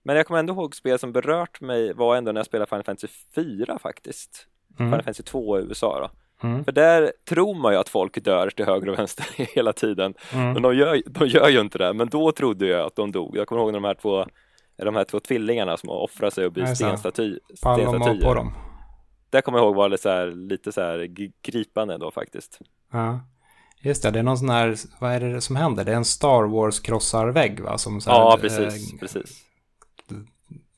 Men 0.02 0.16
jag 0.16 0.26
kommer 0.26 0.40
ändå 0.40 0.52
ihåg 0.52 0.74
spel 0.76 0.98
som 0.98 1.12
berört 1.12 1.60
mig 1.60 1.92
var 1.92 2.16
ändå 2.16 2.32
när 2.32 2.38
jag 2.38 2.46
spelade 2.46 2.68
Final 2.68 2.84
Fantasy 2.84 3.08
4 3.34 3.78
faktiskt. 3.78 4.46
Final 4.76 4.92
Mm. 4.92 5.04
Fantasy 5.04 5.22
2 5.22 5.60
i 5.60 5.62
USA 5.62 6.00
då. 6.00 6.10
Mm. 6.48 6.64
För 6.64 6.72
där 6.72 7.12
tror 7.28 7.54
man 7.54 7.72
ju 7.72 7.78
att 7.78 7.88
folk 7.88 8.24
dör 8.24 8.50
till 8.50 8.64
höger 8.64 8.88
och 8.88 8.98
vänster 8.98 9.26
hela 9.54 9.72
tiden. 9.72 10.14
Mm. 10.32 10.52
Men 10.52 10.62
de 10.62 10.76
gör, 10.76 11.02
de 11.06 11.26
gör 11.26 11.48
ju 11.48 11.60
inte 11.60 11.78
det. 11.78 11.92
Men 11.92 12.08
då 12.08 12.32
trodde 12.32 12.66
jag 12.66 12.86
att 12.86 12.96
de 12.96 13.12
dog. 13.12 13.36
Jag 13.36 13.46
kommer 13.46 13.62
ihåg 13.62 13.72
de 13.72 13.84
här 13.84 13.94
två, 13.94 14.26
de 14.76 14.96
här 14.96 15.04
två 15.04 15.20
tvillingarna 15.20 15.76
som 15.76 15.90
offrar 15.90 16.30
sig 16.30 16.46
och 16.46 16.52
blir 16.52 16.66
stenstaty, 16.66 17.38
stenstatyer. 17.54 18.24
på 18.24 18.34
dem. 18.34 18.52
det 19.30 19.42
kommer 19.42 19.58
jag 19.58 19.66
ihåg 19.66 19.74
var 19.74 19.88
lite 19.88 20.02
så 20.02 20.08
här, 20.08 20.26
lite 20.26 20.72
så 20.72 20.80
här 20.80 21.08
gripande 21.42 21.98
då 21.98 22.10
faktiskt. 22.10 22.60
Ja. 22.92 23.20
Just 23.80 24.02
det, 24.02 24.10
det 24.10 24.18
är 24.18 24.22
någon 24.22 24.38
sån 24.38 24.48
här, 24.48 24.76
vad 24.98 25.12
är 25.12 25.20
det 25.20 25.40
som 25.40 25.56
händer? 25.56 25.84
Det 25.84 25.92
är 25.92 25.96
en 25.96 26.04
Star 26.04 26.42
Wars-krossarvägg 26.42 27.60
va? 27.60 27.78
Som 27.78 28.00
så 28.00 28.10
här, 28.10 28.18
ja, 28.18 28.38
precis, 28.40 28.92
äh, 28.92 28.98
precis. 28.98 29.42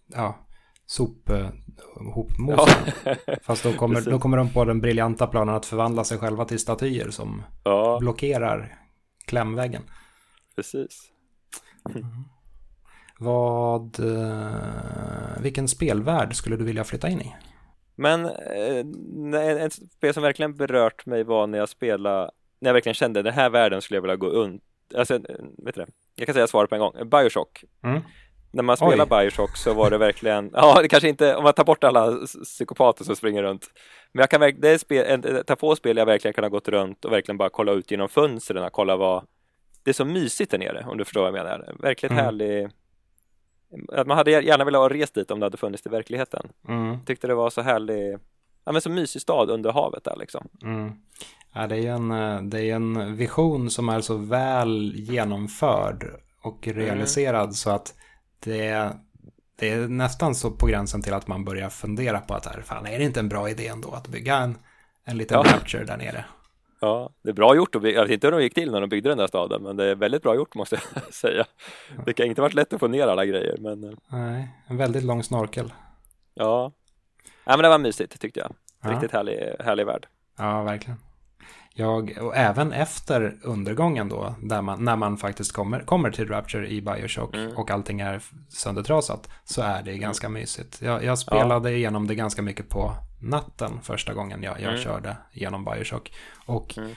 Ja, 0.07 0.39
sop 0.87 1.31
äh, 1.31 1.49
hopmos. 2.15 2.69
Ja. 3.05 3.15
Fast 3.43 3.63
då 3.63 3.73
kommer, 3.73 4.01
då 4.01 4.19
kommer 4.19 4.37
de 4.37 4.53
på 4.53 4.65
den 4.65 4.81
briljanta 4.81 5.27
planen 5.27 5.55
att 5.55 5.67
förvandla 5.67 6.05
sig 6.05 6.19
själva 6.19 6.45
till 6.45 6.59
statyer 6.59 7.11
som 7.11 7.43
ja. 7.65 7.99
blockerar 8.01 8.79
klämväggen. 9.27 9.83
Precis. 10.57 11.11
Mm. 11.95 12.07
Vad, 13.19 14.01
eh, 14.01 15.43
vilken 15.43 15.69
spelvärld 15.69 16.35
skulle 16.35 16.57
du 16.57 16.65
vilja 16.65 16.85
flytta 16.85 17.09
in 17.09 17.21
i? 17.21 17.35
Men 17.95 18.25
eh, 19.35 19.65
ett 19.65 19.73
spel 19.73 20.15
som 20.15 20.23
verkligen 20.23 20.57
berört 20.57 21.07
mig 21.07 21.25
var 21.25 21.47
när 21.47 21.59
jag 21.59 21.69
spelade, 21.69 22.31
när 22.59 22.69
jag 22.69 22.75
verkligen 22.75 22.95
kände 22.95 23.23
den 23.23 23.35
här 23.35 23.51
världen 23.51 23.83
skulle 23.83 23.97
jag 23.97 24.03
vilja 24.03 24.17
gå 24.17 24.29
runt. 24.29 24.63
Alltså, 24.95 25.15
vet 25.65 25.75
du 25.75 25.85
det? 25.85 25.87
Jag 26.17 26.27
kan 26.27 26.35
säga 26.35 26.47
svaret 26.47 26.71
på 26.71 26.77
en 26.77 26.81
gång. 26.81 27.11
Bioshock. 27.11 27.65
Mm. 27.85 28.01
När 28.51 28.63
man 28.63 28.77
spelar 28.77 29.05
Oj. 29.05 29.25
Bioshock 29.25 29.57
så 29.57 29.75
var 29.75 29.91
det 29.91 29.99
verkligen, 29.99 30.51
ja 30.55 30.83
det 30.83 30.89
kanske 30.89 31.09
inte, 31.09 31.37
om 31.37 31.45
man 31.45 31.53
tar 31.53 31.65
bort 31.65 31.85
alla 31.85 32.27
psykopater 32.45 33.05
som 33.05 33.17
springer 33.17 33.43
runt. 33.43 33.71
Men 34.13 34.21
jag 34.21 34.31
kan 34.31 34.41
verkligen, 34.41 34.61
det 34.61 34.69
är 34.69 34.79
spel, 34.79 35.25
ett 35.25 35.51
av 35.51 35.57
få 35.57 35.77
spel 35.77 35.97
jag 35.97 36.07
verkligen 36.07 36.33
kan 36.33 36.45
ha 36.45 36.49
gått 36.49 36.69
runt 36.69 37.05
och 37.05 37.13
verkligen 37.13 37.39
bara 37.39 37.49
kolla 37.49 37.73
ut 37.73 37.91
genom 37.91 38.09
fönstren, 38.09 38.71
kolla 38.73 38.97
vad, 38.97 39.27
det 39.83 39.91
är 39.91 39.95
så 39.95 40.05
mysigt 40.05 40.51
där 40.51 40.59
nere 40.59 40.87
om 40.89 40.99
du 40.99 41.05
förstår 41.05 41.21
vad 41.21 41.29
jag 41.29 41.45
menar. 41.45 41.75
Verkligen 41.79 42.13
mm. 42.13 42.25
härlig, 42.25 42.71
att 43.93 44.07
man 44.07 44.17
hade 44.17 44.31
gärna 44.31 44.65
velat 44.65 44.81
ha 44.81 44.89
rest 44.89 45.15
dit 45.15 45.31
om 45.31 45.41
det 45.41 45.47
hade 45.47 45.57
funnits 45.57 45.87
i 45.87 45.89
verkligheten. 45.89 46.49
Mm. 46.69 47.05
Tyckte 47.05 47.27
det 47.27 47.35
var 47.35 47.51
så 47.51 47.61
härlig, 47.61 48.19
ja 48.65 48.73
men 48.73 48.81
så 48.81 48.91
mysig 48.91 49.23
stad 49.23 49.51
under 49.51 49.73
havet 49.73 50.05
där 50.05 50.17
liksom. 50.17 50.49
Mm. 50.63 50.93
Ja, 51.59 51.67
det 51.67 51.77
är 51.77 51.93
en, 51.93 52.51
det 52.51 52.61
är 52.61 52.75
en 52.75 53.17
vision 53.17 53.71
som 53.71 53.89
är 53.89 54.01
så 54.01 54.17
väl 54.17 54.93
genomförd 54.97 56.05
och 56.43 56.69
realiserad 56.69 57.43
mm. 57.43 57.53
så 57.53 57.71
att 57.71 57.95
det, 58.45 58.93
det 59.59 59.71
är 59.73 59.89
nästan 59.89 60.35
så 60.35 60.51
på 60.51 60.67
gränsen 60.67 61.03
till 61.03 61.15
att 61.15 61.29
man 61.29 61.45
börjar 61.45 61.69
fundera 61.69 62.21
på 62.21 62.35
att 62.35 62.47
här, 62.47 62.63
fan 62.63 62.87
är 62.87 62.99
det 62.99 63.05
inte 63.05 63.21
en 63.21 63.29
bra 63.29 63.51
idé 63.51 63.67
ändå 63.67 63.91
att 63.91 64.09
bygga 64.09 64.37
en, 64.37 64.59
en 65.05 65.17
liten 65.17 65.43
ja. 65.45 65.53
rapture 65.53 65.85
där 65.85 65.97
nere? 65.97 66.25
Ja, 66.81 67.11
det 67.23 67.29
är 67.29 67.35
bra 67.35 67.57
gjort. 67.57 67.75
Och 67.75 67.89
jag 67.89 68.03
vet 68.03 68.13
inte 68.13 68.27
hur 68.27 68.33
de 68.33 68.43
gick 68.43 68.55
till 68.55 68.71
när 68.71 68.81
de 68.81 68.89
byggde 68.89 69.09
den 69.09 69.19
där 69.19 69.27
staden, 69.27 69.63
men 69.63 69.77
det 69.77 69.85
är 69.85 69.95
väldigt 69.95 70.23
bra 70.23 70.35
gjort 70.35 70.55
måste 70.55 70.81
jag 70.95 71.03
säga. 71.15 71.45
Det 72.07 72.13
kan 72.13 72.27
inte 72.27 72.41
varit 72.41 72.55
lätt 72.55 72.73
att 72.73 72.81
få 72.81 72.89
ner 72.89 73.07
alla 73.07 73.27
grejer, 73.27 73.57
men... 73.59 73.85
Eh, 73.85 73.91
Nej, 74.09 74.49
en 74.67 74.77
väldigt 74.77 75.05
lång 75.05 75.23
snorkel. 75.23 75.73
Ja, 76.35 76.73
ja 77.45 77.57
men 77.57 77.63
det 77.63 77.69
var 77.69 77.79
mysigt 77.79 78.21
tyckte 78.21 78.41
jag. 78.41 78.53
Riktigt 78.93 79.13
ja. 79.13 79.19
härlig, 79.19 79.55
härlig 79.61 79.87
värld. 79.87 80.07
Ja, 80.37 80.63
verkligen. 80.63 81.08
Jag, 81.79 82.19
och 82.21 82.37
även 82.37 82.73
efter 82.73 83.37
undergången 83.43 84.09
då, 84.09 84.35
där 84.43 84.63
man, 84.63 84.85
när 84.85 84.97
man 84.97 85.17
faktiskt 85.17 85.53
kommer, 85.53 85.81
kommer 85.81 86.11
till 86.11 86.29
Rapture 86.29 86.69
i 86.69 86.81
Bioshock 86.81 87.35
mm. 87.35 87.57
och 87.57 87.71
allting 87.71 88.01
är 88.01 88.23
söndertrasat, 88.49 89.29
så 89.45 89.63
är 89.63 89.83
det 89.83 89.99
ganska 89.99 90.27
mm. 90.27 90.41
mysigt. 90.41 90.83
Jag, 90.83 91.05
jag 91.05 91.19
spelade 91.19 91.71
ja. 91.71 91.77
igenom 91.77 92.07
det 92.07 92.15
ganska 92.15 92.43
mycket 92.43 92.69
på 92.69 92.93
natten 93.21 93.81
första 93.83 94.15
gången 94.15 94.43
jag, 94.43 94.61
jag 94.61 94.73
mm. 94.73 94.83
körde 94.83 95.17
genom 95.33 95.65
Bioshock. 95.65 96.13
Och 96.47 96.79
mm. 96.79 96.91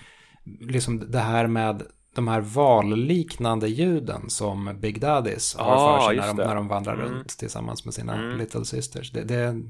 liksom 0.60 1.12
det 1.12 1.20
här 1.20 1.48
med 1.48 1.84
de 2.16 2.28
här 2.28 2.42
valliknande 2.42 3.68
ljuden 3.68 4.30
som 4.30 4.78
Big 4.80 5.02
Daddies 5.02 5.56
har 5.56 5.76
ah, 5.76 6.00
för 6.00 6.08
sig 6.08 6.18
när 6.18 6.28
de, 6.28 6.38
när 6.38 6.56
de 6.56 6.68
vandrar 6.68 6.94
mm. 6.94 7.06
runt 7.06 7.38
tillsammans 7.38 7.86
med 7.86 7.94
sina 7.94 8.16
mm. 8.16 8.38
Little 8.38 8.66
Sisters. 8.66 9.12
Det, 9.12 9.24
det, 9.24 9.62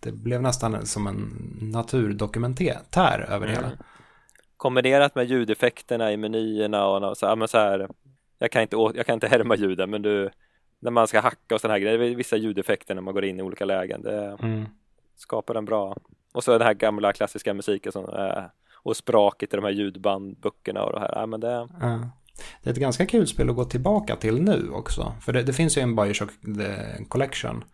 det, 0.00 0.12
blev 0.12 0.42
nästan 0.42 0.86
som 0.86 1.06
en 1.06 1.58
naturdokumentär 1.60 3.26
över 3.30 3.46
mm. 3.46 3.56
hela. 3.56 3.70
Kombinerat 4.64 5.14
med 5.14 5.26
ljudeffekterna 5.26 6.12
i 6.12 6.16
menyerna 6.16 6.86
och 6.86 7.16
så, 7.16 7.26
ja, 7.26 7.46
så 7.46 7.58
här, 7.58 7.88
jag 8.38 8.50
kan, 8.50 8.62
inte, 8.62 8.76
jag 8.76 9.06
kan 9.06 9.14
inte 9.14 9.28
härma 9.28 9.56
ljuden 9.56 9.90
men 9.90 10.02
du, 10.02 10.30
när 10.78 10.90
man 10.90 11.08
ska 11.08 11.20
hacka 11.20 11.54
och 11.54 11.60
sådana 11.60 11.74
här 11.74 11.80
grejer, 11.80 11.98
det 11.98 12.06
är 12.06 12.14
vissa 12.14 12.36
ljudeffekter 12.36 12.94
när 12.94 13.02
man 13.02 13.14
går 13.14 13.24
in 13.24 13.40
i 13.40 13.42
olika 13.42 13.64
lägen. 13.64 14.02
Det, 14.02 14.36
mm 14.42 14.66
skapar 15.16 15.54
en 15.54 15.64
bra 15.64 15.96
och 16.32 16.44
så 16.44 16.58
den 16.58 16.66
här 16.66 16.74
gamla 16.74 17.12
klassiska 17.12 17.54
musiken 17.54 17.92
som, 17.92 18.04
äh, 18.04 18.44
och 18.82 18.96
spraket 18.96 19.54
i 19.54 19.56
de 19.56 19.64
här 19.64 19.72
ljudbandböckerna 19.72 20.82
och 20.82 20.92
det 20.92 21.00
här. 21.00 21.20
Äh, 21.20 21.26
men 21.26 21.40
det... 21.40 21.68
Ja. 21.80 22.10
det 22.62 22.70
är 22.70 22.72
ett 22.72 22.80
ganska 22.80 23.06
kul 23.06 23.26
spel 23.26 23.50
att 23.50 23.56
gå 23.56 23.64
tillbaka 23.64 24.16
till 24.16 24.42
nu 24.42 24.70
också. 24.70 25.14
För 25.20 25.32
det, 25.32 25.42
det 25.42 25.52
finns 25.52 25.78
ju 25.78 25.82
en 25.82 25.96
Bioshock 25.96 26.30
The 26.56 27.04
Collection. 27.08 27.64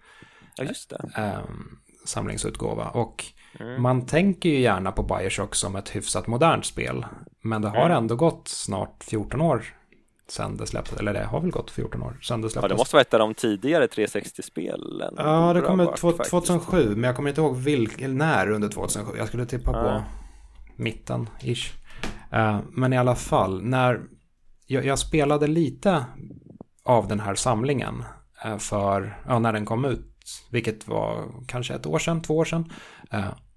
Ja, 0.57 0.64
just 0.64 0.91
det. 0.91 1.11
Äh, 1.16 1.41
samlingsutgåva. 2.07 2.88
Och 2.88 3.24
mm. 3.61 3.83
man 3.83 4.07
tänker 4.07 4.49
ju 4.49 4.61
gärna 4.61 4.93
på 4.93 5.03
Bioshock 5.03 5.55
som 5.55 5.77
ett 5.77 5.97
hyfsat 5.97 6.27
modernt 6.27 6.67
spel. 6.67 7.07
Men 7.43 7.63
det 7.63 7.69
har 7.69 7.87
mm. 7.87 7.97
ändå 7.97 8.17
gått 8.17 8.49
snart 8.49 9.05
14 9.05 9.41
år 9.41 9.65
sen 10.33 10.57
det 10.57 10.67
släpptes, 10.67 10.99
eller 11.01 11.13
det 11.13 11.25
har 11.25 11.41
väl 11.41 11.51
gått 11.51 11.71
14 11.71 12.03
år 12.03 12.19
sen 12.23 12.41
det 12.41 12.51
släpptes. 12.51 12.63
Ja, 12.63 12.69
det 12.69 12.79
måste 12.79 12.97
vara 12.97 13.03
ett 13.03 13.15
av 13.15 13.21
de 13.21 13.35
tidigare 13.35 13.87
360-spelen. 13.87 15.15
Ja, 15.17 15.53
det 15.53 15.61
kom 15.61 15.81
ut 15.81 15.97
2007, 15.97 16.95
men 16.95 17.05
jag 17.05 17.17
kommer 17.17 17.29
inte 17.29 17.41
ihåg 17.41 17.57
vilk, 17.57 18.01
när 18.01 18.51
under 18.51 18.69
2007. 18.69 19.19
Jag 19.19 19.29
skulle 19.29 19.47
tippa 19.47 19.73
på 19.73 20.03
mitten, 20.77 21.29
ish. 21.41 21.73
Uh, 22.35 22.61
men 22.71 22.93
i 22.93 22.99
alla 22.99 23.15
fall, 23.15 23.63
när 23.63 24.01
jag, 24.67 24.85
jag, 24.85 24.99
spelade 24.99 25.47
lite 25.47 26.05
av 26.85 27.09
den 27.09 27.21
här 27.21 27.35
samlingen 27.35 28.05
uh, 28.47 28.59
för, 28.59 29.23
ja, 29.29 29.39
när 29.39 29.53
den 29.53 29.65
kom 29.65 29.85
ut, 29.85 30.17
vilket 30.51 30.89
var 30.89 31.25
kanske 31.49 31.75
ett 31.75 31.87
år 31.87 31.99
sedan, 31.99 32.23
två 32.23 32.37
år 32.37 32.45
sedan. 32.45 32.73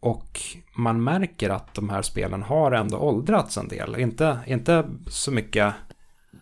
Och 0.03 0.41
man 0.75 1.03
märker 1.03 1.49
att 1.49 1.73
de 1.73 1.89
här 1.89 2.01
spelen 2.01 2.43
har 2.43 2.71
ändå 2.71 2.97
åldrats 2.97 3.57
en 3.57 3.67
del. 3.67 3.99
Inte, 3.99 4.39
inte 4.47 4.89
så 5.07 5.31
mycket 5.31 5.73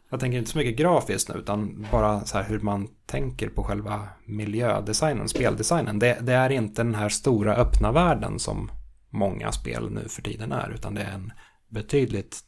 jag 0.10 0.20
tänker 0.20 0.38
inte 0.38 0.52
så 0.52 0.58
mycket 0.58 0.76
grafiskt 0.76 1.30
nu 1.30 1.40
utan 1.40 1.88
bara 1.92 2.26
så 2.26 2.38
här 2.38 2.50
hur 2.50 2.60
man 2.60 2.88
tänker 3.06 3.50
på 3.50 3.64
själva 3.64 4.08
miljödesignen, 4.26 5.30
speldesignen. 5.30 6.00
Det, 6.00 6.18
det, 6.22 6.34
är 6.34 6.50
inte 6.50 6.84
den 6.84 6.96
här 6.96 7.10
stora 7.10 7.56
öppna 7.56 7.92
världen 7.92 8.40
som 8.40 8.72
många 9.10 9.52
spel 9.52 9.92
nu 9.92 10.08
för 10.10 10.22
tiden 10.22 10.52
är 10.52 10.72
utan 10.76 10.94
det 10.94 11.02
är 11.02 11.14
en 11.14 11.32
betydligt 11.70 12.40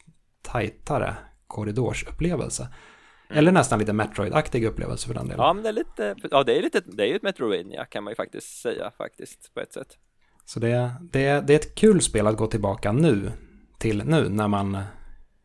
tajtare 0.42 1.14
korridorsupplevelse. 1.46 2.62
Mm. 2.62 3.38
Eller 3.38 3.52
nästan 3.52 3.78
lite 3.78 3.92
Metroid-aktig 3.92 4.66
upplevelse 4.66 5.06
för 5.06 5.14
den 5.14 5.28
delen. 5.28 5.40
Ja, 5.40 5.52
men 5.52 5.62
det 5.62 5.68
är 5.68 5.72
lite, 5.72 6.14
ja 6.30 6.42
det 6.44 6.58
är 6.58 6.62
lite, 6.62 6.80
det 6.80 7.02
är 7.02 7.06
ju 7.06 7.16
ett 7.16 7.22
Metroidvania 7.22 7.84
kan 7.84 8.04
man 8.04 8.10
ju 8.10 8.14
faktiskt 8.14 8.62
säga 8.62 8.90
faktiskt 8.98 9.54
på 9.54 9.60
ett 9.60 9.72
sätt. 9.72 9.98
Så 10.44 10.60
det, 10.60 10.92
det, 11.00 11.46
det 11.46 11.52
är 11.52 11.58
ett 11.58 11.74
kul 11.74 12.00
spel 12.00 12.26
att 12.26 12.36
gå 12.36 12.46
tillbaka 12.46 12.92
nu 12.92 13.32
till 13.78 14.04
nu 14.04 14.28
när 14.28 14.48
man 14.48 14.72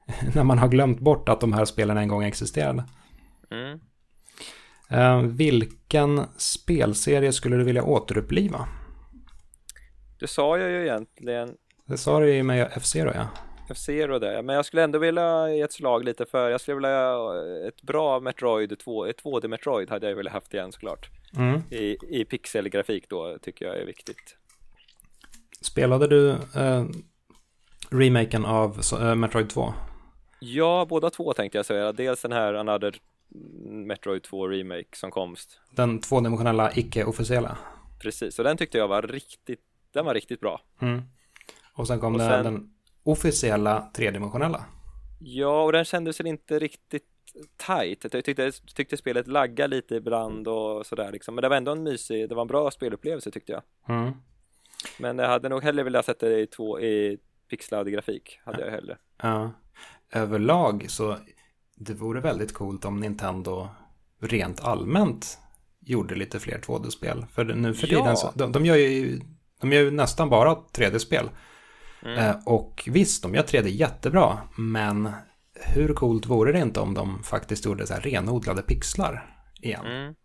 när 0.36 0.44
man 0.44 0.58
har 0.58 0.68
glömt 0.68 1.00
bort 1.00 1.30
att 1.30 1.42
de 1.42 1.54
här 1.54 1.66
spelen 1.66 1.98
en 1.98 2.08
gång 2.08 2.24
existerade. 2.24 2.84
Mm. 3.52 3.80
Uh, 4.92 5.22
vilken 5.22 6.22
spelserie 6.38 7.34
skulle 7.34 7.56
du 7.56 7.64
vilja 7.64 7.84
återuppliva? 7.84 8.68
Det 10.20 10.28
sa 10.28 10.58
jag 10.58 10.70
ju 10.70 10.82
egentligen. 10.82 11.56
Det 11.86 11.98
sa 11.98 12.20
du 12.20 12.34
ju 12.34 12.44
med 12.44 12.72
F-Zero 12.74 13.12
ja. 13.16 13.28
F-Zero 13.70 14.20
där, 14.20 14.42
men 14.42 14.56
jag 14.56 14.66
skulle 14.66 14.84
ändå 14.84 15.00
vilja 15.00 15.50
ge 15.50 15.62
ett 15.62 15.74
slag 15.74 16.04
lite 16.04 16.26
för, 16.26 16.50
jag 16.50 16.62
skulle 16.62 16.76
vilja 16.76 17.16
ett 17.68 17.82
bra 17.82 18.20
Metroid, 18.20 18.80
2, 18.80 19.06
ett 19.06 19.24
2D 19.24 19.48
Metroid 19.48 19.90
hade 19.90 20.10
jag 20.10 20.16
velat 20.16 20.34
haft 20.34 20.54
igen 20.54 20.72
såklart. 20.72 21.10
Mm. 21.38 21.62
I, 21.70 21.98
I 22.10 22.26
pixelgrafik 22.26 23.10
då 23.10 23.38
tycker 23.42 23.66
jag 23.66 23.78
är 23.78 23.86
viktigt. 23.86 24.39
Spelade 25.62 26.08
du 26.08 26.30
uh, 26.30 26.86
remaken 27.90 28.46
av 28.46 28.82
uh, 28.94 29.16
Metroid 29.16 29.50
2? 29.50 29.74
Ja, 30.40 30.86
båda 30.90 31.10
två 31.10 31.34
tänkte 31.34 31.58
jag 31.58 31.66
säga. 31.66 31.92
Dels 31.92 32.22
den 32.22 32.32
här 32.32 32.54
Another 32.54 32.96
Metroid 33.66 34.24
2 34.24 34.48
Remake 34.48 34.98
som 34.98 35.12
komst. 35.12 35.60
Den 35.72 36.00
tvådimensionella 36.00 36.72
icke-officiella. 36.76 37.58
Precis, 38.00 38.40
och 38.40 38.46
den 38.46 38.58
tyckte 38.58 38.78
jag 38.78 38.88
var 38.88 39.02
riktigt, 39.02 39.60
den 39.94 40.06
var 40.06 40.14
riktigt 40.14 40.40
bra. 40.40 40.62
Mm. 40.82 41.02
Och 41.74 41.88
sen 41.88 42.00
kom 42.00 42.16
och 42.16 42.22
sen, 42.22 42.44
den 42.44 42.74
officiella 43.04 43.90
tredimensionella. 43.94 44.66
Ja, 45.20 45.64
och 45.64 45.72
den 45.72 45.86
kändes 45.86 46.20
väl 46.20 46.28
inte 46.28 46.60
riktigt 46.60 47.06
tight. 47.68 48.14
Jag 48.14 48.26
tyckte, 48.26 48.52
tyckte 48.52 48.98
spelet 48.98 49.28
lagga 49.28 49.68
lite 49.68 49.96
ibland 49.96 50.48
och 50.48 50.86
sådär 50.86 51.12
liksom. 51.12 51.36
Men 51.36 51.42
det 51.42 51.50
var 51.50 51.58
ändå 51.58 51.72
en 51.72 51.84
mysig, 51.84 52.30
det 52.30 52.36
var 52.36 52.42
en 52.42 52.48
bra 52.48 52.72
spelupplevelse 52.72 53.32
tyckte 53.32 53.52
jag. 53.52 53.62
Mm. 53.96 54.12
Men 54.98 55.18
jag 55.18 55.28
hade 55.28 55.50
nog 55.50 55.64
hellre 55.64 55.84
velat 55.84 56.06
sätta 56.06 56.30
det 56.30 56.40
i 56.40 56.48
två, 56.48 56.80
i 56.80 57.20
pixlad 57.50 57.92
grafik, 57.92 58.40
hade 58.44 58.66
jag 58.66 58.72
hellre. 58.72 58.98
Ja 59.22 59.52
överlag 60.12 60.86
så 60.90 61.18
det 61.76 61.94
vore 61.94 62.22
väldigt 62.22 62.54
coolt 62.54 62.86
om 62.86 63.00
Nintendo 63.00 63.68
rent 64.20 64.64
allmänt 64.64 65.38
gjorde 65.80 66.16
lite 66.16 66.40
fler 66.40 66.58
2D-spel. 66.58 67.26
För 67.32 67.46
nu 67.46 67.74
för 67.74 67.88
tiden 67.88 68.18
så, 68.18 68.32
de, 68.36 68.52
de, 68.52 68.66
gör 68.66 68.76
ju, 68.76 69.22
de 69.62 69.72
gör 69.72 69.82
ju 69.82 69.92
nästan 69.92 70.30
bara 70.30 70.54
3D-spel. 70.54 71.30
Mm. 72.04 72.18
Eh, 72.18 72.36
och 72.46 72.90
visst, 72.92 73.24
de 73.24 73.36
gör 73.36 73.44
3D 73.44 73.68
jättebra, 73.68 74.38
men 74.58 75.10
hur 75.54 75.94
coolt 75.94 76.26
vore 76.26 76.52
det 76.52 76.60
inte 76.60 76.80
om 76.80 76.94
de 76.94 77.24
faktiskt 77.24 77.66
gjorde 77.66 77.88
så 77.88 77.94
här 77.94 78.02
renodlade 78.02 78.62
pixlar 78.62 79.36
igen? 79.62 79.86
Mm. 79.86 80.16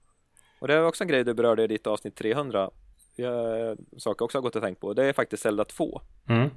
Och 0.59 0.69
det 0.69 0.75
är 0.75 0.87
också 0.87 1.05
en 1.05 1.09
grej 1.09 1.25
du 1.25 1.35
berörde 1.35 1.65
i 1.65 1.67
ditt 1.67 1.87
avsnitt 1.87 2.17
300 2.17 2.71
jag, 3.17 3.79
sak 3.97 4.17
jag 4.21 4.25
också 4.25 4.39
har 4.39 4.43
gått 4.43 4.57
och 4.57 4.63
tänkt 4.63 4.81
på. 4.81 4.95
Det 4.95 5.05
är 5.05 5.13
faktiskt 5.13 5.43
Zelda 5.43 5.65
2. 5.65 6.01
Mm. 6.29 6.51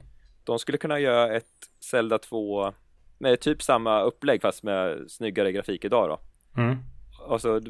De 0.44 0.60
skulle 0.60 0.78
kunna 0.78 1.00
göra 1.00 1.36
ett 1.38 1.46
Zelda 1.90 2.18
2 2.18 2.74
med 3.18 3.40
typ 3.40 3.62
samma 3.64 4.02
upplägg 4.02 4.42
fast 4.42 4.64
med 4.64 5.12
snyggare 5.12 5.52
grafik 5.52 5.86
idag 5.86 6.10
då. 6.10 6.20
Mm. 6.62 6.78
Alltså, 7.30 7.62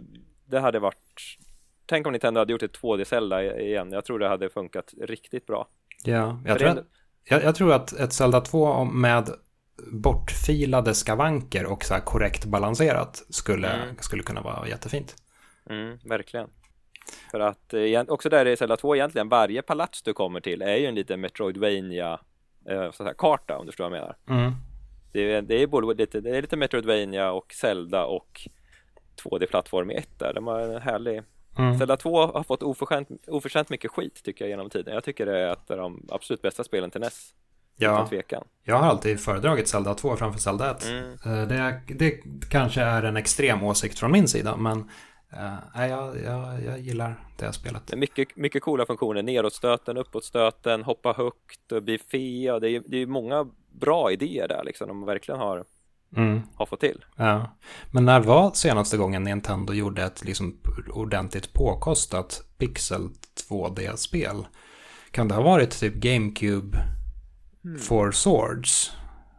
det 0.45 0.59
hade 0.59 0.79
varit 0.79 1.37
Tänk 1.89 2.07
om 2.07 2.11
Nintendo 2.13 2.39
hade 2.41 2.51
gjort 2.53 2.63
ett 2.63 2.79
2D 2.81 3.03
Zelda 3.05 3.59
igen. 3.61 3.91
Jag 3.91 4.05
tror 4.05 4.19
det 4.19 4.27
hade 4.27 4.49
funkat 4.49 4.93
riktigt 5.01 5.45
bra. 5.45 5.67
Ja, 6.03 6.39
jag 6.45 6.59
tror, 6.59 6.69
det- 6.69 6.83
jag, 7.23 7.43
jag 7.43 7.55
tror 7.55 7.73
att 7.73 7.93
ett 7.93 8.13
Zelda 8.13 8.41
2 8.41 8.83
med 8.85 9.29
bortfilade 9.91 10.93
skavanker 10.93 11.65
och 11.65 11.83
så 11.83 11.93
här 11.93 12.01
korrekt 12.01 12.45
balanserat 12.45 13.23
skulle, 13.29 13.67
Mm. 13.73 13.95
skulle 13.99 14.23
kunna 14.23 14.41
vara 14.41 14.67
jättefint. 14.67 15.15
Mm, 15.69 15.97
verkligen. 16.05 16.49
För 17.31 17.39
att 17.39 17.73
eh, 17.73 18.03
också 18.07 18.29
där 18.29 18.45
i 18.45 18.57
Zelda 18.57 18.77
2 18.77 18.95
egentligen, 18.95 19.29
varje 19.29 19.61
palats 19.61 20.01
du 20.01 20.13
kommer 20.13 20.39
till 20.39 20.61
är 20.61 20.75
ju 20.75 20.85
en 20.85 20.95
liten 20.95 21.21
Metroidvania 21.21 22.19
eh, 22.69 22.91
karta 23.17 23.57
om 23.57 23.65
du 23.65 23.71
förstår 23.71 23.89
vad 23.89 23.97
jag 23.97 24.01
menar. 24.01 24.41
Mm. 24.41 24.53
Det 25.11 25.33
är, 25.33 25.41
det 25.41 25.61
är 25.61 25.67
både 25.67 25.93
lite, 25.93 26.21
det 26.21 26.37
är 26.37 26.41
lite 26.41 26.57
Metroidvania 26.57 27.31
och 27.31 27.53
Zelda 27.53 28.05
och 28.05 28.41
2D-plattform 29.23 29.91
i 29.91 29.95
ett 29.95 30.19
där. 30.19 30.33
De 30.33 30.47
har 30.47 30.59
en 30.59 30.81
härlig 30.81 31.23
Mm. 31.57 31.77
Zelda 31.77 31.97
2 31.97 32.25
har 32.25 32.43
fått 32.43 32.63
oförtjänt, 32.63 33.09
oförtjänt 33.27 33.69
mycket 33.69 33.91
skit 33.91 34.23
tycker 34.23 34.45
jag 34.45 34.49
genom 34.49 34.69
tiden. 34.69 34.93
Jag 34.93 35.03
tycker 35.03 35.25
det 35.25 35.39
är 35.39 35.53
ett 35.53 35.71
av 35.71 35.77
de 35.77 36.07
absolut 36.11 36.41
bästa 36.41 36.63
spelen 36.63 36.91
till 36.91 37.01
NES. 37.01 37.33
Ja, 37.79 38.09
jag 38.63 38.75
har 38.75 38.87
alltid 38.87 39.19
föredragit 39.19 39.67
Zelda 39.67 39.93
2 39.93 40.15
framför 40.15 40.39
Zelda 40.39 40.71
1. 40.71 40.85
Mm. 40.85 41.11
Eh, 41.25 41.47
Det, 41.47 41.81
det 41.93 42.21
kanske 42.49 42.81
är 42.81 43.03
en 43.03 43.17
extrem 43.17 43.63
åsikt 43.63 43.99
från 43.99 44.11
min 44.11 44.27
sida, 44.27 44.57
men 44.57 44.89
nej, 45.75 45.89
jag, 45.89 46.21
jag, 46.23 46.63
jag 46.63 46.79
gillar 46.79 47.15
det. 47.37 47.51
Det 47.87 47.93
är 47.93 47.97
mycket, 47.97 48.35
mycket 48.35 48.63
coola 48.63 48.85
funktioner. 48.85 49.23
Neråtstöten, 49.23 49.97
uppåtstöten, 49.97 50.83
hoppa 50.83 51.13
högt 51.13 51.71
och. 51.71 52.53
Och 52.53 52.61
det 52.61 52.69
är, 52.69 52.83
det 52.87 52.97
är 52.97 53.07
många 53.07 53.47
bra 53.71 54.11
idéer 54.11 54.47
där 54.47 54.63
liksom. 54.63 54.87
De 54.87 55.05
verkligen 55.05 55.39
har, 55.39 55.65
Mm. 56.15 56.41
har 56.55 56.65
fått 56.65 56.79
till. 56.79 57.05
Ja. 57.15 57.51
Men 57.91 58.05
när 58.05 58.19
var 58.19 58.51
senaste 58.51 58.97
gången 58.97 59.23
Nintendo 59.23 59.73
gjorde 59.73 60.03
ett 60.03 60.23
liksom 60.25 60.57
ordentligt 60.93 61.53
påkostat 61.53 62.43
Pixel 62.57 63.09
2D-spel? 63.49 64.45
Kan 65.11 65.27
det 65.27 65.35
ha 65.35 65.41
varit 65.41 65.79
typ 65.79 65.93
GameCube 65.93 66.77
Four 67.79 68.11
Swords? 68.11 68.91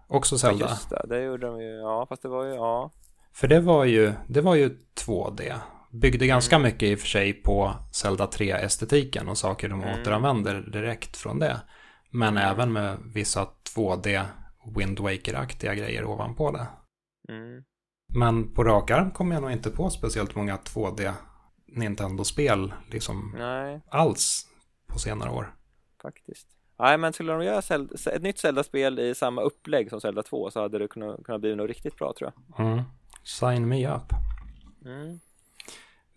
Också 0.06 0.38
Zelda. 0.38 0.64
Ja, 0.64 0.70
just 0.70 0.90
det, 0.90 1.04
det 1.08 1.22
gjorde 1.22 1.46
de 1.46 1.60
ju. 1.60 1.70
Ja, 1.70 2.06
fast 2.08 2.22
det 2.22 2.28
var 2.28 2.44
ju, 2.44 2.54
ja. 2.54 2.90
För 3.32 3.48
det 3.48 3.60
var 3.60 3.84
ju, 3.84 4.12
det 4.26 4.40
var 4.40 4.54
ju 4.54 4.78
2D. 5.06 5.54
Byggde 6.00 6.26
ganska 6.26 6.58
mycket 6.58 6.82
i 6.82 6.94
och 6.94 6.98
för 6.98 7.06
sig 7.06 7.32
på 7.32 7.74
Zelda 7.92 8.26
3-estetiken 8.26 9.28
och 9.28 9.38
saker 9.38 9.68
de 9.68 9.84
återanvänder 9.84 10.60
direkt 10.60 11.16
från 11.16 11.38
det. 11.38 11.60
Men 12.10 12.36
även 12.36 12.72
med 12.72 12.98
vissa 13.14 13.48
2D 13.76 14.24
Wind 14.76 14.98
Waker-aktiga 15.00 15.74
grejer 15.74 16.04
ovanpå 16.04 16.50
det. 16.50 16.66
Mm. 17.34 17.62
Men 18.14 18.54
på 18.54 18.64
rak 18.64 18.90
arm 18.90 19.10
kommer 19.10 19.34
jag 19.34 19.42
nog 19.42 19.52
inte 19.52 19.70
på 19.70 19.90
speciellt 19.90 20.34
många 20.34 20.56
2D 20.56 21.12
Nintendo-spel 21.66 22.72
liksom 22.90 23.34
Nej, 23.38 23.80
alls 23.88 24.46
på 24.86 24.98
senare 24.98 25.30
år. 25.30 25.54
faktiskt. 26.02 26.48
Nej, 26.78 26.98
men 26.98 27.12
skulle 27.12 27.32
de 27.32 27.44
göra 27.44 27.58
ett 28.14 28.22
nytt 28.22 28.38
Zelda-spel 28.38 28.98
i 28.98 29.14
samma 29.14 29.42
upplägg 29.42 29.90
som 29.90 30.00
Zelda 30.00 30.22
2 30.22 30.50
så 30.50 30.60
hade 30.60 30.78
det 30.78 30.88
kunnat, 30.88 31.24
kunnat 31.24 31.40
bli 31.40 31.56
något 31.56 31.68
riktigt 31.68 31.96
bra 31.96 32.12
tror 32.18 32.32
jag. 32.56 32.66
Mm. 32.66 32.82
Sign 33.24 33.68
me 33.68 33.88
up. 33.88 34.12
Mm. 34.84 35.18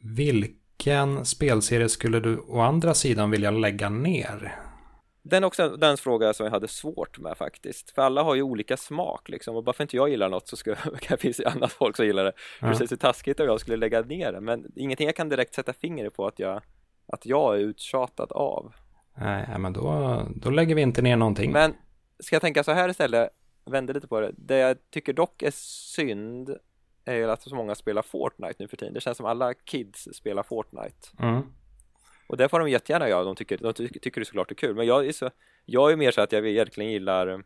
Vilken 0.04 1.26
spelserie 1.26 1.90
skulle 1.90 2.20
du 2.20 2.38
å 2.38 2.60
andra 2.60 2.94
sidan 2.94 3.32
vilja 3.32 3.52
lägga 3.52 3.90
ner? 3.90 4.56
Den 5.24 5.44
är 5.44 5.48
också 5.48 5.70
den 5.70 5.98
fråga 5.98 6.34
som 6.34 6.46
jag 6.46 6.52
hade 6.52 6.68
svårt 6.68 7.20
med 7.20 7.38
faktiskt. 7.38 7.92
För 7.92 8.02
alla 8.02 8.24
har 8.24 8.36
ju 8.36 8.42
olika 8.42 8.78
smak 8.78 9.30
liksom. 9.30 9.56
Och 9.56 9.64
bara 9.64 9.74
för 9.74 9.84
inte 9.84 9.96
jag 9.96 10.10
gillar 10.10 10.30
något 10.30 10.48
så 10.48 10.58
ska, 10.58 10.76
kan 10.76 10.92
det 11.10 11.18
finnas 11.18 11.40
ju 11.40 11.46
annat 11.46 11.72
folk 11.72 11.96
som 11.96 12.06
gillar 12.06 12.24
det. 12.24 12.34
Ja. 12.62 12.68
Precis 12.68 12.92
hur 12.92 12.98
taskigt 12.98 13.40
om 13.40 13.46
jag 13.46 13.60
skulle 13.60 13.78
lägga 13.78 14.02
ner 14.02 14.32
det. 14.32 14.42
Men 14.42 14.72
ingenting 14.76 15.06
jag 15.06 15.16
kan 15.16 15.30
direkt 15.30 15.54
sätta 15.54 15.74
fingret 15.74 16.14
på 16.14 16.28
att 16.28 16.40
jag, 16.40 16.62
att 17.08 17.26
jag 17.26 17.56
är 17.56 17.60
uttjatad 17.60 18.32
av. 18.32 18.74
Nej, 19.18 19.60
men 19.60 19.74
då, 19.74 20.22
då 20.36 20.50
lägger 20.50 20.76
vi 20.76 20.82
inte 20.82 21.02
ner 21.02 21.16
någonting. 21.16 21.52
Men 21.52 21.74
ska 22.20 22.36
jag 22.36 22.42
tänka 22.42 22.64
så 22.64 22.72
här 22.72 22.90
istället, 22.90 23.30
vända 23.66 23.94
lite 23.94 24.08
på 24.08 24.20
det. 24.20 24.32
Det 24.38 24.58
jag 24.58 24.78
tycker 24.90 25.14
dock 25.14 25.44
är 25.44 25.52
synd 25.96 26.58
är 27.06 27.16
ju 27.16 27.32
att 27.32 27.42
så 27.42 27.56
många 27.56 27.76
spelar 27.76 28.02
Fortnite 28.02 28.56
nu 28.60 28.68
för 28.68 28.78
tiden. 28.78 28.94
Det 28.94 29.02
känns 29.02 29.18
som 29.18 29.26
alla 29.26 29.54
kids 29.54 30.08
spelar 30.14 30.44
Fortnite. 30.44 31.08
Mm. 31.20 31.42
Och 32.28 32.38
det 32.38 32.50
får 32.50 32.60
de 32.60 32.70
jättegärna 32.70 33.10
göra, 33.10 33.24
de 33.24 33.36
tycker, 33.36 33.58
de 33.58 33.74
tycker, 33.74 34.00
tycker 34.00 34.22
det 34.22 34.26
såklart 34.26 34.52
är 34.52 34.56
kul. 34.56 34.76
Men 34.76 34.86
jag 34.86 35.08
är, 35.08 35.12
så, 35.12 35.30
jag 35.66 35.92
är 35.92 35.96
mer 35.96 36.12
så 36.12 36.22
att 36.22 36.32
jag 36.32 36.42
verkligen 36.42 36.92
gillar 36.92 37.44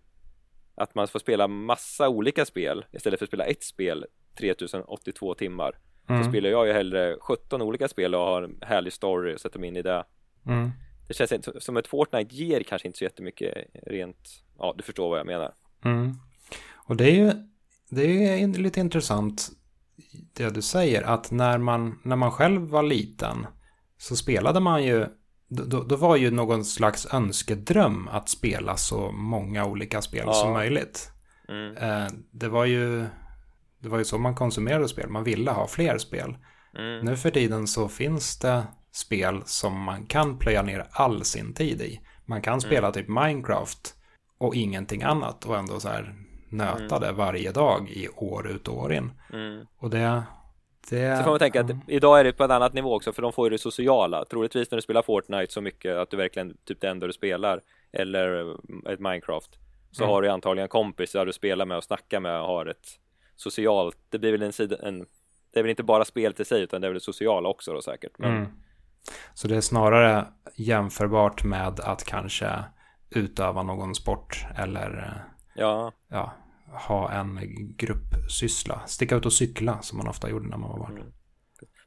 att 0.76 0.96
man 0.96 1.08
får 1.08 1.20
spela 1.20 1.48
massa 1.48 2.10
olika 2.10 2.46
spel 2.46 2.86
istället 2.92 3.20
för 3.20 3.26
att 3.26 3.30
spela 3.30 3.46
ett 3.46 3.64
spel 3.64 4.06
3082 4.38 5.34
timmar. 5.34 5.78
Mm. 6.10 6.24
Så 6.24 6.30
spelar 6.30 6.50
jag 6.50 6.68
ju 6.68 6.74
hellre 6.74 7.18
17 7.20 7.62
olika 7.62 7.88
spel 7.88 8.16
och 8.16 8.22
har 8.22 8.44
en 8.44 8.58
härlig 8.62 8.94
story 8.94 9.36
och 9.36 9.42
sätter 9.42 9.60
mig 9.60 9.70
in 9.70 9.76
i 9.76 9.82
det. 9.82 10.06
Mm. 10.46 10.72
Det 11.08 11.14
känns 11.14 11.32
inte 11.32 11.62
som 11.62 11.78
ett 11.78 11.88
Fortnite 11.88 12.36
ger 12.36 12.64
kanske 12.64 12.88
inte 12.88 12.98
så 12.98 13.04
jättemycket 13.04 13.68
rent, 13.84 14.44
ja 14.58 14.74
du 14.78 14.84
förstår 14.84 15.10
vad 15.10 15.20
jag 15.20 15.28
menar. 15.28 15.54
Mm. 15.86 16.14
Och 16.74 16.96
det 16.96 17.06
är 17.06 17.16
ju 17.16 17.32
det 17.96 18.28
är 18.42 18.48
lite 18.48 18.80
intressant 18.80 19.50
det 20.34 20.50
du 20.50 20.62
säger 20.62 21.02
att 21.04 21.32
när 21.32 21.58
man, 21.58 22.00
när 22.04 22.16
man 22.16 22.32
själv 22.32 22.62
var 22.62 22.84
liten 22.84 23.48
så 23.98 24.16
spelade 24.16 24.60
man 24.60 24.84
ju 24.84 25.06
då, 25.50 25.84
då 25.84 25.96
var 25.96 26.16
ju 26.16 26.32
någon 26.32 26.66
slags 26.66 27.14
önskedröm 27.14 28.08
att 28.12 28.30
spela 28.30 28.78
så 28.78 29.12
många 29.12 29.66
olika 29.66 30.02
spel 30.02 30.24
Ja. 30.26 30.34
som 30.34 30.54
möjligt. 30.54 31.12
Mm, 31.50 31.78
Eh, 31.78 32.08
det 32.32 32.48
var 32.50 32.66
ju 32.66 33.06
det 33.80 33.90
var 33.90 33.98
ju 33.98 34.06
så 34.06 34.18
man 34.18 34.36
konsumerade 34.36 34.88
spel, 34.88 35.10
man 35.10 35.24
ville 35.24 35.52
ha 35.52 35.68
fler 35.68 35.98
spel. 35.98 36.38
mm, 36.78 37.06
Nu 37.06 37.18
för 37.18 37.30
tiden 37.32 37.68
så 37.68 37.88
finns 37.88 38.40
det 38.40 38.64
spel 38.92 39.42
som 39.46 39.82
man 39.82 40.06
kan 40.06 40.38
plöja 40.40 40.62
ner 40.62 40.88
all 40.92 41.24
sin 41.26 41.54
tid 41.54 41.82
i. 41.82 42.00
Man 42.26 42.42
kan 42.42 42.62
spela 42.62 42.92
typ 42.92 43.08
Minecraft 43.08 43.96
och 44.38 44.56
ingenting 44.56 45.04
annat 45.04 45.46
och 45.46 45.58
ändå 45.58 45.80
så 45.80 45.88
här 45.90 46.16
nöta 46.58 47.00
det 47.00 47.12
varje 47.12 47.52
dag 47.52 47.90
i 47.90 48.08
år 48.16 48.48
ut 48.48 48.68
och 48.68 48.78
år 48.78 48.94
in. 48.94 49.12
mm. 49.34 49.66
Och 49.78 49.90
det... 49.90 50.24
det 50.90 51.18
Så 51.18 51.24
får 51.24 51.30
man 51.32 51.40
tänka 51.40 51.62
att 51.62 51.72
idag 51.88 52.20
är 52.20 52.24
det 52.24 52.34
på 52.34 52.44
en 52.44 52.52
annat 52.52 52.74
nivå 52.74 52.96
också 52.96 53.14
för 53.14 53.22
de 53.22 53.34
får 53.34 53.46
ju 53.46 53.50
det 53.50 53.58
sociala. 53.58 54.26
Troligtvis 54.26 54.72
när 54.72 54.76
du 54.76 54.82
spelar 54.82 55.02
Fortnite 55.02 55.54
så 55.54 55.62
mycket 55.62 55.96
att 55.96 56.10
du 56.10 56.18
verkligen 56.18 56.58
typ 56.66 56.82
det 56.82 56.90
enda 56.90 57.08
du 57.08 57.14
spelar 57.14 57.62
eller 57.92 58.56
ett 58.92 59.00
Minecraft 59.00 59.50
så 59.92 60.04
Mm. 60.04 60.14
har 60.14 60.22
du 60.22 60.30
antagligen 60.30 60.70
kompisar 60.70 61.26
du 61.26 61.34
spelar 61.34 61.66
med 61.66 61.78
och 61.78 61.84
snackar 61.84 62.20
med 62.20 62.40
och 62.42 62.48
har 62.48 62.66
ett 62.66 62.88
socialt. 63.36 63.98
Det 64.10 64.20
blir 64.20 64.32
väl 64.32 64.42
en 64.44 64.54
sida 64.54 64.76
en 64.84 65.06
det 65.54 65.60
är 65.60 65.64
väl 65.64 65.70
inte 65.70 65.84
bara 65.84 66.06
spel 66.06 66.34
till 66.34 66.46
sig 66.46 66.62
utan 66.62 66.82
det 66.82 66.88
är 66.88 66.90
väl 66.90 67.00
det 67.00 67.04
sociala 67.04 67.50
också 67.50 67.74
då 67.74 67.82
säkert. 67.82 68.12
Men, 68.18 68.38
Mm. 68.38 68.48
Så 69.34 69.48
det 69.48 69.56
är 69.56 69.62
snarare 69.62 70.26
jämförbart 70.56 71.44
med 71.44 71.80
att 71.80 72.04
kanske 72.04 72.50
utöva 73.10 73.64
någon 73.64 73.96
sport 73.96 74.46
eller 74.58 74.98
eh, 74.98 75.22
Ja, 75.56 75.92
ja, 76.08 76.34
ha 76.66 77.12
en 77.12 77.40
gruppsyssla. 77.78 78.82
Sticka 78.88 79.16
ut 79.16 79.26
och 79.26 79.34
cykla 79.34 79.82
som 79.82 79.98
man 79.98 80.08
ofta 80.08 80.30
gjorde 80.30 80.50
när 80.50 80.58
man 80.58 80.70
var 80.70 80.80
barn. 80.80 80.98
Mm. 80.98 81.08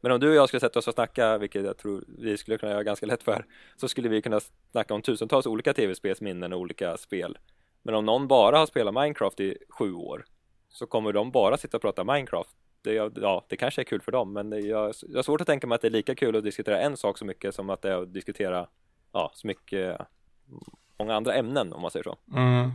men 0.01 0.13
om 0.13 0.21
du 0.21 0.29
och 0.29 0.35
jag 0.35 0.49
skulle 0.49 0.61
sätta 0.61 0.79
oss 0.79 0.89
och 0.89 0.95
snacka, 0.95 1.39
vilket 1.39 1.65
jag 1.65 1.79
tror 1.79 2.05
vi 2.19 2.37
skulle 2.37 2.59
kunna 2.59 2.73
göra 2.73 2.83
ganska 2.83 3.07
lätt 3.07 3.23
för, 3.23 3.47
så 3.77 3.89
skulle 3.89 4.09
vi 4.09 4.23
kunna 4.23 4.41
snacka 4.71 4.95
om 4.95 5.03
tusentals 5.03 5.47
olika 5.47 5.75
tv-spelsminnen 5.75 6.53
och 6.53 6.61
olika 6.61 6.97
spel. 6.97 7.39
Men 7.83 7.95
om 7.95 8.07
någon 8.07 8.29
bara 8.29 8.59
har 8.59 8.67
spelat 8.67 8.95
Minecraft 8.95 9.41
i 9.41 9.59
sju 9.69 9.93
år 9.93 10.25
så 10.69 10.87
kommer 10.87 11.13
de 11.13 11.31
bara 11.31 11.57
sitta 11.57 11.77
och 11.77 11.83
prata 11.83 12.05
Minecraft. 12.05 12.51
Det, 12.83 12.93
ja, 12.95 13.47
det 13.49 13.57
kanske 13.57 13.83
är 13.83 13.85
kul 13.85 14.01
för 14.01 14.13
dem, 14.13 14.33
men 14.33 14.51
jag, 14.67 14.95
jag 15.03 15.19
har 15.19 15.23
svårt 15.23 15.41
att 15.41 15.47
tänka 15.47 15.67
mig 15.67 15.75
att 15.77 15.83
det 15.83 15.89
är 15.89 15.93
lika 15.93 16.15
kul 16.15 16.37
att 16.37 16.45
diskutera 16.45 16.81
en 16.81 16.97
sak 16.97 17.19
så 17.19 17.25
mycket 17.25 17.55
som 17.55 17.71
att 17.71 17.83
det 17.83 17.91
är 17.93 18.03
att 18.03 18.13
diskutera 18.13 18.67
ja, 19.13 19.31
så 19.35 19.47
mycket 19.47 19.99
många 20.99 21.15
andra 21.15 21.35
ämnen 21.35 21.73
om 21.73 21.83
man 21.83 21.91
säger 21.91 22.05
så. 22.05 22.17
Mm, 22.37 22.71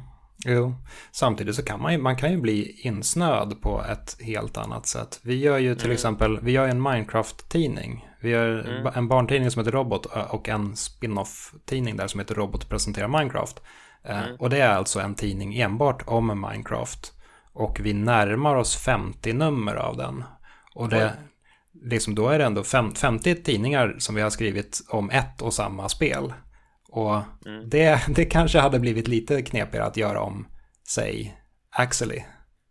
jo. 0.45 0.75
Samtidigt 1.11 1.55
så 1.55 1.63
kan 1.65 1.81
man 1.81 1.91
ju, 1.93 1.97
man 1.97 2.15
kan 2.15 2.31
ju 2.31 2.37
bli 2.37 2.81
insnöad 2.81 3.61
på 3.61 3.83
ett 3.91 4.17
helt 4.21 4.57
annat 4.57 4.85
sätt. 4.87 5.19
Vi 5.23 5.35
gör 5.35 5.57
ju 5.57 5.75
till 5.75 5.85
Mm. 5.85 5.93
exempel, 5.93 6.39
vi 6.41 6.51
gör 6.51 6.67
en 6.67 6.81
Minecraft-tidning. 6.81 8.07
Vi 8.21 8.29
gör 8.29 8.69
Mm. 8.69 8.91
en 8.95 9.07
barntidning 9.07 9.51
som 9.51 9.59
heter 9.59 9.71
Robot 9.71 10.05
och 10.05 10.49
en 10.49 10.75
spin-off-tidning 10.75 11.97
där 11.97 12.07
som 12.07 12.19
heter 12.19 12.35
Robot 12.35 12.69
presenterar 12.69 13.07
Minecraft. 13.07 13.61
Eh, 14.03 14.23
Mm. 14.23 14.35
Och 14.39 14.49
det 14.49 14.57
är 14.57 14.69
alltså 14.69 14.99
en 14.99 15.15
tidning 15.15 15.59
enbart 15.59 16.03
om 16.07 16.27
Minecraft. 16.41 17.13
Och 17.53 17.79
vi 17.83 17.93
närmar 17.93 18.55
oss 18.55 18.75
50 18.75 19.33
nummer 19.33 19.75
av 19.75 19.97
den. 19.97 20.23
Och 20.75 20.89
det, 20.89 21.13
liksom 21.83 22.15
då 22.15 22.29
är 22.29 22.39
det 22.39 22.45
ändå 22.45 22.63
fem, 22.63 22.95
50 22.95 23.35
tidningar 23.43 23.95
som 23.99 24.15
vi 24.15 24.21
har 24.21 24.29
skrivit 24.29 24.81
om 24.89 25.09
ett 25.09 25.41
och 25.41 25.53
samma 25.53 25.89
spel. 25.89 26.33
Och 26.95 27.19
Mm. 27.45 27.69
det, 27.69 28.01
det 28.15 28.25
kanske 28.25 28.59
hade 28.59 28.79
blivit 28.79 29.07
lite 29.07 29.41
knepigare 29.41 29.85
att 29.85 29.97
göra 29.97 30.21
om, 30.21 30.47
säg, 30.87 31.37
Axely. 31.69 32.19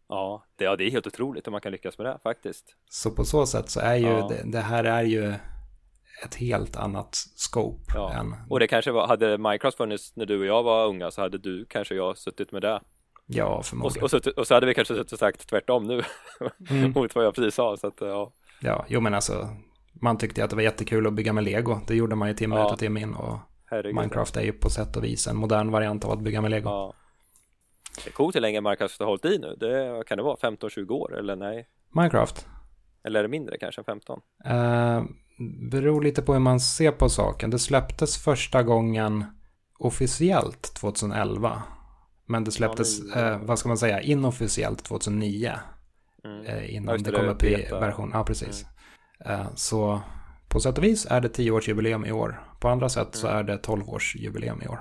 Ja, 0.09 0.45
det, 0.57 0.65
ja, 0.65 0.77
det 0.77 0.85
är 0.85 0.91
helt 0.91 1.07
otroligt 1.07 1.47
om 1.47 1.53
man 1.53 1.61
kan 1.61 1.73
lyckas 1.73 1.99
med 1.99 2.07
det 2.07 2.19
faktiskt. 2.23 2.65
Så 2.91 3.11
på 3.11 3.25
så 3.25 3.47
sätt 3.47 3.71
så 3.71 3.81
är 3.81 3.95
ju 3.97 4.07
Ja. 4.07 4.29
det, 4.29 4.51
det 4.51 4.61
här 4.61 4.85
är 4.85 5.03
ju 5.03 5.35
ett 6.25 6.35
helt 6.35 6.77
annat 6.77 7.15
scope. 7.37 7.93
Ja. 7.95 8.13
Än, 8.13 8.35
Och 8.49 8.61
det 8.61 8.67
kanske 8.67 8.93
var, 8.93 9.07
hade 9.07 9.39
Minecraft 9.39 9.77
funnits 9.77 10.17
när 10.17 10.27
du 10.27 10.39
och 10.41 10.47
jag 10.47 10.63
var 10.63 10.87
unga 10.87 11.11
så 11.11 11.21
hade 11.21 11.39
du 11.39 11.65
kanske 11.69 11.95
jag 11.95 12.19
suttit 12.19 12.53
med 12.53 12.63
det. 12.63 12.81
ja, 13.27 13.47
Och, 13.47 13.67
förmodligen. 13.67 14.05
och, 14.05 14.11
suttit, 14.11 14.39
och 14.39 14.47
så 14.47 14.55
hade 14.55 14.67
vi 14.67 14.75
kanske 14.75 14.95
suttit 14.95 15.13
och 15.13 15.19
sagt 15.19 15.49
tvärtom 15.49 15.85
nu 15.87 16.03
Mm. 16.71 16.93
mot 16.93 17.15
vad 17.15 17.25
jag 17.25 17.35
precis 17.35 17.55
sa. 17.55 17.77
Så 17.77 17.87
att, 17.87 18.01
ja. 18.01 18.33
Ja, 18.61 18.85
jo 18.89 19.01
men 19.01 19.15
alltså, 19.15 19.49
man 19.93 20.19
tyckte 20.19 20.45
att 20.45 20.51
det 20.51 20.57
var 20.57 20.63
jättekul 20.63 21.07
att 21.07 21.13
bygga 21.13 21.33
med 21.33 21.45
lego. 21.45 21.81
Det 21.87 21.95
gjorde 21.95 22.15
man 22.17 22.29
ju 22.29 22.35
timme 22.35 22.57
Ja. 22.57 22.67
ut 22.67 22.73
och 22.73 22.79
timme 22.79 23.01
in. 23.01 23.15
Och 23.15 23.39
Herregud. 23.73 23.95
Minecraft 23.95 24.37
är 24.37 24.41
ju 24.43 24.53
på 24.53 24.71
sätt 24.71 24.97
och 24.97 25.05
vis 25.05 25.27
en 25.27 25.37
modern 25.37 25.71
variant 25.71 26.05
av 26.05 26.11
att 26.11 26.21
bygga 26.21 26.41
med 26.41 26.51
lego. 26.51 26.69
Ja. 26.69 26.93
Det 28.05 28.11
är 28.11 28.13
coolt 28.13 28.37
hur 28.37 28.41
länge 28.41 28.61
Minecraft 28.61 28.99
har 29.01 29.07
hållit 29.07 29.25
i 29.25 29.39
nu. 29.39 29.57
Det 29.61 30.03
kan 30.07 30.19
det 30.19 30.25
vara 30.25 30.37
15-20 30.37 30.91
år 30.91 31.19
eller 31.19 31.37
nej? 31.37 31.69
Minecraft. 31.95 32.47
Eller 33.05 33.19
är 33.19 33.23
det 33.23 33.29
mindre 33.29 33.59
kanske 33.59 33.81
än 33.81 33.85
15? 33.85 34.21
Eh, 34.45 35.03
beror 35.71 36.03
lite 36.03 36.23
på 36.23 36.33
hur 36.33 36.41
man 36.41 36.61
ser 36.61 36.93
på 36.93 37.09
saken. 37.09 37.51
Det 37.51 37.59
släpptes 37.59 38.17
första 38.25 38.63
gången 38.63 39.25
officiellt 39.79 40.75
2011. 40.75 41.63
Men 42.27 42.45
det 42.45 42.51
släpptes, 42.51 42.99
Ja, 42.99 43.05
nu- 43.15 43.21
eh, 43.21 43.39
vad 43.43 43.59
ska 43.59 43.69
man 43.69 43.79
säga, 43.79 44.01
inofficiellt 44.01 44.85
2009. 44.85 45.53
Mm. 46.25 46.47
Eh, 46.47 46.75
innan 46.75 46.95
just 46.95 47.05
det 47.05 47.13
kom 47.13 47.29
upp 47.29 47.43
i 47.43 47.69
version. 47.71 48.11
Ja, 48.15 48.25
precis. 48.25 48.65
Eh, 49.25 49.47
så 49.55 50.01
på 50.53 50.61
sätt 50.61 50.79
och 50.79 50.85
vis 50.85 51.07
är 51.11 51.21
det 51.21 51.29
10-årsjubileum 51.29 52.07
i 52.07 52.13
år. 52.13 52.43
På 52.61 52.69
andra 52.69 52.89
sätt 52.89 53.09
så 53.15 53.27
Mm. 53.27 53.39
är 53.39 53.43
det 53.43 53.57
12-årsjubileum 53.63 54.65
i 54.65 54.69
år. 54.69 54.79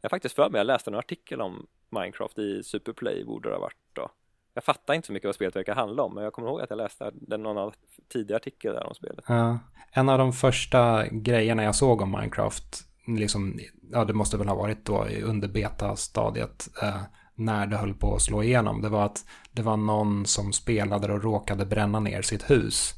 Jag 0.00 0.10
faktiskt 0.10 0.34
för 0.34 0.50
mig, 0.50 0.58
jag 0.58 0.66
läste 0.66 0.90
en 0.90 0.94
artikel 0.94 1.40
om 1.40 1.66
Minecraft 1.90 2.38
i 2.38 2.62
Superplay 2.62 3.24
borde 3.24 3.48
det 3.48 3.54
ha 3.54 3.60
varit 3.60 3.76
då. 3.92 4.10
Jag 4.54 4.64
fattar 4.64 4.94
inte 4.94 5.06
så 5.06 5.12
mycket 5.12 5.26
vad 5.28 5.34
spelet 5.34 5.56
verkar 5.56 5.74
handla 5.74 6.02
om, 6.02 6.14
men 6.14 6.24
jag 6.24 6.32
kommer 6.32 6.48
ihåg 6.48 6.60
att 6.60 6.70
jag 6.70 6.76
läste 6.76 7.10
den 7.14 7.42
någon 7.42 7.58
av 7.58 7.74
tidiga 8.12 8.36
artikel 8.36 8.74
där 8.74 8.86
om 8.86 8.94
spelet. 8.94 9.24
Ja. 9.28 9.58
en 9.92 10.08
av 10.08 10.18
de 10.18 10.32
första 10.32 11.06
grejerna 11.06 11.62
jag 11.64 11.74
såg 11.74 12.00
om 12.00 12.10
Minecraft, 12.10 12.80
liksom, 13.06 13.58
ja 13.92 14.04
det 14.04 14.12
måste 14.12 14.36
väl 14.36 14.48
ha 14.48 14.54
varit 14.54 14.84
då 14.84 15.06
under 15.24 15.48
beta-stadiet, 15.48 16.68
eh, 16.82 17.00
när 17.34 17.66
det 17.66 17.76
höll 17.76 17.94
på 17.94 18.14
att 18.14 18.22
slå 18.22 18.42
igenom, 18.42 18.82
det 18.82 18.88
var 18.88 19.04
att 19.04 19.24
det 19.52 19.62
var 19.62 19.76
någon 19.76 20.26
som 20.26 20.52
spelade 20.52 21.12
och 21.12 21.22
råkade 21.22 21.66
bränna 21.66 22.00
ner 22.00 22.22
sitt 22.22 22.50
hus. 22.50 22.94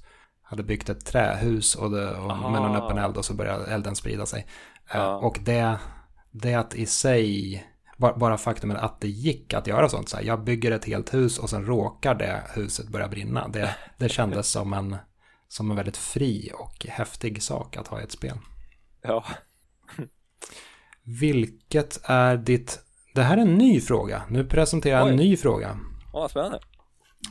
Hade 0.50 0.62
byggt 0.62 0.88
ett 0.88 1.06
trähus 1.06 1.74
och, 1.74 1.90
det, 1.90 2.10
och 2.16 2.26
med 2.52 2.62
någon 2.62 2.76
öppen 2.76 2.98
eld 2.98 3.16
och 3.16 3.24
så 3.24 3.34
började 3.34 3.66
elden 3.66 3.96
sprida 3.96 4.26
sig. 4.26 4.46
Eh, 4.90 4.96
Ja. 4.96 5.16
Och 5.16 5.38
det, 5.42 5.78
det 6.30 6.54
att 6.54 6.74
i 6.74 6.86
sig, 6.86 7.64
bara, 7.96 8.38
faktumet 8.38 8.78
att 8.78 9.00
det 9.00 9.08
gick 9.08 9.54
att 9.54 9.66
göra 9.66 9.88
sånt, 9.88 10.08
så 10.08 10.16
här, 10.16 10.24
jag 10.24 10.44
bygger 10.44 10.72
ett 10.72 10.84
helt 10.84 11.14
hus 11.14 11.38
och 11.38 11.50
sen 11.50 11.66
råkar 11.66 12.14
det 12.14 12.42
huset 12.54 12.88
börja 12.88 13.08
brinna. 13.08 13.48
Det, 13.48 13.74
det 13.98 14.08
kändes 14.08 14.50
som 14.50 14.72
en, 14.72 14.96
som 15.48 15.70
en 15.70 15.76
väldigt 15.76 15.96
fri 15.96 16.50
och 16.54 16.86
häftig 16.88 17.42
sak 17.42 17.76
att 17.76 17.88
ha 17.88 18.00
i 18.00 18.04
ett 18.04 18.12
spel. 18.12 18.38
Ja, 19.02 19.24
Vilket 21.02 22.00
är 22.04 22.36
ditt, 22.36 22.80
det 23.14 23.22
här 23.22 23.36
är 23.36 23.40
en 23.42 23.54
ny 23.58 23.80
fråga, 23.80 24.22
nu 24.28 24.44
presenterar 24.44 24.98
jag 24.98 25.08
en 25.08 25.14
Oj. 25.20 25.24
ny 25.28 25.36
fråga. 25.36 25.78
Vad 26.12 26.30
spännande. 26.30 26.60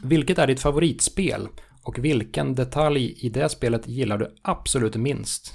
Vilket 0.04 0.40
är 0.40 0.48
ditt 0.48 0.60
favoritspel 0.60 1.48
och 1.88 1.98
vilken 2.00 2.56
detalj 2.56 3.26
i 3.26 3.30
det 3.30 3.50
spelet 3.50 3.88
gillar 3.88 4.18
du 4.18 4.36
absolut 4.42 4.96
minst? 4.96 5.54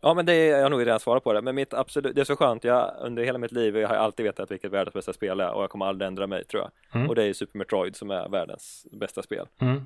Ja, 0.00 0.14
men 0.14 0.26
det 0.26 0.32
är, 0.32 0.56
jag 0.56 0.62
har 0.62 0.70
nog 0.70 0.80
redan 0.86 1.00
svarat 1.00 1.24
på 1.24 1.32
det, 1.32 1.42
men 1.42 1.54
mitt 1.54 1.74
absolut, 1.74 2.14
det 2.14 2.20
är 2.20 2.24
så 2.24 2.36
skönt, 2.36 2.64
jag 2.64 2.94
under 3.00 3.24
hela 3.24 3.38
mitt 3.38 3.52
liv 3.52 3.76
jag 3.76 3.88
har 3.88 3.96
alltid 3.96 4.24
vetat 4.26 4.50
vilket 4.50 4.70
världens 4.70 4.94
bästa 4.94 5.12
spel 5.12 5.40
är 5.40 5.50
och 5.50 5.62
jag 5.62 5.70
kommer 5.70 5.86
aldrig 5.86 6.06
ändra 6.06 6.26
mig 6.26 6.44
tror 6.44 6.62
jag. 6.62 6.96
Mm. 7.00 7.08
Och 7.08 7.14
det 7.14 7.24
är 7.24 7.32
Super 7.32 7.58
Metroid 7.58 7.96
som 7.96 8.10
är 8.10 8.28
världens 8.28 8.86
bästa 8.92 9.22
spel. 9.22 9.46
Mm. 9.60 9.80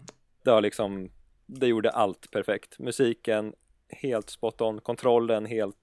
Det 0.45 0.51
har 0.51 0.61
liksom, 0.61 1.11
det 1.47 1.67
gjorde 1.67 1.91
allt 1.91 2.31
perfekt. 2.31 2.79
Musiken 2.79 3.53
helt 3.89 4.31
spot 4.31 4.61
on, 4.61 4.81
kontrollen 4.81 5.47
helt 5.47 5.77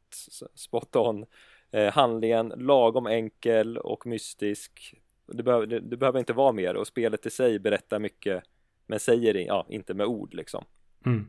spot 0.55 0.95
on, 0.95 1.25
eh, 1.71 1.93
handlingen 1.93 2.53
lagom 2.57 3.07
enkel 3.07 3.77
och 3.77 4.05
mystisk. 4.05 4.93
Det, 5.33 5.43
behöver- 5.43 5.67
det, 5.67 5.79
det 5.79 5.97
behöver 5.97 6.19
inte 6.19 6.33
vara 6.33 6.51
mer 6.51 6.75
och 6.75 6.87
spelet 6.87 7.25
i 7.25 7.29
sig 7.29 7.59
berättar 7.59 7.99
mycket 7.99 8.43
men 8.87 8.99
säger 8.99 9.35
i- 9.35 9.45
ja, 9.45 9.65
inte 9.69 9.93
med 9.93 10.05
ord 10.07 10.33
liksom. 10.33 10.65
Mm. 11.05 11.27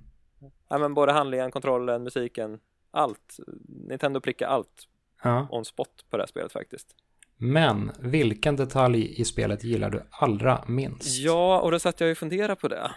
Ja, 0.68 0.78
men 0.78 0.94
både 0.94 1.12
handlingen, 1.12 1.50
kontrollen, 1.50 2.02
musiken, 2.02 2.60
allt. 2.90 3.36
Nintendo 3.68 4.20
prickar 4.20 4.46
allt 4.46 4.88
Ja. 5.22 5.46
on 5.50 5.64
spot 5.64 6.04
på 6.10 6.16
det 6.16 6.22
här 6.22 6.26
spelet 6.28 6.52
faktiskt. 6.52 6.94
Men 7.36 7.90
vilken 8.00 8.56
detalj 8.56 9.20
i 9.20 9.24
spelet 9.24 9.64
gillar 9.64 9.90
du 9.90 10.02
allra 10.10 10.64
minst? 10.66 11.18
Ja, 11.18 11.60
och 11.60 11.70
då 11.70 11.78
satt 11.78 12.00
jag 12.00 12.10
och 12.10 12.16
funderade 12.18 12.56
på 12.56 12.68
det. 12.68 12.90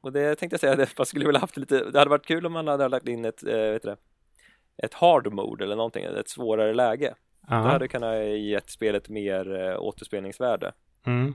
Och 0.00 0.12
det 0.12 0.34
tänkte 0.34 0.54
jag 0.54 0.60
säga, 0.60 0.76
det, 0.76 0.98
man 0.98 1.06
skulle 1.06 1.26
vilja 1.26 1.40
haft 1.40 1.56
lite, 1.56 1.90
det 1.90 1.98
hade 1.98 2.10
varit 2.10 2.26
kul 2.26 2.46
om 2.46 2.52
man 2.52 2.68
hade 2.68 2.88
lagt 2.88 3.08
in 3.08 3.24
ett, 3.24 3.42
eh, 3.42 3.52
vet 3.56 3.82
du 3.82 3.88
det, 3.88 3.96
ett 4.86 4.94
hard 4.94 5.32
mode 5.32 5.64
eller 5.64 5.76
någonting, 5.76 6.04
ett 6.04 6.28
svårare 6.28 6.74
läge. 6.74 7.14
Det 7.40 7.54
Ja. 7.54 7.56
hade 7.56 7.88
kunnat 7.88 8.16
ge 8.24 8.60
spelet 8.66 9.08
mer 9.08 9.60
eh, 9.60 9.80
återspelningsvärde. 9.82 10.72
Mm. 11.06 11.34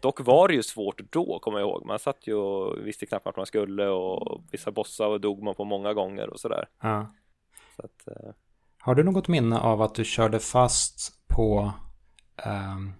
Dock 0.00 0.20
var 0.20 0.48
det 0.48 0.54
ju 0.54 0.62
svårt 0.62 1.00
då, 1.10 1.38
kommer 1.38 1.58
jag 1.58 1.68
ihåg. 1.68 1.86
Man 1.86 1.98
satt 1.98 2.26
ju 2.26 2.34
och 2.34 2.86
visste 2.86 3.06
knappt 3.06 3.26
vart 3.26 3.36
man 3.36 3.46
skulle 3.46 3.88
och 3.88 4.44
vissa 4.50 4.70
bossar 4.70 5.06
och 5.06 5.20
dog 5.20 5.42
man 5.42 5.54
på 5.54 5.64
många 5.64 5.94
gånger 5.94 6.30
och 6.30 6.40
sådär. 6.40 6.68
Ja. 6.82 7.14
Så 7.76 7.82
att, 7.82 8.08
eh, 8.08 8.30
Har 8.80 8.94
du 8.94 9.02
något 9.02 9.28
minne 9.28 9.58
av 9.58 9.82
att 9.82 9.94
du 9.94 10.04
körde 10.04 10.40
fast 10.40 11.28
på 11.28 11.72
um, 12.46 12.92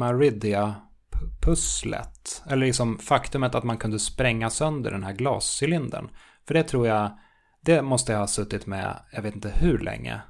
Maridia-pusslet? 0.00 2.42
Eller 2.50 2.66
liksom 2.66 2.98
faktumet 2.98 3.54
att 3.54 3.64
man 3.64 3.78
kunde 3.78 3.98
spränga 3.98 4.50
sönder 4.50 4.90
den 4.90 5.04
här 5.04 5.12
glascylindern. 5.12 6.08
För 6.46 6.54
det 6.54 6.62
tror 6.62 6.86
jag, 6.86 7.18
det 7.60 7.82
måste 7.82 8.12
jag 8.12 8.18
ha 8.18 8.26
suttit 8.26 8.66
med, 8.66 9.00
jag 9.12 9.22
vet 9.22 9.34
inte 9.34 9.48
hur 9.48 9.78
länge. 9.78 10.20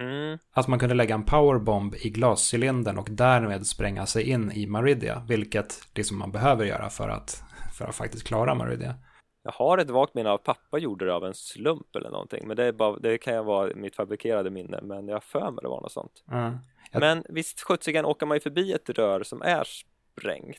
Mm, 0.00 0.38
Att 0.52 0.68
man 0.68 0.78
kunde 0.78 0.94
lägga 0.94 1.14
en 1.14 1.24
powerbomb 1.24 1.94
i 1.94 2.10
glascylindern 2.10 2.98
och 2.98 3.08
därmed 3.10 3.66
spränga 3.66 4.06
sig 4.06 4.30
in 4.30 4.52
i 4.52 4.66
Maridia. 4.66 5.22
Vilket 5.28 5.74
liksom 5.94 6.18
man 6.18 6.32
behöver 6.32 6.64
göra 6.64 6.90
för 6.90 7.08
att, 7.08 7.42
för 7.78 7.84
att 7.84 7.94
faktiskt 7.94 8.24
klara 8.26 8.54
Maridia. 8.54 8.94
jag 9.42 9.52
har 9.52 9.78
ett 9.78 9.90
vagt 9.90 10.14
minne 10.14 10.28
av 10.28 10.34
att 10.34 10.44
pappa 10.44 10.78
gjorde 10.78 11.04
det 11.06 11.14
av 11.14 11.24
en 11.24 11.34
slump 11.34 11.96
eller 11.96 12.10
någonting. 12.10 12.46
Men 12.48 12.56
det, 12.56 12.72
bara, 12.72 12.98
det 12.98 13.18
kan 13.18 13.34
ju 13.34 13.42
vara 13.42 13.74
mitt 13.74 13.96
fabrikerade 13.96 14.50
minne. 14.50 14.80
Men 14.82 15.08
jag 15.08 15.24
för 15.24 15.50
mig 15.50 15.58
det 15.62 15.68
var 15.68 15.80
något 15.80 15.92
sånt. 15.92 16.24
Ja. 16.26 16.58
Jag- 16.92 17.00
Men 17.00 17.24
visst 17.28 17.60
sjuttsingen 17.60 18.04
åker 18.04 18.26
man 18.26 18.36
ju 18.36 18.40
förbi 18.40 18.72
ett 18.72 18.88
rör 18.90 19.22
som 19.22 19.42
är 19.42 19.64
sprängt. 19.64 20.56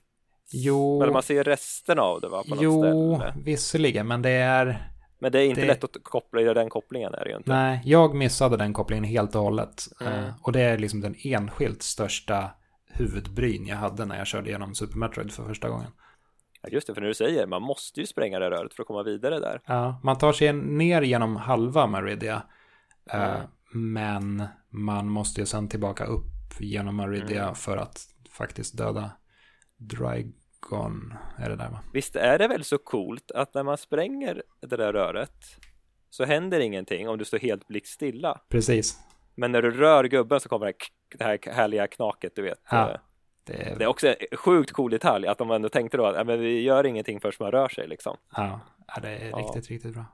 Jo, 0.54 1.02
Eller 1.04 1.14
man 1.14 1.24
ser 1.24 1.44
resten 1.44 2.00
av 2.00 2.22
det 2.22 2.28
va, 2.28 2.44
på 2.50 2.56
något 2.56 2.64
jo 2.64 2.82
ställe. 2.84 3.34
visserligen, 3.46 4.08
men 4.08 4.22
det 4.22 4.30
är... 4.30 4.92
Men 5.22 5.32
det 5.32 5.40
är 5.40 5.46
inte 5.46 5.62
det- 5.62 5.68
lätt 5.68 5.84
att 5.84 5.98
koppla 6.04 6.42
i 6.42 6.44
den 6.44 6.70
kopplingen 6.70 7.14
är 7.14 7.24
det 7.24 7.30
ju 7.32 7.38
inte. 7.38 7.50
Nej, 7.50 7.82
jag 7.86 8.16
missade 8.16 8.58
den 8.58 8.74
kopplingen 8.74 9.04
helt 9.04 9.36
och 9.36 9.42
hållet. 9.42 9.84
Mm. 10.02 10.14
Eh, 10.14 10.34
och 10.42 10.52
det 10.52 10.62
är 10.62 10.78
liksom 10.78 11.02
den 11.02 11.16
enskilt 11.24 11.82
största 11.84 12.52
huvudbryn 12.88 13.68
jag 13.68 13.76
hade 13.78 14.06
när 14.06 14.18
jag 14.18 14.28
körde 14.28 14.50
igenom 14.50 14.76
Super 14.76 14.98
Metroid 14.98 15.32
för 15.32 15.44
första 15.44 15.70
gången. 15.70 15.92
Ja, 16.62 16.70
just 16.70 16.88
det, 16.88 16.94
för 16.94 17.02
när 17.02 17.08
du 17.08 17.14
säger 17.14 17.48
man 17.48 17.62
måste 17.62 18.00
ju 18.00 18.06
spränga 18.06 18.40
det 18.40 18.50
röret 18.50 18.74
för 18.74 18.84
att 18.84 18.88
komma 18.88 19.04
vidare 19.04 19.40
där. 19.40 19.62
Ja, 19.66 20.00
man 20.04 20.18
tar 20.18 20.34
sig 20.34 20.54
ner 20.54 21.02
genom 21.02 21.36
halva 21.36 21.88
Maridia. 21.88 22.44
eh, 23.14 23.22
Mm. 23.32 23.42
Men 23.74 24.44
man 24.70 25.08
måste 25.08 25.42
ju 25.42 25.46
sen 25.46 25.68
tillbaka 25.70 26.06
upp 26.06 26.26
genom 26.60 26.96
Maridia 26.96 27.44
Mm. 27.44 27.56
för 27.56 27.78
att 27.78 28.00
faktiskt 28.32 28.78
döda 28.78 29.12
Drygon. 30.70 31.14
Är 31.38 31.50
det 31.50 31.56
där 31.56 31.70
va? 31.70 31.80
Visst 31.94 32.16
är 32.16 32.38
det 32.40 32.48
väl 32.48 32.64
så 32.64 32.78
coolt 32.78 33.32
att 33.32 33.54
när 33.54 33.64
man 33.64 33.78
spränger 33.78 34.44
det 34.62 34.76
där 34.78 34.94
röret 34.94 35.34
så 36.10 36.26
händer 36.26 36.60
ingenting 36.60 37.10
om 37.10 37.18
du 37.18 37.26
står 37.26 37.40
helt 37.40 37.68
blickstilla. 37.68 38.42
Precis. 38.50 39.00
Men 39.36 39.52
när 39.52 39.62
du 39.62 39.72
rör 39.72 40.04
gubben 40.04 40.40
så 40.40 40.50
kommer 40.50 40.66
det, 41.18 41.24
här 41.24 41.40
härliga 41.52 41.88
knaket, 41.88 42.36
du 42.36 42.42
vet. 42.42 42.60
Ja. 42.70 42.90
Eh, 42.92 42.98
Det 43.44 43.54
är, 43.54 43.76
Det 43.78 43.84
är 43.84 43.88
också 43.88 44.08
en 44.08 44.38
sjukt 44.38 44.72
cool 44.72 44.92
detalj 44.92 45.28
att 45.28 45.38
de 45.38 45.52
ändå 45.52 45.70
tänkte 45.70 45.98
då 45.98 46.06
att 46.06 46.16
ja, 46.16 46.24
men 46.24 46.40
vi 46.40 46.62
gör 46.62 46.86
ingenting 46.86 47.20
förrän 47.20 47.34
man 47.40 47.52
rör 47.52 47.70
sig 47.70 47.88
liksom. 47.88 48.18
ja, 48.36 48.60
ja, 48.88 49.02
det 49.02 49.10
är 49.10 49.30
Ja. 49.30 49.38
riktigt, 49.38 49.68
riktigt 49.70 49.94
bra. 49.94 50.06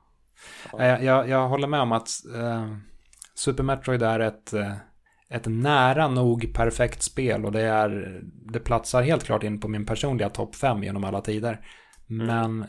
Ja. 0.71 0.85
Jag, 0.85 1.03
jag, 1.03 1.29
jag 1.29 1.47
håller 1.47 1.67
med 1.67 1.81
om 1.81 1.91
att 1.91 2.07
eh, 2.35 2.67
Super 3.33 3.63
Metroid 3.63 4.03
är 4.03 4.19
ett, 4.19 4.53
eh, 4.53 4.73
ett 5.29 5.45
nära 5.45 6.07
nog 6.07 6.53
perfekt 6.53 7.01
spel 7.01 7.45
och 7.45 7.51
det, 7.51 7.61
är, 7.61 8.21
det 8.51 8.59
platsar 8.59 9.01
helt 9.01 9.23
klart 9.23 9.43
in 9.43 9.59
på 9.59 9.67
min 9.67 9.85
personliga 9.85 10.29
topp 10.29 10.55
5 10.55 10.83
genom 10.83 11.03
alla 11.03 11.21
tider. 11.21 11.65
Men 12.07 12.65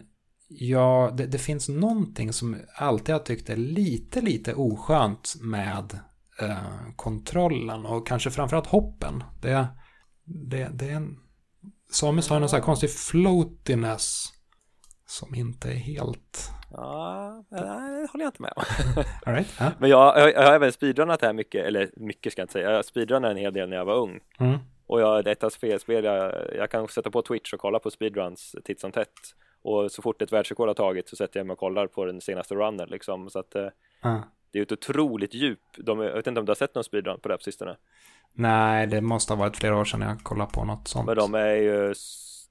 ja, 0.49 1.15
det, 1.17 1.27
det 1.27 1.39
finns 1.39 1.69
någonting 1.69 2.33
som 2.33 2.57
alltid 2.75 3.15
har 3.15 3.21
tyckt 3.21 3.51
är 3.51 3.57
lite, 3.57 4.21
lite 4.21 4.55
oskönt 4.55 5.35
med 5.41 5.99
eh, 6.41 6.93
kontrollen 6.97 7.87
och 7.87 8.07
kanske 8.07 8.31
framförallt 8.31 8.67
hoppen. 8.67 9.25
Det, 9.41 9.67
det, 10.25 10.69
det 10.73 10.91
är 10.91 10.95
en... 10.95 11.17
Samus 11.91 12.29
har 12.29 12.41
en 12.41 12.49
sån 12.49 12.57
här 12.57 12.65
konstig 12.65 12.91
floatiness 12.91 14.38
som 15.11 15.35
inte 15.35 15.69
är 15.69 15.73
helt... 15.73 16.51
Ja, 16.73 17.45
det 17.49 17.57
håller 18.13 18.25
jag 18.25 18.29
inte 18.29 18.43
med 18.43 18.53
om. 18.57 18.65
All 19.27 19.35
right, 19.35 19.55
ja. 19.61 19.73
Men 19.79 19.91
jag, 19.91 20.19
jag, 20.19 20.33
jag 20.35 20.43
har 20.43 20.53
även 20.53 20.73
speedrunnat 20.73 21.21
det 21.21 21.27
här 21.27 21.33
mycket, 21.33 21.67
eller 21.67 21.91
mycket 21.97 22.33
ska 22.33 22.41
jag 22.41 22.45
inte 22.45 22.53
säga, 22.53 22.71
jag 22.71 22.85
speedrunnade 22.85 23.35
en 23.35 23.39
hel 23.39 23.53
del 23.53 23.69
när 23.69 23.77
jag 23.77 23.85
var 23.85 23.97
ung. 23.97 24.21
Mm. 24.41 24.59
Och 24.87 25.01
jag, 25.01 25.25
det 25.25 25.43
är 25.43 25.47
ett 25.75 25.83
spel, 25.83 26.05
jag, 26.05 26.35
jag 26.57 26.71
kan 26.71 26.89
sätta 26.89 27.11
på 27.11 27.23
Twitch 27.23 27.53
och 27.53 27.61
kolla 27.61 27.79
på 27.79 27.91
speedruns 27.91 28.57
titt 28.65 28.81
som 28.81 28.93
tätt. 28.93 29.13
Och 29.63 29.93
så 29.93 30.03
fort 30.03 30.23
ett 30.23 30.33
världsrekord 30.33 30.69
har 30.69 30.75
tagit 30.75 31.09
så 31.09 31.17
sätter 31.17 31.41
jag 31.41 31.47
mig 31.47 31.53
och 31.53 31.59
kollar 31.59 31.87
på 31.87 32.05
den 32.05 32.21
senaste 32.21 32.55
runnen 32.55 32.89
liksom. 32.89 33.31
Så 33.31 33.39
att 33.39 33.57
uh. 33.57 34.21
det 34.53 34.59
är 34.59 34.63
ett 34.63 34.73
otroligt 34.73 35.35
djup. 35.35 35.61
De, 35.77 36.01
jag 36.01 36.15
vet 36.15 36.27
inte 36.27 36.41
om 36.41 36.47
du 36.47 36.51
har 36.51 36.55
sett 36.55 36.75
någon 36.75 36.85
speedrun 36.85 37.21
på 37.21 37.29
det 37.29 37.37
på 37.37 37.43
sistone? 37.43 37.77
Nej, 38.33 38.87
det 38.87 39.01
måste 39.01 39.33
ha 39.33 39.39
varit 39.39 39.57
flera 39.57 39.77
år 39.77 39.85
sedan 39.85 40.01
jag 40.01 40.23
kollade 40.23 40.51
på 40.53 40.65
något 40.65 40.89
sånt. 40.89 41.07
Men 41.07 41.17
de 41.17 41.35
är 41.35 41.55
ju, 41.55 41.95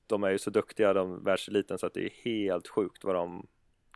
de 0.07 0.23
är 0.23 0.29
ju 0.29 0.37
så 0.37 0.49
duktiga, 0.49 0.93
de 0.93 1.23
världseliten, 1.23 1.77
så 1.77 1.85
att 1.85 1.93
det 1.93 2.05
är 2.05 2.11
helt 2.25 2.67
sjukt 2.67 3.03
vad 3.03 3.15
de 3.15 3.47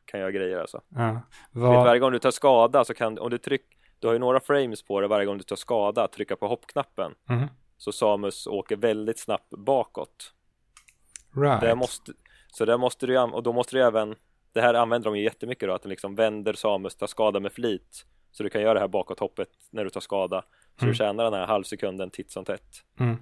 kan 0.05 0.19
göra 0.19 0.31
grejer 0.31 0.59
alltså. 0.59 0.81
Ja. 0.89 1.21
Vad... 1.51 1.77
Vet, 1.77 1.85
varje 1.85 1.99
gång 1.99 2.11
du 2.11 2.19
tar 2.19 2.31
skada 2.31 2.83
så 2.83 2.93
kan, 2.93 3.19
om 3.19 3.29
du 3.29 3.37
trycker, 3.37 3.77
du 3.99 4.07
har 4.07 4.13
ju 4.13 4.19
några 4.19 4.39
frames 4.39 4.83
på 4.83 5.01
det 5.01 5.07
varje 5.07 5.25
gång 5.25 5.37
du 5.37 5.43
tar 5.43 5.55
skada, 5.55 6.07
trycka 6.07 6.35
på 6.35 6.47
hoppknappen. 6.47 7.15
Mm. 7.29 7.47
Så 7.77 7.91
Samus 7.91 8.47
åker 8.47 8.75
väldigt 8.75 9.19
snabbt 9.19 9.49
bakåt. 9.49 10.33
Right. 11.35 11.61
Det 11.61 11.75
måste, 11.75 12.11
så 12.47 12.65
där 12.65 12.77
måste 12.77 13.07
du 13.07 13.19
och 13.19 13.43
då 13.43 13.53
måste 13.53 13.75
du 13.75 13.83
även, 13.83 14.15
det 14.53 14.61
här 14.61 14.73
använder 14.73 15.09
de 15.09 15.17
ju 15.17 15.23
jättemycket 15.23 15.69
då, 15.69 15.73
att 15.73 15.81
den 15.81 15.89
liksom 15.89 16.15
vänder 16.15 16.53
Samus, 16.53 16.95
tar 16.95 17.07
skada 17.07 17.39
med 17.39 17.53
flit. 17.53 18.05
Så 18.31 18.43
du 18.43 18.49
kan 18.49 18.61
göra 18.61 18.73
det 18.73 18.79
här 18.79 18.87
bakåthoppet 18.87 19.49
när 19.69 19.83
du 19.83 19.89
tar 19.89 20.01
skada. 20.01 20.43
Så 20.75 20.83
mm. 20.85 20.91
du 20.91 20.97
tjänar 20.97 21.23
den 21.23 21.33
här 21.33 21.47
halvsekunden 21.47 22.09
titt 22.09 22.31
som 22.31 22.45
tätt. 22.45 22.83
Mm. 22.99 23.17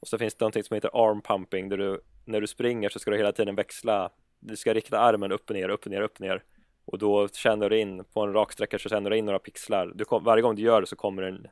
Och 0.00 0.08
så 0.08 0.18
finns 0.18 0.34
det 0.34 0.42
någonting 0.42 0.64
som 0.64 0.74
heter 0.74 1.10
arm 1.10 1.22
pumping 1.22 1.68
där 1.68 1.76
du 1.76 2.00
när 2.24 2.40
du 2.40 2.46
springer 2.46 2.88
så 2.88 2.98
ska 2.98 3.10
du 3.10 3.16
hela 3.16 3.32
tiden 3.32 3.54
växla. 3.54 4.10
Du 4.40 4.56
ska 4.56 4.74
rikta 4.74 4.98
armen 4.98 5.32
upp 5.32 5.50
och 5.50 5.56
ner, 5.56 5.68
upp 5.68 5.84
och 5.84 5.90
ner, 5.90 6.00
upp 6.00 6.14
och 6.14 6.20
ner. 6.20 6.42
Och 6.84 6.98
då 6.98 7.28
känner 7.28 7.70
du 7.70 7.80
in 7.80 8.04
på 8.04 8.20
en 8.20 8.32
raksträcka 8.32 8.78
så 8.78 8.88
känner 8.88 9.10
du 9.10 9.16
in 9.16 9.24
några 9.24 9.38
pixlar. 9.38 9.92
Du 9.94 10.04
kom, 10.04 10.24
varje 10.24 10.42
gång 10.42 10.54
du 10.54 10.62
gör 10.62 10.80
det 10.80 10.86
så 10.86 10.96
kommer 10.96 11.22
en 11.22 11.46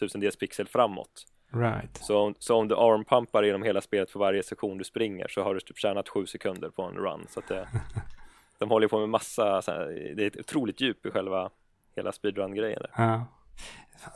tusendels 0.00 0.36
pixel 0.36 0.68
framåt. 0.68 1.26
Right. 1.52 1.96
Så, 1.96 2.34
så 2.38 2.56
om 2.56 2.68
du 2.68 2.76
armpumpar 2.76 3.42
genom 3.42 3.62
hela 3.62 3.80
spelet 3.80 4.10
för 4.10 4.18
varje 4.18 4.42
sektion 4.42 4.78
du 4.78 4.84
springer 4.84 5.28
så 5.28 5.42
har 5.42 5.54
du 5.54 5.60
typ 5.60 5.78
tjänat 5.78 6.08
sju 6.08 6.26
sekunder 6.26 6.70
på 6.70 6.82
en 6.82 6.94
run. 6.94 7.26
Så 7.28 7.40
det, 7.48 7.68
de 8.58 8.70
håller 8.70 8.88
på 8.88 8.98
med 8.98 9.08
massa, 9.08 9.44
här, 9.44 10.14
det 10.16 10.22
är 10.22 10.26
ett 10.26 10.40
otroligt 10.40 10.80
djup 10.80 11.06
i 11.06 11.10
själva 11.10 11.50
hela 11.96 12.12
speedrun-grejen. 12.12 12.82
Ja. 12.96 13.26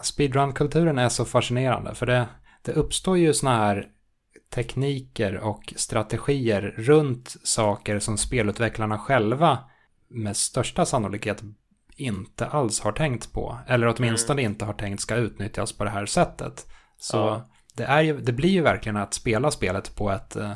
Speedrun-kulturen 0.03 0.99
är 0.99 1.09
så 1.09 1.25
fascinerande 1.25 1.95
för 1.95 2.07
det, 2.07 2.27
det 2.65 2.73
uppstår 2.73 3.19
ju 3.19 3.35
sådana 3.35 3.59
här 3.59 3.89
tekniker 4.55 5.37
och 5.37 5.75
strategier 5.77 6.75
runt 6.77 7.37
saker 7.43 7.99
som 7.99 8.19
spelutvecklarna 8.19 8.99
själva 8.99 9.59
med 10.09 10.37
största 10.37 10.87
sannolikhet 10.87 11.43
inte 11.97 12.47
alls 12.47 12.81
har 12.81 12.93
tänkt 12.93 13.33
på. 13.33 13.59
Eller 13.67 13.95
åtminstone 13.97 14.43
mm. 14.43 14.53
inte 14.53 14.65
har 14.65 14.73
tänkt 14.73 15.01
ska 15.01 15.15
utnyttjas 15.15 15.73
på 15.73 15.85
det 15.85 15.91
här 15.91 16.07
sättet. 16.07 16.67
Så 16.97 17.17
ja. 17.17 17.49
det, 17.75 17.85
är 17.85 18.03
ju, 18.03 18.21
det 18.21 18.33
blir 18.33 18.51
ju 18.51 18.63
verkligen 18.63 18.97
att 18.97 19.15
spela 19.15 19.51
spelet 19.51 19.97
på 19.97 20.11
ett, 20.11 20.37
eh, 20.37 20.53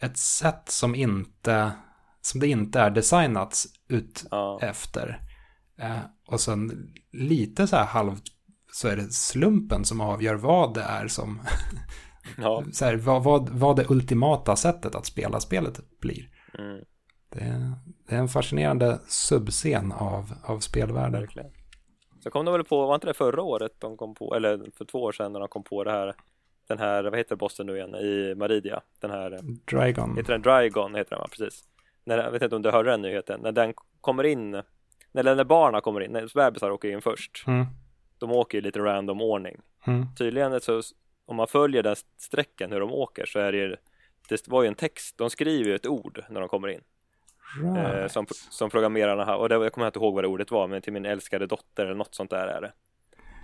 ett 0.00 0.18
sätt 0.18 0.62
som 0.68 0.94
inte 0.94 1.72
som 2.20 2.40
det 2.40 2.46
inte 2.46 2.80
är 2.80 2.90
designat 2.90 3.64
ut 3.88 4.26
ja. 4.30 4.58
efter. 4.62 5.20
Eh, 5.78 5.98
och 6.26 6.40
sen 6.40 6.92
lite 7.12 7.66
så 7.66 7.76
här 7.76 7.84
halvt 7.84 8.22
så 8.78 8.88
är 8.88 8.96
det 8.96 9.12
slumpen 9.12 9.84
som 9.84 10.00
avgör 10.00 10.34
vad 10.34 10.74
det 10.74 10.82
är 10.82 11.08
som 11.08 11.40
ja. 12.38 12.64
så 12.72 12.84
här, 12.84 12.96
vad, 12.96 13.24
vad, 13.24 13.48
vad 13.48 13.76
det 13.76 13.90
ultimata 13.90 14.56
sättet 14.56 14.94
att 14.94 15.06
spela 15.06 15.40
spelet 15.40 15.80
blir. 16.00 16.28
Mm. 16.58 16.84
Det, 17.28 17.74
det, 18.08 18.14
är 18.14 18.18
en 18.18 18.28
fascinerande 18.28 18.98
subscen 19.06 19.92
av, 19.92 20.32
av 20.44 20.58
spelvärlden. 20.58 21.20
Verkligen. 21.20 21.50
Så 22.20 22.30
kom 22.30 22.44
de 22.44 22.52
väl 22.52 22.64
på, 22.64 22.86
var 22.86 22.94
inte 22.94 23.06
det 23.06 23.14
förra 23.14 23.42
året 23.42 23.72
de 23.78 23.96
kom 23.96 24.14
på, 24.14 24.34
eller 24.34 24.70
för 24.78 24.84
två 24.84 25.02
år 25.02 25.12
sedan 25.12 25.32
när 25.32 25.40
de 25.40 25.48
kom 25.48 25.64
på 25.64 25.84
det 25.84 25.90
här, 25.90 26.14
den 26.68 26.78
här, 26.78 27.04
vad 27.04 27.18
heter 27.18 27.36
bossen 27.36 27.66
nu 27.66 27.76
igen, 27.76 27.94
i 27.94 28.34
Maridia? 28.34 28.80
Den 29.00 29.10
här, 29.10 29.40
Drygon. 29.70 30.16
Heter 30.16 30.32
den 30.32 30.42
Drygon, 30.42 30.94
heter 30.94 31.10
den 31.10 31.20
va, 31.20 31.28
precis. 31.30 31.64
När, 32.04 32.18
jag 32.18 32.30
vet 32.30 32.42
inte 32.42 32.56
om 32.56 32.62
du 32.62 32.70
hörde 32.70 32.90
den 32.90 33.02
nyheten, 33.02 33.40
när 33.40 33.52
den 33.52 33.74
kommer 34.00 34.24
in, 34.24 34.50
när, 35.12 35.34
när 35.34 35.44
barnen 35.44 35.80
kommer 35.80 36.00
in, 36.00 36.12
när 36.12 36.30
bebisar 36.34 36.70
åker 36.70 36.88
in 36.88 37.02
först, 37.02 37.44
mm. 37.46 37.66
De 38.20 38.30
åker 38.30 38.58
i 38.58 38.60
lite 38.60 38.78
random 38.78 39.20
ordning. 39.20 39.60
Mm. 39.86 40.06
Tydligen 40.18 40.60
så, 40.60 40.82
om 41.26 41.36
man 41.36 41.46
följer 41.46 41.82
den 41.82 41.96
sträckan 42.16 42.72
hur 42.72 42.80
de 42.80 42.92
åker 42.92 43.26
så 43.26 43.38
är 43.38 43.52
det, 43.52 43.76
det 44.28 44.48
var 44.48 44.62
ju 44.62 44.68
en 44.68 44.74
text, 44.74 45.18
de 45.18 45.30
skriver 45.30 45.70
ju 45.70 45.74
ett 45.74 45.86
ord 45.86 46.24
när 46.30 46.40
de 46.40 46.48
kommer 46.48 46.68
in. 46.68 46.80
Right. 47.62 47.94
Eh, 47.94 48.08
som, 48.08 48.26
som 48.50 48.70
programmerarna 48.70 49.24
har, 49.24 49.36
och 49.36 49.48
det, 49.48 49.54
jag 49.54 49.72
kommer 49.72 49.86
inte 49.86 49.98
ihåg 49.98 50.14
vad 50.14 50.24
det 50.24 50.28
ordet 50.28 50.50
var, 50.50 50.66
men 50.66 50.82
till 50.82 50.92
min 50.92 51.06
älskade 51.06 51.46
dotter 51.46 51.84
eller 51.84 51.94
något 51.94 52.14
sånt 52.14 52.30
där 52.30 52.46
är 52.46 52.60
det. 52.60 52.72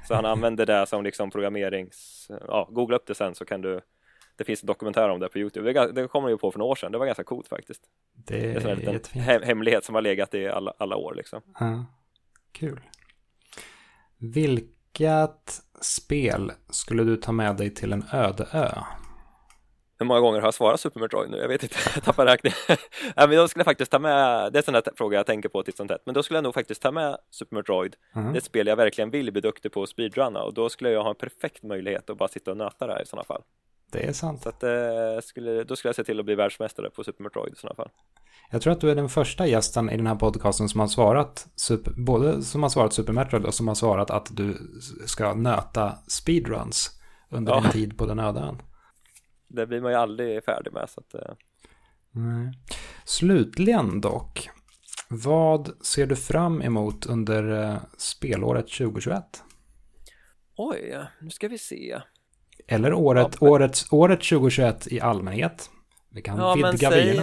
Så 0.09 0.15
han 0.15 0.25
använder 0.25 0.67
det 0.67 0.87
som 0.87 1.05
liksom 1.05 1.31
programmerings, 1.31 2.31
ja, 2.49 2.69
googla 2.71 2.97
upp 2.97 3.07
det 3.07 3.15
sen 3.15 3.35
så 3.35 3.45
kan 3.45 3.61
du 3.61 3.81
det 4.37 4.45
finns 4.45 4.63
en 4.63 4.67
dokumentär 4.67 5.09
om 5.09 5.21
det 5.21 5.29
på 5.29 5.39
Youtube. 5.39 5.93
Det, 5.93 6.09
kommer 6.09 6.29
ju 6.29 6.37
på 6.37 6.51
för 6.51 6.59
några 6.59 6.71
år 6.71 6.75
sedan. 6.75 6.93
Det 6.93 6.99
var 6.99 7.07
ganska 7.07 7.25
coolt 7.25 7.49
faktiskt. 7.49 7.83
Det 8.13 8.41
det 8.41 8.65
är 8.65 8.69
en 8.69 8.79
liten 8.79 9.21
hem, 9.21 9.43
hemlighet 9.43 9.85
som 9.85 9.95
har 9.95 10.03
legat 10.03 10.35
i 10.35 10.49
alla, 10.49 10.75
alla 10.79 10.97
år 10.97 11.15
liksom. 11.15 11.43
Ja, 11.61 11.87
kul. 12.53 12.81
Vilket 14.33 15.61
spel 15.81 16.53
skulle 16.71 17.05
du 17.05 17.17
ta 17.17 17.33
med 17.33 17.57
dig 17.57 17.75
till 17.75 17.93
en 17.93 18.05
öde 18.13 18.49
ö? 18.53 18.69
Hur 19.99 20.07
många 20.07 20.21
gånger 20.21 20.41
har 20.41 20.47
jag 20.47 20.55
svarat 20.55 20.81
Super 20.81 21.01
Metroid 21.01 21.31
nu? 21.31 21.37
Jag 21.37 21.49
vet 21.49 21.63
inte, 21.63 21.77
jag 21.95 22.05
tappar 22.05 22.27
räkningen. 22.27 22.59
men 23.17 23.31
då 23.31 23.49
skulle 23.49 23.61
jag 23.61 23.67
faktiskt 23.67 23.91
ta 23.91 23.99
med, 23.99 24.53
det 24.53 24.69
är 24.69 24.73
där 24.73 24.97
fråga 24.97 25.17
jag 25.17 25.27
tänker 25.27 25.49
på 25.49 25.63
titt 25.63 25.77
som 25.77 25.89
tätt, 25.89 26.03
men 26.05 26.15
då 26.15 26.23
skulle 26.23 26.37
jag 26.37 26.45
nog 26.45 26.55
faktiskt 26.55 26.83
ta 26.83 26.91
med 26.91 27.17
Super 27.31 27.57
Metroid. 27.57 27.97
Mm. 28.15 28.33
Det 28.33 28.37
är 28.37 28.39
ett 28.39 28.45
spel 28.45 28.67
jag 28.67 28.77
verkligen 28.77 29.11
vill 29.11 29.33
bli 29.33 29.41
duktig 29.41 29.73
på 29.73 29.83
att 29.83 29.89
speedrunna 29.89 30.43
och 30.43 30.55
då 30.55 30.69
skulle 30.69 30.91
jag 30.91 31.03
ha 31.03 31.11
en 31.11 31.17
perfekt 31.17 31.63
möjlighet 31.63 32.11
att 32.11 32.19
bara 32.19 32.29
sitta 32.29 32.51
och 32.51 32.57
nöta 32.57 32.87
det 32.87 32.93
här 32.93 33.03
i 33.03 33.07
sådana 33.07 33.25
fall. 33.25 33.43
Det 33.93 34.07
är 34.09 34.13
sant. 34.13 34.43
Så 34.43 34.49
att, 34.49 34.63
eh, 34.63 34.71
skulle, 35.23 35.65
då 35.65 35.77
skulle 35.77 35.89
jag 35.89 35.97
se 35.97 36.05
till 36.05 36.21
att 36.21 36.25
bli 36.25 36.35
världsmästare 36.35 36.91
på 36.91 37.05
Super 37.05 37.25
Metroid 37.25 37.53
i 37.53 37.57
sådana 37.57 37.75
fall. 37.75 37.91
Jag 38.51 38.63
tror 38.63 38.73
att 38.73 38.81
du 38.81 38.91
är 38.91 38.95
den 38.95 39.09
första 39.09 39.47
gästen 39.47 39.91
i 39.91 39.97
den 39.97 40.07
här 40.07 40.15
podcasten 40.15 40.69
som 40.69 40.81
har 40.81 40.87
svarat, 40.87 41.47
super, 41.57 41.93
både 41.97 42.43
som 42.43 42.63
har 42.63 42.71
svarat 42.71 42.93
Super 42.93 43.13
Metroid 43.13 43.45
och 43.45 43.55
som 43.55 43.69
har 43.69 43.75
svarat 43.75 44.11
att 44.11 44.37
du 44.37 44.57
ska 45.07 45.35
nöta 45.35 45.99
speedruns 46.09 47.01
under 47.31 47.53
ja. 47.53 47.61
din 47.61 47.71
tid 47.71 47.99
på 47.99 48.07
den 48.07 48.19
öde 48.19 48.57
Det 49.49 49.67
blir 49.67 49.81
man 49.81 49.93
ju 49.93 49.99
aldrig 49.99 50.45
färdig 50.45 50.73
med. 50.73 50.91
Så 50.91 51.01
att, 51.01 51.15
eh. 51.15 51.35
Nej. 52.11 52.59
Slutligen 53.05 54.01
dock, 54.01 54.51
vad 55.09 55.85
ser 55.85 56.07
du 56.07 56.17
fram 56.17 56.63
emot 56.63 57.07
under 57.07 57.63
eh, 57.63 57.77
spelåret 57.99 58.69
2021? 58.69 59.25
Oj, 60.57 60.99
nu 61.21 61.31
ska 61.31 61.49
vi 61.49 61.59
se. 61.59 62.01
Eller 62.67 62.93
året, 62.93 63.37
ja, 63.41 63.49
året, 63.49 63.87
året 63.91 64.23
2021 64.23 64.93
i 64.93 65.01
allmänhet. 65.01 65.71
Vi 66.11 66.23
kan 66.23 66.39
ja, 66.39 66.55
vidga 66.55 66.91
vyerna. 66.91 67.23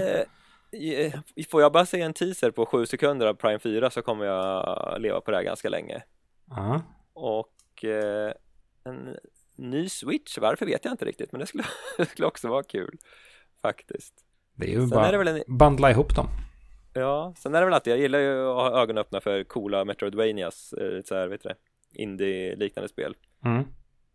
Eh, 0.71 1.13
får 1.49 1.61
jag 1.61 1.71
bara 1.71 1.85
säga 1.85 2.05
en 2.05 2.13
teaser 2.13 2.51
på 2.51 2.65
sju 2.65 2.85
sekunder 2.85 3.27
av 3.27 3.33
Prime 3.33 3.59
4 3.59 3.89
så 3.89 4.01
kommer 4.01 4.25
jag 4.25 5.01
leva 5.01 5.21
på 5.21 5.31
det 5.31 5.37
här 5.37 5.43
ganska 5.43 5.69
länge. 5.69 6.03
Uh 6.51 6.77
Och 7.13 7.85
eh, 7.85 8.33
en 8.83 9.17
ny 9.55 9.89
Switch, 9.89 10.37
varför 10.37 10.65
vet 10.65 10.85
jag 10.85 10.93
inte 10.93 11.05
riktigt, 11.05 11.31
men 11.31 11.39
det 11.39 11.47
skulle, 11.47 11.63
det 11.97 12.05
skulle 12.05 12.27
också 12.27 12.47
vara 12.47 12.63
kul 12.63 12.97
faktiskt. 13.61 14.13
Det 14.55 14.65
är 14.65 14.69
ju 14.69 14.79
sen 14.79 14.89
bara 14.89 15.07
är 15.07 15.11
det 15.11 15.17
väl 15.17 15.27
en... 15.27 15.43
bandla 15.47 15.91
ihop 15.91 16.15
dem. 16.15 16.27
Ja, 16.93 17.33
sen 17.37 17.55
är 17.55 17.59
det 17.59 17.65
väl 17.65 17.73
att 17.73 17.87
jag 17.87 17.97
gillar 17.97 18.19
ju 18.19 18.47
att 18.49 18.55
ha 18.55 18.81
ögonen 18.81 19.01
öppna 19.01 19.21
för 19.21 19.43
coola 19.43 19.85
Metroidvanias, 19.85 20.73
eh, 20.73 21.01
så 21.05 21.15
här, 21.15 21.27
vet 21.27 21.43
du 21.43 21.49
det, 21.49 21.55
indie-liknande 22.03 22.89
spel. 22.89 23.15
Mm. 23.45 23.63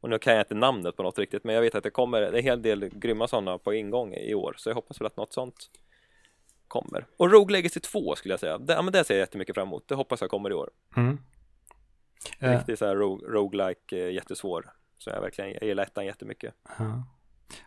Och 0.07 0.11
nu 0.11 0.19
kan 0.19 0.33
jag 0.33 0.43
inte 0.43 0.55
namnet 0.55 0.97
på 0.97 1.03
något 1.03 1.19
riktigt, 1.19 1.45
men 1.45 1.55
jag 1.55 1.63
vet 1.63 1.75
att 1.75 1.83
det 1.83 1.91
kommer 1.91 2.23
en 2.23 2.43
hel 2.43 2.63
del 2.63 2.89
grymma 2.89 3.29
sådana 3.29 3.59
på 3.59 3.75
ingång 3.75 4.15
i 4.15 4.35
år, 4.35 4.55
så 4.59 4.71
jag 4.71 4.75
hoppas 4.75 5.01
väl 5.01 5.07
att 5.07 5.17
något 5.17 5.33
sånt 5.33 5.71
kommer. 6.69 7.07
Och 7.17 7.33
Rogue 7.33 7.53
Legacy 7.53 7.81
2 7.81 8.17
skulle 8.17 8.33
jag 8.33 8.41
säga, 8.41 8.59
det, 8.59 8.73
ja, 8.73 8.83
men 8.83 8.93
det 8.93 9.05
ser 9.05 9.15
jag 9.15 9.19
jättemycket 9.19 9.55
fram 9.55 9.69
emot, 9.69 9.89
det 9.89 9.95
hoppas 9.95 10.21
jag 10.21 10.31
kommer 10.31 10.51
i 10.51 10.55
år. 10.55 10.71
Mm. 10.97 11.19
Riktigt 12.39 12.69
uh, 12.69 12.77
så 12.77 12.87
här 12.87 12.97
rogue, 12.97 13.29
roguelike, 13.29 13.99
eh, 13.99 14.13
jättesvår, 14.13 14.71
så 14.99 15.11
jag 15.11 15.21
verkligen, 15.21 15.53
jag 15.53 15.63
gillar 15.63 15.83
ettan 15.83 16.07
jättemycket. 16.07 16.55
Uh. 16.81 17.01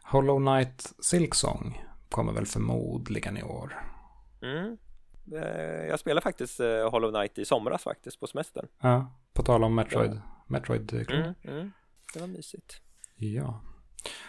Hollow 0.04 0.40
Knight 0.40 0.94
Silksong 1.00 1.86
kommer 2.10 2.34
väl 2.34 2.46
förmodligen 2.46 3.38
i 3.38 3.44
år. 3.44 3.84
Mm. 4.42 4.78
Eh, 5.36 5.86
jag 5.88 6.00
spelade 6.00 6.22
faktiskt 6.22 6.60
eh, 6.60 6.90
Hollow 6.92 7.12
Knight 7.12 7.38
i 7.38 7.46
somras 7.46 7.84
faktiskt 7.84 8.20
på 8.20 8.28
semestern. 8.28 8.68
Ja, 8.82 9.14
på 9.34 9.44
tal 9.44 9.64
om 9.64 9.76
Metroid. 9.76 10.12
Ja. 10.12 10.44
Metroid 10.48 10.94
mm, 10.94 11.34
mm. 11.44 11.72
Det 12.14 12.20
var 12.20 12.28
mysigt. 12.28 12.82
Ja. 13.16 13.62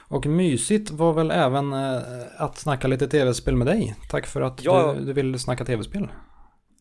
Och 0.09 0.27
mysigt 0.27 0.91
var 0.91 1.13
väl 1.13 1.31
även 1.31 1.73
eh, 1.73 2.03
att 2.37 2.59
snacka 2.59 2.89
lite 2.89 3.09
tv-spel 3.09 3.57
med 3.57 3.67
dig. 3.67 3.97
Tack 4.11 4.27
för 4.27 4.41
att 4.41 4.65
ja. 4.65 4.93
du, 4.93 5.05
du 5.05 5.13
vill 5.13 5.39
snacka 5.39 5.65
tv-spel. 5.65 6.09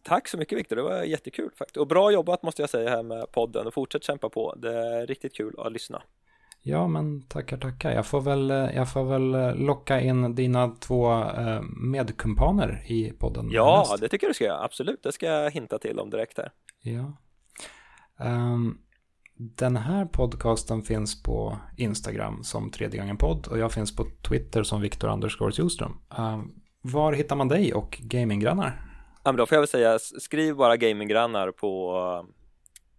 Tack 0.04 0.28
så 0.28 0.38
mycket 0.38 0.58
Viktor, 0.58 0.76
det 0.76 0.82
var 0.82 1.04
jättekul 1.04 1.50
faktiskt. 1.56 1.78
Och 1.78 1.88
bra 1.88 2.12
jobbat 2.12 2.44
måste 2.44 2.62
jag 2.62 2.70
säga 2.70 2.90
här 2.90 3.04
med 3.04 3.32
podden 3.32 3.68
och 3.68 3.74
fortsätt 3.74 4.04
kämpa 4.04 4.30
på. 4.30 4.56
Det 4.56 4.76
är 4.76 5.08
riktigt 5.08 5.36
kul 5.36 5.56
att 5.58 5.72
lyssna. 5.72 6.02
Ja, 6.62 6.88
men 6.88 7.22
tackar, 7.22 7.58
tackar. 7.58 7.92
Jag 7.92 8.06
får 8.06 8.22
väl, 8.22 8.52
eh, 8.52 8.58
jag 8.58 8.92
får 8.92 9.04
väl 9.04 9.36
eh, 9.36 9.56
locka 9.56 10.02
in 10.02 10.36
dina 10.36 10.68
två 10.68 11.24
medkumpaner 11.92 12.84
i 12.88 13.14
podden. 13.20 13.50
Ja, 13.52 13.86
näst. 13.90 14.02
det 14.02 14.10
tycker 14.10 14.28
jag 14.28 14.30
du 14.30 14.34
ska 14.34 14.46
göra. 14.46 14.64
Absolut, 14.64 15.04
det 15.04 15.12
ska 15.12 15.26
jag 15.26 15.52
hinta 15.52 15.78
till 15.78 16.00
om 16.00 16.10
direkt 16.10 16.38
här. 16.38 16.52
Ja. 16.82 17.14
Um, 18.26 18.78
den 19.42 19.76
här 19.76 20.06
podcasten 20.06 20.82
finns 20.84 21.24
på 21.24 21.58
Instagram 21.78 22.44
som 22.44 22.72
tredje 22.72 23.00
gången 23.00 23.18
podd 23.18 23.48
och 23.48 23.58
jag 23.58 23.72
finns 23.72 23.96
på 23.96 24.06
Twitter 24.28 24.64
som 24.64 24.82
Viktor 24.82 25.10
Andersgårds 25.10 25.60
Joström. 25.60 25.98
Uh, 26.20 26.44
var 26.82 27.14
hittar 27.14 27.36
man 27.36 27.48
dig 27.48 27.74
och 27.74 27.98
gaminggrannar? 28.02 28.82
Ja, 29.24 29.32
men 29.32 29.36
då 29.36 29.46
får 29.46 29.56
jag 29.56 29.62
väl 29.62 29.68
säga, 29.68 30.00
skriv 30.00 30.56
bara 30.56 30.78
gaminggrannar 30.78 31.52
på, 31.52 32.26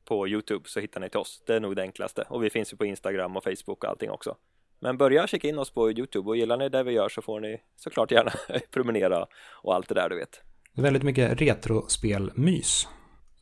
på 0.04 0.28
Youtube 0.28 0.68
så 0.68 0.80
hittar 0.80 1.00
ni 1.00 1.10
till 1.10 1.20
oss. 1.20 1.42
Det 1.46 1.54
är 1.54 1.60
nog 1.60 1.76
det 1.76 1.82
enklaste. 1.82 2.24
Och 2.28 2.44
vi 2.44 2.50
finns 2.50 2.72
ju 2.72 2.76
på 2.76 2.84
Instagram 2.84 3.36
och 3.36 3.44
Facebook 3.44 3.84
och 3.84 3.90
allting 3.90 4.10
också. 4.10 4.36
Men 4.78 4.96
börja 4.96 5.26
kika 5.26 5.48
in 5.48 5.58
oss 5.58 5.70
på 5.70 5.90
Youtube 5.90 6.28
och 6.28 6.36
gillar 6.36 6.56
ni 6.56 6.68
det 6.68 6.82
vi 6.82 6.92
gör 6.92 7.08
så 7.08 7.22
får 7.22 7.40
ni 7.40 7.60
såklart 7.76 8.10
gärna 8.10 8.32
promenera 8.70 9.26
och 9.62 9.74
allt 9.74 9.88
det 9.88 9.94
där 9.94 10.08
du 10.08 10.16
vet. 10.16 10.40
Väldigt 10.74 11.02
mycket 11.02 11.40
retrospelmys. 11.40 12.88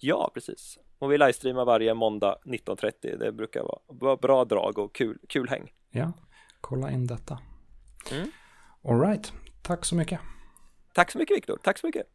Ja, 0.01 0.31
precis. 0.35 0.79
Och 0.99 1.13
vi 1.13 1.19
livestreamar 1.19 1.65
varje 1.65 1.95
måndag 1.95 2.39
19.30. 2.45 3.19
Det 3.19 3.33
brukar 3.33 3.65
vara 3.87 4.17
bra 4.17 4.45
drag 4.45 4.79
och 4.79 4.95
kul, 4.95 5.19
kul 5.29 5.49
häng. 5.49 5.73
Ja, 5.91 6.13
kolla 6.61 6.91
in 6.91 7.07
detta. 7.07 7.39
Mm. 8.13 8.31
All 8.85 9.01
right. 9.01 9.33
tack 9.63 9.85
så 9.85 9.95
mycket. 9.95 10.21
Tack 10.95 11.11
så 11.11 11.19
mycket 11.19 11.37
Viktor, 11.37 11.59
tack 11.63 11.79
så 11.79 11.87
mycket. 11.87 12.07